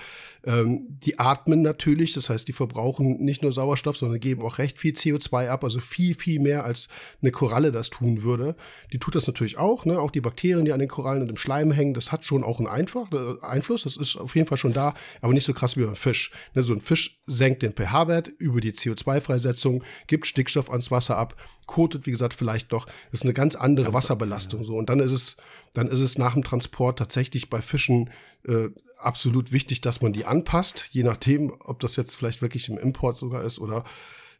Ähm, 0.44 0.86
die 0.88 1.18
atmen 1.18 1.62
natürlich, 1.62 2.12
das 2.12 2.30
heißt, 2.30 2.48
die 2.48 2.52
verbrauchen 2.52 3.24
nicht 3.24 3.42
nur 3.42 3.52
Sauerstoff, 3.52 3.96
sondern 3.96 4.20
geben 4.20 4.42
auch 4.42 4.58
recht 4.58 4.78
viel 4.78 4.94
CO2 4.94 5.48
ab, 5.48 5.64
also 5.64 5.80
viel, 5.80 6.14
viel 6.14 6.40
mehr 6.40 6.64
als 6.64 6.88
eine 7.20 7.30
Koralle 7.30 7.72
das 7.72 7.90
tun 7.90 8.22
würde. 8.22 8.56
Die 8.92 8.98
tut 8.98 9.14
das 9.14 9.26
natürlich 9.26 9.58
auch, 9.58 9.84
ne, 9.84 9.98
auch 9.98 10.10
die 10.10 10.20
Bakterien, 10.20 10.64
die 10.64 10.72
an 10.72 10.80
den 10.80 10.88
Korallen 10.88 11.22
und 11.22 11.28
im 11.28 11.36
Schleim 11.36 11.70
hängen, 11.70 11.94
das 11.94 12.12
hat 12.12 12.24
schon 12.24 12.44
auch 12.44 12.58
einen 12.58 12.68
Einfach, 12.68 13.10
äh, 13.12 13.44
Einfluss, 13.44 13.82
das 13.82 13.96
ist 13.96 14.16
auf 14.16 14.34
jeden 14.36 14.46
Fall 14.46 14.58
schon 14.58 14.72
da, 14.72 14.94
aber 15.20 15.32
nicht 15.32 15.44
so 15.44 15.52
krass 15.52 15.76
wie 15.76 15.84
beim 15.84 15.96
Fisch. 15.96 16.30
Ne, 16.54 16.62
so 16.62 16.72
ein 16.72 16.80
Fisch 16.80 17.20
senkt 17.26 17.62
den 17.62 17.72
pH-Wert 17.72 18.28
über 18.38 18.60
die 18.60 18.72
CO2-Freisetzung, 18.72 19.82
gibt 20.06 20.26
Stickstoff 20.26 20.70
ans 20.70 20.90
Wasser 20.90 21.16
ab, 21.16 21.36
kotet, 21.66 22.06
wie 22.06 22.10
gesagt, 22.10 22.34
vielleicht 22.34 22.72
noch. 22.72 22.86
Das 22.86 23.20
ist 23.20 23.24
eine 23.28 23.34
ganz 23.34 23.54
andere 23.54 23.86
ganz 23.86 23.94
Wasserbelastung. 23.94 24.64
So. 24.64 24.76
Und 24.76 24.88
dann 24.88 25.00
ist 25.00 25.12
es, 25.12 25.36
dann 25.74 25.88
ist 25.88 26.00
es 26.00 26.18
nach 26.18 26.34
dem 26.34 26.42
Transport 26.42 26.98
tatsächlich 26.98 27.50
bei 27.50 27.60
Fischen 27.60 28.10
äh, 28.46 28.68
absolut 28.98 29.52
wichtig, 29.52 29.80
dass 29.80 30.02
man 30.02 30.12
die 30.12 30.24
anpasst, 30.24 30.88
je 30.90 31.02
nachdem, 31.02 31.52
ob 31.60 31.80
das 31.80 31.96
jetzt 31.96 32.16
vielleicht 32.16 32.42
wirklich 32.42 32.68
im 32.68 32.78
Import 32.78 33.16
sogar 33.16 33.44
ist 33.44 33.58
oder 33.58 33.84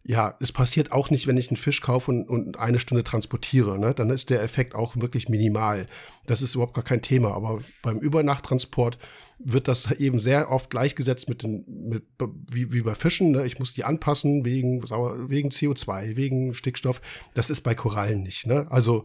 ja, 0.08 0.38
es 0.40 0.52
passiert 0.52 0.90
auch 0.90 1.10
nicht, 1.10 1.26
wenn 1.26 1.36
ich 1.36 1.50
einen 1.50 1.58
Fisch 1.58 1.82
kaufe 1.82 2.10
und, 2.10 2.30
und 2.30 2.58
eine 2.58 2.78
Stunde 2.78 3.04
transportiere. 3.04 3.78
Ne? 3.78 3.92
Dann 3.92 4.08
ist 4.08 4.30
der 4.30 4.42
Effekt 4.42 4.74
auch 4.74 4.96
wirklich 4.96 5.28
minimal. 5.28 5.84
Das 6.24 6.40
ist 6.40 6.54
überhaupt 6.54 6.72
gar 6.72 6.82
kein 6.82 7.02
Thema. 7.02 7.34
Aber 7.34 7.60
beim 7.82 7.98
Übernachttransport 7.98 8.96
wird 9.38 9.68
das 9.68 9.90
eben 9.92 10.18
sehr 10.18 10.50
oft 10.50 10.70
gleichgesetzt 10.70 11.28
mit 11.28 11.42
den, 11.42 11.66
mit, 11.68 12.04
wie, 12.50 12.72
wie 12.72 12.80
bei 12.80 12.94
Fischen. 12.94 13.32
Ne? 13.32 13.44
Ich 13.44 13.58
muss 13.58 13.74
die 13.74 13.84
anpassen 13.84 14.46
wegen, 14.46 14.82
wegen 14.82 15.50
CO2, 15.50 16.16
wegen 16.16 16.54
Stickstoff. 16.54 17.02
Das 17.34 17.50
ist 17.50 17.60
bei 17.60 17.74
Korallen 17.74 18.22
nicht. 18.22 18.46
Ne? 18.46 18.66
Also 18.70 19.04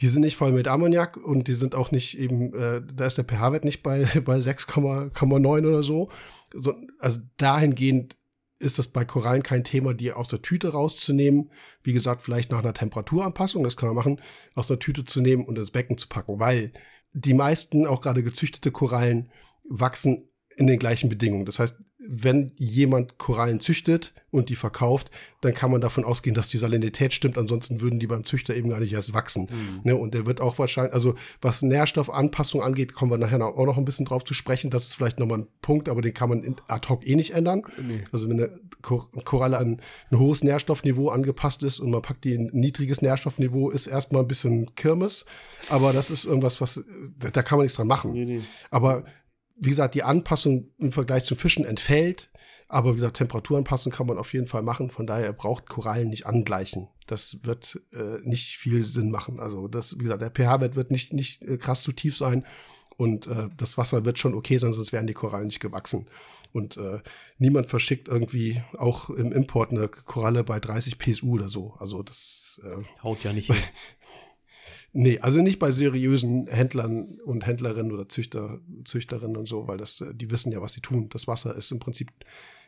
die 0.00 0.08
sind 0.08 0.22
nicht 0.22 0.34
voll 0.34 0.50
mit 0.50 0.66
Ammoniak 0.66 1.18
und 1.18 1.46
die 1.46 1.54
sind 1.54 1.76
auch 1.76 1.92
nicht 1.92 2.18
eben, 2.18 2.52
äh, 2.52 2.82
da 2.92 3.06
ist 3.06 3.16
der 3.16 3.26
pH-Wert 3.26 3.64
nicht 3.64 3.84
bei, 3.84 4.08
bei 4.24 4.38
6,9 4.38 5.68
oder 5.68 5.84
so. 5.84 6.10
so. 6.52 6.74
Also 6.98 7.20
dahingehend 7.36 8.16
ist 8.62 8.78
das 8.78 8.88
bei 8.88 9.04
Korallen 9.04 9.42
kein 9.42 9.64
Thema, 9.64 9.92
die 9.92 10.12
aus 10.12 10.28
der 10.28 10.40
Tüte 10.40 10.72
rauszunehmen. 10.72 11.50
Wie 11.82 11.92
gesagt, 11.92 12.22
vielleicht 12.22 12.50
nach 12.50 12.60
einer 12.60 12.74
Temperaturanpassung, 12.74 13.64
das 13.64 13.76
kann 13.76 13.88
man 13.88 13.96
machen, 13.96 14.20
aus 14.54 14.68
der 14.68 14.78
Tüte 14.78 15.04
zu 15.04 15.20
nehmen 15.20 15.44
und 15.44 15.58
ins 15.58 15.72
Becken 15.72 15.98
zu 15.98 16.08
packen, 16.08 16.38
weil 16.38 16.72
die 17.12 17.34
meisten, 17.34 17.86
auch 17.86 18.00
gerade 18.00 18.22
gezüchtete 18.22 18.70
Korallen, 18.70 19.30
wachsen 19.68 20.28
in 20.56 20.66
den 20.66 20.78
gleichen 20.78 21.08
Bedingungen. 21.08 21.44
Das 21.44 21.58
heißt, 21.58 21.82
wenn 22.08 22.52
jemand 22.56 23.18
Korallen 23.18 23.60
züchtet 23.60 24.12
und 24.30 24.48
die 24.48 24.56
verkauft, 24.56 25.10
dann 25.40 25.54
kann 25.54 25.70
man 25.70 25.80
davon 25.80 26.04
ausgehen, 26.04 26.34
dass 26.34 26.48
die 26.48 26.58
Salinität 26.58 27.12
stimmt. 27.12 27.36
Ansonsten 27.38 27.80
würden 27.80 28.00
die 28.00 28.06
beim 28.06 28.24
Züchter 28.24 28.54
eben 28.56 28.70
gar 28.70 28.80
nicht 28.80 28.92
erst 28.92 29.12
wachsen. 29.14 29.48
Mhm. 29.50 29.80
Ne, 29.84 29.96
und 29.96 30.14
der 30.14 30.26
wird 30.26 30.40
auch 30.40 30.58
wahrscheinlich, 30.58 30.94
also 30.94 31.14
was 31.40 31.62
Nährstoffanpassung 31.62 32.62
angeht, 32.62 32.94
kommen 32.94 33.10
wir 33.10 33.18
nachher 33.18 33.44
auch 33.44 33.66
noch 33.66 33.76
ein 33.76 33.84
bisschen 33.84 34.06
drauf 34.06 34.24
zu 34.24 34.34
sprechen. 34.34 34.70
Das 34.70 34.86
ist 34.86 34.94
vielleicht 34.94 35.18
nochmal 35.18 35.40
ein 35.40 35.46
Punkt, 35.60 35.88
aber 35.88 36.00
den 36.02 36.14
kann 36.14 36.30
man 36.30 36.56
ad 36.68 36.88
hoc 36.88 37.06
eh 37.06 37.14
nicht 37.14 37.34
ändern. 37.34 37.62
Nee. 37.80 38.02
Also 38.10 38.28
wenn 38.28 38.40
eine 38.40 38.50
Koralle 38.82 39.58
an 39.58 39.80
ein 40.10 40.18
hohes 40.18 40.42
Nährstoffniveau 40.42 41.10
angepasst 41.10 41.62
ist 41.62 41.78
und 41.78 41.90
man 41.90 42.02
packt 42.02 42.24
die 42.24 42.34
in 42.34 42.48
ein 42.48 42.58
niedriges 42.58 43.02
Nährstoffniveau, 43.02 43.70
ist 43.70 43.86
erstmal 43.86 44.22
ein 44.22 44.28
bisschen 44.28 44.74
Kirmes. 44.74 45.24
Aber 45.68 45.92
das 45.92 46.10
ist 46.10 46.24
irgendwas, 46.24 46.60
was, 46.60 46.82
da 47.18 47.42
kann 47.42 47.58
man 47.58 47.64
nichts 47.64 47.76
dran 47.76 47.86
machen. 47.86 48.12
Nee, 48.12 48.24
nee. 48.24 48.40
Aber 48.70 49.04
wie 49.56 49.70
gesagt, 49.70 49.94
die 49.94 50.02
Anpassung 50.02 50.70
im 50.78 50.92
Vergleich 50.92 51.24
zu 51.24 51.34
Fischen 51.34 51.64
entfällt. 51.64 52.30
Aber 52.68 52.92
wie 52.92 52.96
gesagt, 52.96 53.18
Temperaturanpassung 53.18 53.92
kann 53.92 54.06
man 54.06 54.18
auf 54.18 54.32
jeden 54.32 54.46
Fall 54.46 54.62
machen. 54.62 54.90
Von 54.90 55.06
daher 55.06 55.32
braucht 55.32 55.68
Korallen 55.68 56.08
nicht 56.08 56.26
angleichen. 56.26 56.88
Das 57.06 57.38
wird 57.42 57.80
äh, 57.92 58.26
nicht 58.26 58.56
viel 58.56 58.84
Sinn 58.84 59.10
machen. 59.10 59.40
Also 59.40 59.68
das, 59.68 59.98
wie 59.98 60.04
gesagt, 60.04 60.22
der 60.22 60.30
pH-Wert 60.30 60.74
wird 60.74 60.90
nicht, 60.90 61.12
nicht 61.12 61.42
äh, 61.42 61.58
krass 61.58 61.82
zu 61.82 61.92
tief 61.92 62.16
sein. 62.16 62.46
Und 62.96 63.26
äh, 63.26 63.48
das 63.56 63.76
Wasser 63.78 64.04
wird 64.04 64.18
schon 64.18 64.34
okay 64.34 64.58
sein, 64.58 64.72
sonst 64.72 64.92
wären 64.92 65.06
die 65.06 65.12
Korallen 65.12 65.46
nicht 65.46 65.60
gewachsen. 65.60 66.06
Und 66.52 66.76
äh, 66.76 67.00
niemand 67.38 67.68
verschickt 67.68 68.08
irgendwie 68.08 68.62
auch 68.78 69.10
im 69.10 69.32
Import 69.32 69.72
eine 69.72 69.88
Koralle 69.88 70.44
bei 70.44 70.60
30 70.60 70.98
PSU 70.98 71.34
oder 71.34 71.48
so. 71.48 71.74
Also 71.78 72.02
das 72.02 72.60
äh, 72.64 73.02
haut 73.02 73.22
ja 73.24 73.32
nicht 73.32 73.46
hin. 73.46 73.56
Nee, 74.94 75.20
also 75.20 75.40
nicht 75.40 75.58
bei 75.58 75.70
seriösen 75.70 76.46
Händlern 76.48 77.18
und 77.24 77.46
Händlerinnen 77.46 77.92
oder 77.92 78.08
Züchter, 78.08 78.60
Züchterinnen 78.84 79.36
und 79.36 79.48
so, 79.48 79.66
weil 79.66 79.78
das, 79.78 80.00
äh, 80.02 80.14
die 80.14 80.30
wissen 80.30 80.52
ja, 80.52 80.60
was 80.60 80.74
sie 80.74 80.82
tun. 80.82 81.08
Das 81.08 81.26
Wasser 81.26 81.56
ist 81.56 81.70
im 81.72 81.78
Prinzip 81.78 82.10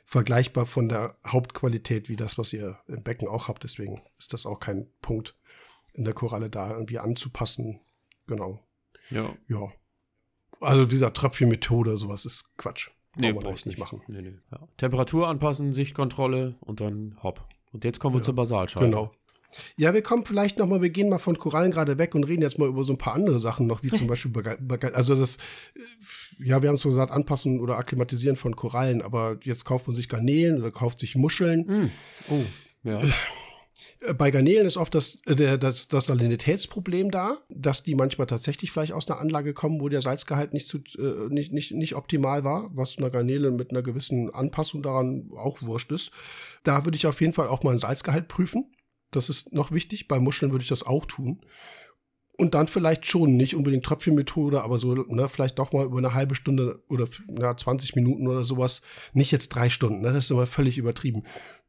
vergleichbar 0.04 0.66
von 0.66 0.88
der 0.88 1.16
Hauptqualität 1.26 2.08
wie 2.08 2.16
das, 2.16 2.38
was 2.38 2.52
ihr 2.52 2.78
im 2.88 3.02
Becken 3.02 3.28
auch 3.28 3.48
habt. 3.48 3.64
Deswegen 3.64 4.02
ist 4.18 4.32
das 4.32 4.46
auch 4.46 4.58
kein 4.58 4.86
Punkt 5.02 5.36
in 5.92 6.04
der 6.04 6.14
Koralle 6.14 6.48
da 6.48 6.72
irgendwie 6.72 6.98
anzupassen. 6.98 7.80
Genau. 8.26 8.60
Ja. 9.10 9.34
Ja. 9.48 9.72
Also 10.60 10.86
dieser 10.86 11.12
Tröpfchenmethode, 11.12 11.96
sowas 11.98 12.24
ist 12.24 12.56
Quatsch. 12.56 12.90
Nee, 13.16 13.32
brauche 13.32 13.54
ich 13.54 13.66
nicht 13.66 13.78
machen. 13.78 14.02
Nee, 14.08 14.22
nee. 14.22 14.38
Ja. 14.50 14.66
Temperatur 14.76 15.28
anpassen, 15.28 15.74
Sichtkontrolle 15.74 16.56
und 16.60 16.80
dann 16.80 17.16
hopp. 17.22 17.46
Und 17.72 17.84
jetzt 17.84 18.00
kommen 18.00 18.14
wir 18.14 18.20
ja, 18.20 18.24
zur 18.24 18.34
Basalschale. 18.34 18.86
Genau. 18.86 19.12
Ja, 19.76 19.94
wir 19.94 20.02
kommen 20.02 20.24
vielleicht 20.24 20.58
noch 20.58 20.66
mal, 20.66 20.82
wir 20.82 20.90
gehen 20.90 21.08
mal 21.08 21.18
von 21.18 21.38
Korallen 21.38 21.70
gerade 21.70 21.98
weg 21.98 22.14
und 22.14 22.24
reden 22.24 22.42
jetzt 22.42 22.58
mal 22.58 22.68
über 22.68 22.84
so 22.84 22.92
ein 22.92 22.98
paar 22.98 23.14
andere 23.14 23.40
Sachen 23.40 23.66
noch, 23.66 23.82
wie 23.82 23.90
zum 23.90 24.06
Beispiel, 24.08 24.32
also 24.92 25.14
das, 25.14 25.36
äh, 25.36 26.44
ja, 26.44 26.62
wir 26.62 26.68
haben 26.68 26.76
es 26.76 26.82
so 26.82 26.90
gesagt, 26.90 27.12
Anpassen 27.12 27.60
oder 27.60 27.78
Akklimatisieren 27.78 28.36
von 28.36 28.56
Korallen, 28.56 29.02
aber 29.02 29.38
jetzt 29.42 29.64
kauft 29.64 29.86
man 29.86 29.96
sich 29.96 30.08
Garnelen 30.08 30.58
oder 30.58 30.70
kauft 30.70 31.00
sich 31.00 31.16
Muscheln. 31.16 31.60
Mm. 31.66 31.90
Oh, 32.30 32.42
ja. 32.82 33.02
Äh, 34.00 34.14
bei 34.14 34.30
Garnelen 34.30 34.66
ist 34.66 34.76
oft 34.76 34.94
das, 34.94 35.18
äh, 35.26 35.58
das, 35.58 35.88
das 35.88 36.06
Salinitätsproblem 36.06 37.10
da, 37.10 37.38
dass 37.48 37.82
die 37.82 37.94
manchmal 37.94 38.26
tatsächlich 38.26 38.70
vielleicht 38.70 38.92
aus 38.92 39.08
einer 39.08 39.20
Anlage 39.20 39.54
kommen, 39.54 39.80
wo 39.80 39.88
der 39.88 40.02
Salzgehalt 40.02 40.52
nicht, 40.52 40.66
zu, 40.66 40.78
nicht, 41.30 41.52
nicht, 41.52 41.72
nicht 41.72 41.94
optimal 41.94 42.44
war, 42.44 42.70
was 42.74 42.98
einer 42.98 43.10
Garnele 43.10 43.50
mit 43.50 43.70
einer 43.70 43.82
gewissen 43.82 44.32
Anpassung 44.32 44.82
daran 44.82 45.30
auch 45.36 45.62
wurscht 45.62 45.92
ist. 45.92 46.10
Da 46.64 46.84
würde 46.84 46.96
ich 46.96 47.06
auf 47.06 47.20
jeden 47.20 47.32
Fall 47.32 47.48
auch 47.48 47.62
mal 47.62 47.72
ein 47.72 47.78
Salzgehalt 47.78 48.28
prüfen. 48.28 48.70
Das 49.16 49.28
ist 49.28 49.52
noch 49.52 49.72
wichtig. 49.72 50.08
Bei 50.08 50.18
Muscheln 50.18 50.52
würde 50.52 50.62
ich 50.62 50.68
das 50.68 50.84
auch 50.84 51.06
tun. 51.06 51.40
Und 52.36 52.54
dann 52.54 52.66
vielleicht 52.66 53.06
schon, 53.06 53.36
nicht 53.36 53.54
unbedingt 53.54 53.84
Tröpfchenmethode, 53.84 54.62
aber 54.62 54.80
so, 54.80 54.94
ne, 54.94 55.28
vielleicht 55.28 55.58
doch 55.60 55.72
mal 55.72 55.86
über 55.86 55.98
eine 55.98 56.14
halbe 56.14 56.34
Stunde 56.34 56.82
oder 56.88 57.06
na, 57.28 57.56
20 57.56 57.94
Minuten 57.94 58.26
oder 58.26 58.44
sowas. 58.44 58.82
Nicht 59.12 59.30
jetzt 59.30 59.50
drei 59.50 59.68
Stunden, 59.68 60.00
ne, 60.00 60.12
das 60.12 60.24
ist 60.24 60.30
immer 60.30 60.46
völlig 60.46 60.76
übertrieben. 60.76 61.22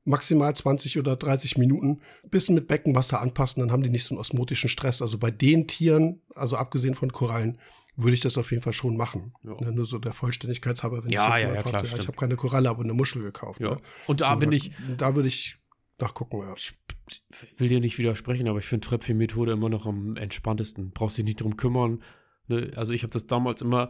Maximal 0.05 0.55
20 0.55 0.97
oder 0.97 1.15
30 1.15 1.57
Minuten. 1.57 2.01
Bisschen 2.31 2.55
mit 2.55 2.67
Beckenwasser 2.67 3.21
anpassen, 3.21 3.61
dann 3.61 3.71
haben 3.71 3.83
die 3.83 3.91
nicht 3.91 4.05
so 4.05 4.15
einen 4.15 4.19
osmotischen 4.19 4.69
Stress. 4.69 5.03
Also 5.03 5.19
bei 5.19 5.29
den 5.29 5.67
Tieren, 5.67 6.21
also 6.33 6.57
abgesehen 6.57 6.95
von 6.95 7.11
Korallen, 7.11 7.59
würde 7.95 8.15
ich 8.15 8.21
das 8.21 8.37
auf 8.37 8.49
jeden 8.51 8.63
Fall 8.63 8.73
schon 8.73 8.97
machen. 8.97 9.33
Ja. 9.43 9.53
Ne, 9.61 9.71
nur 9.71 9.85
so 9.85 9.99
der 9.99 10.13
Vollständigkeitshalber, 10.13 11.03
wenn 11.03 11.11
ja, 11.11 11.27
ich 11.27 11.41
jetzt 11.41 11.41
ja, 11.41 11.53
ja, 11.53 11.61
klar, 11.61 11.85
ja, 11.85 11.97
ich 11.97 12.07
habe 12.07 12.17
keine 12.17 12.35
Koralle, 12.37 12.69
aber 12.69 12.83
eine 12.83 12.93
Muschel 12.93 13.21
gekauft. 13.21 13.61
Ja. 13.61 13.71
Ne? 13.71 13.77
Und 14.07 14.21
da 14.21 14.33
so, 14.33 14.39
bin 14.39 14.51
ich. 14.51 14.71
Da 14.97 15.15
würde 15.15 15.27
ich 15.27 15.57
nachgucken, 15.99 16.39
ja. 16.39 16.53
Ich 16.55 17.59
will 17.59 17.69
dir 17.69 17.79
nicht 17.79 17.97
widersprechen, 17.97 18.47
aber 18.47 18.59
ich 18.59 18.65
finde 18.65 18.87
Tröpfchenmethode 18.87 19.51
immer 19.51 19.69
noch 19.69 19.85
am 19.85 20.15
entspanntesten. 20.15 20.91
Brauchst 20.91 21.17
dich 21.17 21.25
nicht 21.25 21.41
drum 21.41 21.57
kümmern. 21.57 22.01
Ne? 22.47 22.71
Also 22.75 22.93
ich 22.93 23.03
habe 23.03 23.11
das 23.11 23.27
damals 23.27 23.61
immer 23.61 23.89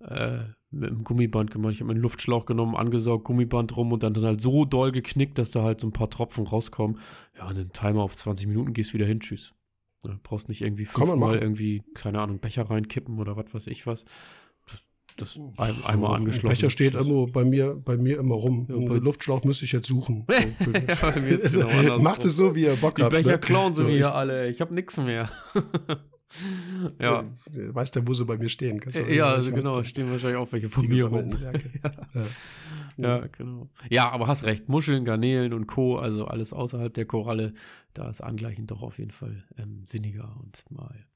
äh, 0.00 0.40
mit 0.70 0.90
einem 0.90 1.04
Gummiband 1.04 1.50
gemacht. 1.50 1.74
Ich 1.74 1.80
habe 1.80 1.90
einen 1.90 2.00
Luftschlauch 2.00 2.46
genommen, 2.46 2.76
angesaugt, 2.76 3.24
Gummiband 3.24 3.76
rum 3.76 3.92
und 3.92 4.02
dann, 4.02 4.14
dann 4.14 4.24
halt 4.24 4.40
so 4.40 4.64
doll 4.64 4.92
geknickt, 4.92 5.38
dass 5.38 5.50
da 5.50 5.62
halt 5.62 5.80
so 5.80 5.86
ein 5.86 5.92
paar 5.92 6.10
Tropfen 6.10 6.46
rauskommen. 6.46 6.98
Ja, 7.36 7.48
und 7.48 7.56
den 7.56 7.72
Timer 7.72 8.02
auf 8.02 8.14
20 8.14 8.46
Minuten 8.46 8.72
gehst 8.72 8.94
wieder 8.94 9.06
hin, 9.06 9.20
tschüss. 9.20 9.54
Ne? 10.04 10.20
Brauchst 10.22 10.48
nicht 10.48 10.62
irgendwie 10.62 10.84
fünfmal 10.84 11.38
irgendwie, 11.38 11.82
keine 11.94 12.20
Ahnung, 12.20 12.38
Becher 12.38 12.68
reinkippen 12.68 13.18
oder 13.18 13.36
was 13.36 13.52
weiß 13.52 13.66
ich 13.66 13.86
was 13.86 14.04
das 15.20 15.38
ein, 15.56 15.84
einmal 15.84 16.16
angeschlossen. 16.16 16.48
Becher 16.48 16.70
steht 16.70 16.94
immer 16.94 17.26
bei 17.26 17.44
mir, 17.44 17.74
bei 17.74 17.96
mir 17.96 18.18
immer 18.18 18.34
rum. 18.34 18.66
Ja, 18.68 18.76
Einen 18.76 19.02
Luftschlauch 19.02 19.44
müsste 19.44 19.64
ich 19.64 19.72
jetzt 19.72 19.88
suchen. 19.88 20.26
So, 20.60 20.72
ja, 20.72 20.94
bei 21.00 21.20
mir 21.20 21.28
ist 21.30 21.52
genau 21.82 21.98
Macht 22.00 22.24
es 22.24 22.36
so, 22.36 22.54
wie 22.54 22.64
ihr 22.64 22.76
Bock 22.76 22.96
Die 22.96 23.02
habt. 23.02 23.12
Die 23.12 23.18
Becher 23.18 23.32
ne? 23.32 23.38
klauen 23.38 23.74
sie 23.74 23.82
so, 23.82 23.88
mir 23.88 23.96
hier 23.96 24.14
alle. 24.14 24.48
Ich 24.48 24.60
habe 24.60 24.74
nichts 24.74 24.98
mehr. 24.98 25.30
ja. 27.00 27.24
Weißt 27.50 27.96
du, 27.96 28.06
wo 28.06 28.14
sie 28.14 28.24
bei 28.24 28.36
mir 28.36 28.48
stehen? 28.48 28.80
ja, 29.08 29.26
also 29.26 29.52
genau, 29.52 29.82
stehen 29.84 30.10
wahrscheinlich 30.10 30.38
auch 30.38 30.50
welche 30.52 30.68
von 30.68 30.86
mir 30.86 31.04
rum. 31.06 31.36
ja. 31.42 32.22
ja. 32.96 33.26
genau. 33.36 33.68
Ja, 33.88 34.10
aber 34.10 34.26
hast 34.26 34.44
recht. 34.44 34.68
Muscheln, 34.68 35.04
Garnelen 35.04 35.52
und 35.52 35.66
Co., 35.66 35.96
also 35.96 36.26
alles 36.26 36.52
außerhalb 36.52 36.92
der 36.92 37.06
Koralle, 37.06 37.54
da 37.94 38.10
ist 38.10 38.20
Angleichen 38.20 38.66
doch 38.66 38.82
auf 38.82 38.98
jeden 38.98 39.12
Fall 39.12 39.44
ähm, 39.58 39.82
sinniger 39.86 40.36
und 40.40 40.64
mal 40.70 41.06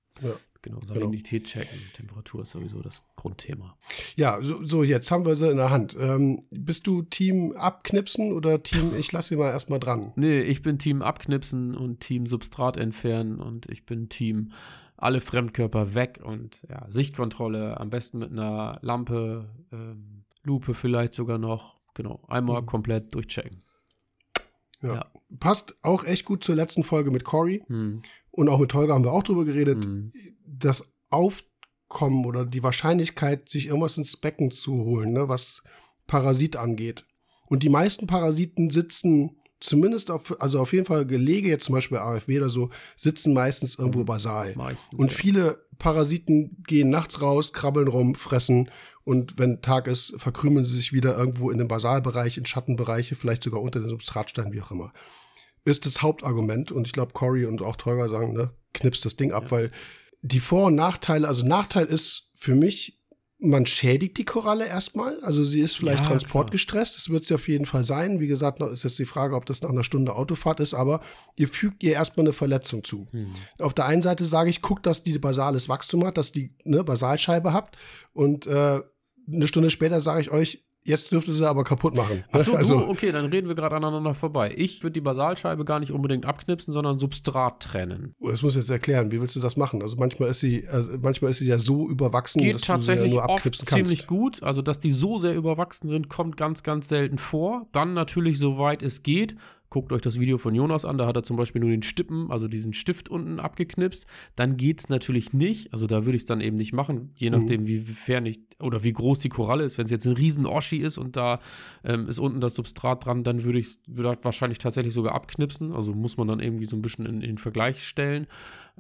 Genau, 0.65 0.81
Salinität 0.81 1.45
checken, 1.45 1.79
Temperatur 1.93 2.41
ist 2.41 2.53
sowieso 2.53 2.81
das 2.81 3.03
Grundthema. 3.17 3.77
Ja, 4.17 4.39
so, 4.41 4.65
so 4.65 4.83
jetzt 4.83 5.11
haben 5.11 5.27
wir 5.27 5.37
sie 5.37 5.51
in 5.51 5.59
der 5.59 5.69
Hand. 5.69 5.95
Ähm, 5.99 6.41
bist 6.51 6.87
du 6.87 7.03
Team 7.03 7.53
abknipsen 7.53 8.33
oder 8.33 8.63
Team, 8.63 8.93
ich 8.99 9.13
lasse 9.13 9.31
sie 9.31 9.37
mal 9.37 9.51
erstmal 9.51 9.79
dran? 9.79 10.15
Nee, 10.17 10.41
ich 10.41 10.63
bin 10.63 10.79
Team 10.79 11.03
abknipsen 11.03 11.75
und 11.75 12.01
Team 12.01 12.27
Substrat 12.27 12.79
entfernen 12.79 13.41
und 13.41 13.69
ich 13.71 13.85
bin 13.85 14.09
Team 14.09 14.53
alle 14.97 15.21
Fremdkörper 15.21 15.95
weg 15.95 16.21
und 16.25 16.57
ja, 16.67 16.87
Sichtkontrolle 16.89 17.79
am 17.79 17.91
besten 17.91 18.19
mit 18.19 18.31
einer 18.31 18.79
Lampe, 18.81 19.51
ähm, 19.71 20.25
Lupe 20.45 20.73
vielleicht 20.73 21.13
sogar 21.13 21.37
noch. 21.37 21.75
Genau, 21.93 22.25
einmal 22.27 22.63
mhm. 22.63 22.67
komplett 22.67 23.15
durchchecken. 23.15 23.63
Ja. 24.81 24.95
ja. 24.95 25.07
Passt 25.39 25.77
auch 25.83 26.05
echt 26.05 26.25
gut 26.25 26.43
zur 26.43 26.55
letzten 26.55 26.85
Folge 26.85 27.11
mit 27.11 27.25
Cory. 27.25 27.63
Mhm. 27.69 28.03
Und 28.35 28.49
auch 28.49 28.59
mit 28.59 28.75
Holger 28.75 28.95
haben 28.95 29.05
wir 29.05 29.13
auch 29.13 29.23
drüber 29.23 29.45
geredet. 29.45 29.85
Mhm. 29.85 30.13
Das 30.45 30.93
Aufkommen 31.11 32.27
oder 32.27 32.45
die 32.45 32.65
Wahrscheinlichkeit, 32.65 33.49
sich 33.49 33.69
irgendwas 33.69 33.97
ins 33.97 34.17
Becken 34.17 34.51
zu 34.51 34.73
holen, 34.73 35.13
ne, 35.13 35.29
was 35.29 35.63
Parasit 36.09 36.57
angeht. 36.57 37.07
Und 37.47 37.63
die 37.63 37.69
meisten 37.69 38.09
Parasiten 38.09 38.71
sitzen 38.71 39.37
zumindest 39.61 40.11
auf, 40.11 40.41
also 40.43 40.61
auf 40.61 40.73
jeden 40.73 40.85
Fall 40.85 41.07
Gelege, 41.07 41.49
jetzt 41.49 41.67
zum 41.67 41.77
Beispiel 41.77 41.99
AFW 41.99 42.39
oder 42.39 42.51
so, 42.51 42.71
sitzen 42.97 43.33
meistens 43.33 43.79
irgendwo 43.79 44.01
mhm. 44.01 44.07
basal. 44.07 44.55
Meistens, 44.57 44.99
und 44.99 45.13
viele 45.13 45.65
Parasiten 45.79 46.63
gehen 46.67 46.91
nachts 46.91 47.23
raus, 47.23 47.53
krabbeln 47.53 47.89
rum, 47.89 48.17
fressen 48.17 48.69
und 49.05 49.39
wenn 49.39 49.63
Tag 49.63 49.87
ist, 49.87 50.15
verkrümeln 50.17 50.65
sie 50.65 50.77
sich 50.77 50.93
wieder 50.93 51.17
irgendwo 51.17 51.51
in 51.51 51.59
den 51.59 51.69
Basalbereich, 51.69 52.37
in 52.37 52.47
Schattenbereiche, 52.47 53.15
vielleicht 53.15 53.45
sogar 53.45 53.63
unter 53.63 53.79
den 53.79 53.91
Substratsteinen, 53.91 54.53
wie 54.53 54.61
auch 54.61 54.73
immer. 54.73 54.93
Ist 55.65 55.87
das 55.87 56.03
Hauptargument 56.03 56.73
und 56.73 56.87
ich 56.87 56.93
glaube, 56.93 57.13
Cory 57.13 57.47
und 57.47 57.63
auch 57.63 57.77
Teuger 57.77 58.09
sagen, 58.09 58.35
ne, 58.35 58.51
knipst 58.73 59.05
das 59.05 59.17
Ding 59.17 59.33
ab, 59.33 59.45
ja. 59.45 59.51
weil 59.51 59.71
die 60.23 60.41
Vor- 60.41 60.67
und 60.67 60.75
Nachteile, 60.75 61.29
also 61.29 61.47
Nachteil 61.47 61.87
ist 61.87 62.31
für 62.35 62.55
mich, 62.55 63.01
man 63.39 63.67
schädigt 63.67 64.17
die 64.17 64.25
Koralle 64.25 64.67
erstmal. 64.67 65.21
Also 65.23 65.45
sie 65.45 65.61
ist 65.61 65.77
vielleicht 65.77 66.05
ja, 66.05 66.11
transportgestresst. 66.11 66.97
Das 66.97 67.11
wird 67.11 67.25
sie 67.25 67.35
auf 67.35 67.49
jeden 67.49 67.67
Fall 67.67 67.85
sein. 67.85 68.21
Wie 68.21 68.27
gesagt, 68.27 68.61
ist 68.61 68.85
jetzt 68.85 68.99
die 68.99 69.05
Frage, 69.05 69.35
ob 69.35 69.47
das 69.47 69.61
nach 69.63 69.71
einer 69.71 69.85
Stunde 69.85 70.15
Autofahrt 70.15 70.61
ist, 70.61 70.75
aber 70.75 71.01
ihr 71.37 71.49
fügt 71.49 71.83
ihr 71.83 71.93
erstmal 71.93 72.25
eine 72.25 72.33
Verletzung 72.33 72.85
zu. 72.85 73.09
Hm. 73.11 73.33
Auf 73.59 73.75
der 73.75 73.87
einen 73.87 74.03
Seite 74.03 74.25
sage 74.25 74.51
ich, 74.51 74.63
guckt, 74.63 74.87
dass 74.87 75.03
die 75.03 75.19
basales 75.19 75.69
Wachstum 75.69 76.05
hat, 76.07 76.17
dass 76.17 76.33
die 76.33 76.55
eine 76.65 76.85
Basalscheibe 76.85 77.53
habt. 77.53 77.77
Und 78.13 78.47
äh, 78.47 78.81
eine 79.31 79.49
Stunde 79.49 79.71
später 79.71 80.01
sage 80.01 80.21
ich 80.21 80.31
euch, 80.31 80.65
Jetzt 80.87 81.11
dürfte 81.13 81.33
sie 81.33 81.49
aber 81.49 81.65
kaputt 81.65 81.95
machen. 81.95 82.25
Achso, 82.31 82.55
also, 82.55 82.89
okay, 82.89 83.11
dann 83.11 83.27
reden 83.27 83.49
wir 83.49 83.55
gerade 83.55 83.77
aneinander 83.77 84.13
vorbei. 84.13 84.55
Ich 84.57 84.83
würde 84.83 84.93
die 84.93 85.01
Basalscheibe 85.01 85.65
gar 85.65 85.81
nicht 85.81 85.93
unbedingt 85.93 86.27
abknipsen, 86.27 86.75
sondern 86.75 86.99
Substrat 86.99 87.61
trennen. 87.61 88.15
Das 88.21 88.43
muss 88.43 88.55
ich 88.55 88.63
jetzt 88.63 88.71
erklären. 88.71 89.11
Wie 89.11 89.21
willst 89.21 89.35
du 89.35 89.41
das 89.41 89.57
machen? 89.57 89.81
Also 89.81 89.97
manchmal 89.97 90.29
ist 90.29 90.41
sie, 90.41 90.67
also 90.69 90.91
manchmal 91.01 91.31
ist 91.31 91.39
sie 91.39 91.49
ja 91.49 91.59
so 91.59 91.89
überwachsen, 91.89 92.43
Geht 92.43 92.57
dass 92.57 92.63
tatsächlich 92.63 93.05
du 93.05 93.11
sie 93.11 93.17
ja 93.17 93.27
nur 93.27 93.35
abknipsen 93.35 93.63
oft 93.63 93.71
kannst. 93.71 93.87
ziemlich 93.87 94.07
gut. 94.07 94.43
Also 94.43 94.61
dass 94.61 94.79
die 94.79 94.91
so 94.91 95.19
sehr 95.19 95.35
überwachsen 95.35 95.89
sind, 95.89 96.11
kommt 96.11 96.37
ganz, 96.37 96.63
ganz 96.63 96.89
selten 96.89 97.17
vor. 97.17 97.67
Dann 97.73 97.95
natürlich, 97.95 98.39
soweit 98.39 98.83
es 98.83 99.03
geht, 99.03 99.37
Guckt 99.75 99.93
euch 99.93 100.03
das 100.03 100.21
Video 100.21 100.39
von 100.39 100.55
Jonas 100.55 100.85
an, 100.85 100.99
da 100.99 101.07
hat 101.09 101.17
er 101.17 101.25
zum 101.25 101.37
Beispiel 101.37 101.61
nur 101.61 101.71
den 101.71 101.83
Stippen, 101.83 102.31
also 102.31 102.47
diesen 102.47 102.73
Stift 102.75 103.09
unten 103.09 103.41
abgeknipst. 103.41 104.07
Dann 104.37 104.57
geht 104.57 104.79
es 104.79 104.89
natürlich 104.89 105.33
nicht, 105.33 105.73
also 105.73 105.89
da 105.89 106.05
würde 106.05 106.15
ich 106.15 106.23
es 106.23 106.27
dann 106.27 106.41
eben 106.41 106.57
nicht 106.57 106.73
machen, 106.73 107.11
je 107.17 107.29
mhm. 107.29 107.37
nachdem, 107.41 107.67
wie 107.67 107.81
fern 107.81 108.25
ich 108.25 108.39
oder 108.61 108.85
wie 108.85 108.93
groß 108.93 109.19
die 109.19 109.31
Koralle 109.31 109.65
ist. 109.65 109.77
Wenn 109.77 109.87
es 109.87 109.91
jetzt 109.91 110.07
ein 110.07 110.13
riesen 110.13 110.47
Oschi 110.47 110.77
ist 110.77 110.97
und 110.97 111.17
da 111.17 111.41
ähm, 111.83 112.07
ist 112.07 112.21
unten 112.21 112.41
das 112.41 112.55
Substrat 112.55 113.05
dran, 113.05 113.25
dann 113.25 113.43
würde 113.43 113.59
ich 113.59 113.67
es 113.67 113.81
würd 113.89 114.25
wahrscheinlich 114.25 114.59
tatsächlich 114.59 114.95
sogar 114.95 115.13
abknipsen. 115.13 115.73
Also 115.73 115.93
muss 115.93 116.17
man 116.19 116.29
dann 116.29 116.39
irgendwie 116.39 116.67
so 116.67 116.77
ein 116.77 116.83
bisschen 116.83 117.05
in, 117.05 117.17
in 117.17 117.31
den 117.31 117.39
Vergleich 117.39 117.85
stellen. 117.85 118.29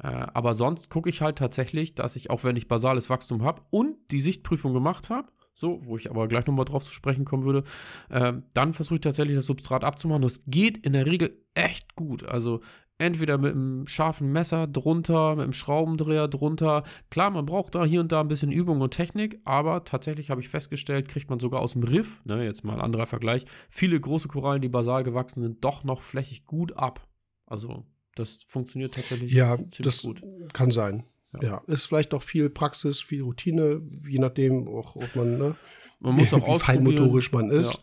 Äh, 0.01 0.07
aber 0.07 0.55
sonst 0.55 0.91
gucke 0.91 1.11
ich 1.11 1.23
halt 1.23 1.39
tatsächlich, 1.39 1.97
dass 1.97 2.15
ich, 2.15 2.31
auch 2.31 2.45
wenn 2.45 2.55
ich 2.55 2.69
basales 2.69 3.11
Wachstum 3.11 3.43
habe 3.43 3.63
und 3.71 3.97
die 4.13 4.21
Sichtprüfung 4.21 4.73
gemacht 4.73 5.11
habe, 5.11 5.27
so, 5.55 5.81
wo 5.85 5.97
ich 5.97 6.11
aber 6.11 6.29
gleich 6.29 6.47
nochmal 6.47 6.65
drauf 6.65 6.85
zu 6.85 6.93
sprechen 6.93 7.25
kommen 7.25 7.45
würde, 7.45 7.65
äh, 8.11 8.33
dann 8.53 8.75
versuche 8.75 8.97
ich 8.97 9.01
tatsächlich 9.01 9.37
das 9.37 9.47
Substrat 9.47 9.85
abzumachen. 9.85 10.23
Das 10.23 10.41
geht 10.47 10.79
in 10.79 10.93
der 10.93 11.07
Regel 11.07 11.41
echt 11.55 11.95
gut. 11.95 12.25
Also 12.25 12.61
entweder 12.99 13.39
mit 13.39 13.55
einem 13.55 13.87
scharfen 13.87 14.33
Messer 14.33 14.67
drunter, 14.67 15.37
mit 15.37 15.45
einem 15.45 15.53
Schraubendreher 15.53 16.29
drunter. 16.29 16.85
Klar, 17.11 17.31
man 17.31 17.47
braucht 17.47 17.75
da 17.75 17.85
hier 17.85 18.01
und 18.01 18.13
da 18.13 18.21
ein 18.21 18.29
bisschen 18.29 18.53
Übung 18.53 18.81
und 18.81 18.93
Technik, 18.93 19.41
aber 19.45 19.85
tatsächlich 19.85 20.31
habe 20.31 20.41
ich 20.41 20.49
festgestellt, 20.49 21.09
kriegt 21.09 21.31
man 21.31 21.41
sogar 21.41 21.61
aus 21.61 21.73
dem 21.73 21.83
Riff, 21.83 22.25
ne, 22.25 22.45
jetzt 22.45 22.65
mal 22.65 22.75
ein 22.75 22.81
anderer 22.81 23.07
Vergleich, 23.07 23.45
viele 23.69 24.01
große 24.01 24.29
Korallen, 24.29 24.63
die 24.63 24.69
basal 24.69 25.03
gewachsen 25.03 25.43
sind, 25.43 25.65
doch 25.65 25.85
noch 25.85 26.03
flächig 26.03 26.45
gut 26.45 26.77
ab. 26.77 27.09
Also 27.47 27.85
das 28.15 28.39
funktioniert 28.47 28.95
tatsächlich 28.95 29.33
ja, 29.33 29.57
ziemlich 29.57 29.79
das 29.79 30.03
gut. 30.03 30.23
Kann 30.53 30.71
sein. 30.71 31.05
Ja. 31.43 31.49
ja. 31.49 31.63
ist 31.67 31.87
vielleicht 31.87 32.15
auch 32.15 32.23
viel 32.23 32.51
Praxis, 32.51 33.01
viel 33.01 33.23
Routine, 33.23 33.83
je 34.09 34.19
nachdem, 34.19 34.69
auch, 34.69 34.97
ob 34.97 35.17
man, 35.17 35.39
ne, 35.39 35.57
man 36.01 36.15
muss 36.15 36.33
auch 36.35 36.47
wie 36.47 36.59
feinmotorisch 36.59 37.33
man 37.33 37.51
ist. 37.51 37.75
Ja. 37.75 37.81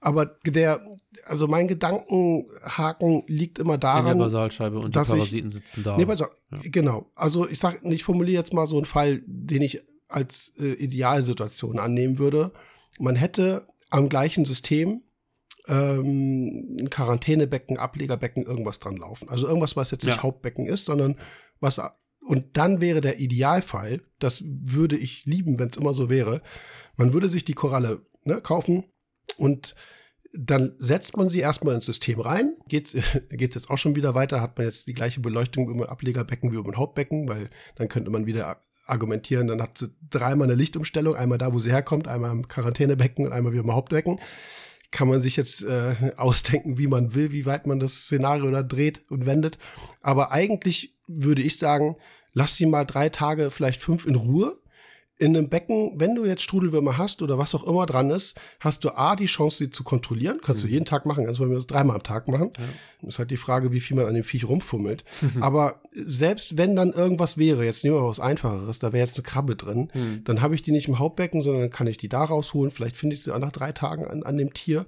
Aber 0.00 0.26
der, 0.44 0.84
also 1.26 1.46
mein 1.46 1.68
Gedankenhaken 1.68 3.22
liegt 3.28 3.58
immer 3.60 3.78
daran. 3.78 4.12
In 4.12 4.18
der 4.18 4.24
Basalscheibe 4.24 4.78
und 4.78 4.94
die 4.94 4.98
Parasiten 4.98 5.50
ich, 5.50 5.54
sitzen 5.54 5.84
da. 5.84 5.96
Nee, 5.96 6.06
also, 6.06 6.24
ja. 6.50 6.58
Genau. 6.64 7.10
Also 7.14 7.48
ich 7.48 7.60
sag, 7.60 7.84
ich 7.84 8.02
formuliere 8.02 8.40
jetzt 8.40 8.52
mal 8.52 8.66
so 8.66 8.76
einen 8.76 8.84
Fall, 8.84 9.22
den 9.26 9.62
ich 9.62 9.80
als 10.08 10.52
äh, 10.58 10.72
Idealsituation 10.72 11.78
annehmen 11.78 12.18
würde. 12.18 12.52
Man 12.98 13.16
hätte 13.16 13.66
am 13.90 14.08
gleichen 14.08 14.44
System 14.44 15.02
ähm, 15.68 16.76
ein 16.80 16.90
Quarantänebecken, 16.90 17.78
Ablegerbecken, 17.78 18.44
irgendwas 18.44 18.80
dran 18.80 18.96
laufen. 18.96 19.28
Also 19.28 19.46
irgendwas, 19.46 19.76
was 19.76 19.90
jetzt 19.90 20.04
nicht 20.04 20.16
ja. 20.16 20.22
Hauptbecken 20.22 20.66
ist, 20.66 20.86
sondern 20.86 21.16
was 21.60 21.80
und 22.26 22.56
dann 22.56 22.80
wäre 22.80 23.00
der 23.00 23.18
Idealfall, 23.18 24.02
das 24.18 24.44
würde 24.46 24.96
ich 24.96 25.24
lieben, 25.24 25.58
wenn 25.58 25.68
es 25.68 25.76
immer 25.76 25.94
so 25.94 26.08
wäre, 26.08 26.42
man 26.96 27.12
würde 27.12 27.28
sich 27.28 27.44
die 27.44 27.54
Koralle 27.54 28.06
ne, 28.24 28.40
kaufen 28.40 28.84
und 29.36 29.74
dann 30.34 30.74
setzt 30.78 31.16
man 31.16 31.28
sie 31.28 31.40
erstmal 31.40 31.74
ins 31.74 31.84
System 31.84 32.18
rein. 32.20 32.56
Geht 32.66 32.94
es 32.94 33.04
jetzt 33.30 33.70
auch 33.70 33.76
schon 33.76 33.96
wieder 33.96 34.14
weiter, 34.14 34.40
hat 34.40 34.56
man 34.56 34.66
jetzt 34.66 34.86
die 34.86 34.94
gleiche 34.94 35.20
Beleuchtung 35.20 35.68
über 35.68 35.90
Ablegerbecken 35.90 36.52
wie 36.52 36.56
über 36.56 36.70
ein 36.70 36.76
Hauptbecken, 36.76 37.28
weil 37.28 37.50
dann 37.76 37.88
könnte 37.88 38.10
man 38.10 38.26
wieder 38.26 38.58
argumentieren, 38.86 39.48
dann 39.48 39.60
hat 39.60 39.78
sie 39.78 39.94
dreimal 40.10 40.46
eine 40.46 40.54
Lichtumstellung, 40.54 41.16
einmal 41.16 41.38
da, 41.38 41.52
wo 41.52 41.58
sie 41.58 41.70
herkommt, 41.70 42.08
einmal 42.08 42.32
im 42.32 42.48
Quarantänebecken 42.48 43.26
und 43.26 43.32
einmal 43.32 43.52
wie 43.52 43.58
im 43.58 43.72
Hauptbecken. 43.72 44.20
Kann 44.92 45.08
man 45.08 45.20
sich 45.20 45.36
jetzt 45.36 45.64
äh, 45.64 46.12
ausdenken, 46.16 46.78
wie 46.78 46.86
man 46.86 47.14
will, 47.14 47.32
wie 47.32 47.46
weit 47.46 47.66
man 47.66 47.80
das 47.80 48.04
Szenario 48.04 48.50
da 48.52 48.62
dreht 48.62 49.02
und 49.10 49.26
wendet. 49.26 49.58
Aber 50.00 50.30
eigentlich 50.30 50.94
würde 51.08 51.42
ich 51.42 51.58
sagen, 51.58 51.96
lass 52.32 52.54
sie 52.54 52.66
mal 52.66 52.84
drei 52.84 53.08
Tage, 53.08 53.50
vielleicht 53.50 53.80
fünf 53.80 54.06
in 54.06 54.14
Ruhe. 54.14 54.61
In 55.22 55.36
einem 55.36 55.48
Becken, 55.48 55.92
wenn 56.00 56.14
du 56.14 56.24
jetzt 56.24 56.42
Strudelwürmer 56.42 56.98
hast 56.98 57.22
oder 57.22 57.38
was 57.38 57.54
auch 57.54 57.64
immer 57.64 57.86
dran 57.86 58.10
ist, 58.10 58.34
hast 58.58 58.82
du 58.84 58.90
A, 58.90 59.14
die 59.14 59.26
Chance, 59.26 59.58
sie 59.58 59.70
zu 59.70 59.84
kontrollieren. 59.84 60.40
Kannst 60.42 60.62
mhm. 60.62 60.66
du 60.66 60.72
jeden 60.72 60.84
Tag 60.84 61.06
machen, 61.06 61.26
also 61.26 61.44
wenn 61.44 61.50
wir 61.50 61.56
das 61.56 61.68
dreimal 61.68 61.96
am 61.96 62.02
Tag 62.02 62.26
machen. 62.26 62.50
Ja. 62.58 63.08
Ist 63.08 63.18
halt 63.18 63.30
die 63.30 63.36
Frage, 63.36 63.72
wie 63.72 63.80
viel 63.80 63.96
man 63.96 64.06
an 64.06 64.14
dem 64.14 64.24
Viech 64.24 64.48
rumfummelt. 64.48 65.04
Aber 65.40 65.80
selbst 65.92 66.58
wenn 66.58 66.74
dann 66.74 66.92
irgendwas 66.92 67.38
wäre, 67.38 67.64
jetzt 67.64 67.84
nehmen 67.84 67.96
wir 67.96 68.02
mal 68.02 68.08
was 68.08 68.20
Einfacheres, 68.20 68.78
da 68.78 68.92
wäre 68.92 69.06
jetzt 69.06 69.16
eine 69.16 69.22
Krabbe 69.22 69.54
drin, 69.54 69.90
mhm. 69.94 70.24
dann 70.24 70.40
habe 70.40 70.54
ich 70.54 70.62
die 70.62 70.72
nicht 70.72 70.88
im 70.88 70.98
Hauptbecken, 70.98 71.40
sondern 71.40 71.62
dann 71.62 71.70
kann 71.70 71.86
ich 71.86 71.98
die 71.98 72.08
da 72.08 72.24
rausholen. 72.24 72.72
Vielleicht 72.72 72.96
finde 72.96 73.14
ich 73.14 73.22
sie 73.22 73.32
auch 73.32 73.38
nach 73.38 73.52
drei 73.52 73.72
Tagen 73.72 74.06
an, 74.06 74.22
an 74.24 74.36
dem 74.36 74.52
Tier. 74.54 74.86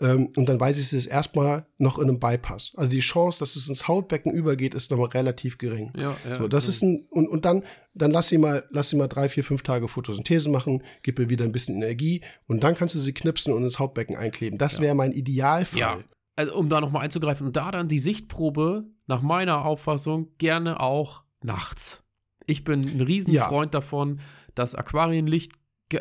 Ähm, 0.00 0.32
und 0.34 0.48
dann 0.48 0.58
weiß 0.58 0.78
ich, 0.78 0.84
es 0.84 0.92
ist 0.92 1.06
erstmal 1.06 1.66
noch 1.78 1.98
in 1.98 2.08
einem 2.08 2.18
Bypass. 2.18 2.72
Also 2.76 2.90
die 2.90 3.00
Chance, 3.00 3.38
dass 3.38 3.56
es 3.56 3.68
ins 3.68 3.86
Hautbecken 3.86 4.32
übergeht, 4.32 4.74
ist 4.74 4.90
nochmal 4.90 5.08
relativ 5.08 5.58
gering. 5.58 5.92
Ja, 5.96 6.16
ja, 6.26 6.38
so, 6.38 6.48
das 6.48 6.64
ja. 6.64 6.70
ist 6.70 6.82
ein, 6.82 7.06
und, 7.10 7.28
und 7.28 7.44
dann, 7.44 7.64
dann 7.94 8.10
lass 8.10 8.28
sie 8.28 8.38
mal, 8.38 8.64
lass 8.70 8.88
sie 8.88 8.96
mal 8.96 9.08
drei, 9.08 9.28
vier, 9.28 9.44
fünf 9.44 9.62
Tage 9.62 9.88
Photosynthese 9.88 10.48
machen, 10.48 10.82
gib 11.02 11.18
ihr 11.18 11.28
wieder 11.28 11.44
ein 11.44 11.52
bisschen 11.52 11.76
Energie 11.76 12.22
und 12.46 12.64
dann 12.64 12.74
kannst 12.74 12.94
du 12.94 12.98
sie 12.98 13.12
knipsen 13.12 13.52
und 13.52 13.62
ins 13.62 13.78
Hautbecken 13.78 14.16
einkleben. 14.16 14.58
Das 14.58 14.76
ja. 14.76 14.82
wäre 14.82 14.94
mein 14.94 15.12
Idealfall. 15.12 15.80
Ja. 15.80 15.98
Also, 16.36 16.54
um 16.56 16.70
da 16.70 16.80
nochmal 16.80 17.04
einzugreifen 17.04 17.46
und 17.46 17.56
da 17.56 17.70
dann 17.70 17.88
die 17.88 17.98
Sichtprobe 17.98 18.84
nach 19.06 19.20
meiner 19.20 19.66
Auffassung 19.66 20.28
gerne 20.38 20.80
auch 20.80 21.24
nachts. 21.42 22.02
Ich 22.46 22.64
bin 22.64 22.82
ein 22.82 23.00
Riesenfreund 23.02 23.74
ja. 23.74 23.80
davon, 23.80 24.20
dass 24.54 24.74
Aquarienlicht 24.74 25.52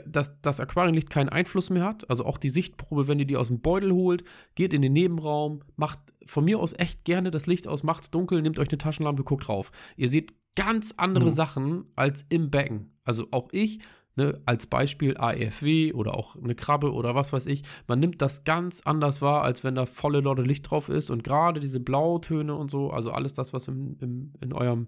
dass 0.05 0.41
das 0.41 0.59
Aquarienlicht 0.59 1.09
keinen 1.09 1.29
Einfluss 1.29 1.69
mehr 1.69 1.83
hat. 1.83 2.09
Also 2.09 2.25
auch 2.25 2.37
die 2.37 2.49
Sichtprobe, 2.49 3.07
wenn 3.07 3.19
ihr 3.19 3.25
die 3.25 3.37
aus 3.37 3.47
dem 3.47 3.61
Beutel 3.61 3.91
holt, 3.91 4.23
geht 4.55 4.73
in 4.73 4.81
den 4.81 4.93
Nebenraum, 4.93 5.63
macht 5.75 5.99
von 6.25 6.45
mir 6.45 6.59
aus 6.59 6.73
echt 6.77 7.05
gerne 7.05 7.31
das 7.31 7.47
Licht 7.47 7.67
aus, 7.67 7.83
macht's 7.83 8.11
dunkel, 8.11 8.41
nehmt 8.41 8.59
euch 8.59 8.69
eine 8.69 8.77
Taschenlampe, 8.77 9.23
guckt 9.23 9.47
drauf. 9.47 9.71
Ihr 9.97 10.09
seht 10.09 10.33
ganz 10.55 10.93
andere 10.97 11.25
mhm. 11.25 11.31
Sachen 11.31 11.85
als 11.95 12.25
im 12.29 12.51
Becken. 12.51 12.97
Also 13.03 13.27
auch 13.31 13.49
ich 13.51 13.79
ne, 14.16 14.41
als 14.45 14.68
Beispiel 14.68 15.18
AFW 15.18 15.93
oder 15.93 16.16
auch 16.16 16.36
eine 16.36 16.55
Krabbe 16.55 16.93
oder 16.93 17.16
was 17.16 17.34
weiß 17.34 17.45
ich, 17.45 17.64
man 17.88 17.99
nimmt 17.99 18.22
das 18.22 18.43
ganz 18.43 18.82
anders 18.82 19.22
wahr, 19.22 19.43
als 19.43 19.64
wenn 19.64 19.76
da 19.76 19.86
volle 19.86 20.22
Lotte 20.22 20.41
Licht 20.41 20.70
drauf 20.70 20.89
ist 20.89 21.10
und 21.10 21.24
gerade 21.24 21.60
diese 21.60 21.80
Blautöne 21.80 22.55
und 22.55 22.72
so, 22.72 22.91
also 22.91 23.12
alles 23.12 23.34
das, 23.34 23.53
was 23.53 23.68
im, 23.68 23.97
im, 23.99 24.34
in 24.41 24.53
eurem 24.53 24.88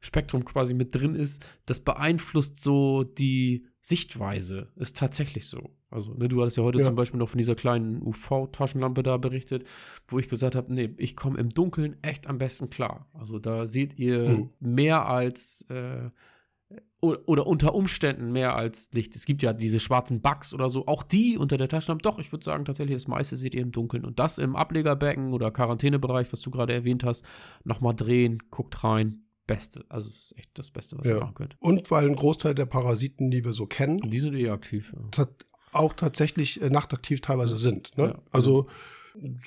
Spektrum 0.00 0.44
quasi 0.44 0.72
mit 0.74 0.94
drin 0.94 1.14
ist, 1.14 1.44
das 1.66 1.80
beeinflusst 1.80 2.60
so 2.60 3.04
die 3.04 3.66
Sichtweise. 3.82 4.68
Ist 4.76 4.96
tatsächlich 4.96 5.46
so. 5.46 5.70
Also, 5.90 6.14
ne, 6.14 6.28
du 6.28 6.40
hattest 6.40 6.56
ja 6.56 6.62
heute 6.62 6.78
ja. 6.78 6.84
zum 6.84 6.94
Beispiel 6.94 7.18
noch 7.18 7.28
von 7.28 7.38
dieser 7.38 7.54
kleinen 7.54 8.00
UV-Taschenlampe 8.02 9.02
da 9.02 9.16
berichtet, 9.16 9.66
wo 10.08 10.18
ich 10.18 10.28
gesagt 10.28 10.54
habe, 10.54 10.72
nee, 10.72 10.94
ich 10.96 11.16
komme 11.16 11.38
im 11.38 11.50
Dunkeln 11.50 11.96
echt 12.02 12.26
am 12.28 12.38
besten 12.38 12.70
klar. 12.70 13.08
Also 13.12 13.38
da 13.38 13.66
seht 13.66 13.98
ihr 13.98 14.28
hm. 14.28 14.50
mehr 14.60 15.06
als 15.06 15.66
äh, 15.68 16.10
oder 17.00 17.46
unter 17.46 17.74
Umständen 17.74 18.30
mehr 18.30 18.54
als 18.54 18.90
Licht. 18.92 19.16
Es 19.16 19.24
gibt 19.24 19.42
ja 19.42 19.52
diese 19.52 19.80
schwarzen 19.80 20.20
Bugs 20.20 20.52
oder 20.52 20.68
so, 20.68 20.86
auch 20.86 21.02
die 21.02 21.38
unter 21.38 21.56
der 21.56 21.68
Taschenlampe. 21.68 22.02
Doch, 22.02 22.18
ich 22.18 22.30
würde 22.30 22.44
sagen, 22.44 22.64
tatsächlich 22.64 22.96
das 22.96 23.08
meiste 23.08 23.36
seht 23.36 23.54
ihr 23.54 23.62
im 23.62 23.72
Dunkeln. 23.72 24.04
Und 24.04 24.18
das 24.18 24.38
im 24.38 24.54
Ablegerbecken 24.54 25.32
oder 25.32 25.50
Quarantänebereich, 25.50 26.30
was 26.32 26.42
du 26.42 26.50
gerade 26.50 26.74
erwähnt 26.74 27.02
hast, 27.02 27.24
nochmal 27.64 27.94
drehen, 27.94 28.38
guckt 28.50 28.84
rein. 28.84 29.24
Beste. 29.46 29.84
Also 29.88 30.10
ist 30.10 30.32
echt 30.36 30.50
das 30.54 30.70
Beste, 30.70 30.96
was 30.96 31.06
ja. 31.06 31.14
ihr 31.14 31.20
machen 31.20 31.34
könnt. 31.34 31.56
Und 31.58 31.90
weil 31.90 32.06
ein 32.06 32.14
Großteil 32.14 32.54
der 32.54 32.66
Parasiten, 32.66 33.32
die 33.32 33.44
wir 33.44 33.52
so 33.52 33.66
kennen, 33.66 33.96
die 33.98 34.20
sind 34.20 34.36
eh 34.36 34.50
aktiv. 34.50 34.94
Ja. 35.16 35.26
Auch 35.72 35.92
tatsächlich 35.92 36.62
äh, 36.62 36.70
nachtaktiv 36.70 37.20
teilweise 37.20 37.56
sind. 37.56 37.96
Ne? 37.96 38.08
Ja. 38.08 38.22
Also 38.30 38.68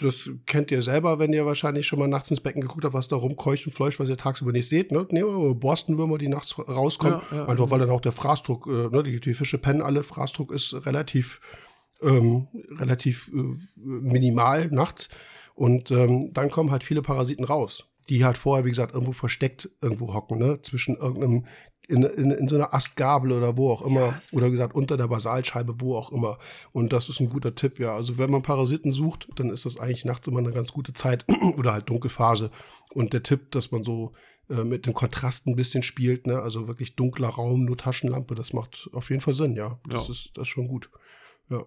das 0.01 0.29
kennt 0.45 0.71
ihr 0.71 0.83
selber, 0.83 1.19
wenn 1.19 1.33
ihr 1.33 1.45
wahrscheinlich 1.45 1.87
schon 1.87 1.99
mal 1.99 2.07
nachts 2.07 2.29
ins 2.29 2.41
Becken 2.41 2.61
geguckt 2.61 2.83
habt, 2.83 2.93
was 2.93 3.07
da 3.07 3.15
rumkeucht 3.15 3.65
und 3.65 3.73
fleucht, 3.73 3.99
was 3.99 4.09
ihr 4.09 4.17
tagsüber 4.17 4.51
nicht 4.51 4.67
seht. 4.67 4.91
Ne? 4.91 5.07
Nehmen 5.09 5.29
wir 5.29 5.37
mal 5.37 5.55
Borstenwürmer, 5.55 6.17
die 6.17 6.27
nachts 6.27 6.57
rauskommen. 6.57 7.21
Ja, 7.31 7.37
ja, 7.37 7.45
einfach 7.47 7.69
weil 7.71 7.79
dann 7.79 7.89
auch 7.89 8.01
der 8.01 8.11
Fraßdruck, 8.11 8.67
äh, 8.67 8.89
ne? 8.95 9.03
die, 9.03 9.19
die, 9.19 9.33
Fische 9.33 9.57
pennen 9.57 9.81
alle, 9.81 10.03
Fraßdruck 10.03 10.51
ist 10.51 10.85
relativ, 10.85 11.39
ähm, 12.01 12.47
relativ 12.77 13.31
äh, 13.33 13.55
minimal 13.75 14.67
nachts. 14.67 15.09
Und 15.55 15.91
ähm, 15.91 16.33
dann 16.33 16.49
kommen 16.49 16.71
halt 16.71 16.83
viele 16.83 17.01
Parasiten 17.01 17.45
raus 17.45 17.85
die 18.09 18.25
halt 18.25 18.37
vorher, 18.37 18.65
wie 18.65 18.69
gesagt, 18.69 18.93
irgendwo 18.93 19.13
versteckt 19.13 19.69
irgendwo 19.81 20.13
hocken, 20.13 20.37
ne? 20.37 20.61
Zwischen 20.61 20.97
irgendeinem, 20.97 21.45
in, 21.87 22.03
in, 22.03 22.31
in 22.31 22.47
so 22.47 22.55
einer 22.55 22.73
Astgabel 22.73 23.31
oder 23.31 23.57
wo 23.57 23.71
auch 23.71 23.81
immer. 23.81 23.99
Ja, 23.99 24.19
oder 24.31 24.49
gesagt, 24.49 24.75
unter 24.75 24.97
der 24.97 25.07
Basalscheibe, 25.07 25.75
wo 25.79 25.95
auch 25.95 26.11
immer. 26.11 26.39
Und 26.71 26.93
das 26.93 27.09
ist 27.09 27.19
ein 27.19 27.29
guter 27.29 27.55
Tipp, 27.55 27.79
ja. 27.79 27.95
Also 27.95 28.17
wenn 28.17 28.31
man 28.31 28.41
Parasiten 28.41 28.91
sucht, 28.91 29.27
dann 29.35 29.49
ist 29.49 29.65
das 29.65 29.77
eigentlich 29.77 30.05
nachts 30.05 30.27
immer 30.27 30.39
eine 30.39 30.51
ganz 30.51 30.71
gute 30.71 30.93
Zeit 30.93 31.25
oder 31.57 31.73
halt 31.73 31.89
Dunkelphase. 31.89 32.51
Und 32.93 33.13
der 33.13 33.23
Tipp, 33.23 33.51
dass 33.51 33.71
man 33.71 33.83
so 33.83 34.13
äh, 34.49 34.63
mit 34.63 34.85
dem 34.85 34.93
Kontrast 34.93 35.47
ein 35.47 35.55
bisschen 35.55 35.83
spielt, 35.83 36.27
ne? 36.27 36.39
Also 36.39 36.67
wirklich 36.67 36.95
dunkler 36.95 37.29
Raum, 37.29 37.65
nur 37.65 37.77
Taschenlampe, 37.77 38.35
das 38.35 38.53
macht 38.53 38.89
auf 38.93 39.09
jeden 39.09 39.21
Fall 39.21 39.33
Sinn, 39.33 39.55
ja. 39.55 39.79
Das 39.87 40.07
ja. 40.07 40.13
ist 40.13 40.31
das 40.35 40.43
ist 40.43 40.49
schon 40.49 40.67
gut. 40.67 40.89
Ja. 41.49 41.65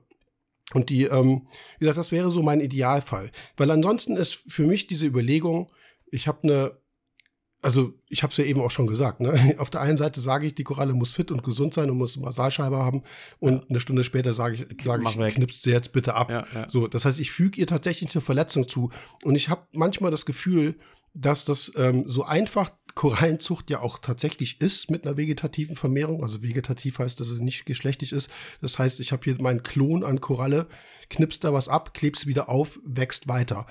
Und 0.72 0.90
die, 0.90 1.04
ähm, 1.04 1.46
wie 1.78 1.84
gesagt, 1.84 1.98
das 1.98 2.10
wäre 2.10 2.30
so 2.30 2.42
mein 2.42 2.60
Idealfall. 2.60 3.30
Weil 3.56 3.70
ansonsten 3.70 4.16
ist 4.16 4.42
für 4.48 4.66
mich 4.66 4.86
diese 4.86 5.06
Überlegung, 5.06 5.70
ich 6.10 6.26
habe 6.26 6.42
eine, 6.42 6.76
also 7.62 7.94
ich 8.08 8.22
habe 8.22 8.30
es 8.30 8.36
ja 8.36 8.44
eben 8.44 8.60
auch 8.60 8.70
schon 8.70 8.86
gesagt, 8.86 9.20
ne? 9.20 9.56
auf 9.58 9.70
der 9.70 9.80
einen 9.80 9.96
Seite 9.96 10.20
sage 10.20 10.46
ich, 10.46 10.54
die 10.54 10.64
Koralle 10.64 10.94
muss 10.94 11.12
fit 11.12 11.30
und 11.30 11.42
gesund 11.42 11.74
sein 11.74 11.90
und 11.90 11.98
muss 11.98 12.16
Masalscheibe 12.16 12.76
haben 12.76 13.02
und 13.38 13.54
ja. 13.54 13.68
eine 13.68 13.80
Stunde 13.80 14.04
später 14.04 14.34
sage 14.34 14.54
ich, 14.54 14.84
sage 14.84 15.04
ich, 15.08 15.34
knipst 15.34 15.62
sie 15.62 15.70
jetzt 15.70 15.92
bitte 15.92 16.14
ab. 16.14 16.30
Ja, 16.30 16.46
ja. 16.54 16.68
So, 16.68 16.86
das 16.86 17.04
heißt, 17.04 17.20
ich 17.20 17.32
füge 17.32 17.60
ihr 17.60 17.66
tatsächlich 17.66 18.14
eine 18.14 18.22
Verletzung 18.22 18.68
zu 18.68 18.90
und 19.24 19.34
ich 19.34 19.48
habe 19.48 19.66
manchmal 19.72 20.10
das 20.10 20.26
Gefühl, 20.26 20.76
dass 21.14 21.44
das 21.44 21.72
ähm, 21.76 22.04
so 22.06 22.24
einfach 22.24 22.70
Korallenzucht 22.94 23.70
ja 23.70 23.80
auch 23.80 23.98
tatsächlich 23.98 24.60
ist 24.60 24.90
mit 24.90 25.06
einer 25.06 25.16
vegetativen 25.16 25.76
Vermehrung. 25.76 26.22
Also 26.22 26.42
vegetativ 26.42 26.98
heißt, 26.98 27.20
dass 27.20 27.28
es 27.28 27.40
nicht 27.40 27.66
geschlechtlich 27.66 28.12
ist. 28.12 28.30
Das 28.60 28.78
heißt, 28.78 29.00
ich 29.00 29.12
habe 29.12 29.22
hier 29.24 29.40
meinen 29.40 29.62
Klon 29.62 30.02
an 30.02 30.20
Koralle, 30.20 30.66
knipst 31.10 31.44
da 31.44 31.52
was 31.52 31.68
ab, 31.68 31.94
klebst 31.94 32.26
wieder 32.26 32.48
auf, 32.48 32.78
wächst 32.84 33.28
weiter. 33.28 33.66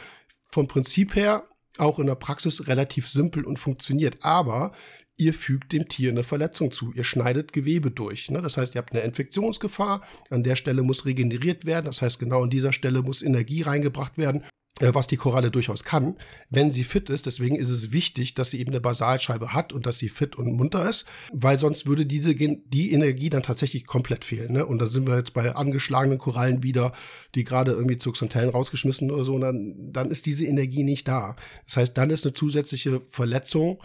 Vom 0.52 0.68
Prinzip 0.68 1.16
her 1.16 1.44
auch 1.80 2.00
in 2.00 2.08
der 2.08 2.16
Praxis 2.16 2.68
relativ 2.68 3.08
simpel 3.08 3.46
und 3.46 3.58
funktioniert. 3.58 4.18
Aber 4.24 4.72
ihr 5.18 5.34
fügt 5.34 5.72
dem 5.74 5.88
Tier 5.88 6.12
eine 6.12 6.24
Verletzung 6.24 6.72
zu. 6.72 6.92
Ihr 6.94 7.04
schneidet 7.04 7.54
Gewebe 7.54 7.92
durch. 7.92 8.30
Ne? 8.30 8.42
Das 8.42 8.58
heißt, 8.58 8.76
ihr 8.76 8.80
habt 8.80 8.94
eine 8.94 9.02
Infektionsgefahr. 9.02 10.02
An 10.30 10.44
der 10.44 10.56
Stelle 10.56 10.84
muss 10.84 11.06
regeneriert 11.06 11.66
werden. 11.66 11.86
Das 11.86 12.02
heißt, 12.02 12.20
genau 12.20 12.44
an 12.44 12.50
dieser 12.50 12.74
Stelle 12.74 13.02
muss 13.02 13.22
Energie 13.22 13.62
reingebracht 13.62 14.18
werden. 14.18 14.44
Äh, 14.82 14.94
was 14.94 15.08
die 15.08 15.16
Koralle 15.16 15.52
durchaus 15.52 15.86
kann, 15.86 16.18
wenn 16.50 16.70
sie 16.70 16.84
fit 16.84 17.10
ist. 17.10 17.26
Deswegen 17.26 17.56
ist 17.56 17.70
es 17.70 17.94
wichtig, 17.94 18.34
dass 18.34 18.52
sie 18.52 18.60
eben 18.60 18.72
eine 18.72 18.82
Basalscheibe 18.82 19.54
hat 19.54 19.72
und 19.72 19.86
dass 19.86 20.00
sie 20.00 20.10
fit 20.10 20.36
und 20.36 20.52
munter 20.52 20.90
ist, 20.90 21.06
weil 21.32 21.58
sonst 21.58 21.88
würde 21.88 22.06
diese 22.06 22.36
die 22.36 22.92
Energie 22.92 23.30
dann 23.30 23.42
tatsächlich 23.42 23.86
komplett 23.86 24.26
fehlen. 24.26 24.52
Ne? 24.52 24.66
Und 24.66 24.80
da 24.80 24.88
sind 24.88 25.08
wir 25.08 25.16
jetzt 25.16 25.34
bei 25.34 25.56
angeschlagenen 25.56 26.18
Korallen 26.18 26.62
wieder, 26.62 26.92
die 27.36 27.46
gerade 27.46 27.72
irgendwie 27.72 27.98
zu 27.98 28.12
Xanthellen 28.12 28.50
rausgeschmissen 28.50 29.12
oder 29.12 29.24
so, 29.24 29.36
und 29.36 29.42
dann, 29.42 29.94
dann 29.94 30.12
ist 30.12 30.26
diese 30.26 30.46
Energie 30.46 30.84
nicht 30.84 31.08
da. 31.08 31.38
Das 31.66 31.78
heißt, 31.78 31.98
dann 31.98 32.10
ist 32.10 32.26
eine 32.26 32.34
zusätzliche 32.34 33.02
Verletzung 33.08 33.82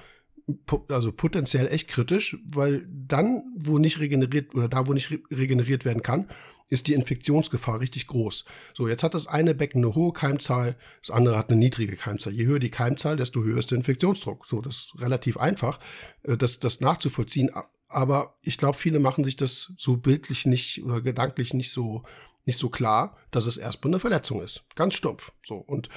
also 0.88 1.12
potenziell 1.12 1.68
echt 1.68 1.86
kritisch, 1.86 2.36
weil 2.44 2.84
dann, 2.88 3.44
wo 3.56 3.78
nicht 3.78 4.00
regeneriert 4.00 4.52
oder 4.56 4.68
da, 4.68 4.88
wo 4.88 4.94
nicht 4.94 5.12
regeneriert 5.30 5.84
werden 5.84 6.02
kann, 6.02 6.26
ist 6.70 6.86
die 6.86 6.94
Infektionsgefahr 6.94 7.80
richtig 7.80 8.06
groß. 8.06 8.44
So, 8.72 8.88
jetzt 8.88 9.02
hat 9.02 9.14
das 9.14 9.26
eine 9.26 9.54
Becken 9.54 9.84
eine 9.84 9.94
hohe 9.94 10.12
Keimzahl, 10.12 10.76
das 11.00 11.10
andere 11.10 11.36
hat 11.36 11.50
eine 11.50 11.58
niedrige 11.58 11.96
Keimzahl. 11.96 12.32
Je 12.32 12.46
höher 12.46 12.60
die 12.60 12.70
Keimzahl, 12.70 13.16
desto 13.16 13.42
höher 13.42 13.58
ist 13.58 13.72
der 13.72 13.78
Infektionsdruck. 13.78 14.46
So, 14.46 14.62
das 14.62 14.76
ist 14.76 15.00
relativ 15.00 15.36
einfach, 15.36 15.80
äh, 16.22 16.36
das, 16.36 16.60
das 16.60 16.80
nachzuvollziehen. 16.80 17.50
Aber 17.88 18.38
ich 18.42 18.56
glaube, 18.56 18.78
viele 18.78 19.00
machen 19.00 19.24
sich 19.24 19.36
das 19.36 19.72
so 19.76 19.96
bildlich 19.96 20.46
nicht 20.46 20.82
oder 20.84 21.00
gedanklich 21.00 21.52
nicht 21.52 21.72
so, 21.72 22.04
nicht 22.46 22.58
so 22.58 22.70
klar, 22.70 23.16
dass 23.32 23.46
es 23.46 23.56
erstmal 23.56 23.90
eine 23.90 24.00
Verletzung 24.00 24.40
ist. 24.40 24.62
Ganz 24.76 24.94
stumpf. 24.94 25.32
So, 25.44 25.56
und 25.56 25.88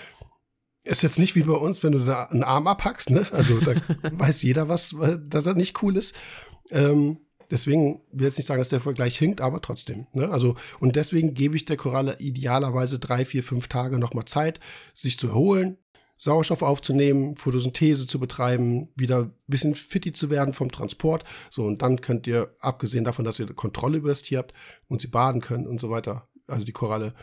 ist 0.83 1.03
jetzt 1.03 1.19
nicht 1.19 1.35
wie 1.35 1.43
bei 1.43 1.53
uns, 1.53 1.83
wenn 1.83 1.93
du 1.93 1.99
da 1.99 2.25
einen 2.25 2.43
Arm 2.43 2.67
abhackst, 2.67 3.11
ne? 3.11 3.25
Also 3.31 3.59
da 3.59 3.75
weiß 4.11 4.41
jeder 4.41 4.67
was, 4.69 4.95
dass 5.19 5.45
er 5.45 5.53
nicht 5.53 5.81
cool 5.83 5.95
ist. 5.95 6.15
Ähm, 6.71 7.19
Deswegen 7.53 8.01
will 8.11 8.21
ich 8.21 8.23
jetzt 8.23 8.37
nicht 8.39 8.47
sagen, 8.47 8.59
dass 8.59 8.69
der 8.69 8.79
Vergleich 8.79 9.15
hinkt, 9.15 9.39
aber 9.39 9.61
trotzdem. 9.61 10.07
Ne? 10.11 10.27
Also, 10.27 10.55
und 10.79 10.95
deswegen 10.95 11.35
gebe 11.35 11.55
ich 11.55 11.65
der 11.65 11.77
Koralle 11.77 12.17
idealerweise 12.17 12.97
drei, 12.97 13.25
vier, 13.25 13.43
fünf 13.43 13.67
Tage 13.67 13.99
nochmal 13.99 14.25
Zeit, 14.25 14.59
sich 14.95 15.19
zu 15.19 15.27
erholen, 15.27 15.77
Sauerstoff 16.17 16.63
aufzunehmen, 16.63 17.35
Photosynthese 17.35 18.07
zu 18.07 18.19
betreiben, 18.19 18.89
wieder 18.95 19.25
ein 19.25 19.33
bisschen 19.45 19.75
fitti 19.75 20.13
zu 20.13 20.31
werden 20.31 20.55
vom 20.55 20.71
Transport. 20.71 21.25
So, 21.51 21.65
und 21.65 21.83
dann 21.83 22.01
könnt 22.01 22.25
ihr, 22.25 22.49
abgesehen 22.59 23.03
davon, 23.03 23.23
dass 23.23 23.39
ihr 23.39 23.45
Kontrolle 23.53 23.99
über 23.99 24.09
das 24.09 24.23
Tier 24.23 24.39
habt 24.39 24.55
und 24.87 24.99
sie 24.99 25.07
baden 25.07 25.39
können 25.39 25.67
und 25.67 25.79
so 25.79 25.91
weiter, 25.91 26.27
also 26.47 26.63
die 26.63 26.71
Koralle, 26.71 27.13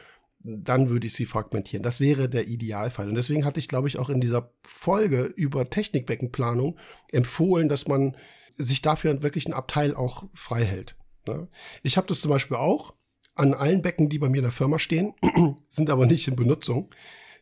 dann 0.42 0.88
würde 0.88 1.06
ich 1.06 1.14
sie 1.14 1.26
fragmentieren. 1.26 1.82
Das 1.82 2.00
wäre 2.00 2.28
der 2.28 2.48
Idealfall. 2.48 3.08
Und 3.08 3.14
deswegen 3.14 3.44
hatte 3.44 3.60
ich, 3.60 3.68
glaube 3.68 3.88
ich, 3.88 3.98
auch 3.98 4.08
in 4.08 4.20
dieser 4.20 4.52
Folge 4.62 5.24
über 5.24 5.68
Technikbeckenplanung 5.68 6.78
empfohlen, 7.12 7.68
dass 7.68 7.88
man 7.88 8.16
sich 8.50 8.82
dafür 8.82 9.22
wirklich 9.22 9.46
ein 9.46 9.52
Abteil 9.52 9.94
auch 9.94 10.24
frei 10.34 10.64
hält. 10.64 10.96
Ne? 11.26 11.48
Ich 11.82 11.96
habe 11.96 12.06
das 12.06 12.20
zum 12.20 12.30
Beispiel 12.30 12.56
auch 12.56 12.94
an 13.34 13.54
allen 13.54 13.82
Becken, 13.82 14.08
die 14.08 14.18
bei 14.18 14.28
mir 14.28 14.38
in 14.38 14.44
der 14.44 14.52
Firma 14.52 14.78
stehen, 14.78 15.14
sind 15.68 15.90
aber 15.90 16.06
nicht 16.06 16.26
in 16.28 16.36
Benutzung. 16.36 16.90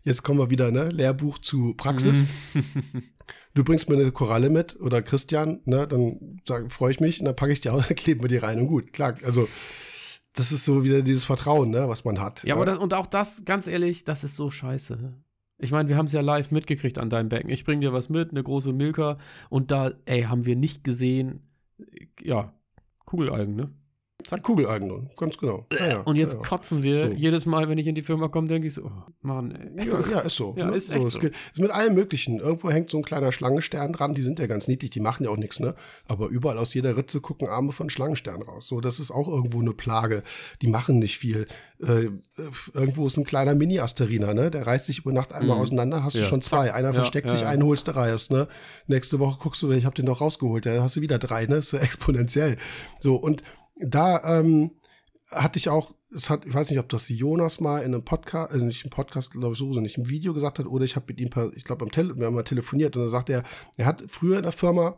Jetzt 0.03 0.23
kommen 0.23 0.39
wir 0.39 0.51
wieder, 0.51 0.71
ne? 0.71 0.89
Lehrbuch 0.91 1.39
zu 1.39 1.75
Praxis. 1.75 2.27
Mhm. 2.55 2.65
du 3.55 3.65
bringst 3.65 3.89
mir 3.89 3.97
eine 3.97 4.13
Koralle 4.13 4.49
mit 4.49 4.79
oder 4.81 5.03
Christian, 5.03 5.61
ne? 5.65 5.87
Dann 5.87 6.69
freue 6.69 6.93
ich 6.93 7.01
mich 7.01 7.19
und 7.19 7.27
dann 7.27 7.37
packe 7.37 7.53
ich 7.53 7.61
die 7.61 7.71
auch, 7.71 7.85
dann 7.87 7.97
kleben 7.97 8.23
wir 8.23 8.29
die 8.29 8.37
rein 8.37 8.61
und 8.61 8.69
gut. 8.69 8.93
Klar, 8.93 9.15
also 9.25 9.49
das 10.39 10.53
ist 10.53 10.65
so 10.65 10.85
wieder 10.85 11.03
dieses 11.03 11.25
Vertrauen, 11.25 11.71
ne, 11.71 11.89
was 11.89 12.05
man 12.05 12.21
hat. 12.21 12.45
Ja, 12.45 12.55
aber 12.55 12.65
das, 12.65 12.79
und 12.79 12.95
auch 12.95 13.07
das, 13.07 13.45
ganz 13.45 13.67
ehrlich, 13.67 14.05
das 14.05 14.23
ist 14.23 14.37
so 14.37 14.51
scheiße. 14.51 15.15
Ich 15.59 15.73
meine, 15.73 15.89
wir 15.89 15.97
haben 15.97 16.07
es 16.07 16.13
ja 16.13 16.21
live 16.21 16.53
mitgekriegt 16.53 16.99
an 16.99 17.11
deinem 17.11 17.29
Becken. 17.29 17.51
Ich 17.51 17.65
bringe 17.65 17.81
dir 17.81 17.93
was 17.93 18.09
mit, 18.09 18.31
eine 18.31 18.45
große 18.45 18.73
Milka. 18.73 19.19
Und 19.51 19.73
da, 19.73 19.93
ey, 20.05 20.23
haben 20.23 20.47
wir 20.47 20.55
nicht 20.55 20.85
gesehen, 20.85 21.41
ja, 22.21 22.53
Kugelalgen, 23.05 23.57
ne? 23.57 23.71
Zack. 24.27 24.43
Kugeleignung, 24.43 25.09
ganz 25.17 25.39
genau. 25.39 25.67
Ja, 25.73 25.87
ja, 25.87 26.01
und 26.01 26.17
jetzt 26.17 26.35
ja, 26.35 26.41
kotzen 26.41 26.83
wir. 26.83 27.09
So. 27.09 27.15
Jedes 27.15 27.47
Mal, 27.47 27.69
wenn 27.69 27.79
ich 27.79 27.87
in 27.87 27.95
die 27.95 28.03
Firma 28.03 28.27
komme, 28.29 28.49
denke 28.49 28.67
ich 28.67 28.75
so, 28.75 28.83
oh, 28.83 28.91
Mann, 29.23 29.53
ey. 29.77 29.89
Ja, 29.89 30.21
ist 30.21 30.35
so. 30.35 30.55
Ja, 30.57 30.67
ne? 30.67 30.77
ist 30.77 30.91
echt 30.91 31.03
so. 31.03 31.09
so. 31.09 31.21
Es 31.21 31.33
ist 31.53 31.61
mit 31.61 31.71
allem 31.71 31.95
Möglichen. 31.95 32.41
Irgendwo 32.41 32.69
hängt 32.69 32.91
so 32.91 32.99
ein 32.99 33.05
kleiner 33.05 33.31
Schlangenstern 33.31 33.93
dran, 33.93 34.15
die 34.15 34.23
sind 34.23 34.41
ja 34.41 34.47
ganz 34.49 34.67
niedlich, 34.67 34.91
die 34.91 35.01
machen 35.01 35.23
ja 35.23 35.31
auch 35.31 35.37
nichts, 35.37 35.61
ne? 35.61 35.75
Aber 36.09 36.29
überall 36.29 36.59
aus 36.59 36.75
jeder 36.75 36.97
Ritze 36.97 37.21
gucken 37.21 37.49
Arme 37.49 37.71
von 37.71 37.91
Schlangenstern 37.91 38.43
raus. 38.43 38.67
So, 38.67 38.81
das 38.81 38.99
ist 38.99 39.13
auch 39.13 39.29
irgendwo 39.29 39.61
eine 39.61 39.73
Plage. 39.73 40.25
Die 40.63 40.69
machen 40.69 40.99
nicht 40.99 41.17
viel. 41.17 41.47
Äh, 41.81 42.09
irgendwo 42.75 43.07
ist 43.07 43.17
ein 43.17 43.25
kleiner 43.25 43.55
Mini-Asteriner, 43.55 44.35
ne? 44.35 44.51
Der 44.51 44.67
reißt 44.67 44.87
sich 44.87 44.99
über 44.99 45.13
Nacht 45.13 45.33
einmal 45.33 45.57
mhm. 45.57 45.63
auseinander, 45.63 46.03
hast 46.03 46.19
du 46.19 46.25
schon 46.25 46.43
zwei. 46.43 46.75
Einer 46.75 46.93
versteckt 46.93 47.31
sich, 47.31 47.47
einen 47.47 47.63
holst 47.63 47.87
du 47.87 47.93
raus, 47.93 48.31
ne? 48.31 48.49
Nächste 48.89 49.21
Woche 49.21 49.39
guckst 49.41 49.63
du, 49.63 49.71
ich 49.71 49.85
hab 49.85 49.95
den 49.95 50.07
noch 50.07 50.21
rausgeholt, 50.21 50.67
da 50.67 50.83
hast 50.83 50.97
du 50.97 51.03
wieder 51.03 51.19
drei, 51.19 51.47
ne? 51.47 51.57
Das 51.57 51.67
ist 51.67 51.73
ja 51.73 51.79
exponentiell. 51.83 52.57
So, 52.99 53.15
und 53.15 53.45
da, 53.81 54.39
ähm, 54.39 54.73
hatte 55.31 55.59
ich 55.59 55.69
auch, 55.69 55.95
es 56.15 56.31
hat, 56.31 56.47
ich 56.47 56.55
weiß 56.55 56.71
nicht, 56.71 56.79
ob 56.79 56.89
das 56.89 57.09
Jonas 57.09 57.61
mal 57.61 57.81
in 57.81 57.93
einem 57.93 58.05
Podcast, 58.05 58.55
äh, 58.55 58.59
nicht 58.59 58.85
im 58.85 58.91
Podcast, 58.91 59.33
glaube 59.33 59.53
ich, 59.53 59.59
so, 59.59 59.73
so 59.73 59.81
nicht 59.81 59.99
im 59.99 60.09
Video 60.09 60.33
gesagt 60.33 60.59
hat, 60.59 60.67
oder 60.67 60.85
ich 60.85 60.97
habe 60.97 61.07
mit 61.09 61.21
ihm, 61.21 61.29
per, 61.31 61.53
ich 61.55 61.65
glaube, 61.65 61.85
am 61.85 61.91
Tele 61.91 62.17
wir 62.17 62.27
haben 62.27 62.35
mal 62.35 62.45
telefoniert 62.45 62.97
und 62.97 63.03
dann 63.03 63.11
sagt 63.11 63.29
er, 63.29 63.43
er 63.77 63.87
hat 63.87 64.05
früher 64.09 64.39
in 64.39 64.43
der 64.45 64.53
Firma, 64.53 64.97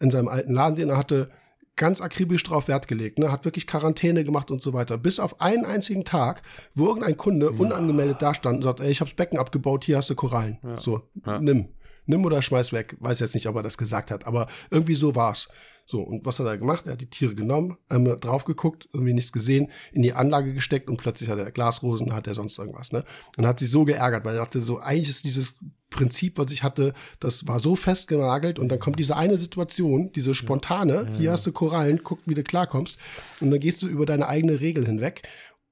in 0.00 0.10
seinem 0.10 0.28
alten 0.28 0.52
Laden, 0.52 0.76
den 0.76 0.90
er 0.90 0.96
hatte, 0.96 1.28
ganz 1.76 2.00
akribisch 2.00 2.42
drauf 2.42 2.66
Wert 2.66 2.88
gelegt, 2.88 3.20
ne? 3.20 3.30
hat 3.30 3.44
wirklich 3.44 3.66
Quarantäne 3.68 4.24
gemacht 4.24 4.50
und 4.50 4.60
so 4.60 4.72
weiter. 4.72 4.98
Bis 4.98 5.20
auf 5.20 5.40
einen 5.40 5.64
einzigen 5.64 6.04
Tag, 6.04 6.42
wo 6.74 6.88
irgendein 6.88 7.16
Kunde 7.16 7.52
unangemeldet 7.52 8.20
dastand 8.20 8.56
und 8.56 8.62
sagt, 8.64 8.80
ey, 8.80 8.90
ich 8.90 9.00
hab's 9.00 9.14
Becken 9.14 9.38
abgebaut, 9.38 9.84
hier 9.84 9.96
hast 9.96 10.10
du 10.10 10.16
Korallen. 10.16 10.58
Ja. 10.64 10.80
So, 10.80 11.02
Ja. 11.24 11.38
nimm. 11.38 11.68
Nimm 12.08 12.24
oder 12.24 12.42
schmeiß 12.42 12.72
weg. 12.72 12.96
Weiß 13.00 13.20
jetzt 13.20 13.34
nicht, 13.34 13.46
ob 13.46 13.56
er 13.56 13.62
das 13.62 13.78
gesagt 13.78 14.10
hat, 14.10 14.26
aber 14.26 14.48
irgendwie 14.70 14.94
so 14.94 15.14
war's. 15.14 15.48
So, 15.90 16.02
und 16.02 16.26
was 16.26 16.38
hat 16.38 16.46
er 16.46 16.58
gemacht? 16.58 16.84
Er 16.84 16.92
hat 16.92 17.00
die 17.00 17.08
Tiere 17.08 17.34
genommen, 17.34 17.78
einmal 17.88 18.18
drauf 18.18 18.44
geguckt, 18.44 18.86
irgendwie 18.92 19.14
nichts 19.14 19.32
gesehen, 19.32 19.70
in 19.90 20.02
die 20.02 20.12
Anlage 20.12 20.52
gesteckt 20.52 20.90
und 20.90 20.98
plötzlich 20.98 21.30
hat 21.30 21.38
er 21.38 21.50
Glasrosen, 21.50 22.12
hat 22.12 22.26
er 22.26 22.34
sonst 22.34 22.58
irgendwas, 22.58 22.92
ne? 22.92 23.04
Und 23.38 23.46
hat 23.46 23.58
sich 23.58 23.70
so 23.70 23.86
geärgert, 23.86 24.26
weil 24.26 24.34
er 24.34 24.40
dachte, 24.40 24.60
so, 24.60 24.80
eigentlich 24.80 25.08
ist 25.08 25.24
dieses 25.24 25.58
Prinzip, 25.88 26.36
was 26.36 26.52
ich 26.52 26.62
hatte, 26.62 26.92
das 27.20 27.46
war 27.46 27.58
so 27.58 27.74
festgenagelt 27.74 28.58
und 28.58 28.68
dann 28.68 28.78
kommt 28.78 28.98
diese 28.98 29.16
eine 29.16 29.38
Situation, 29.38 30.12
diese 30.12 30.34
spontane, 30.34 31.10
hier 31.14 31.32
hast 31.32 31.46
du 31.46 31.52
Korallen, 31.52 32.02
guck, 32.04 32.18
wie 32.26 32.34
du 32.34 32.42
klarkommst 32.42 32.98
und 33.40 33.50
dann 33.50 33.58
gehst 33.58 33.80
du 33.80 33.86
über 33.86 34.04
deine 34.04 34.28
eigene 34.28 34.60
Regel 34.60 34.84
hinweg 34.84 35.22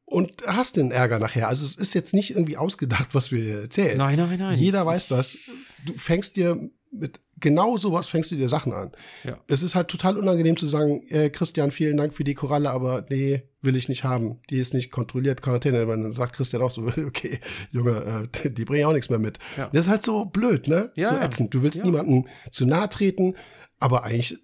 und 0.07 0.33
hast 0.47 0.77
den 0.77 0.91
Ärger 0.93 1.19
nachher. 1.19 1.49
Also 1.49 1.65
es 1.65 1.77
ist 1.77 1.95
jetzt 1.95 2.15
nicht 2.15 2.31
irgendwie 2.31 2.57
ausgedacht, 2.57 3.09
was 3.13 3.33
wir 3.33 3.63
erzählen. 3.63 3.99
Nein, 3.99 4.17
nein, 4.19 4.39
nein. 4.39 4.57
Jeder 4.57 4.87
weiß 4.87 5.09
das. 5.09 5.37
Du 5.85 5.93
fängst 5.95 6.37
dir 6.37 6.71
mit 6.93 7.21
genau 7.39 7.77
sowas 7.77 8.07
fängst 8.07 8.31
du 8.31 8.37
dir 8.37 8.49
Sachen 8.49 8.73
an. 8.73 8.93
Ja. 9.25 9.39
Es 9.49 9.63
ist 9.63 9.75
halt 9.75 9.89
total 9.89 10.17
unangenehm 10.17 10.57
zu 10.57 10.67
sagen, 10.67 11.03
äh, 11.09 11.29
Christian, 11.31 11.71
vielen 11.71 11.97
Dank 11.97 12.15
für 12.15 12.25
die 12.25 12.35
Koralle, 12.35 12.71
aber 12.71 13.05
nee, 13.11 13.43
will 13.61 13.77
ich 13.77 13.89
nicht 13.89 14.05
haben. 14.05 14.41
Die 14.49 14.59
ist 14.59 14.73
nicht 14.75 14.91
kontrolliert, 14.91 15.43
Quarantäne. 15.43 15.85
Dann 15.85 16.13
sagt 16.13 16.35
Christian 16.37 16.63
auch 16.63 16.71
so, 16.71 16.83
okay, 17.07 17.41
Junge, 17.71 18.29
äh, 18.43 18.51
die 18.51 18.65
bringen 18.65 18.87
auch 18.87 18.93
nichts 18.93 19.11
mehr 19.11 19.19
mit. 19.19 19.39
Ja. 19.57 19.69
Das 19.73 19.87
ist 19.87 19.91
halt 19.91 20.05
so 20.05 20.25
blöd, 20.25 20.69
ne? 20.69 20.93
Ja, 20.97 21.11
so 21.11 21.17
ätzend. 21.17 21.53
Du 21.53 21.63
willst 21.63 21.79
Ja. 21.79 21.85
niemandem 21.85 22.27
zu 22.51 22.65
nahe 22.65 22.89
treten, 22.89 23.35
aber 23.79 24.05
eigentlich 24.05 24.39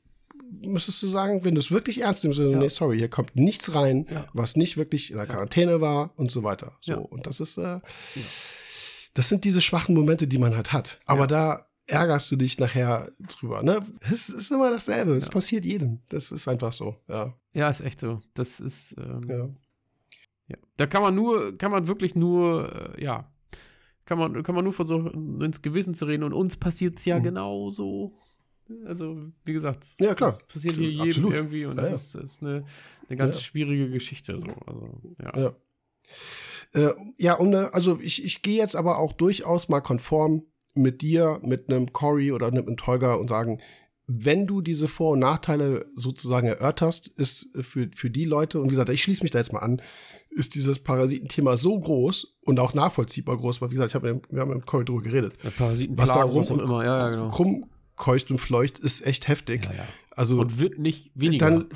müsstest 0.61 1.03
du 1.03 1.09
sagen, 1.09 1.45
wenn 1.45 1.55
du 1.55 1.61
es 1.61 1.71
wirklich 1.71 2.03
ernst 2.03 2.25
nimmst, 2.25 2.39
Ja. 2.39 2.47
nee, 2.47 2.69
sorry, 2.69 2.99
hier 2.99 3.09
kommt 3.09 3.35
nichts 3.37 3.75
rein, 3.75 4.07
Ja. 4.11 4.27
was 4.33 4.57
nicht 4.57 4.77
wirklich 4.77 5.11
in 5.11 5.17
der 5.17 5.27
Quarantäne 5.27 5.81
war 5.81 6.13
und 6.17 6.31
so 6.31 6.43
weiter. 6.43 6.77
So, 6.81 6.99
und 6.99 7.27
das 7.27 7.41
ist, 7.41 7.57
äh, 7.59 7.81
das 9.15 9.29
sind 9.29 9.45
diese 9.45 9.61
schwachen 9.61 9.95
Momente, 9.95 10.27
die 10.27 10.39
man 10.39 10.55
halt 10.57 10.73
hat. 10.73 11.01
Aber 11.07 11.27
da 11.27 11.67
ärgerst 11.87 12.31
du 12.31 12.37
dich 12.37 12.59
nachher 12.59 13.09
drüber, 13.29 13.63
ne? 13.63 13.81
Es 14.13 14.29
ist 14.29 14.51
immer 14.51 14.71
dasselbe. 14.71 15.13
Es 15.17 15.29
passiert 15.29 15.65
jedem. 15.65 16.01
Das 16.09 16.31
ist 16.31 16.49
einfach 16.49 16.73
so, 16.73 16.97
ja. 17.09 17.35
Ja, 17.53 17.69
ist 17.69 17.81
echt 17.81 18.01
so. 18.01 18.21
Das 18.35 18.61
ist, 18.61 18.95
ähm, 18.99 19.21
ja. 19.29 19.49
ja. 20.49 20.57
Da 20.77 20.87
kann 20.87 21.03
man 21.03 21.15
nur, 21.15 21.57
kann 21.59 21.71
man 21.73 21.89
wirklich 21.89 22.15
nur, 22.15 22.95
äh, 22.97 23.03
ja, 23.05 23.29
kann 24.05 24.19
man, 24.19 24.43
kann 24.43 24.55
man 24.55 24.65
nur 24.65 24.73
versuchen, 24.73 25.41
ins 25.43 25.61
Gewissen 25.63 25.95
zu 25.95 26.07
reden 26.07 26.23
und 26.25 26.33
uns 26.33 26.57
passiert 26.57 26.99
es 26.99 27.05
ja 27.05 27.19
Mhm. 27.19 27.25
genauso. 27.25 28.15
Also, 28.87 29.17
wie 29.45 29.53
gesagt, 29.53 29.87
Ja, 29.99 30.15
klar. 30.15 30.33
das 30.33 30.47
passiert 30.47 30.77
hier 30.77 30.89
jedem 30.91 31.09
Absolut. 31.09 31.35
irgendwie 31.35 31.65
und 31.67 31.77
Ja, 31.77 31.83
das 31.83 32.05
ist, 32.05 32.15
das 32.15 32.23
ist 32.25 32.43
eine, 32.43 32.65
eine 33.09 33.17
ganz 33.17 33.37
Ja. 33.37 33.43
schwierige 33.43 33.91
Geschichte 33.91 34.37
so. 34.39 34.47
Also, 34.67 35.01
ja. 35.21 35.39
Ja. 35.39 35.57
Äh, 36.75 36.95
ja, 37.19 37.35
und 37.35 37.53
äh, 37.53 37.69
also 37.73 37.99
ich, 38.01 38.25
ich 38.25 38.43
gehe 38.43 38.57
jetzt 38.57 38.77
aber 38.77 38.99
auch 38.99 39.13
durchaus 39.13 39.69
mal 39.69 39.81
konform 39.81 40.45
mit 40.75 41.03
dir, 41.03 41.39
mit 41.43 41.69
einem 41.69 41.93
Cory 41.93 42.33
oder 42.33 42.47
einem 42.47 42.77
Tolga 42.77 43.15
und 43.15 43.29
sagen, 43.29 43.61
wenn 44.07 44.47
du 44.47 44.61
diese 44.63 44.89
Vor- 44.89 45.13
und 45.13 45.21
Nachteile 45.21 45.85
sozusagen 45.97 46.47
erörterst, 46.47 47.09
ist 47.09 47.49
für, 47.63 47.89
für 47.95 48.11
die 48.11 48.25
Leute, 48.25 48.59
und 48.61 48.67
wie 48.67 48.71
gesagt, 48.71 48.89
ich 48.91 49.03
schließe 49.03 49.23
mich 49.23 49.31
da 49.31 49.39
jetzt 49.39 49.53
mal 49.53 49.61
an, 49.61 49.81
ist 50.31 50.55
dieses 50.55 50.79
Parasitenthema 50.81 51.57
so 51.57 51.79
groß 51.79 52.39
und 52.43 52.59
auch 52.59 52.75
nachvollziehbar 52.75 53.37
groß, 53.37 53.61
weil 53.61 53.71
wie 53.71 53.75
gesagt, 53.75 53.91
ich 53.91 53.95
hab, 53.95 54.03
wir 54.03 54.41
haben 54.41 54.65
Cory 54.65 54.85
drüber 54.85 55.03
geredet. 55.03 55.35
Ja, 55.43 55.51
Parasiten, 55.51 55.97
Was 55.99 56.09
da 56.09 56.23
rum 56.23 56.43
immer, 56.59 56.85
ja, 56.85 56.99
ja, 56.99 57.11
genau. 57.11 57.29
Krumm, 57.29 57.67
keucht 58.03 58.31
und 58.33 58.39
fleucht 58.39 58.81
ist 58.81 59.07
echt 59.07 59.29
heftig. 59.29 59.65
Ja, 59.67 59.73
ja. 59.75 59.87
Also 60.11 60.41
Und 60.41 60.59
wird 60.59 60.79
nicht 60.79 61.13
weniger. 61.15 61.47
dann, 61.49 61.69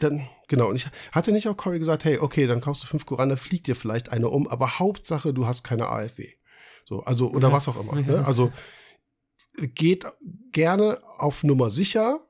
dann, 0.00 0.28
genau. 0.48 0.70
Und 0.70 0.76
ich 0.76 0.86
hatte 1.12 1.32
nicht 1.32 1.46
auch 1.48 1.56
Cory 1.56 1.78
gesagt, 1.78 2.04
hey, 2.06 2.18
okay, 2.18 2.46
dann 2.46 2.62
kaufst 2.62 2.82
du 2.82 2.86
fünf 2.86 3.04
Koraner, 3.04 3.36
fliegt 3.36 3.66
dir 3.66 3.76
vielleicht 3.76 4.08
eine 4.10 4.28
um, 4.30 4.48
aber 4.48 4.78
Hauptsache, 4.78 5.34
du 5.34 5.46
hast 5.46 5.62
keine 5.64 5.86
AfW. 5.88 6.28
So, 6.86 7.02
also, 7.02 7.30
oder 7.30 7.48
Ja. 7.48 7.54
was 7.54 7.68
auch 7.68 7.78
immer. 7.78 8.00
Ne? 8.00 8.24
Also, 8.26 8.50
geht 9.74 10.06
gerne 10.52 10.98
auf 11.18 11.44
Nummer 11.44 11.68
sicher 11.70 12.20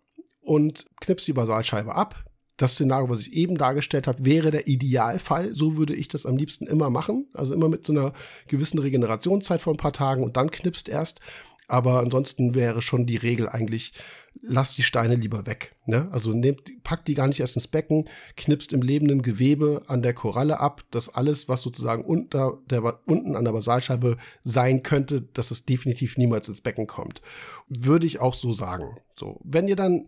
und 0.41 0.87
knipst 1.01 1.27
die 1.29 1.33
Basalscheibe 1.33 1.95
ab. 1.95 2.25
Das 2.57 2.73
Szenario, 2.73 3.09
was 3.11 3.21
ich 3.21 3.33
eben 3.35 3.59
dargestellt 3.59 4.07
habe, 4.07 4.25
wäre 4.25 4.51
der 4.51 4.67
Idealfall. 4.67 5.55
So 5.55 5.77
würde 5.77 5.95
ich 5.95 6.09
das 6.09 6.25
am 6.27 6.37
liebsten 6.37 6.67
immer 6.67 6.89
machen. 6.91 7.29
Also 7.35 7.53
immer 7.55 7.69
mit 7.69 7.85
so 7.85 7.93
einer 7.93 8.13
gewissen 8.49 8.79
Regenerationszeit 8.79 9.61
von 9.61 9.75
ein 9.75 9.79
paar 9.79 9.93
Tagen 9.93 10.23
und 10.25 10.37
dann 10.37 10.51
knipst 10.51 10.89
erst. 10.89 11.21
Aber 11.69 11.99
ansonsten 11.99 12.55
wäre 12.55 12.81
schon 12.81 13.07
die 13.07 13.17
Regel 13.17 13.49
eigentlich, 13.49 13.93
lasst 14.41 14.79
die 14.79 14.83
Steine 14.83 15.17
lieber 15.17 15.47
weg. 15.47 15.75
Ne? 15.87 16.09
Also 16.13 16.33
nehmt, 16.33 16.83
packt 16.85 17.09
die 17.09 17.15
gar 17.15 17.27
nicht 17.27 17.41
erst 17.41 17.57
ins 17.57 17.69
Becken, 17.69 18.09
knipst 18.37 18.73
im 18.73 18.83
lebenden 18.83 19.23
Gewebe 19.23 19.83
an 19.89 20.03
der 20.03 20.15
Koralle 20.15 20.61
ab, 20.61 20.85
dass 20.91 21.09
alles, 21.09 21.49
was 21.49 21.63
sozusagen 21.63 22.05
unter 22.05 22.59
der, 22.71 23.01
unten 23.07 23.35
an 23.35 23.45
der 23.45 23.53
Basalscheibe 23.53 24.17
sein 24.43 24.83
könnte, 24.83 25.23
dass 25.23 25.51
es 25.51 25.65
definitiv 25.65 26.17
niemals 26.17 26.49
ins 26.49 26.61
Becken 26.61 26.87
kommt. 26.87 27.21
Würde 27.69 28.07
ich 28.07 28.21
auch 28.21 28.35
so 28.35 28.53
sagen. 28.53 28.97
So, 29.17 29.41
wenn 29.45 29.69
ihr 29.69 29.77
dann 29.77 30.07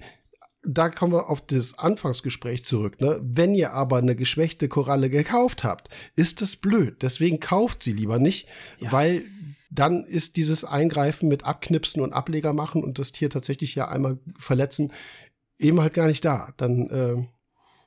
da 0.65 0.91
kommen 0.91 1.13
wir 1.13 1.31
auf 1.31 1.41
das 1.41 1.79
Anfangsgespräch 1.79 2.65
zurück. 2.65 3.01
Ne? 3.01 3.21
Wenn 3.23 3.55
ihr 3.55 3.73
aber 3.73 3.99
eine 3.99 4.17
geschwächte 4.17 4.69
Koralle 4.69 5.09
gekauft 5.09 5.63
habt, 5.65 5.89
ist 6.15 6.43
das 6.43 6.57
blöd. 6.57 7.03
Deswegen 7.03 7.41
kauft 7.41 7.83
sie 7.83 7.93
lieber 7.93 8.19
nicht, 8.19 8.49
weil 8.81 9.23
dann 9.71 10.05
ist 10.05 10.37
dieses 10.37 10.64
Eingreifen 10.64 11.29
mit 11.29 11.45
Abknipsen 11.45 12.03
und 12.03 12.12
Ableger 12.12 12.53
machen 12.53 12.83
und 12.83 12.99
das 12.99 13.12
Tier 13.12 13.31
tatsächlich 13.31 13.75
ja 13.75 13.89
einmal 13.89 14.19
verletzen 14.39 14.93
eben 15.59 15.81
halt 15.81 15.95
gar 15.95 16.07
nicht 16.07 16.25
da. 16.25 16.53
Dann 16.57 16.89
äh, 16.91 17.27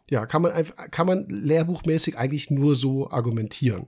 ja, 0.09 0.25
kann 0.25 0.41
man 0.41 0.51
einfach, 0.51 0.91
kann 0.91 1.07
man 1.07 1.27
lehrbuchmäßig 1.29 2.17
eigentlich 2.17 2.51
nur 2.51 2.75
so 2.75 3.09
argumentieren. 3.09 3.87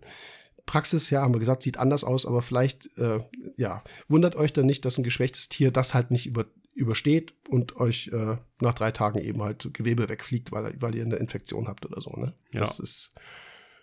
Praxis, 0.65 1.09
ja, 1.09 1.21
haben 1.21 1.33
wir 1.33 1.39
gesagt, 1.39 1.63
sieht 1.63 1.77
anders 1.77 2.05
aus, 2.05 2.25
aber 2.25 2.41
vielleicht, 2.41 2.97
äh, 2.97 3.19
ja, 3.57 3.83
wundert 4.07 4.37
euch 4.37 4.53
dann 4.53 4.65
nicht, 4.65 4.85
dass 4.85 4.97
ein 4.97 5.03
geschwächtes 5.03 5.49
Tier 5.49 5.71
das 5.71 5.93
halt 5.93 6.09
nicht 6.09 6.25
über, 6.25 6.45
übersteht 6.73 7.33
und 7.49 7.75
euch 7.75 8.09
äh, 8.13 8.37
nach 8.61 8.73
drei 8.73 8.91
Tagen 8.91 9.19
eben 9.19 9.41
halt 9.43 9.73
Gewebe 9.73 10.07
wegfliegt, 10.07 10.53
weil, 10.53 10.73
weil 10.81 10.95
ihr 10.95 11.03
eine 11.03 11.17
Infektion 11.17 11.67
habt 11.67 11.85
oder 11.85 11.99
so, 11.99 12.11
ne? 12.11 12.33
Ja. 12.53 12.61
Das 12.61 12.79
ist, 12.79 13.13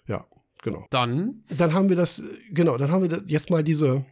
ja, 0.06 0.26
genau. 0.62 0.86
Dann, 0.90 1.44
Dann 1.56 1.74
haben 1.74 1.88
wir 1.88 1.96
das, 1.96 2.22
genau, 2.50 2.76
dann 2.76 2.90
haben 2.90 3.02
wir 3.02 3.08
da- 3.08 3.22
jetzt 3.26 3.50
mal 3.50 3.62
diese 3.64 4.04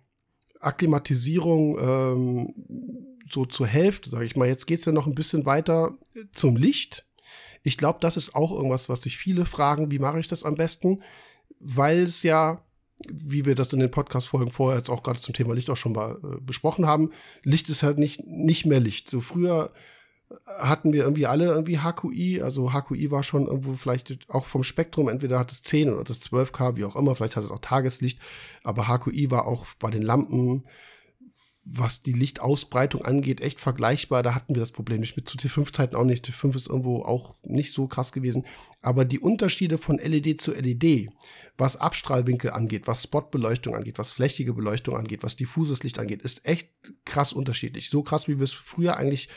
Akklimatisierung 0.60 1.78
ähm, 1.80 2.54
so 3.30 3.44
zur 3.46 3.66
Hälfte, 3.66 4.10
sage 4.10 4.24
ich 4.24 4.36
mal. 4.36 4.48
Jetzt 4.48 4.66
geht's 4.66 4.84
ja 4.84 4.92
noch 4.92 5.06
ein 5.06 5.14
bisschen 5.14 5.46
weiter 5.46 5.96
äh, 6.14 6.24
zum 6.32 6.56
Licht. 6.56 7.06
Ich 7.62 7.76
glaube, 7.76 7.98
das 8.00 8.16
ist 8.16 8.34
auch 8.34 8.52
irgendwas, 8.52 8.88
was 8.88 9.02
sich 9.02 9.16
viele 9.16 9.44
fragen, 9.44 9.90
wie 9.90 9.98
mache 9.98 10.20
ich 10.20 10.28
das 10.28 10.44
am 10.44 10.54
besten? 10.54 11.02
Weil 11.60 12.04
es 12.04 12.22
ja, 12.22 12.64
wie 13.10 13.44
wir 13.44 13.54
das 13.54 13.72
in 13.72 13.80
den 13.80 13.90
Podcast-Folgen 13.90 14.50
vorher 14.50 14.78
jetzt 14.78 14.90
auch 14.90 15.02
gerade 15.02 15.20
zum 15.20 15.34
Thema 15.34 15.54
Licht 15.54 15.68
auch 15.70 15.76
schon 15.76 15.92
mal 15.92 16.18
äh, 16.22 16.40
besprochen 16.40 16.86
haben, 16.86 17.10
Licht 17.44 17.68
ist 17.68 17.82
halt 17.82 17.98
nicht, 17.98 18.24
nicht 18.26 18.64
mehr 18.66 18.80
Licht. 18.80 19.10
So 19.10 19.20
früher 19.20 19.72
hatten 20.46 20.92
wir 20.92 21.04
irgendwie 21.04 21.26
alle 21.26 21.46
irgendwie 21.46 21.78
HQI, 21.78 22.42
also 22.42 22.72
HQI 22.72 23.10
war 23.10 23.22
schon 23.22 23.46
irgendwo 23.46 23.72
vielleicht 23.72 24.28
auch 24.28 24.46
vom 24.46 24.62
Spektrum, 24.62 25.08
entweder 25.08 25.38
hat 25.38 25.52
es 25.52 25.62
10 25.62 25.92
oder 25.92 26.04
das 26.04 26.20
12K, 26.22 26.76
wie 26.76 26.84
auch 26.84 26.96
immer, 26.96 27.14
vielleicht 27.14 27.36
hat 27.36 27.44
es 27.44 27.50
auch 27.50 27.60
Tageslicht, 27.60 28.20
aber 28.62 28.88
HQI 28.88 29.30
war 29.30 29.46
auch 29.46 29.66
bei 29.78 29.90
den 29.90 30.02
Lampen, 30.02 30.64
was 31.70 32.02
die 32.02 32.12
Lichtausbreitung 32.12 33.04
angeht, 33.04 33.40
echt 33.42 33.60
vergleichbar. 33.60 34.22
Da 34.22 34.34
hatten 34.34 34.54
wir 34.54 34.60
das 34.60 34.72
Problem 34.72 35.00
nicht 35.00 35.16
mit 35.16 35.28
zu 35.28 35.36
T5-Zeiten 35.36 35.96
auch 35.96 36.04
nicht. 36.04 36.26
T5 36.26 36.56
ist 36.56 36.66
irgendwo 36.66 37.02
auch 37.02 37.36
nicht 37.42 37.74
so 37.74 37.86
krass 37.86 38.12
gewesen. 38.12 38.46
Aber 38.80 39.04
die 39.04 39.18
Unterschiede 39.18 39.76
von 39.76 39.98
LED 39.98 40.40
zu 40.40 40.52
LED, 40.52 41.10
was 41.58 41.76
Abstrahlwinkel 41.76 42.52
angeht, 42.52 42.86
was 42.86 43.02
Spotbeleuchtung 43.02 43.74
angeht, 43.74 43.98
was 43.98 44.12
flächige 44.12 44.54
Beleuchtung 44.54 44.96
angeht, 44.96 45.22
was 45.22 45.36
diffuses 45.36 45.82
Licht 45.82 45.98
angeht, 45.98 46.22
ist 46.22 46.46
echt 46.46 46.70
krass 47.04 47.34
unterschiedlich. 47.34 47.90
So 47.90 48.02
krass, 48.02 48.28
wie 48.28 48.38
wir 48.38 48.44
es 48.44 48.52
früher 48.52 48.96
eigentlich 48.96 49.28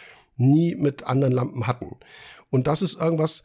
nie 0.42 0.76
mit 0.76 1.04
anderen 1.04 1.34
Lampen 1.34 1.68
hatten. 1.68 1.98
Und 2.50 2.68
das 2.68 2.82
ist 2.82 3.00
irgendwas, 3.00 3.44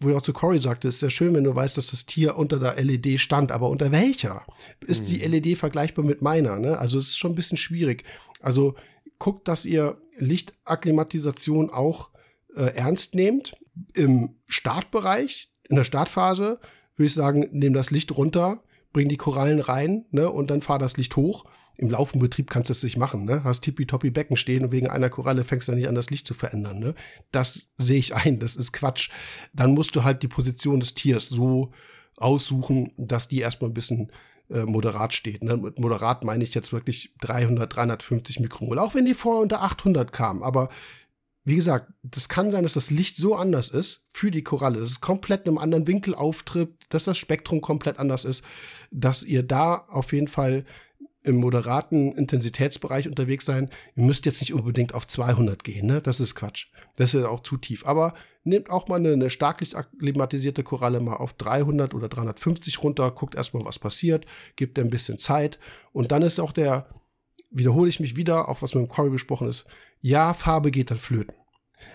wo 0.00 0.10
ich 0.10 0.14
auch 0.14 0.22
zu 0.22 0.32
Cory 0.32 0.60
sagte, 0.60 0.88
ist 0.88 1.00
sehr 1.00 1.10
schön, 1.10 1.34
wenn 1.34 1.44
du 1.44 1.54
weißt, 1.54 1.76
dass 1.76 1.90
das 1.90 2.06
Tier 2.06 2.36
unter 2.36 2.58
der 2.58 2.82
LED 2.82 3.18
stand, 3.18 3.50
aber 3.50 3.68
unter 3.68 3.90
welcher? 3.90 4.44
Ist 4.86 5.08
die 5.08 5.16
LED 5.16 5.58
vergleichbar 5.58 6.04
mit 6.04 6.22
meiner? 6.22 6.58
Ne? 6.58 6.78
Also 6.78 6.98
es 6.98 7.08
ist 7.08 7.18
schon 7.18 7.32
ein 7.32 7.36
bisschen 7.36 7.58
schwierig. 7.58 8.04
Also 8.40 8.76
guckt, 9.18 9.48
dass 9.48 9.64
ihr 9.64 10.00
Lichtakklimatisation 10.16 11.70
auch 11.70 12.10
äh, 12.54 12.74
ernst 12.76 13.14
nehmt. 13.14 13.56
Im 13.94 14.36
Startbereich, 14.46 15.50
in 15.68 15.76
der 15.76 15.84
Startphase, 15.84 16.60
würde 16.96 17.06
ich 17.06 17.14
sagen, 17.14 17.48
nehm 17.52 17.74
das 17.74 17.90
Licht 17.90 18.16
runter, 18.16 18.62
bring 18.92 19.08
die 19.08 19.16
Korallen 19.16 19.60
rein 19.60 20.06
ne, 20.10 20.30
und 20.30 20.50
dann 20.50 20.62
fahr 20.62 20.78
das 20.78 20.96
Licht 20.96 21.16
hoch. 21.16 21.44
Im 21.76 21.90
laufenden 21.90 22.22
Betrieb 22.22 22.50
kannst 22.50 22.70
du 22.70 22.72
das 22.72 22.82
nicht 22.82 22.96
machen. 22.96 23.24
Ne? 23.24 23.44
Hast 23.44 23.60
tippitoppi 23.60 24.10
Becken 24.10 24.36
stehen 24.36 24.64
und 24.64 24.72
wegen 24.72 24.88
einer 24.88 25.10
Koralle 25.10 25.44
fängst 25.44 25.68
du 25.68 25.72
nicht 25.72 25.88
an, 25.88 25.94
das 25.94 26.10
Licht 26.10 26.26
zu 26.26 26.34
verändern. 26.34 26.78
Ne? 26.78 26.94
Das 27.30 27.68
sehe 27.76 27.98
ich 27.98 28.14
ein, 28.14 28.40
das 28.40 28.56
ist 28.56 28.72
Quatsch. 28.72 29.10
Dann 29.52 29.74
musst 29.74 29.94
du 29.94 30.04
halt 30.04 30.22
die 30.22 30.28
Position 30.28 30.80
des 30.80 30.94
Tiers 30.94 31.28
so 31.28 31.72
aussuchen, 32.16 32.92
dass 32.96 33.28
die 33.28 33.38
erstmal 33.38 33.70
ein 33.70 33.74
bisschen 33.74 34.10
äh, 34.50 34.64
moderat 34.64 35.14
steht. 35.14 35.44
Ne? 35.44 35.56
Mit 35.56 35.78
moderat 35.78 36.24
meine 36.24 36.42
ich 36.42 36.54
jetzt 36.54 36.72
wirklich 36.72 37.14
300, 37.20 37.76
350 37.76 38.40
Mikromol, 38.40 38.78
auch 38.78 38.94
wenn 38.94 39.04
die 39.04 39.14
vorher 39.14 39.42
unter 39.42 39.62
800 39.62 40.10
kamen. 40.12 40.42
Aber 40.42 40.70
wie 41.48 41.56
gesagt, 41.56 41.90
das 42.02 42.28
kann 42.28 42.50
sein, 42.50 42.62
dass 42.62 42.74
das 42.74 42.90
Licht 42.90 43.16
so 43.16 43.34
anders 43.34 43.70
ist 43.70 44.06
für 44.12 44.30
die 44.30 44.44
Koralle, 44.44 44.80
dass 44.80 44.90
es 44.90 45.00
komplett 45.00 45.46
in 45.46 45.48
einem 45.48 45.58
anderen 45.58 45.86
Winkel 45.86 46.14
auftritt, 46.14 46.74
dass 46.90 47.04
das 47.04 47.16
Spektrum 47.16 47.62
komplett 47.62 47.98
anders 47.98 48.26
ist, 48.26 48.44
dass 48.90 49.22
ihr 49.22 49.42
da 49.42 49.86
auf 49.88 50.12
jeden 50.12 50.28
Fall 50.28 50.66
im 51.22 51.36
moderaten 51.36 52.12
Intensitätsbereich 52.12 53.08
unterwegs 53.08 53.46
sein. 53.46 53.70
Ihr 53.96 54.04
müsst 54.04 54.26
jetzt 54.26 54.40
nicht 54.40 54.52
unbedingt 54.52 54.92
auf 54.92 55.06
200 55.06 55.64
gehen, 55.64 55.86
ne? 55.86 56.02
Das 56.02 56.20
ist 56.20 56.34
Quatsch. 56.34 56.66
Das 56.96 57.14
ist 57.14 57.24
auch 57.24 57.40
zu 57.40 57.56
tief. 57.56 57.86
Aber 57.86 58.12
nehmt 58.44 58.68
auch 58.68 58.88
mal 58.88 58.96
eine, 58.96 59.14
eine 59.14 59.30
starklichtakklimatisierte 59.30 60.62
Koralle 60.62 61.00
mal 61.00 61.16
auf 61.16 61.32
300 61.32 61.94
oder 61.94 62.10
350 62.10 62.82
runter, 62.82 63.10
guckt 63.10 63.36
erstmal, 63.36 63.64
was 63.64 63.78
passiert, 63.78 64.26
gebt 64.56 64.78
ein 64.78 64.90
bisschen 64.90 65.16
Zeit. 65.16 65.58
Und 65.92 66.12
dann 66.12 66.20
ist 66.20 66.40
auch 66.40 66.52
der, 66.52 66.88
wiederhole 67.50 67.88
ich 67.88 68.00
mich 68.00 68.16
wieder, 68.16 68.48
auch 68.48 68.62
was 68.62 68.74
mit 68.74 68.84
dem 68.84 68.88
Cory 68.88 69.10
besprochen 69.10 69.48
ist, 69.48 69.66
ja, 70.00 70.34
Farbe 70.34 70.70
geht 70.70 70.90
dann 70.90 70.98
flöten. 70.98 71.34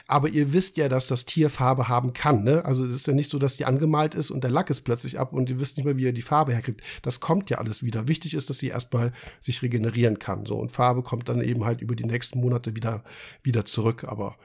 Aber 0.07 0.29
ihr 0.29 0.53
wisst 0.53 0.77
ja, 0.77 0.89
dass 0.89 1.07
das 1.07 1.25
Tier 1.25 1.49
Farbe 1.49 1.87
haben 1.87 2.13
kann. 2.13 2.43
Ne? 2.43 2.63
Also 2.65 2.85
es 2.85 2.95
ist 2.95 3.07
ja 3.07 3.13
nicht 3.13 3.31
so, 3.31 3.39
dass 3.39 3.57
die 3.57 3.65
angemalt 3.65 4.15
ist 4.15 4.31
und 4.31 4.43
der 4.43 4.51
Lack 4.51 4.69
ist 4.69 4.81
plötzlich 4.81 5.19
ab 5.19 5.33
und 5.33 5.49
ihr 5.49 5.59
wisst 5.59 5.77
nicht 5.77 5.85
mehr, 5.85 5.97
wie 5.97 6.03
ihr 6.03 6.13
die 6.13 6.21
Farbe 6.21 6.53
herkriegt. 6.53 6.81
Das 7.01 7.19
kommt 7.19 7.49
ja 7.49 7.57
alles 7.57 7.83
wieder. 7.83 8.07
Wichtig 8.07 8.33
ist, 8.33 8.49
dass 8.49 8.59
sie 8.59 8.67
erstmal 8.67 9.11
sich 9.39 9.61
regenerieren 9.61 10.19
kann. 10.19 10.45
So 10.45 10.57
und 10.57 10.71
Farbe 10.71 11.03
kommt 11.03 11.29
dann 11.29 11.41
eben 11.41 11.65
halt 11.65 11.81
über 11.81 11.95
die 11.95 12.05
nächsten 12.05 12.39
Monate 12.39 12.75
wieder 12.75 13.03
wieder 13.43 13.65
zurück. 13.65 14.05
Aber 14.05 14.37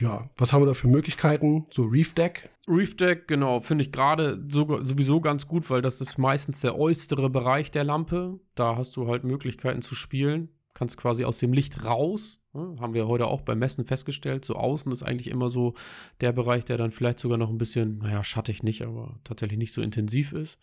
ja, 0.00 0.30
was 0.36 0.52
haben 0.52 0.62
wir 0.62 0.66
da 0.66 0.74
für 0.74 0.88
Möglichkeiten? 0.88 1.66
So 1.70 1.84
Reef 1.84 2.14
Deck? 2.14 2.48
Reef 2.66 2.96
Deck, 2.96 3.28
genau, 3.28 3.60
finde 3.60 3.84
ich 3.84 3.92
gerade 3.92 4.42
so, 4.48 4.84
sowieso 4.84 5.20
ganz 5.20 5.46
gut, 5.46 5.68
weil 5.70 5.82
das 5.82 6.00
ist 6.00 6.18
meistens 6.18 6.60
der 6.60 6.78
äußere 6.78 7.30
Bereich 7.30 7.70
der 7.70 7.84
Lampe. 7.84 8.40
Da 8.54 8.76
hast 8.76 8.96
du 8.96 9.06
halt 9.08 9.24
Möglichkeiten 9.24 9.82
zu 9.82 9.94
spielen 9.94 10.48
kannst 10.74 10.96
quasi 10.96 11.24
aus 11.24 11.38
dem 11.38 11.52
Licht 11.52 11.84
raus. 11.84 12.40
Ne? 12.52 12.76
Haben 12.80 12.94
wir 12.94 13.06
heute 13.06 13.28
auch 13.28 13.40
beim 13.40 13.60
Messen 13.60 13.86
festgestellt. 13.86 14.44
So 14.44 14.56
außen 14.56 14.92
ist 14.92 15.04
eigentlich 15.04 15.30
immer 15.30 15.48
so 15.48 15.74
der 16.20 16.32
Bereich, 16.32 16.64
der 16.64 16.76
dann 16.76 16.90
vielleicht 16.90 17.20
sogar 17.20 17.38
noch 17.38 17.48
ein 17.48 17.58
bisschen, 17.58 17.98
naja, 17.98 18.22
schattig 18.24 18.62
nicht, 18.62 18.82
aber 18.82 19.18
tatsächlich 19.24 19.58
nicht 19.58 19.72
so 19.72 19.80
intensiv 19.80 20.32
ist. 20.32 20.58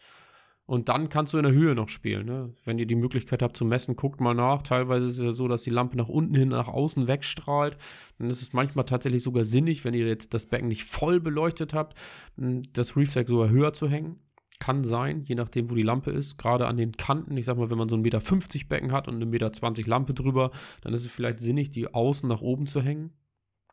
Und 0.72 0.88
dann 0.88 1.10
kannst 1.10 1.34
du 1.34 1.38
in 1.38 1.43
der 1.43 1.52
Höhe 1.52 1.76
noch 1.76 1.89
spielen. 1.89 2.27
Ne? 2.27 2.53
Wenn 2.64 2.80
ihr 2.80 2.85
die 2.85 2.95
Möglichkeit 2.95 3.41
habt 3.41 3.57
zu 3.57 3.65
messen, 3.65 3.98
guckt 3.98 4.22
mal 4.22 4.34
nach. 4.34 4.64
Teilweise 4.64 5.06
ist 5.06 5.18
es 5.18 5.22
ja 5.22 5.34
so, 5.34 5.49
dass 5.49 5.64
die 5.64 5.69
Lampe 5.69 5.98
nach 5.98 6.07
unten 6.07 6.34
hin, 6.34 6.48
nach 6.48 6.69
außen 6.69 7.10
wegstrahlt. 7.10 7.76
Dann 8.18 8.30
ist 8.30 8.41
es 8.41 8.53
manchmal 8.53 8.85
tatsächlich 8.85 9.22
sogar 9.22 9.43
sinnig, 9.43 9.84
wenn 9.84 9.93
ihr 9.93 10.07
jetzt 10.07 10.34
das 10.34 10.45
Becken 10.45 10.69
nicht 10.69 10.85
voll 10.85 11.19
beleuchtet 11.19 11.73
habt, 11.73 11.98
das 12.38 12.95
Reef 12.95 13.11
Deck 13.11 13.27
sogar 13.27 13.49
höher 13.49 13.73
zu 13.73 13.89
hängen. 13.89 14.22
Kann 14.61 14.85
sein, 14.85 15.19
je 15.23 15.35
nachdem, 15.35 15.69
wo 15.69 15.76
die 15.76 15.81
Lampe 15.81 16.11
ist. 16.11 16.38
Gerade 16.38 16.68
an 16.68 16.77
den 16.77 16.93
Kanten, 16.93 17.35
ich 17.35 17.48
sag 17.48 17.57
mal, 17.57 17.69
wenn 17.69 17.77
man 17.77 17.89
so 17.89 17.98
ein 17.98 18.02
Meter 18.02 18.22
50 18.22 18.69
Becken 18.69 18.93
hat 18.93 19.10
und 19.10 19.15
eine 19.15 19.26
Meter 19.26 19.52
20 19.52 19.85
Lampe 19.88 20.14
drüber, 20.14 20.52
dann 20.84 20.93
ist 20.93 21.03
es 21.03 21.11
vielleicht 21.11 21.41
sinnig, 21.41 21.72
die 21.72 21.93
außen 21.93 22.30
nach 22.30 22.39
oben 22.39 22.65
zu 22.65 22.81
hängen. 22.81 23.11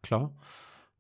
Klar. 0.03 0.35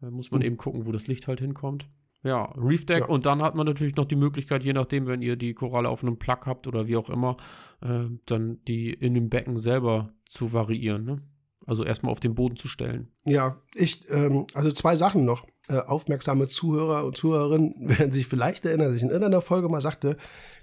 Da 0.00 0.12
muss 0.12 0.30
man 0.30 0.42
mhm. 0.42 0.46
eben 0.46 0.56
gucken, 0.58 0.86
wo 0.86 0.92
das 0.92 1.08
Licht 1.08 1.26
halt 1.26 1.40
hinkommt. 1.40 1.88
Ja, 2.24 2.52
Reef 2.56 2.84
Deck 2.84 3.00
ja. 3.00 3.06
und 3.06 3.26
dann 3.26 3.42
hat 3.42 3.54
man 3.54 3.66
natürlich 3.66 3.94
noch 3.94 4.04
die 4.04 4.16
Möglichkeit, 4.16 4.64
je 4.64 4.72
nachdem, 4.72 5.06
wenn 5.06 5.22
ihr 5.22 5.36
die 5.36 5.54
Koralle 5.54 5.88
auf 5.88 6.02
einem 6.02 6.18
Plug 6.18 6.46
habt 6.46 6.66
oder 6.66 6.88
wie 6.88 6.96
auch 6.96 7.10
immer, 7.10 7.36
äh, 7.80 8.06
dann 8.26 8.58
die 8.66 8.92
in 8.92 9.14
dem 9.14 9.30
Becken 9.30 9.58
selber 9.58 10.12
zu 10.26 10.52
variieren. 10.52 11.04
Ne? 11.04 11.22
Also 11.64 11.84
erstmal 11.84 12.10
auf 12.10 12.20
den 12.20 12.34
Boden 12.34 12.56
zu 12.56 12.66
stellen. 12.66 13.12
Ja, 13.24 13.60
ich, 13.74 14.02
ähm, 14.10 14.46
also 14.54 14.72
zwei 14.72 14.96
Sachen 14.96 15.24
noch. 15.24 15.46
Äh, 15.68 15.78
aufmerksame 15.80 16.48
Zuhörer 16.48 17.04
und 17.04 17.16
Zuhörerinnen 17.16 17.74
werden 17.98 18.10
sich 18.10 18.26
vielleicht 18.26 18.64
erinnern, 18.64 18.88
dass 18.88 18.96
ich 18.96 19.02
in 19.02 19.10
irgendeiner 19.10 19.42
Folge 19.42 19.68
mal 19.68 19.82
sagte, 19.82 20.16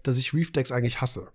dass 0.03 0.17
ich 0.17 0.33
Reef 0.33 0.51
Decks 0.51 0.71
eigentlich 0.71 0.99
hasse. 0.99 1.29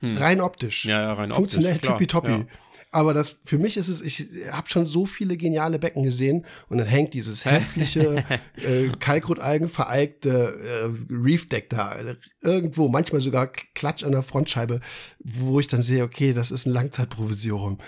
Hm. 0.00 0.16
Rein 0.16 0.40
optisch. 0.40 0.84
Ja, 0.84 1.00
ja, 1.00 1.12
rein 1.14 1.32
Funktionell 1.32 1.74
optisch. 1.74 1.88
Funktionell 1.88 2.28
tippitoppi. 2.28 2.30
Ja. 2.30 2.58
Aber 2.90 3.12
das, 3.12 3.36
für 3.44 3.58
mich 3.58 3.76
ist 3.76 3.88
es, 3.88 4.00
ich 4.00 4.26
habe 4.50 4.68
schon 4.70 4.86
so 4.86 5.04
viele 5.04 5.36
geniale 5.36 5.78
Becken 5.78 6.02
gesehen 6.02 6.46
und 6.68 6.78
dann 6.78 6.86
hängt 6.86 7.14
dieses 7.14 7.44
hässliche, 7.44 8.24
äh, 8.56 8.88
Kalkrotalgen 8.98 9.68
vereigte 9.68 10.30
äh, 10.30 11.12
Reef 11.12 11.48
Deck 11.48 11.68
da 11.70 11.96
irgendwo, 12.42 12.88
manchmal 12.88 13.20
sogar 13.20 13.48
Klatsch 13.74 14.04
an 14.04 14.12
der 14.12 14.22
Frontscheibe, 14.22 14.80
wo 15.18 15.60
ich 15.60 15.68
dann 15.68 15.82
sehe, 15.82 16.02
okay, 16.02 16.32
das 16.32 16.50
ist 16.50 16.66
ein 16.66 16.72
Langzeitprovisorium 16.72 17.78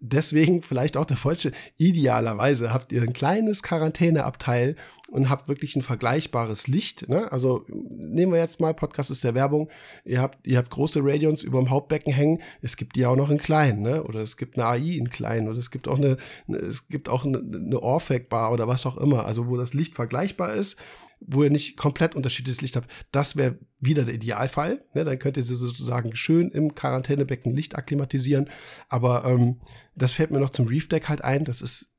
deswegen 0.00 0.62
vielleicht 0.62 0.96
auch 0.96 1.04
der 1.04 1.16
Falsche. 1.16 1.52
Idealerweise 1.76 2.72
habt 2.72 2.92
ihr 2.92 3.02
ein 3.02 3.12
kleines 3.12 3.62
Quarantäneabteil 3.62 4.76
und 5.08 5.28
habt 5.28 5.48
wirklich 5.48 5.76
ein 5.76 5.82
vergleichbares 5.82 6.66
Licht. 6.66 7.08
Ne? 7.08 7.30
Also 7.30 7.64
nehmen 7.68 8.32
wir 8.32 8.38
jetzt 8.38 8.60
mal, 8.60 8.74
Podcast 8.74 9.10
ist 9.10 9.24
der 9.24 9.34
Werbung, 9.34 9.70
ihr 10.04 10.20
habt, 10.20 10.46
ihr 10.46 10.58
habt 10.58 10.70
große 10.70 11.00
Radions 11.02 11.42
über 11.42 11.58
dem 11.58 11.70
Hauptbecken 11.70 12.12
hängen, 12.12 12.40
es 12.62 12.76
gibt 12.76 12.96
die 12.96 13.06
auch 13.06 13.16
noch 13.16 13.30
in 13.30 13.38
klein, 13.38 13.80
ne? 13.80 14.02
oder 14.04 14.20
es 14.20 14.36
gibt 14.36 14.58
eine 14.58 14.66
AI 14.66 14.96
in 14.96 15.10
klein, 15.10 15.48
oder 15.48 15.58
es 15.58 15.70
gibt 15.70 15.88
auch 15.88 15.98
eine, 15.98 16.16
es 16.48 16.88
gibt 16.88 17.08
auch 17.08 17.24
eine, 17.24 17.38
eine 17.38 17.80
Orphac-Bar 17.80 18.52
oder 18.52 18.68
was 18.68 18.86
auch 18.86 18.96
immer, 18.96 19.26
also 19.26 19.46
wo 19.46 19.56
das 19.56 19.74
Licht 19.74 19.94
vergleichbar 19.94 20.54
ist 20.54 20.76
wo 21.20 21.42
ihr 21.42 21.50
nicht 21.50 21.76
komplett 21.76 22.14
unterschiedliches 22.14 22.60
Licht 22.60 22.76
habt. 22.76 22.90
Das 23.10 23.36
wäre 23.36 23.58
wieder 23.80 24.04
der 24.04 24.14
Idealfall. 24.14 24.84
Ne? 24.94 25.04
Dann 25.04 25.18
könnt 25.18 25.36
ihr 25.36 25.42
sie 25.42 25.54
sozusagen 25.54 26.14
schön 26.14 26.50
im 26.50 26.74
Quarantänebecken 26.74 27.54
Licht 27.54 27.74
akklimatisieren. 27.74 28.50
Aber 28.88 29.24
ähm, 29.24 29.60
das 29.94 30.12
fällt 30.12 30.30
mir 30.30 30.40
noch 30.40 30.50
zum 30.50 30.66
Reef 30.66 30.88
Deck 30.88 31.08
halt 31.08 31.22
ein. 31.24 31.44
Das 31.44 31.62
ist, 31.62 31.92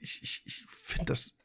ich, 0.00 0.20
ich, 0.22 0.42
ich 0.44 0.64
finde 0.68 1.06
das 1.06 1.41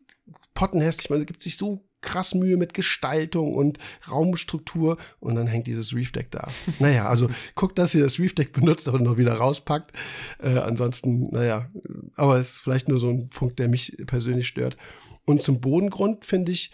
pottenhässlich. 0.58 1.12
Man 1.12 1.24
gibt 1.24 1.44
sich 1.44 1.56
so 1.56 1.84
krass 2.02 2.34
Mühe 2.34 2.58
mit 2.58 2.74
Gestaltung 2.74 3.54
und 3.54 3.78
Raumstruktur 4.10 4.98
und 5.20 5.36
dann 5.36 5.46
hängt 5.46 5.68
dieses 5.68 5.94
Reef 5.94 6.12
Deck 6.12 6.32
da. 6.32 6.48
naja, 6.80 7.08
also 7.08 7.30
guckt, 7.54 7.78
dass 7.78 7.94
ihr 7.94 8.02
das 8.02 8.18
Reef 8.18 8.34
Deck 8.34 8.54
benutzt 8.54 8.88
und 8.88 9.04
noch 9.04 9.18
wieder 9.18 9.36
rauspackt. 9.36 9.92
Äh, 10.42 10.58
ansonsten, 10.58 11.30
naja, 11.30 11.70
aber 12.16 12.40
es 12.40 12.54
ist 12.54 12.62
vielleicht 12.62 12.90
nur 12.90 13.00
so 13.00 13.08
ein 13.08 13.30
Punkt, 13.30 13.60
der 13.60 13.68
mich 13.68 13.96
persönlich 14.08 14.48
stört. 14.48 14.78
Und 15.26 15.44
zum 15.44 15.62
Bodengrund, 15.62 16.26
finde 16.26 16.52
ich, 16.52 16.72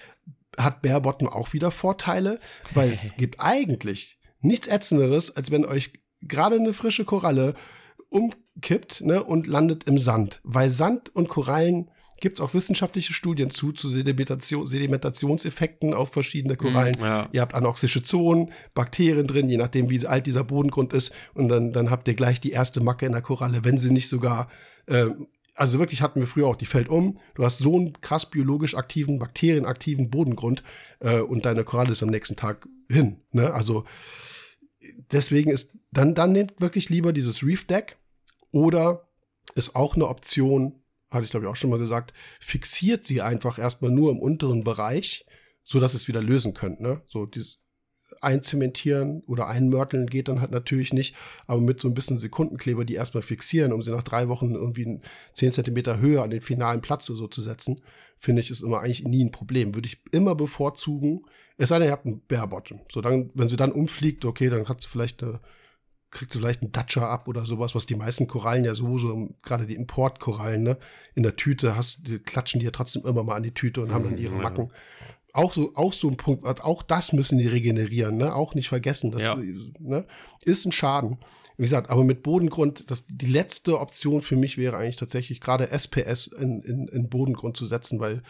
hat 0.57 0.81
Bare 0.81 1.01
Bottom 1.01 1.27
auch 1.27 1.51
wieder 1.51 1.69
Vorteile, 1.69 2.39
weil 2.73 2.89
es 2.89 3.13
gibt 3.17 3.41
eigentlich 3.41 4.17
nichts 4.39 4.67
Ätzenderes, 4.67 5.35
als 5.35 5.51
wenn 5.51 5.65
euch 5.65 5.91
gerade 6.21 6.55
eine 6.55 6.71
frische 6.71 7.03
Koralle 7.03 7.53
umkippt 8.07 9.01
ne, 9.01 9.21
und 9.21 9.45
landet 9.45 9.89
im 9.89 9.97
Sand. 9.97 10.39
Weil 10.45 10.69
Sand 10.69 11.13
und 11.13 11.27
Korallen 11.27 11.89
gibt 12.23 12.39
es 12.39 12.41
auch 12.43 12.53
wissenschaftliche 12.53 13.13
Studien 13.13 13.49
zu, 13.49 13.73
zu 13.73 13.89
Sedimentation, 13.89 14.65
Sedimentationseffekten 14.65 15.93
auf 15.93 16.13
verschiedene 16.13 16.55
Korallen. 16.55 16.95
Mm, 16.97 17.03
ja. 17.03 17.29
Ihr 17.33 17.41
habt 17.41 17.53
anoxische 17.53 18.01
Zonen, 18.01 18.53
Bakterien 18.73 19.27
drin, 19.27 19.49
je 19.49 19.57
nachdem, 19.57 19.89
wie 19.89 20.07
alt 20.07 20.25
dieser 20.25 20.45
Bodengrund 20.45 20.93
ist. 20.93 21.13
Und 21.33 21.49
dann, 21.49 21.73
dann 21.73 21.89
habt 21.89 22.07
ihr 22.07 22.13
gleich 22.13 22.39
die 22.39 22.51
erste 22.51 22.79
Macke 22.81 23.05
in 23.05 23.11
der 23.11 23.21
Koralle, 23.21 23.65
wenn 23.65 23.77
sie 23.77 23.91
nicht 23.91 24.07
sogar 24.07 24.49
äh, 24.87 25.09
also 25.55 25.79
wirklich 25.79 26.01
hatten 26.01 26.19
wir 26.19 26.25
früher 26.25 26.47
auch, 26.47 26.55
die 26.55 26.65
fällt 26.65 26.87
um. 26.87 27.19
Du 27.35 27.43
hast 27.43 27.59
so 27.59 27.75
einen 27.75 27.93
krass 28.01 28.27
biologisch 28.29 28.73
aktiven, 28.73 29.19
bakterienaktiven 29.19 30.09
Bodengrund 30.09 30.63
äh, 31.01 31.19
und 31.19 31.45
deine 31.45 31.63
Koralle 31.65 31.91
ist 31.91 32.01
am 32.01 32.09
nächsten 32.09 32.37
Tag 32.37 32.67
hin. 32.89 33.19
Ne? 33.31 33.53
Also 33.53 33.83
deswegen 35.11 35.51
ist, 35.51 35.77
dann, 35.91 36.15
dann 36.15 36.31
nehmt 36.31 36.59
wirklich 36.59 36.89
lieber 36.89 37.13
dieses 37.13 37.43
Reef 37.43 37.67
Deck 37.67 37.97
oder 38.51 39.09
ist 39.55 39.75
auch 39.75 39.95
eine 39.95 40.07
Option, 40.07 40.82
hatte 41.13 41.25
ich 41.25 41.31
glaube 41.31 41.45
ich 41.45 41.49
auch 41.49 41.55
schon 41.55 41.69
mal 41.69 41.79
gesagt, 41.79 42.13
fixiert 42.39 43.05
sie 43.05 43.21
einfach 43.21 43.59
erstmal 43.59 43.91
nur 43.91 44.11
im 44.11 44.19
unteren 44.19 44.63
Bereich, 44.63 45.25
so 45.63 45.79
dass 45.79 45.93
es 45.93 46.07
wieder 46.07 46.21
lösen 46.21 46.53
könnt. 46.53 46.81
Ne? 46.81 47.01
So 47.05 47.25
dieses 47.25 47.59
einzementieren 48.21 49.21
oder 49.27 49.47
einmörteln 49.47 50.07
geht 50.07 50.27
dann 50.27 50.41
halt 50.41 50.51
natürlich 50.51 50.93
nicht, 50.93 51.15
aber 51.47 51.61
mit 51.61 51.79
so 51.79 51.87
ein 51.87 51.93
bisschen 51.93 52.17
Sekundenkleber 52.17 52.85
die 52.85 52.95
erstmal 52.95 53.23
fixieren, 53.23 53.73
um 53.73 53.81
sie 53.81 53.91
nach 53.91 54.03
drei 54.03 54.27
Wochen 54.29 54.53
irgendwie 54.55 55.01
10 55.33 55.51
Zentimeter 55.51 55.99
höher 55.99 56.23
an 56.23 56.29
den 56.29 56.41
finalen 56.41 56.81
Platz 56.81 57.09
oder 57.09 57.19
so 57.19 57.27
zu 57.27 57.41
setzen, 57.41 57.81
finde 58.17 58.41
ich, 58.41 58.51
ist 58.51 58.63
immer 58.63 58.79
eigentlich 58.79 59.03
nie 59.03 59.23
ein 59.23 59.31
Problem. 59.31 59.75
Würde 59.75 59.87
ich 59.87 60.01
immer 60.11 60.35
bevorzugen, 60.35 61.25
es 61.57 61.69
sei 61.69 61.79
denn, 61.79 61.87
ihr 61.87 61.91
habt 61.91 62.05
einen 62.05 62.25
Barebottom. 62.25 62.81
So 62.91 63.01
dann, 63.01 63.29
wenn 63.33 63.47
sie 63.47 63.57
dann 63.57 63.71
umfliegt, 63.71 64.25
okay, 64.25 64.49
dann 64.49 64.65
kannst 64.65 64.85
du 64.85 64.89
vielleicht 64.89 65.21
eine 65.23 65.39
kriegst 66.13 66.35
du 66.35 66.39
vielleicht 66.39 66.61
einen 66.61 66.71
Datscher 66.71 67.09
ab 67.09 67.27
oder 67.27 67.45
sowas, 67.45 67.75
was 67.75 67.85
die 67.85 67.95
meisten 67.95 68.27
Korallen 68.27 68.63
ja 68.63 68.75
so, 68.75 68.97
so 68.97 69.29
gerade 69.41 69.65
die 69.65 69.75
Importkorallen, 69.75 70.63
ne, 70.63 70.77
in 71.15 71.23
der 71.23 71.35
Tüte 71.35 71.75
hast, 71.75 71.99
die 72.07 72.19
klatschen 72.19 72.59
die 72.59 72.65
ja 72.65 72.71
trotzdem 72.71 73.05
immer 73.05 73.23
mal 73.23 73.35
an 73.35 73.43
die 73.43 73.53
Tüte 73.53 73.81
und 73.81 73.91
haben 73.91 74.05
dann 74.05 74.17
ihre 74.17 74.35
Macken 74.35 74.71
auch 75.33 75.51
so, 75.51 75.71
auch 75.75 75.93
so 75.93 76.07
ein 76.09 76.15
Punkt, 76.15 76.45
also 76.45 76.63
auch 76.63 76.83
das 76.83 77.11
müssen 77.11 77.39
die 77.39 77.47
regenerieren, 77.47 78.17
ne? 78.17 78.35
Auch 78.35 78.53
nicht 78.53 78.69
vergessen. 78.69 79.09
Das 79.11 79.23
ja. 79.23 79.35
ne? 79.79 80.05
ist 80.45 80.65
ein 80.65 80.71
Schaden. 80.71 81.17
Wie 81.57 81.63
gesagt, 81.63 81.89
aber 81.89 82.03
mit 82.03 82.21
Bodengrund, 82.21 82.89
das, 82.91 83.03
die 83.07 83.25
letzte 83.25 83.79
Option 83.79 84.21
für 84.21 84.35
mich 84.35 84.57
wäre 84.57 84.77
eigentlich 84.77 84.95
tatsächlich 84.95 85.41
gerade 85.41 85.71
SPS 85.71 86.27
in, 86.27 86.61
in, 86.61 86.87
in 86.87 87.09
Bodengrund 87.09 87.57
zu 87.57 87.65
setzen, 87.65 87.99
weil 87.99 88.21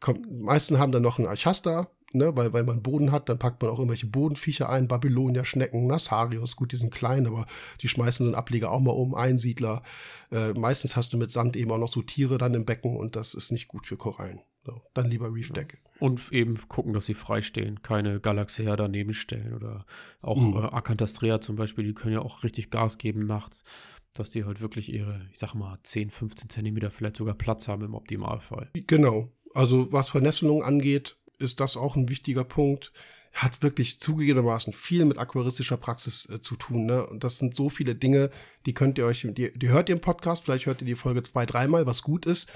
komm, 0.00 0.24
meisten 0.40 0.78
haben 0.78 0.92
dann 0.92 1.02
noch 1.02 1.18
einen 1.18 1.28
Alchasta, 1.28 1.88
ne, 2.12 2.34
weil, 2.36 2.52
weil 2.52 2.64
man 2.64 2.82
Boden 2.82 3.12
hat, 3.12 3.28
dann 3.28 3.38
packt 3.38 3.62
man 3.62 3.70
auch 3.70 3.78
irgendwelche 3.78 4.06
Bodenviecher 4.06 4.68
ein, 4.68 4.88
Babylonia, 4.88 5.44
Schnecken, 5.44 5.86
Nassarius, 5.86 6.56
gut, 6.56 6.72
die 6.72 6.76
sind 6.76 6.94
klein, 6.94 7.26
aber 7.26 7.46
die 7.80 7.88
schmeißen 7.88 8.26
den 8.26 8.34
Ableger 8.34 8.70
auch 8.70 8.80
mal 8.80 8.92
um, 8.92 9.14
Einsiedler. 9.14 9.82
Äh, 10.30 10.52
meistens 10.54 10.96
hast 10.96 11.12
du 11.12 11.18
mit 11.18 11.32
Sand 11.32 11.56
eben 11.56 11.70
auch 11.70 11.78
noch 11.78 11.92
so 11.92 12.02
Tiere 12.02 12.38
dann 12.38 12.54
im 12.54 12.64
Becken 12.64 12.96
und 12.96 13.16
das 13.16 13.34
ist 13.34 13.52
nicht 13.52 13.68
gut 13.68 13.86
für 13.86 13.96
Korallen. 13.96 14.40
So, 14.64 14.82
dann 14.92 15.08
lieber 15.08 15.32
Reef 15.32 15.50
Deck. 15.52 15.78
Und 15.98 16.30
eben 16.30 16.56
gucken, 16.68 16.92
dass 16.92 17.06
sie 17.06 17.14
frei 17.14 17.40
stehen, 17.40 17.82
keine 17.82 18.20
Galaxia 18.20 18.76
daneben 18.76 19.14
stellen 19.14 19.54
oder 19.54 19.86
auch 20.20 20.38
mhm. 20.38 20.56
äh, 20.56 20.66
Acantastrea 20.66 21.40
zum 21.40 21.56
Beispiel, 21.56 21.84
die 21.84 21.94
können 21.94 22.14
ja 22.14 22.20
auch 22.20 22.42
richtig 22.42 22.70
Gas 22.70 22.98
geben 22.98 23.26
nachts. 23.26 23.62
dass 24.14 24.30
die 24.30 24.44
halt 24.44 24.60
wirklich 24.60 24.92
ihre, 24.92 25.26
ich 25.32 25.38
sag 25.38 25.54
mal, 25.54 25.78
10, 25.82 26.10
15 26.10 26.50
Zentimeter 26.50 26.90
vielleicht 26.90 27.16
sogar 27.16 27.34
Platz 27.34 27.68
haben 27.68 27.84
im 27.84 27.94
Optimalfall. 27.94 28.70
Genau. 28.74 29.32
Also 29.54 29.92
was 29.92 30.08
Vernässelung 30.08 30.62
angeht, 30.62 31.16
ist 31.38 31.60
das 31.60 31.76
auch 31.76 31.96
ein 31.96 32.08
wichtiger 32.08 32.44
Punkt. 32.44 32.92
Hat 33.32 33.62
wirklich 33.62 34.00
zugegebenermaßen 34.00 34.72
viel 34.72 35.04
mit 35.04 35.18
aquaristischer 35.18 35.76
Praxis 35.76 36.28
äh, 36.28 36.40
zu 36.40 36.56
tun. 36.56 36.86
Ne? 36.86 37.06
Und 37.06 37.24
das 37.24 37.38
sind 37.38 37.54
so 37.54 37.68
viele 37.68 37.94
Dinge, 37.94 38.30
die 38.66 38.74
könnt 38.74 38.98
ihr 38.98 39.06
euch, 39.06 39.26
die, 39.30 39.52
die 39.56 39.68
hört 39.68 39.88
ihr 39.88 39.94
im 39.94 40.00
Podcast, 40.00 40.44
vielleicht 40.44 40.66
hört 40.66 40.80
ihr 40.80 40.86
die 40.86 40.94
Folge 40.94 41.22
zwei, 41.22 41.46
dreimal, 41.46 41.86
was 41.86 42.02
gut 42.02 42.26
ist. 42.26 42.50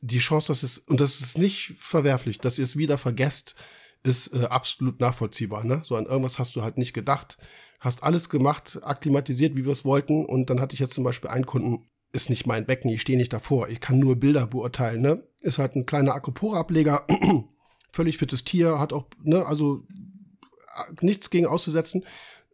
Die 0.00 0.18
Chance, 0.18 0.48
dass 0.48 0.62
es, 0.62 0.78
und 0.78 1.00
das 1.00 1.20
ist 1.20 1.38
nicht 1.38 1.74
verwerflich, 1.76 2.38
dass 2.38 2.58
ihr 2.58 2.64
es 2.64 2.76
wieder 2.76 2.98
vergesst, 2.98 3.54
ist 4.02 4.34
äh, 4.34 4.44
absolut 4.44 5.00
nachvollziehbar. 5.00 5.64
Ne? 5.64 5.82
So 5.84 5.96
an 5.96 6.06
irgendwas 6.06 6.38
hast 6.38 6.56
du 6.56 6.62
halt 6.62 6.78
nicht 6.78 6.92
gedacht, 6.92 7.38
hast 7.78 8.02
alles 8.02 8.28
gemacht, 8.28 8.80
akklimatisiert, 8.82 9.56
wie 9.56 9.64
wir 9.64 9.72
es 9.72 9.84
wollten. 9.84 10.24
Und 10.24 10.50
dann 10.50 10.60
hatte 10.60 10.74
ich 10.74 10.80
jetzt 10.80 10.94
zum 10.94 11.04
Beispiel 11.04 11.30
einen 11.30 11.46
Kunden, 11.46 11.86
ist 12.12 12.30
nicht 12.30 12.46
mein 12.46 12.66
Becken, 12.66 12.90
ich 12.90 13.00
stehe 13.00 13.18
nicht 13.18 13.32
davor, 13.32 13.68
ich 13.68 13.80
kann 13.80 13.98
nur 13.98 14.16
Bilder 14.16 14.46
beurteilen. 14.46 15.00
Ne? 15.00 15.22
Ist 15.40 15.58
halt 15.58 15.76
ein 15.76 15.86
kleiner 15.86 16.14
Acropora-Ableger, 16.14 17.06
völlig 17.92 18.18
fittes 18.18 18.44
Tier, 18.44 18.78
hat 18.78 18.92
auch, 18.92 19.06
ne, 19.22 19.44
also 19.44 19.84
nichts 21.00 21.30
gegen 21.30 21.46
auszusetzen. 21.46 22.04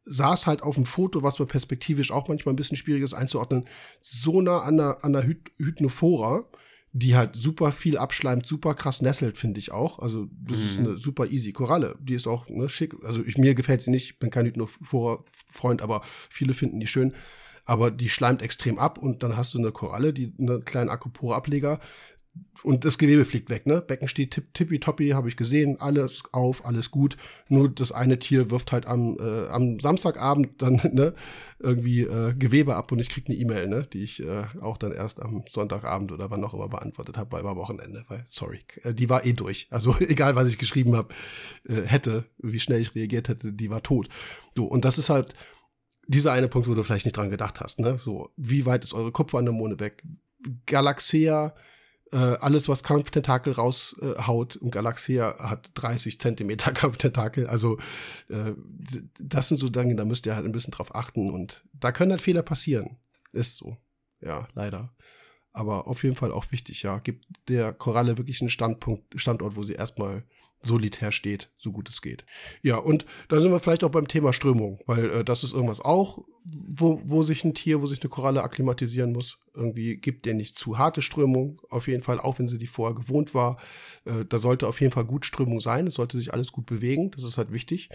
Saß 0.04 0.46
halt 0.46 0.62
auf 0.62 0.76
dem 0.76 0.84
Foto, 0.84 1.22
was 1.22 1.38
wir 1.38 1.46
perspektivisch 1.46 2.12
auch 2.12 2.28
manchmal 2.28 2.52
ein 2.52 2.56
bisschen 2.56 2.76
schwierig 2.76 3.02
ist 3.02 3.14
einzuordnen, 3.14 3.66
so 4.00 4.40
nah 4.40 4.60
an 4.60 4.76
der, 4.76 5.04
an 5.04 5.12
der 5.12 5.26
Hy 5.26 5.36
Hypnophora, 5.56 6.44
die 6.92 7.16
halt 7.16 7.34
super 7.34 7.72
viel 7.72 7.98
abschleimt, 7.98 8.46
super 8.46 8.74
krass 8.74 9.02
nesselt, 9.02 9.36
finde 9.36 9.58
ich 9.58 9.72
auch. 9.72 9.98
Also, 9.98 10.28
das 10.30 10.58
mhm. 10.58 10.64
ist 10.64 10.78
eine 10.78 10.96
super 10.96 11.26
easy 11.26 11.52
Koralle. 11.52 11.96
Die 12.00 12.14
ist 12.14 12.26
auch 12.26 12.48
ne, 12.48 12.68
schick. 12.68 12.94
Also, 13.04 13.22
ich, 13.24 13.36
mir 13.36 13.54
gefällt 13.54 13.82
sie 13.82 13.90
nicht, 13.90 14.04
ich 14.04 14.18
bin 14.18 14.30
kein 14.30 14.46
Hypnophora-Freund, 14.46 15.82
aber 15.82 16.02
viele 16.30 16.54
finden 16.54 16.80
die 16.80 16.86
schön. 16.86 17.12
Aber 17.64 17.90
die 17.90 18.08
schleimt 18.08 18.42
extrem 18.42 18.78
ab 18.78 18.96
und 18.96 19.24
dann 19.24 19.36
hast 19.36 19.52
du 19.52 19.58
eine 19.58 19.72
Koralle, 19.72 20.12
die 20.12 20.32
einen 20.38 20.64
kleinen 20.64 20.88
Akupora-Ableger, 20.88 21.80
und 22.62 22.84
das 22.84 22.98
Gewebe 22.98 23.24
fliegt 23.24 23.48
weg, 23.48 23.66
ne? 23.66 23.80
Becken 23.80 24.08
steht 24.08 24.32
tipp, 24.32 24.52
tippitoppi, 24.52 25.10
habe 25.10 25.28
ich 25.28 25.36
gesehen, 25.36 25.80
alles 25.80 26.22
auf, 26.32 26.64
alles 26.64 26.90
gut. 26.90 27.16
Nur 27.48 27.68
das 27.68 27.92
eine 27.92 28.18
Tier 28.18 28.50
wirft 28.50 28.72
halt 28.72 28.86
am, 28.86 29.16
äh, 29.20 29.46
am 29.48 29.78
Samstagabend 29.78 30.60
dann 30.60 30.74
ne, 30.92 31.14
irgendwie 31.60 32.00
äh, 32.00 32.34
Gewebe 32.34 32.74
ab 32.74 32.90
und 32.90 32.98
ich 32.98 33.08
krieg 33.08 33.28
eine 33.28 33.36
E-Mail, 33.36 33.68
ne, 33.68 33.86
die 33.92 34.02
ich 34.02 34.20
äh, 34.20 34.44
auch 34.60 34.78
dann 34.78 34.92
erst 34.92 35.20
am 35.20 35.44
Sonntagabend 35.48 36.10
oder 36.10 36.30
wann 36.30 36.42
auch 36.44 36.54
immer 36.54 36.68
beantwortet 36.68 37.16
habe, 37.16 37.32
weil 37.32 37.44
war 37.44 37.56
Wochenende, 37.56 38.04
weil 38.08 38.24
sorry, 38.28 38.60
äh, 38.82 38.92
die 38.92 39.08
war 39.08 39.24
eh 39.24 39.32
durch. 39.32 39.68
Also 39.70 39.94
egal, 40.00 40.34
was 40.34 40.48
ich 40.48 40.58
geschrieben 40.58 40.96
habe, 40.96 41.14
äh, 41.68 41.82
hätte, 41.82 42.24
wie 42.38 42.60
schnell 42.60 42.80
ich 42.80 42.94
reagiert 42.94 43.28
hätte, 43.28 43.52
die 43.52 43.70
war 43.70 43.82
tot. 43.82 44.08
So 44.56 44.64
und 44.64 44.84
das 44.84 44.98
ist 44.98 45.10
halt 45.10 45.34
dieser 46.08 46.32
eine 46.32 46.48
Punkt, 46.48 46.68
wo 46.68 46.74
du 46.74 46.82
vielleicht 46.82 47.04
nicht 47.04 47.16
dran 47.16 47.30
gedacht 47.30 47.60
hast, 47.60 47.80
ne? 47.80 47.98
So, 47.98 48.30
wie 48.36 48.66
weit 48.66 48.84
ist 48.84 48.94
eure 48.94 49.12
Kupferanemone 49.12 49.80
weg? 49.80 50.04
Galaxia 50.66 51.54
äh, 52.12 52.16
alles, 52.16 52.68
was 52.68 52.82
Kampftentakel 52.82 53.52
raushaut, 53.52 54.56
äh, 54.56 54.58
und 54.58 54.70
Galaxia 54.70 55.36
hat 55.38 55.70
30 55.74 56.20
Zentimeter 56.20 56.72
Kampftentakel. 56.74 57.46
Also 57.46 57.78
äh, 58.28 58.52
das 59.18 59.48
sind 59.48 59.58
so 59.58 59.68
Dinge, 59.68 59.96
da 59.96 60.04
müsst 60.04 60.26
ihr 60.26 60.36
halt 60.36 60.44
ein 60.44 60.52
bisschen 60.52 60.72
drauf 60.72 60.94
achten. 60.94 61.30
Und 61.30 61.64
da 61.72 61.92
können 61.92 62.12
halt 62.12 62.22
Fehler 62.22 62.42
passieren. 62.42 62.98
Ist 63.32 63.56
so. 63.56 63.76
Ja, 64.20 64.48
leider. 64.54 64.94
Aber 65.52 65.86
auf 65.86 66.04
jeden 66.04 66.16
Fall 66.16 66.32
auch 66.32 66.52
wichtig, 66.52 66.82
ja. 66.82 66.98
Gibt 66.98 67.26
der 67.48 67.72
Koralle 67.72 68.18
wirklich 68.18 68.40
einen 68.40 68.50
Standpunkt, 68.50 69.18
Standort, 69.18 69.56
wo 69.56 69.62
sie 69.62 69.72
erstmal 69.72 70.24
solitär 70.66 71.12
steht, 71.12 71.50
so 71.56 71.72
gut 71.72 71.88
es 71.88 72.02
geht. 72.02 72.24
Ja, 72.62 72.76
und 72.76 73.06
da 73.28 73.40
sind 73.40 73.50
wir 73.50 73.60
vielleicht 73.60 73.84
auch 73.84 73.90
beim 73.90 74.08
Thema 74.08 74.32
Strömung, 74.32 74.80
weil 74.86 75.10
äh, 75.10 75.24
das 75.24 75.44
ist 75.44 75.52
irgendwas 75.52 75.80
auch, 75.80 76.24
wo, 76.44 77.00
wo 77.04 77.22
sich 77.22 77.44
ein 77.44 77.54
Tier, 77.54 77.82
wo 77.82 77.86
sich 77.86 78.02
eine 78.02 78.10
Koralle 78.10 78.42
akklimatisieren 78.42 79.12
muss. 79.12 79.38
Irgendwie 79.54 79.96
gibt 79.96 80.26
der 80.26 80.34
nicht 80.34 80.58
zu 80.58 80.78
harte 80.78 81.02
Strömung, 81.02 81.60
auf 81.70 81.88
jeden 81.88 82.02
Fall, 82.02 82.20
auch 82.20 82.38
wenn 82.38 82.48
sie 82.48 82.58
die 82.58 82.66
vorher 82.66 82.94
gewohnt 82.94 83.34
war. 83.34 83.58
Äh, 84.04 84.24
da 84.24 84.38
sollte 84.38 84.68
auf 84.68 84.80
jeden 84.80 84.92
Fall 84.92 85.04
gut 85.04 85.24
Strömung 85.24 85.60
sein, 85.60 85.86
es 85.86 85.94
sollte 85.94 86.18
sich 86.18 86.32
alles 86.32 86.52
gut 86.52 86.66
bewegen, 86.66 87.10
das 87.12 87.24
ist 87.24 87.38
halt 87.38 87.52
wichtig. 87.52 87.88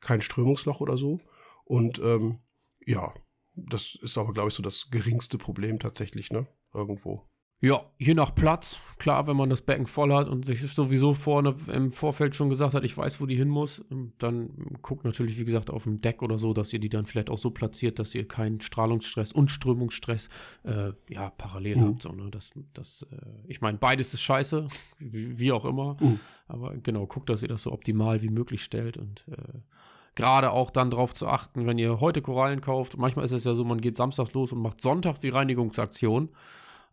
Kein 0.00 0.20
Strömungsloch 0.20 0.80
oder 0.80 0.96
so. 0.96 1.20
Und 1.64 1.98
ähm, 1.98 2.38
ja, 2.86 3.12
das 3.54 3.98
ist 4.00 4.16
aber, 4.16 4.32
glaube 4.32 4.48
ich, 4.48 4.54
so 4.54 4.62
das 4.62 4.88
geringste 4.90 5.38
Problem 5.38 5.78
tatsächlich, 5.78 6.30
ne? 6.30 6.46
Irgendwo. 6.72 7.28
Ja, 7.60 7.82
je 7.98 8.14
nach 8.14 8.36
Platz. 8.36 8.80
Klar, 8.98 9.26
wenn 9.26 9.36
man 9.36 9.50
das 9.50 9.62
Becken 9.62 9.86
voll 9.86 10.12
hat 10.12 10.28
und 10.28 10.44
sich 10.44 10.60
sowieso 10.60 11.12
vorne 11.12 11.56
im 11.72 11.90
Vorfeld 11.90 12.36
schon 12.36 12.50
gesagt 12.50 12.74
hat, 12.74 12.84
ich 12.84 12.96
weiß, 12.96 13.20
wo 13.20 13.26
die 13.26 13.34
hin 13.34 13.48
muss, 13.48 13.84
dann 14.18 14.50
guckt 14.82 15.04
natürlich, 15.04 15.38
wie 15.38 15.44
gesagt, 15.44 15.70
auf 15.70 15.82
dem 15.84 16.00
Deck 16.00 16.22
oder 16.22 16.38
so, 16.38 16.52
dass 16.52 16.72
ihr 16.72 16.78
die 16.78 16.88
dann 16.88 17.06
vielleicht 17.06 17.30
auch 17.30 17.38
so 17.38 17.50
platziert, 17.50 17.98
dass 17.98 18.14
ihr 18.14 18.28
keinen 18.28 18.60
Strahlungsstress 18.60 19.32
und 19.32 19.50
Strömungsstress 19.50 20.28
äh, 20.62 20.92
ja, 21.08 21.30
parallel 21.30 21.76
mhm. 21.76 21.82
habt. 21.82 22.02
So, 22.02 22.12
ne? 22.12 22.30
das, 22.30 22.50
das, 22.74 23.06
äh, 23.10 23.16
ich 23.48 23.60
meine, 23.60 23.78
beides 23.78 24.14
ist 24.14 24.22
scheiße, 24.22 24.68
wie, 25.00 25.38
wie 25.38 25.50
auch 25.50 25.64
immer. 25.64 25.96
Mhm. 26.00 26.20
Aber 26.46 26.76
genau, 26.76 27.06
guckt, 27.06 27.28
dass 27.28 27.42
ihr 27.42 27.48
das 27.48 27.62
so 27.62 27.72
optimal 27.72 28.22
wie 28.22 28.30
möglich 28.30 28.62
stellt 28.62 28.96
und 28.96 29.24
äh, 29.28 29.58
gerade 30.14 30.52
auch 30.52 30.70
dann 30.70 30.90
darauf 30.90 31.12
zu 31.12 31.26
achten, 31.26 31.66
wenn 31.66 31.78
ihr 31.78 32.00
heute 32.00 32.22
Korallen 32.22 32.60
kauft. 32.60 32.98
Manchmal 32.98 33.24
ist 33.24 33.32
es 33.32 33.44
ja 33.44 33.54
so, 33.54 33.64
man 33.64 33.80
geht 33.80 33.96
samstags 33.96 34.32
los 34.34 34.52
und 34.52 34.60
macht 34.60 34.80
sonntags 34.80 35.20
die 35.20 35.28
Reinigungsaktion 35.28 36.30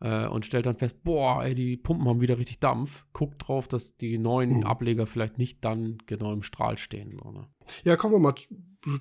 äh, 0.02 0.28
und 0.28 0.46
stellt 0.46 0.66
dann 0.66 0.78
fest, 0.78 1.04
boah, 1.04 1.44
ey, 1.44 1.56
die 1.56 1.78
Pumpen 1.78 2.08
haben 2.08 2.22
wieder 2.22 2.38
richtig 2.38 2.60
Dampf. 2.60 3.06
Guckt 3.14 3.48
drauf, 3.48 3.68
dass 3.68 3.96
die 3.98 4.18
neuen 4.18 4.58
mhm. 4.58 4.64
Ableger 4.64 5.06
vielleicht 5.06 5.38
nicht 5.38 5.64
dann 5.64 5.98
genau 6.06 6.34
im 6.34 6.44
Strahl 6.44 6.78
stehen. 6.78 7.20
So, 7.22 7.32
ne? 7.32 7.48
Ja, 7.84 7.96
kommen 7.96 8.14
wir 8.14 8.20
mal 8.20 8.36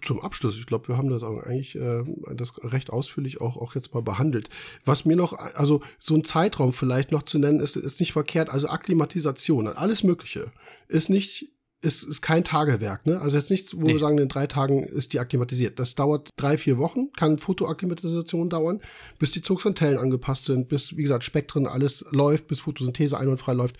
zum 0.00 0.20
Abschluss. 0.20 0.56
Ich 0.58 0.66
glaube, 0.66 0.88
wir 0.88 0.96
haben 0.96 1.10
das 1.10 1.22
auch 1.22 1.42
eigentlich 1.42 1.76
äh, 1.76 2.04
das 2.34 2.52
recht 2.62 2.90
ausführlich 2.90 3.40
auch, 3.40 3.56
auch 3.56 3.74
jetzt 3.74 3.92
mal 3.92 4.02
behandelt. 4.02 4.48
Was 4.84 5.04
mir 5.04 5.16
noch, 5.16 5.34
also 5.34 5.80
so 5.98 6.14
ein 6.14 6.24
Zeitraum 6.24 6.72
vielleicht 6.72 7.12
noch 7.12 7.22
zu 7.22 7.38
nennen, 7.38 7.60
ist, 7.60 7.76
ist 7.76 8.00
nicht 8.00 8.12
verkehrt. 8.12 8.48
Also 8.48 8.68
Akklimatisation, 8.68 9.68
alles 9.68 10.02
Mögliche 10.02 10.50
ist 10.88 11.10
nicht 11.10 11.53
ist, 11.84 12.02
ist 12.02 12.22
kein 12.22 12.44
Tagewerk, 12.44 13.06
ne? 13.06 13.20
Also 13.20 13.36
jetzt 13.36 13.50
nichts, 13.50 13.76
wo 13.76 13.82
nee. 13.82 13.92
wir 13.92 14.00
sagen, 14.00 14.18
in 14.18 14.28
drei 14.28 14.46
Tagen 14.46 14.82
ist 14.82 15.12
die 15.12 15.20
akklimatisiert. 15.20 15.78
Das 15.78 15.94
dauert 15.94 16.30
drei, 16.36 16.56
vier 16.56 16.78
Wochen, 16.78 17.12
kann 17.16 17.38
Fotoakklimatisation 17.38 18.50
dauern, 18.50 18.80
bis 19.18 19.32
die 19.32 19.42
Zugsantellen 19.42 19.98
angepasst 19.98 20.46
sind, 20.46 20.68
bis, 20.68 20.96
wie 20.96 21.02
gesagt, 21.02 21.24
Spektren 21.24 21.66
alles 21.66 22.04
läuft, 22.10 22.48
bis 22.48 22.60
Photosynthese 22.60 23.18
einwandfrei 23.18 23.52
läuft. 23.52 23.76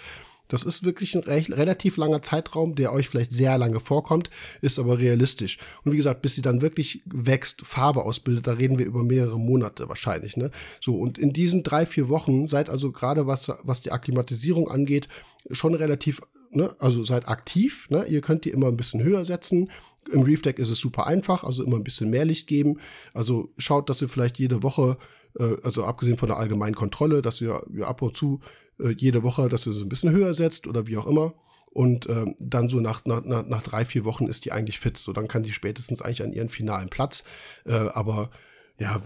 Das 0.54 0.62
ist 0.62 0.84
wirklich 0.84 1.16
ein 1.16 1.24
recht, 1.24 1.50
relativ 1.50 1.96
langer 1.96 2.22
Zeitraum, 2.22 2.76
der 2.76 2.92
euch 2.92 3.08
vielleicht 3.08 3.32
sehr 3.32 3.58
lange 3.58 3.80
vorkommt, 3.80 4.30
ist 4.60 4.78
aber 4.78 5.00
realistisch. 5.00 5.58
Und 5.82 5.90
wie 5.90 5.96
gesagt, 5.96 6.22
bis 6.22 6.36
sie 6.36 6.42
dann 6.42 6.62
wirklich 6.62 7.02
wächst, 7.06 7.62
Farbe 7.62 8.04
ausbildet, 8.04 8.46
da 8.46 8.52
reden 8.52 8.78
wir 8.78 8.86
über 8.86 9.02
mehrere 9.02 9.36
Monate 9.36 9.88
wahrscheinlich. 9.88 10.36
Ne? 10.36 10.52
So, 10.80 10.94
und 10.96 11.18
in 11.18 11.32
diesen 11.32 11.64
drei, 11.64 11.86
vier 11.86 12.08
Wochen 12.08 12.46
seid 12.46 12.70
also 12.70 12.92
gerade 12.92 13.26
was, 13.26 13.50
was 13.64 13.80
die 13.80 13.90
Akklimatisierung 13.90 14.70
angeht, 14.70 15.08
schon 15.50 15.74
relativ, 15.74 16.20
ne, 16.52 16.72
also 16.78 17.02
seid 17.02 17.26
aktiv. 17.26 17.90
Ne? 17.90 18.04
Ihr 18.06 18.20
könnt 18.20 18.44
die 18.44 18.50
immer 18.50 18.68
ein 18.68 18.76
bisschen 18.76 19.02
höher 19.02 19.24
setzen. 19.24 19.72
Im 20.12 20.22
Reef 20.22 20.42
Deck 20.42 20.60
ist 20.60 20.70
es 20.70 20.78
super 20.78 21.08
einfach, 21.08 21.42
also 21.42 21.64
immer 21.64 21.78
ein 21.78 21.84
bisschen 21.84 22.10
mehr 22.10 22.26
Licht 22.26 22.46
geben. 22.46 22.78
Also 23.12 23.50
schaut, 23.58 23.90
dass 23.90 24.00
ihr 24.02 24.08
vielleicht 24.08 24.38
jede 24.38 24.62
Woche 24.62 24.98
äh, 25.38 25.56
also 25.62 25.84
abgesehen 25.84 26.16
von 26.16 26.28
der 26.28 26.38
allgemeinen 26.38 26.74
Kontrolle, 26.74 27.22
dass 27.22 27.40
ihr, 27.40 27.62
ihr 27.74 27.88
ab 27.88 28.02
und 28.02 28.16
zu 28.16 28.40
äh, 28.80 28.94
jede 28.96 29.22
Woche, 29.22 29.48
dass 29.48 29.64
du 29.64 29.72
so 29.72 29.84
ein 29.84 29.88
bisschen 29.88 30.10
höher 30.10 30.34
setzt 30.34 30.66
oder 30.66 30.86
wie 30.86 30.96
auch 30.96 31.06
immer. 31.06 31.34
Und 31.70 32.08
ähm, 32.08 32.36
dann 32.38 32.68
so 32.68 32.78
nach, 32.78 33.04
nach, 33.04 33.24
nach 33.24 33.62
drei, 33.62 33.84
vier 33.84 34.04
Wochen 34.04 34.28
ist 34.28 34.44
die 34.44 34.52
eigentlich 34.52 34.78
fit. 34.78 34.96
So, 34.96 35.12
dann 35.12 35.26
kann 35.26 35.42
die 35.42 35.52
spätestens 35.52 36.02
eigentlich 36.02 36.22
an 36.22 36.32
ihren 36.32 36.48
finalen 36.48 36.88
Platz. 36.88 37.24
Äh, 37.64 37.72
aber 37.72 38.30
ja, 38.78 39.00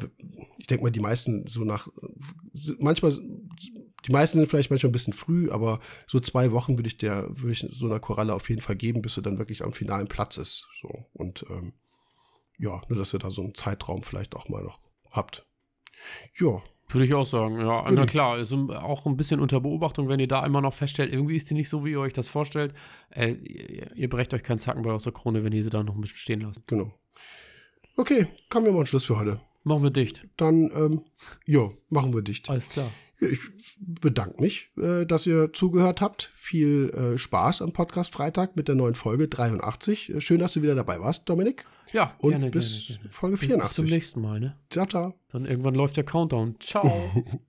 ich 0.56 0.66
denke 0.66 0.84
mal, 0.84 0.90
die 0.90 1.00
meisten 1.00 1.46
so 1.46 1.64
nach, 1.64 1.88
manchmal, 2.78 3.12
die 3.12 4.12
meisten 4.12 4.38
sind 4.38 4.48
vielleicht 4.48 4.70
manchmal 4.70 4.88
ein 4.88 4.92
bisschen 4.92 5.12
früh, 5.12 5.50
aber 5.50 5.80
so 6.06 6.20
zwei 6.20 6.52
Wochen 6.52 6.78
würde 6.78 6.88
ich 6.88 6.96
der, 6.96 7.28
würde 7.30 7.52
ich 7.52 7.66
so 7.70 7.86
einer 7.86 8.00
Koralle 8.00 8.34
auf 8.34 8.48
jeden 8.48 8.62
Fall 8.62 8.76
geben, 8.76 9.02
bis 9.02 9.14
sie 9.14 9.22
dann 9.22 9.38
wirklich 9.38 9.62
am 9.62 9.72
finalen 9.72 10.08
Platz 10.08 10.38
ist. 10.38 10.68
So, 10.80 11.06
und 11.12 11.44
ähm, 11.50 11.74
ja, 12.58 12.80
nur 12.88 12.98
dass 12.98 13.14
ihr 13.14 13.18
da 13.18 13.30
so 13.30 13.42
einen 13.42 13.54
Zeitraum 13.54 14.02
vielleicht 14.02 14.34
auch 14.34 14.48
mal 14.48 14.62
noch 14.62 14.80
habt. 15.10 15.46
Ja, 16.38 16.62
würde 16.90 17.04
ich 17.04 17.14
auch 17.14 17.26
sagen, 17.26 17.60
ja. 17.60 17.90
Na 17.90 18.06
klar, 18.06 18.38
ist 18.38 18.52
auch 18.52 19.04
ein 19.04 19.16
bisschen 19.16 19.40
unter 19.40 19.60
Beobachtung, 19.60 20.08
wenn 20.08 20.20
ihr 20.20 20.28
da 20.28 20.44
immer 20.46 20.60
noch 20.60 20.74
feststellt, 20.74 21.12
irgendwie 21.12 21.36
ist 21.36 21.50
die 21.50 21.54
nicht 21.54 21.68
so, 21.68 21.84
wie 21.84 21.90
ihr 21.92 22.00
euch 22.00 22.14
das 22.14 22.28
vorstellt. 22.28 22.74
Äh, 23.10 23.32
ihr, 23.32 23.94
ihr, 23.94 24.08
brecht 24.08 24.32
euch 24.32 24.42
keinen 24.42 24.60
Zackenball 24.60 24.94
aus 24.94 25.02
der 25.02 25.12
Krone, 25.12 25.44
wenn 25.44 25.52
ihr 25.52 25.64
sie 25.64 25.70
da 25.70 25.82
noch 25.82 25.94
ein 25.94 26.00
bisschen 26.00 26.16
stehen 26.16 26.40
lasst. 26.40 26.66
Genau. 26.66 26.92
Okay, 27.96 28.28
kommen 28.48 28.64
wir 28.64 28.72
mal 28.72 28.78
einen 28.78 28.86
Schluss 28.86 29.04
für 29.04 29.18
heute. 29.18 29.40
Machen 29.64 29.82
wir 29.82 29.90
dicht. 29.90 30.26
Dann, 30.36 30.70
ähm, 30.74 31.02
ja, 31.44 31.70
machen 31.90 32.14
wir 32.14 32.22
dicht. 32.22 32.48
Alles 32.48 32.70
klar. 32.70 32.90
Ich 33.20 33.40
bedanke 33.78 34.40
mich, 34.40 34.70
äh, 34.76 35.04
dass 35.04 35.26
ihr 35.26 35.52
zugehört 35.52 36.00
habt. 36.00 36.32
Viel 36.36 36.90
äh, 36.90 37.18
Spaß 37.18 37.62
am 37.62 37.72
Podcast 37.72 38.12
Freitag 38.12 38.56
mit 38.56 38.68
der 38.68 38.76
neuen 38.76 38.94
Folge 38.94 39.28
83. 39.28 40.14
Äh, 40.14 40.20
schön, 40.20 40.38
dass 40.38 40.52
du 40.52 40.62
wieder 40.62 40.74
dabei 40.74 41.00
warst, 41.00 41.28
Dominik. 41.28 41.64
Ja, 41.92 42.14
Und 42.18 42.30
gerne, 42.30 42.50
bis 42.50 42.86
gerne, 42.86 42.98
gerne. 42.98 43.10
Folge 43.10 43.36
84. 43.38 43.68
Bis 43.68 43.76
zum 43.76 43.84
nächsten 43.86 44.20
Mal, 44.20 44.40
ne? 44.40 44.56
Ciao, 44.70 44.86
ciao. 44.86 45.14
Dann 45.32 45.46
irgendwann 45.46 45.74
läuft 45.74 45.96
der 45.96 46.04
Countdown. 46.04 46.56
Ciao. 46.60 47.24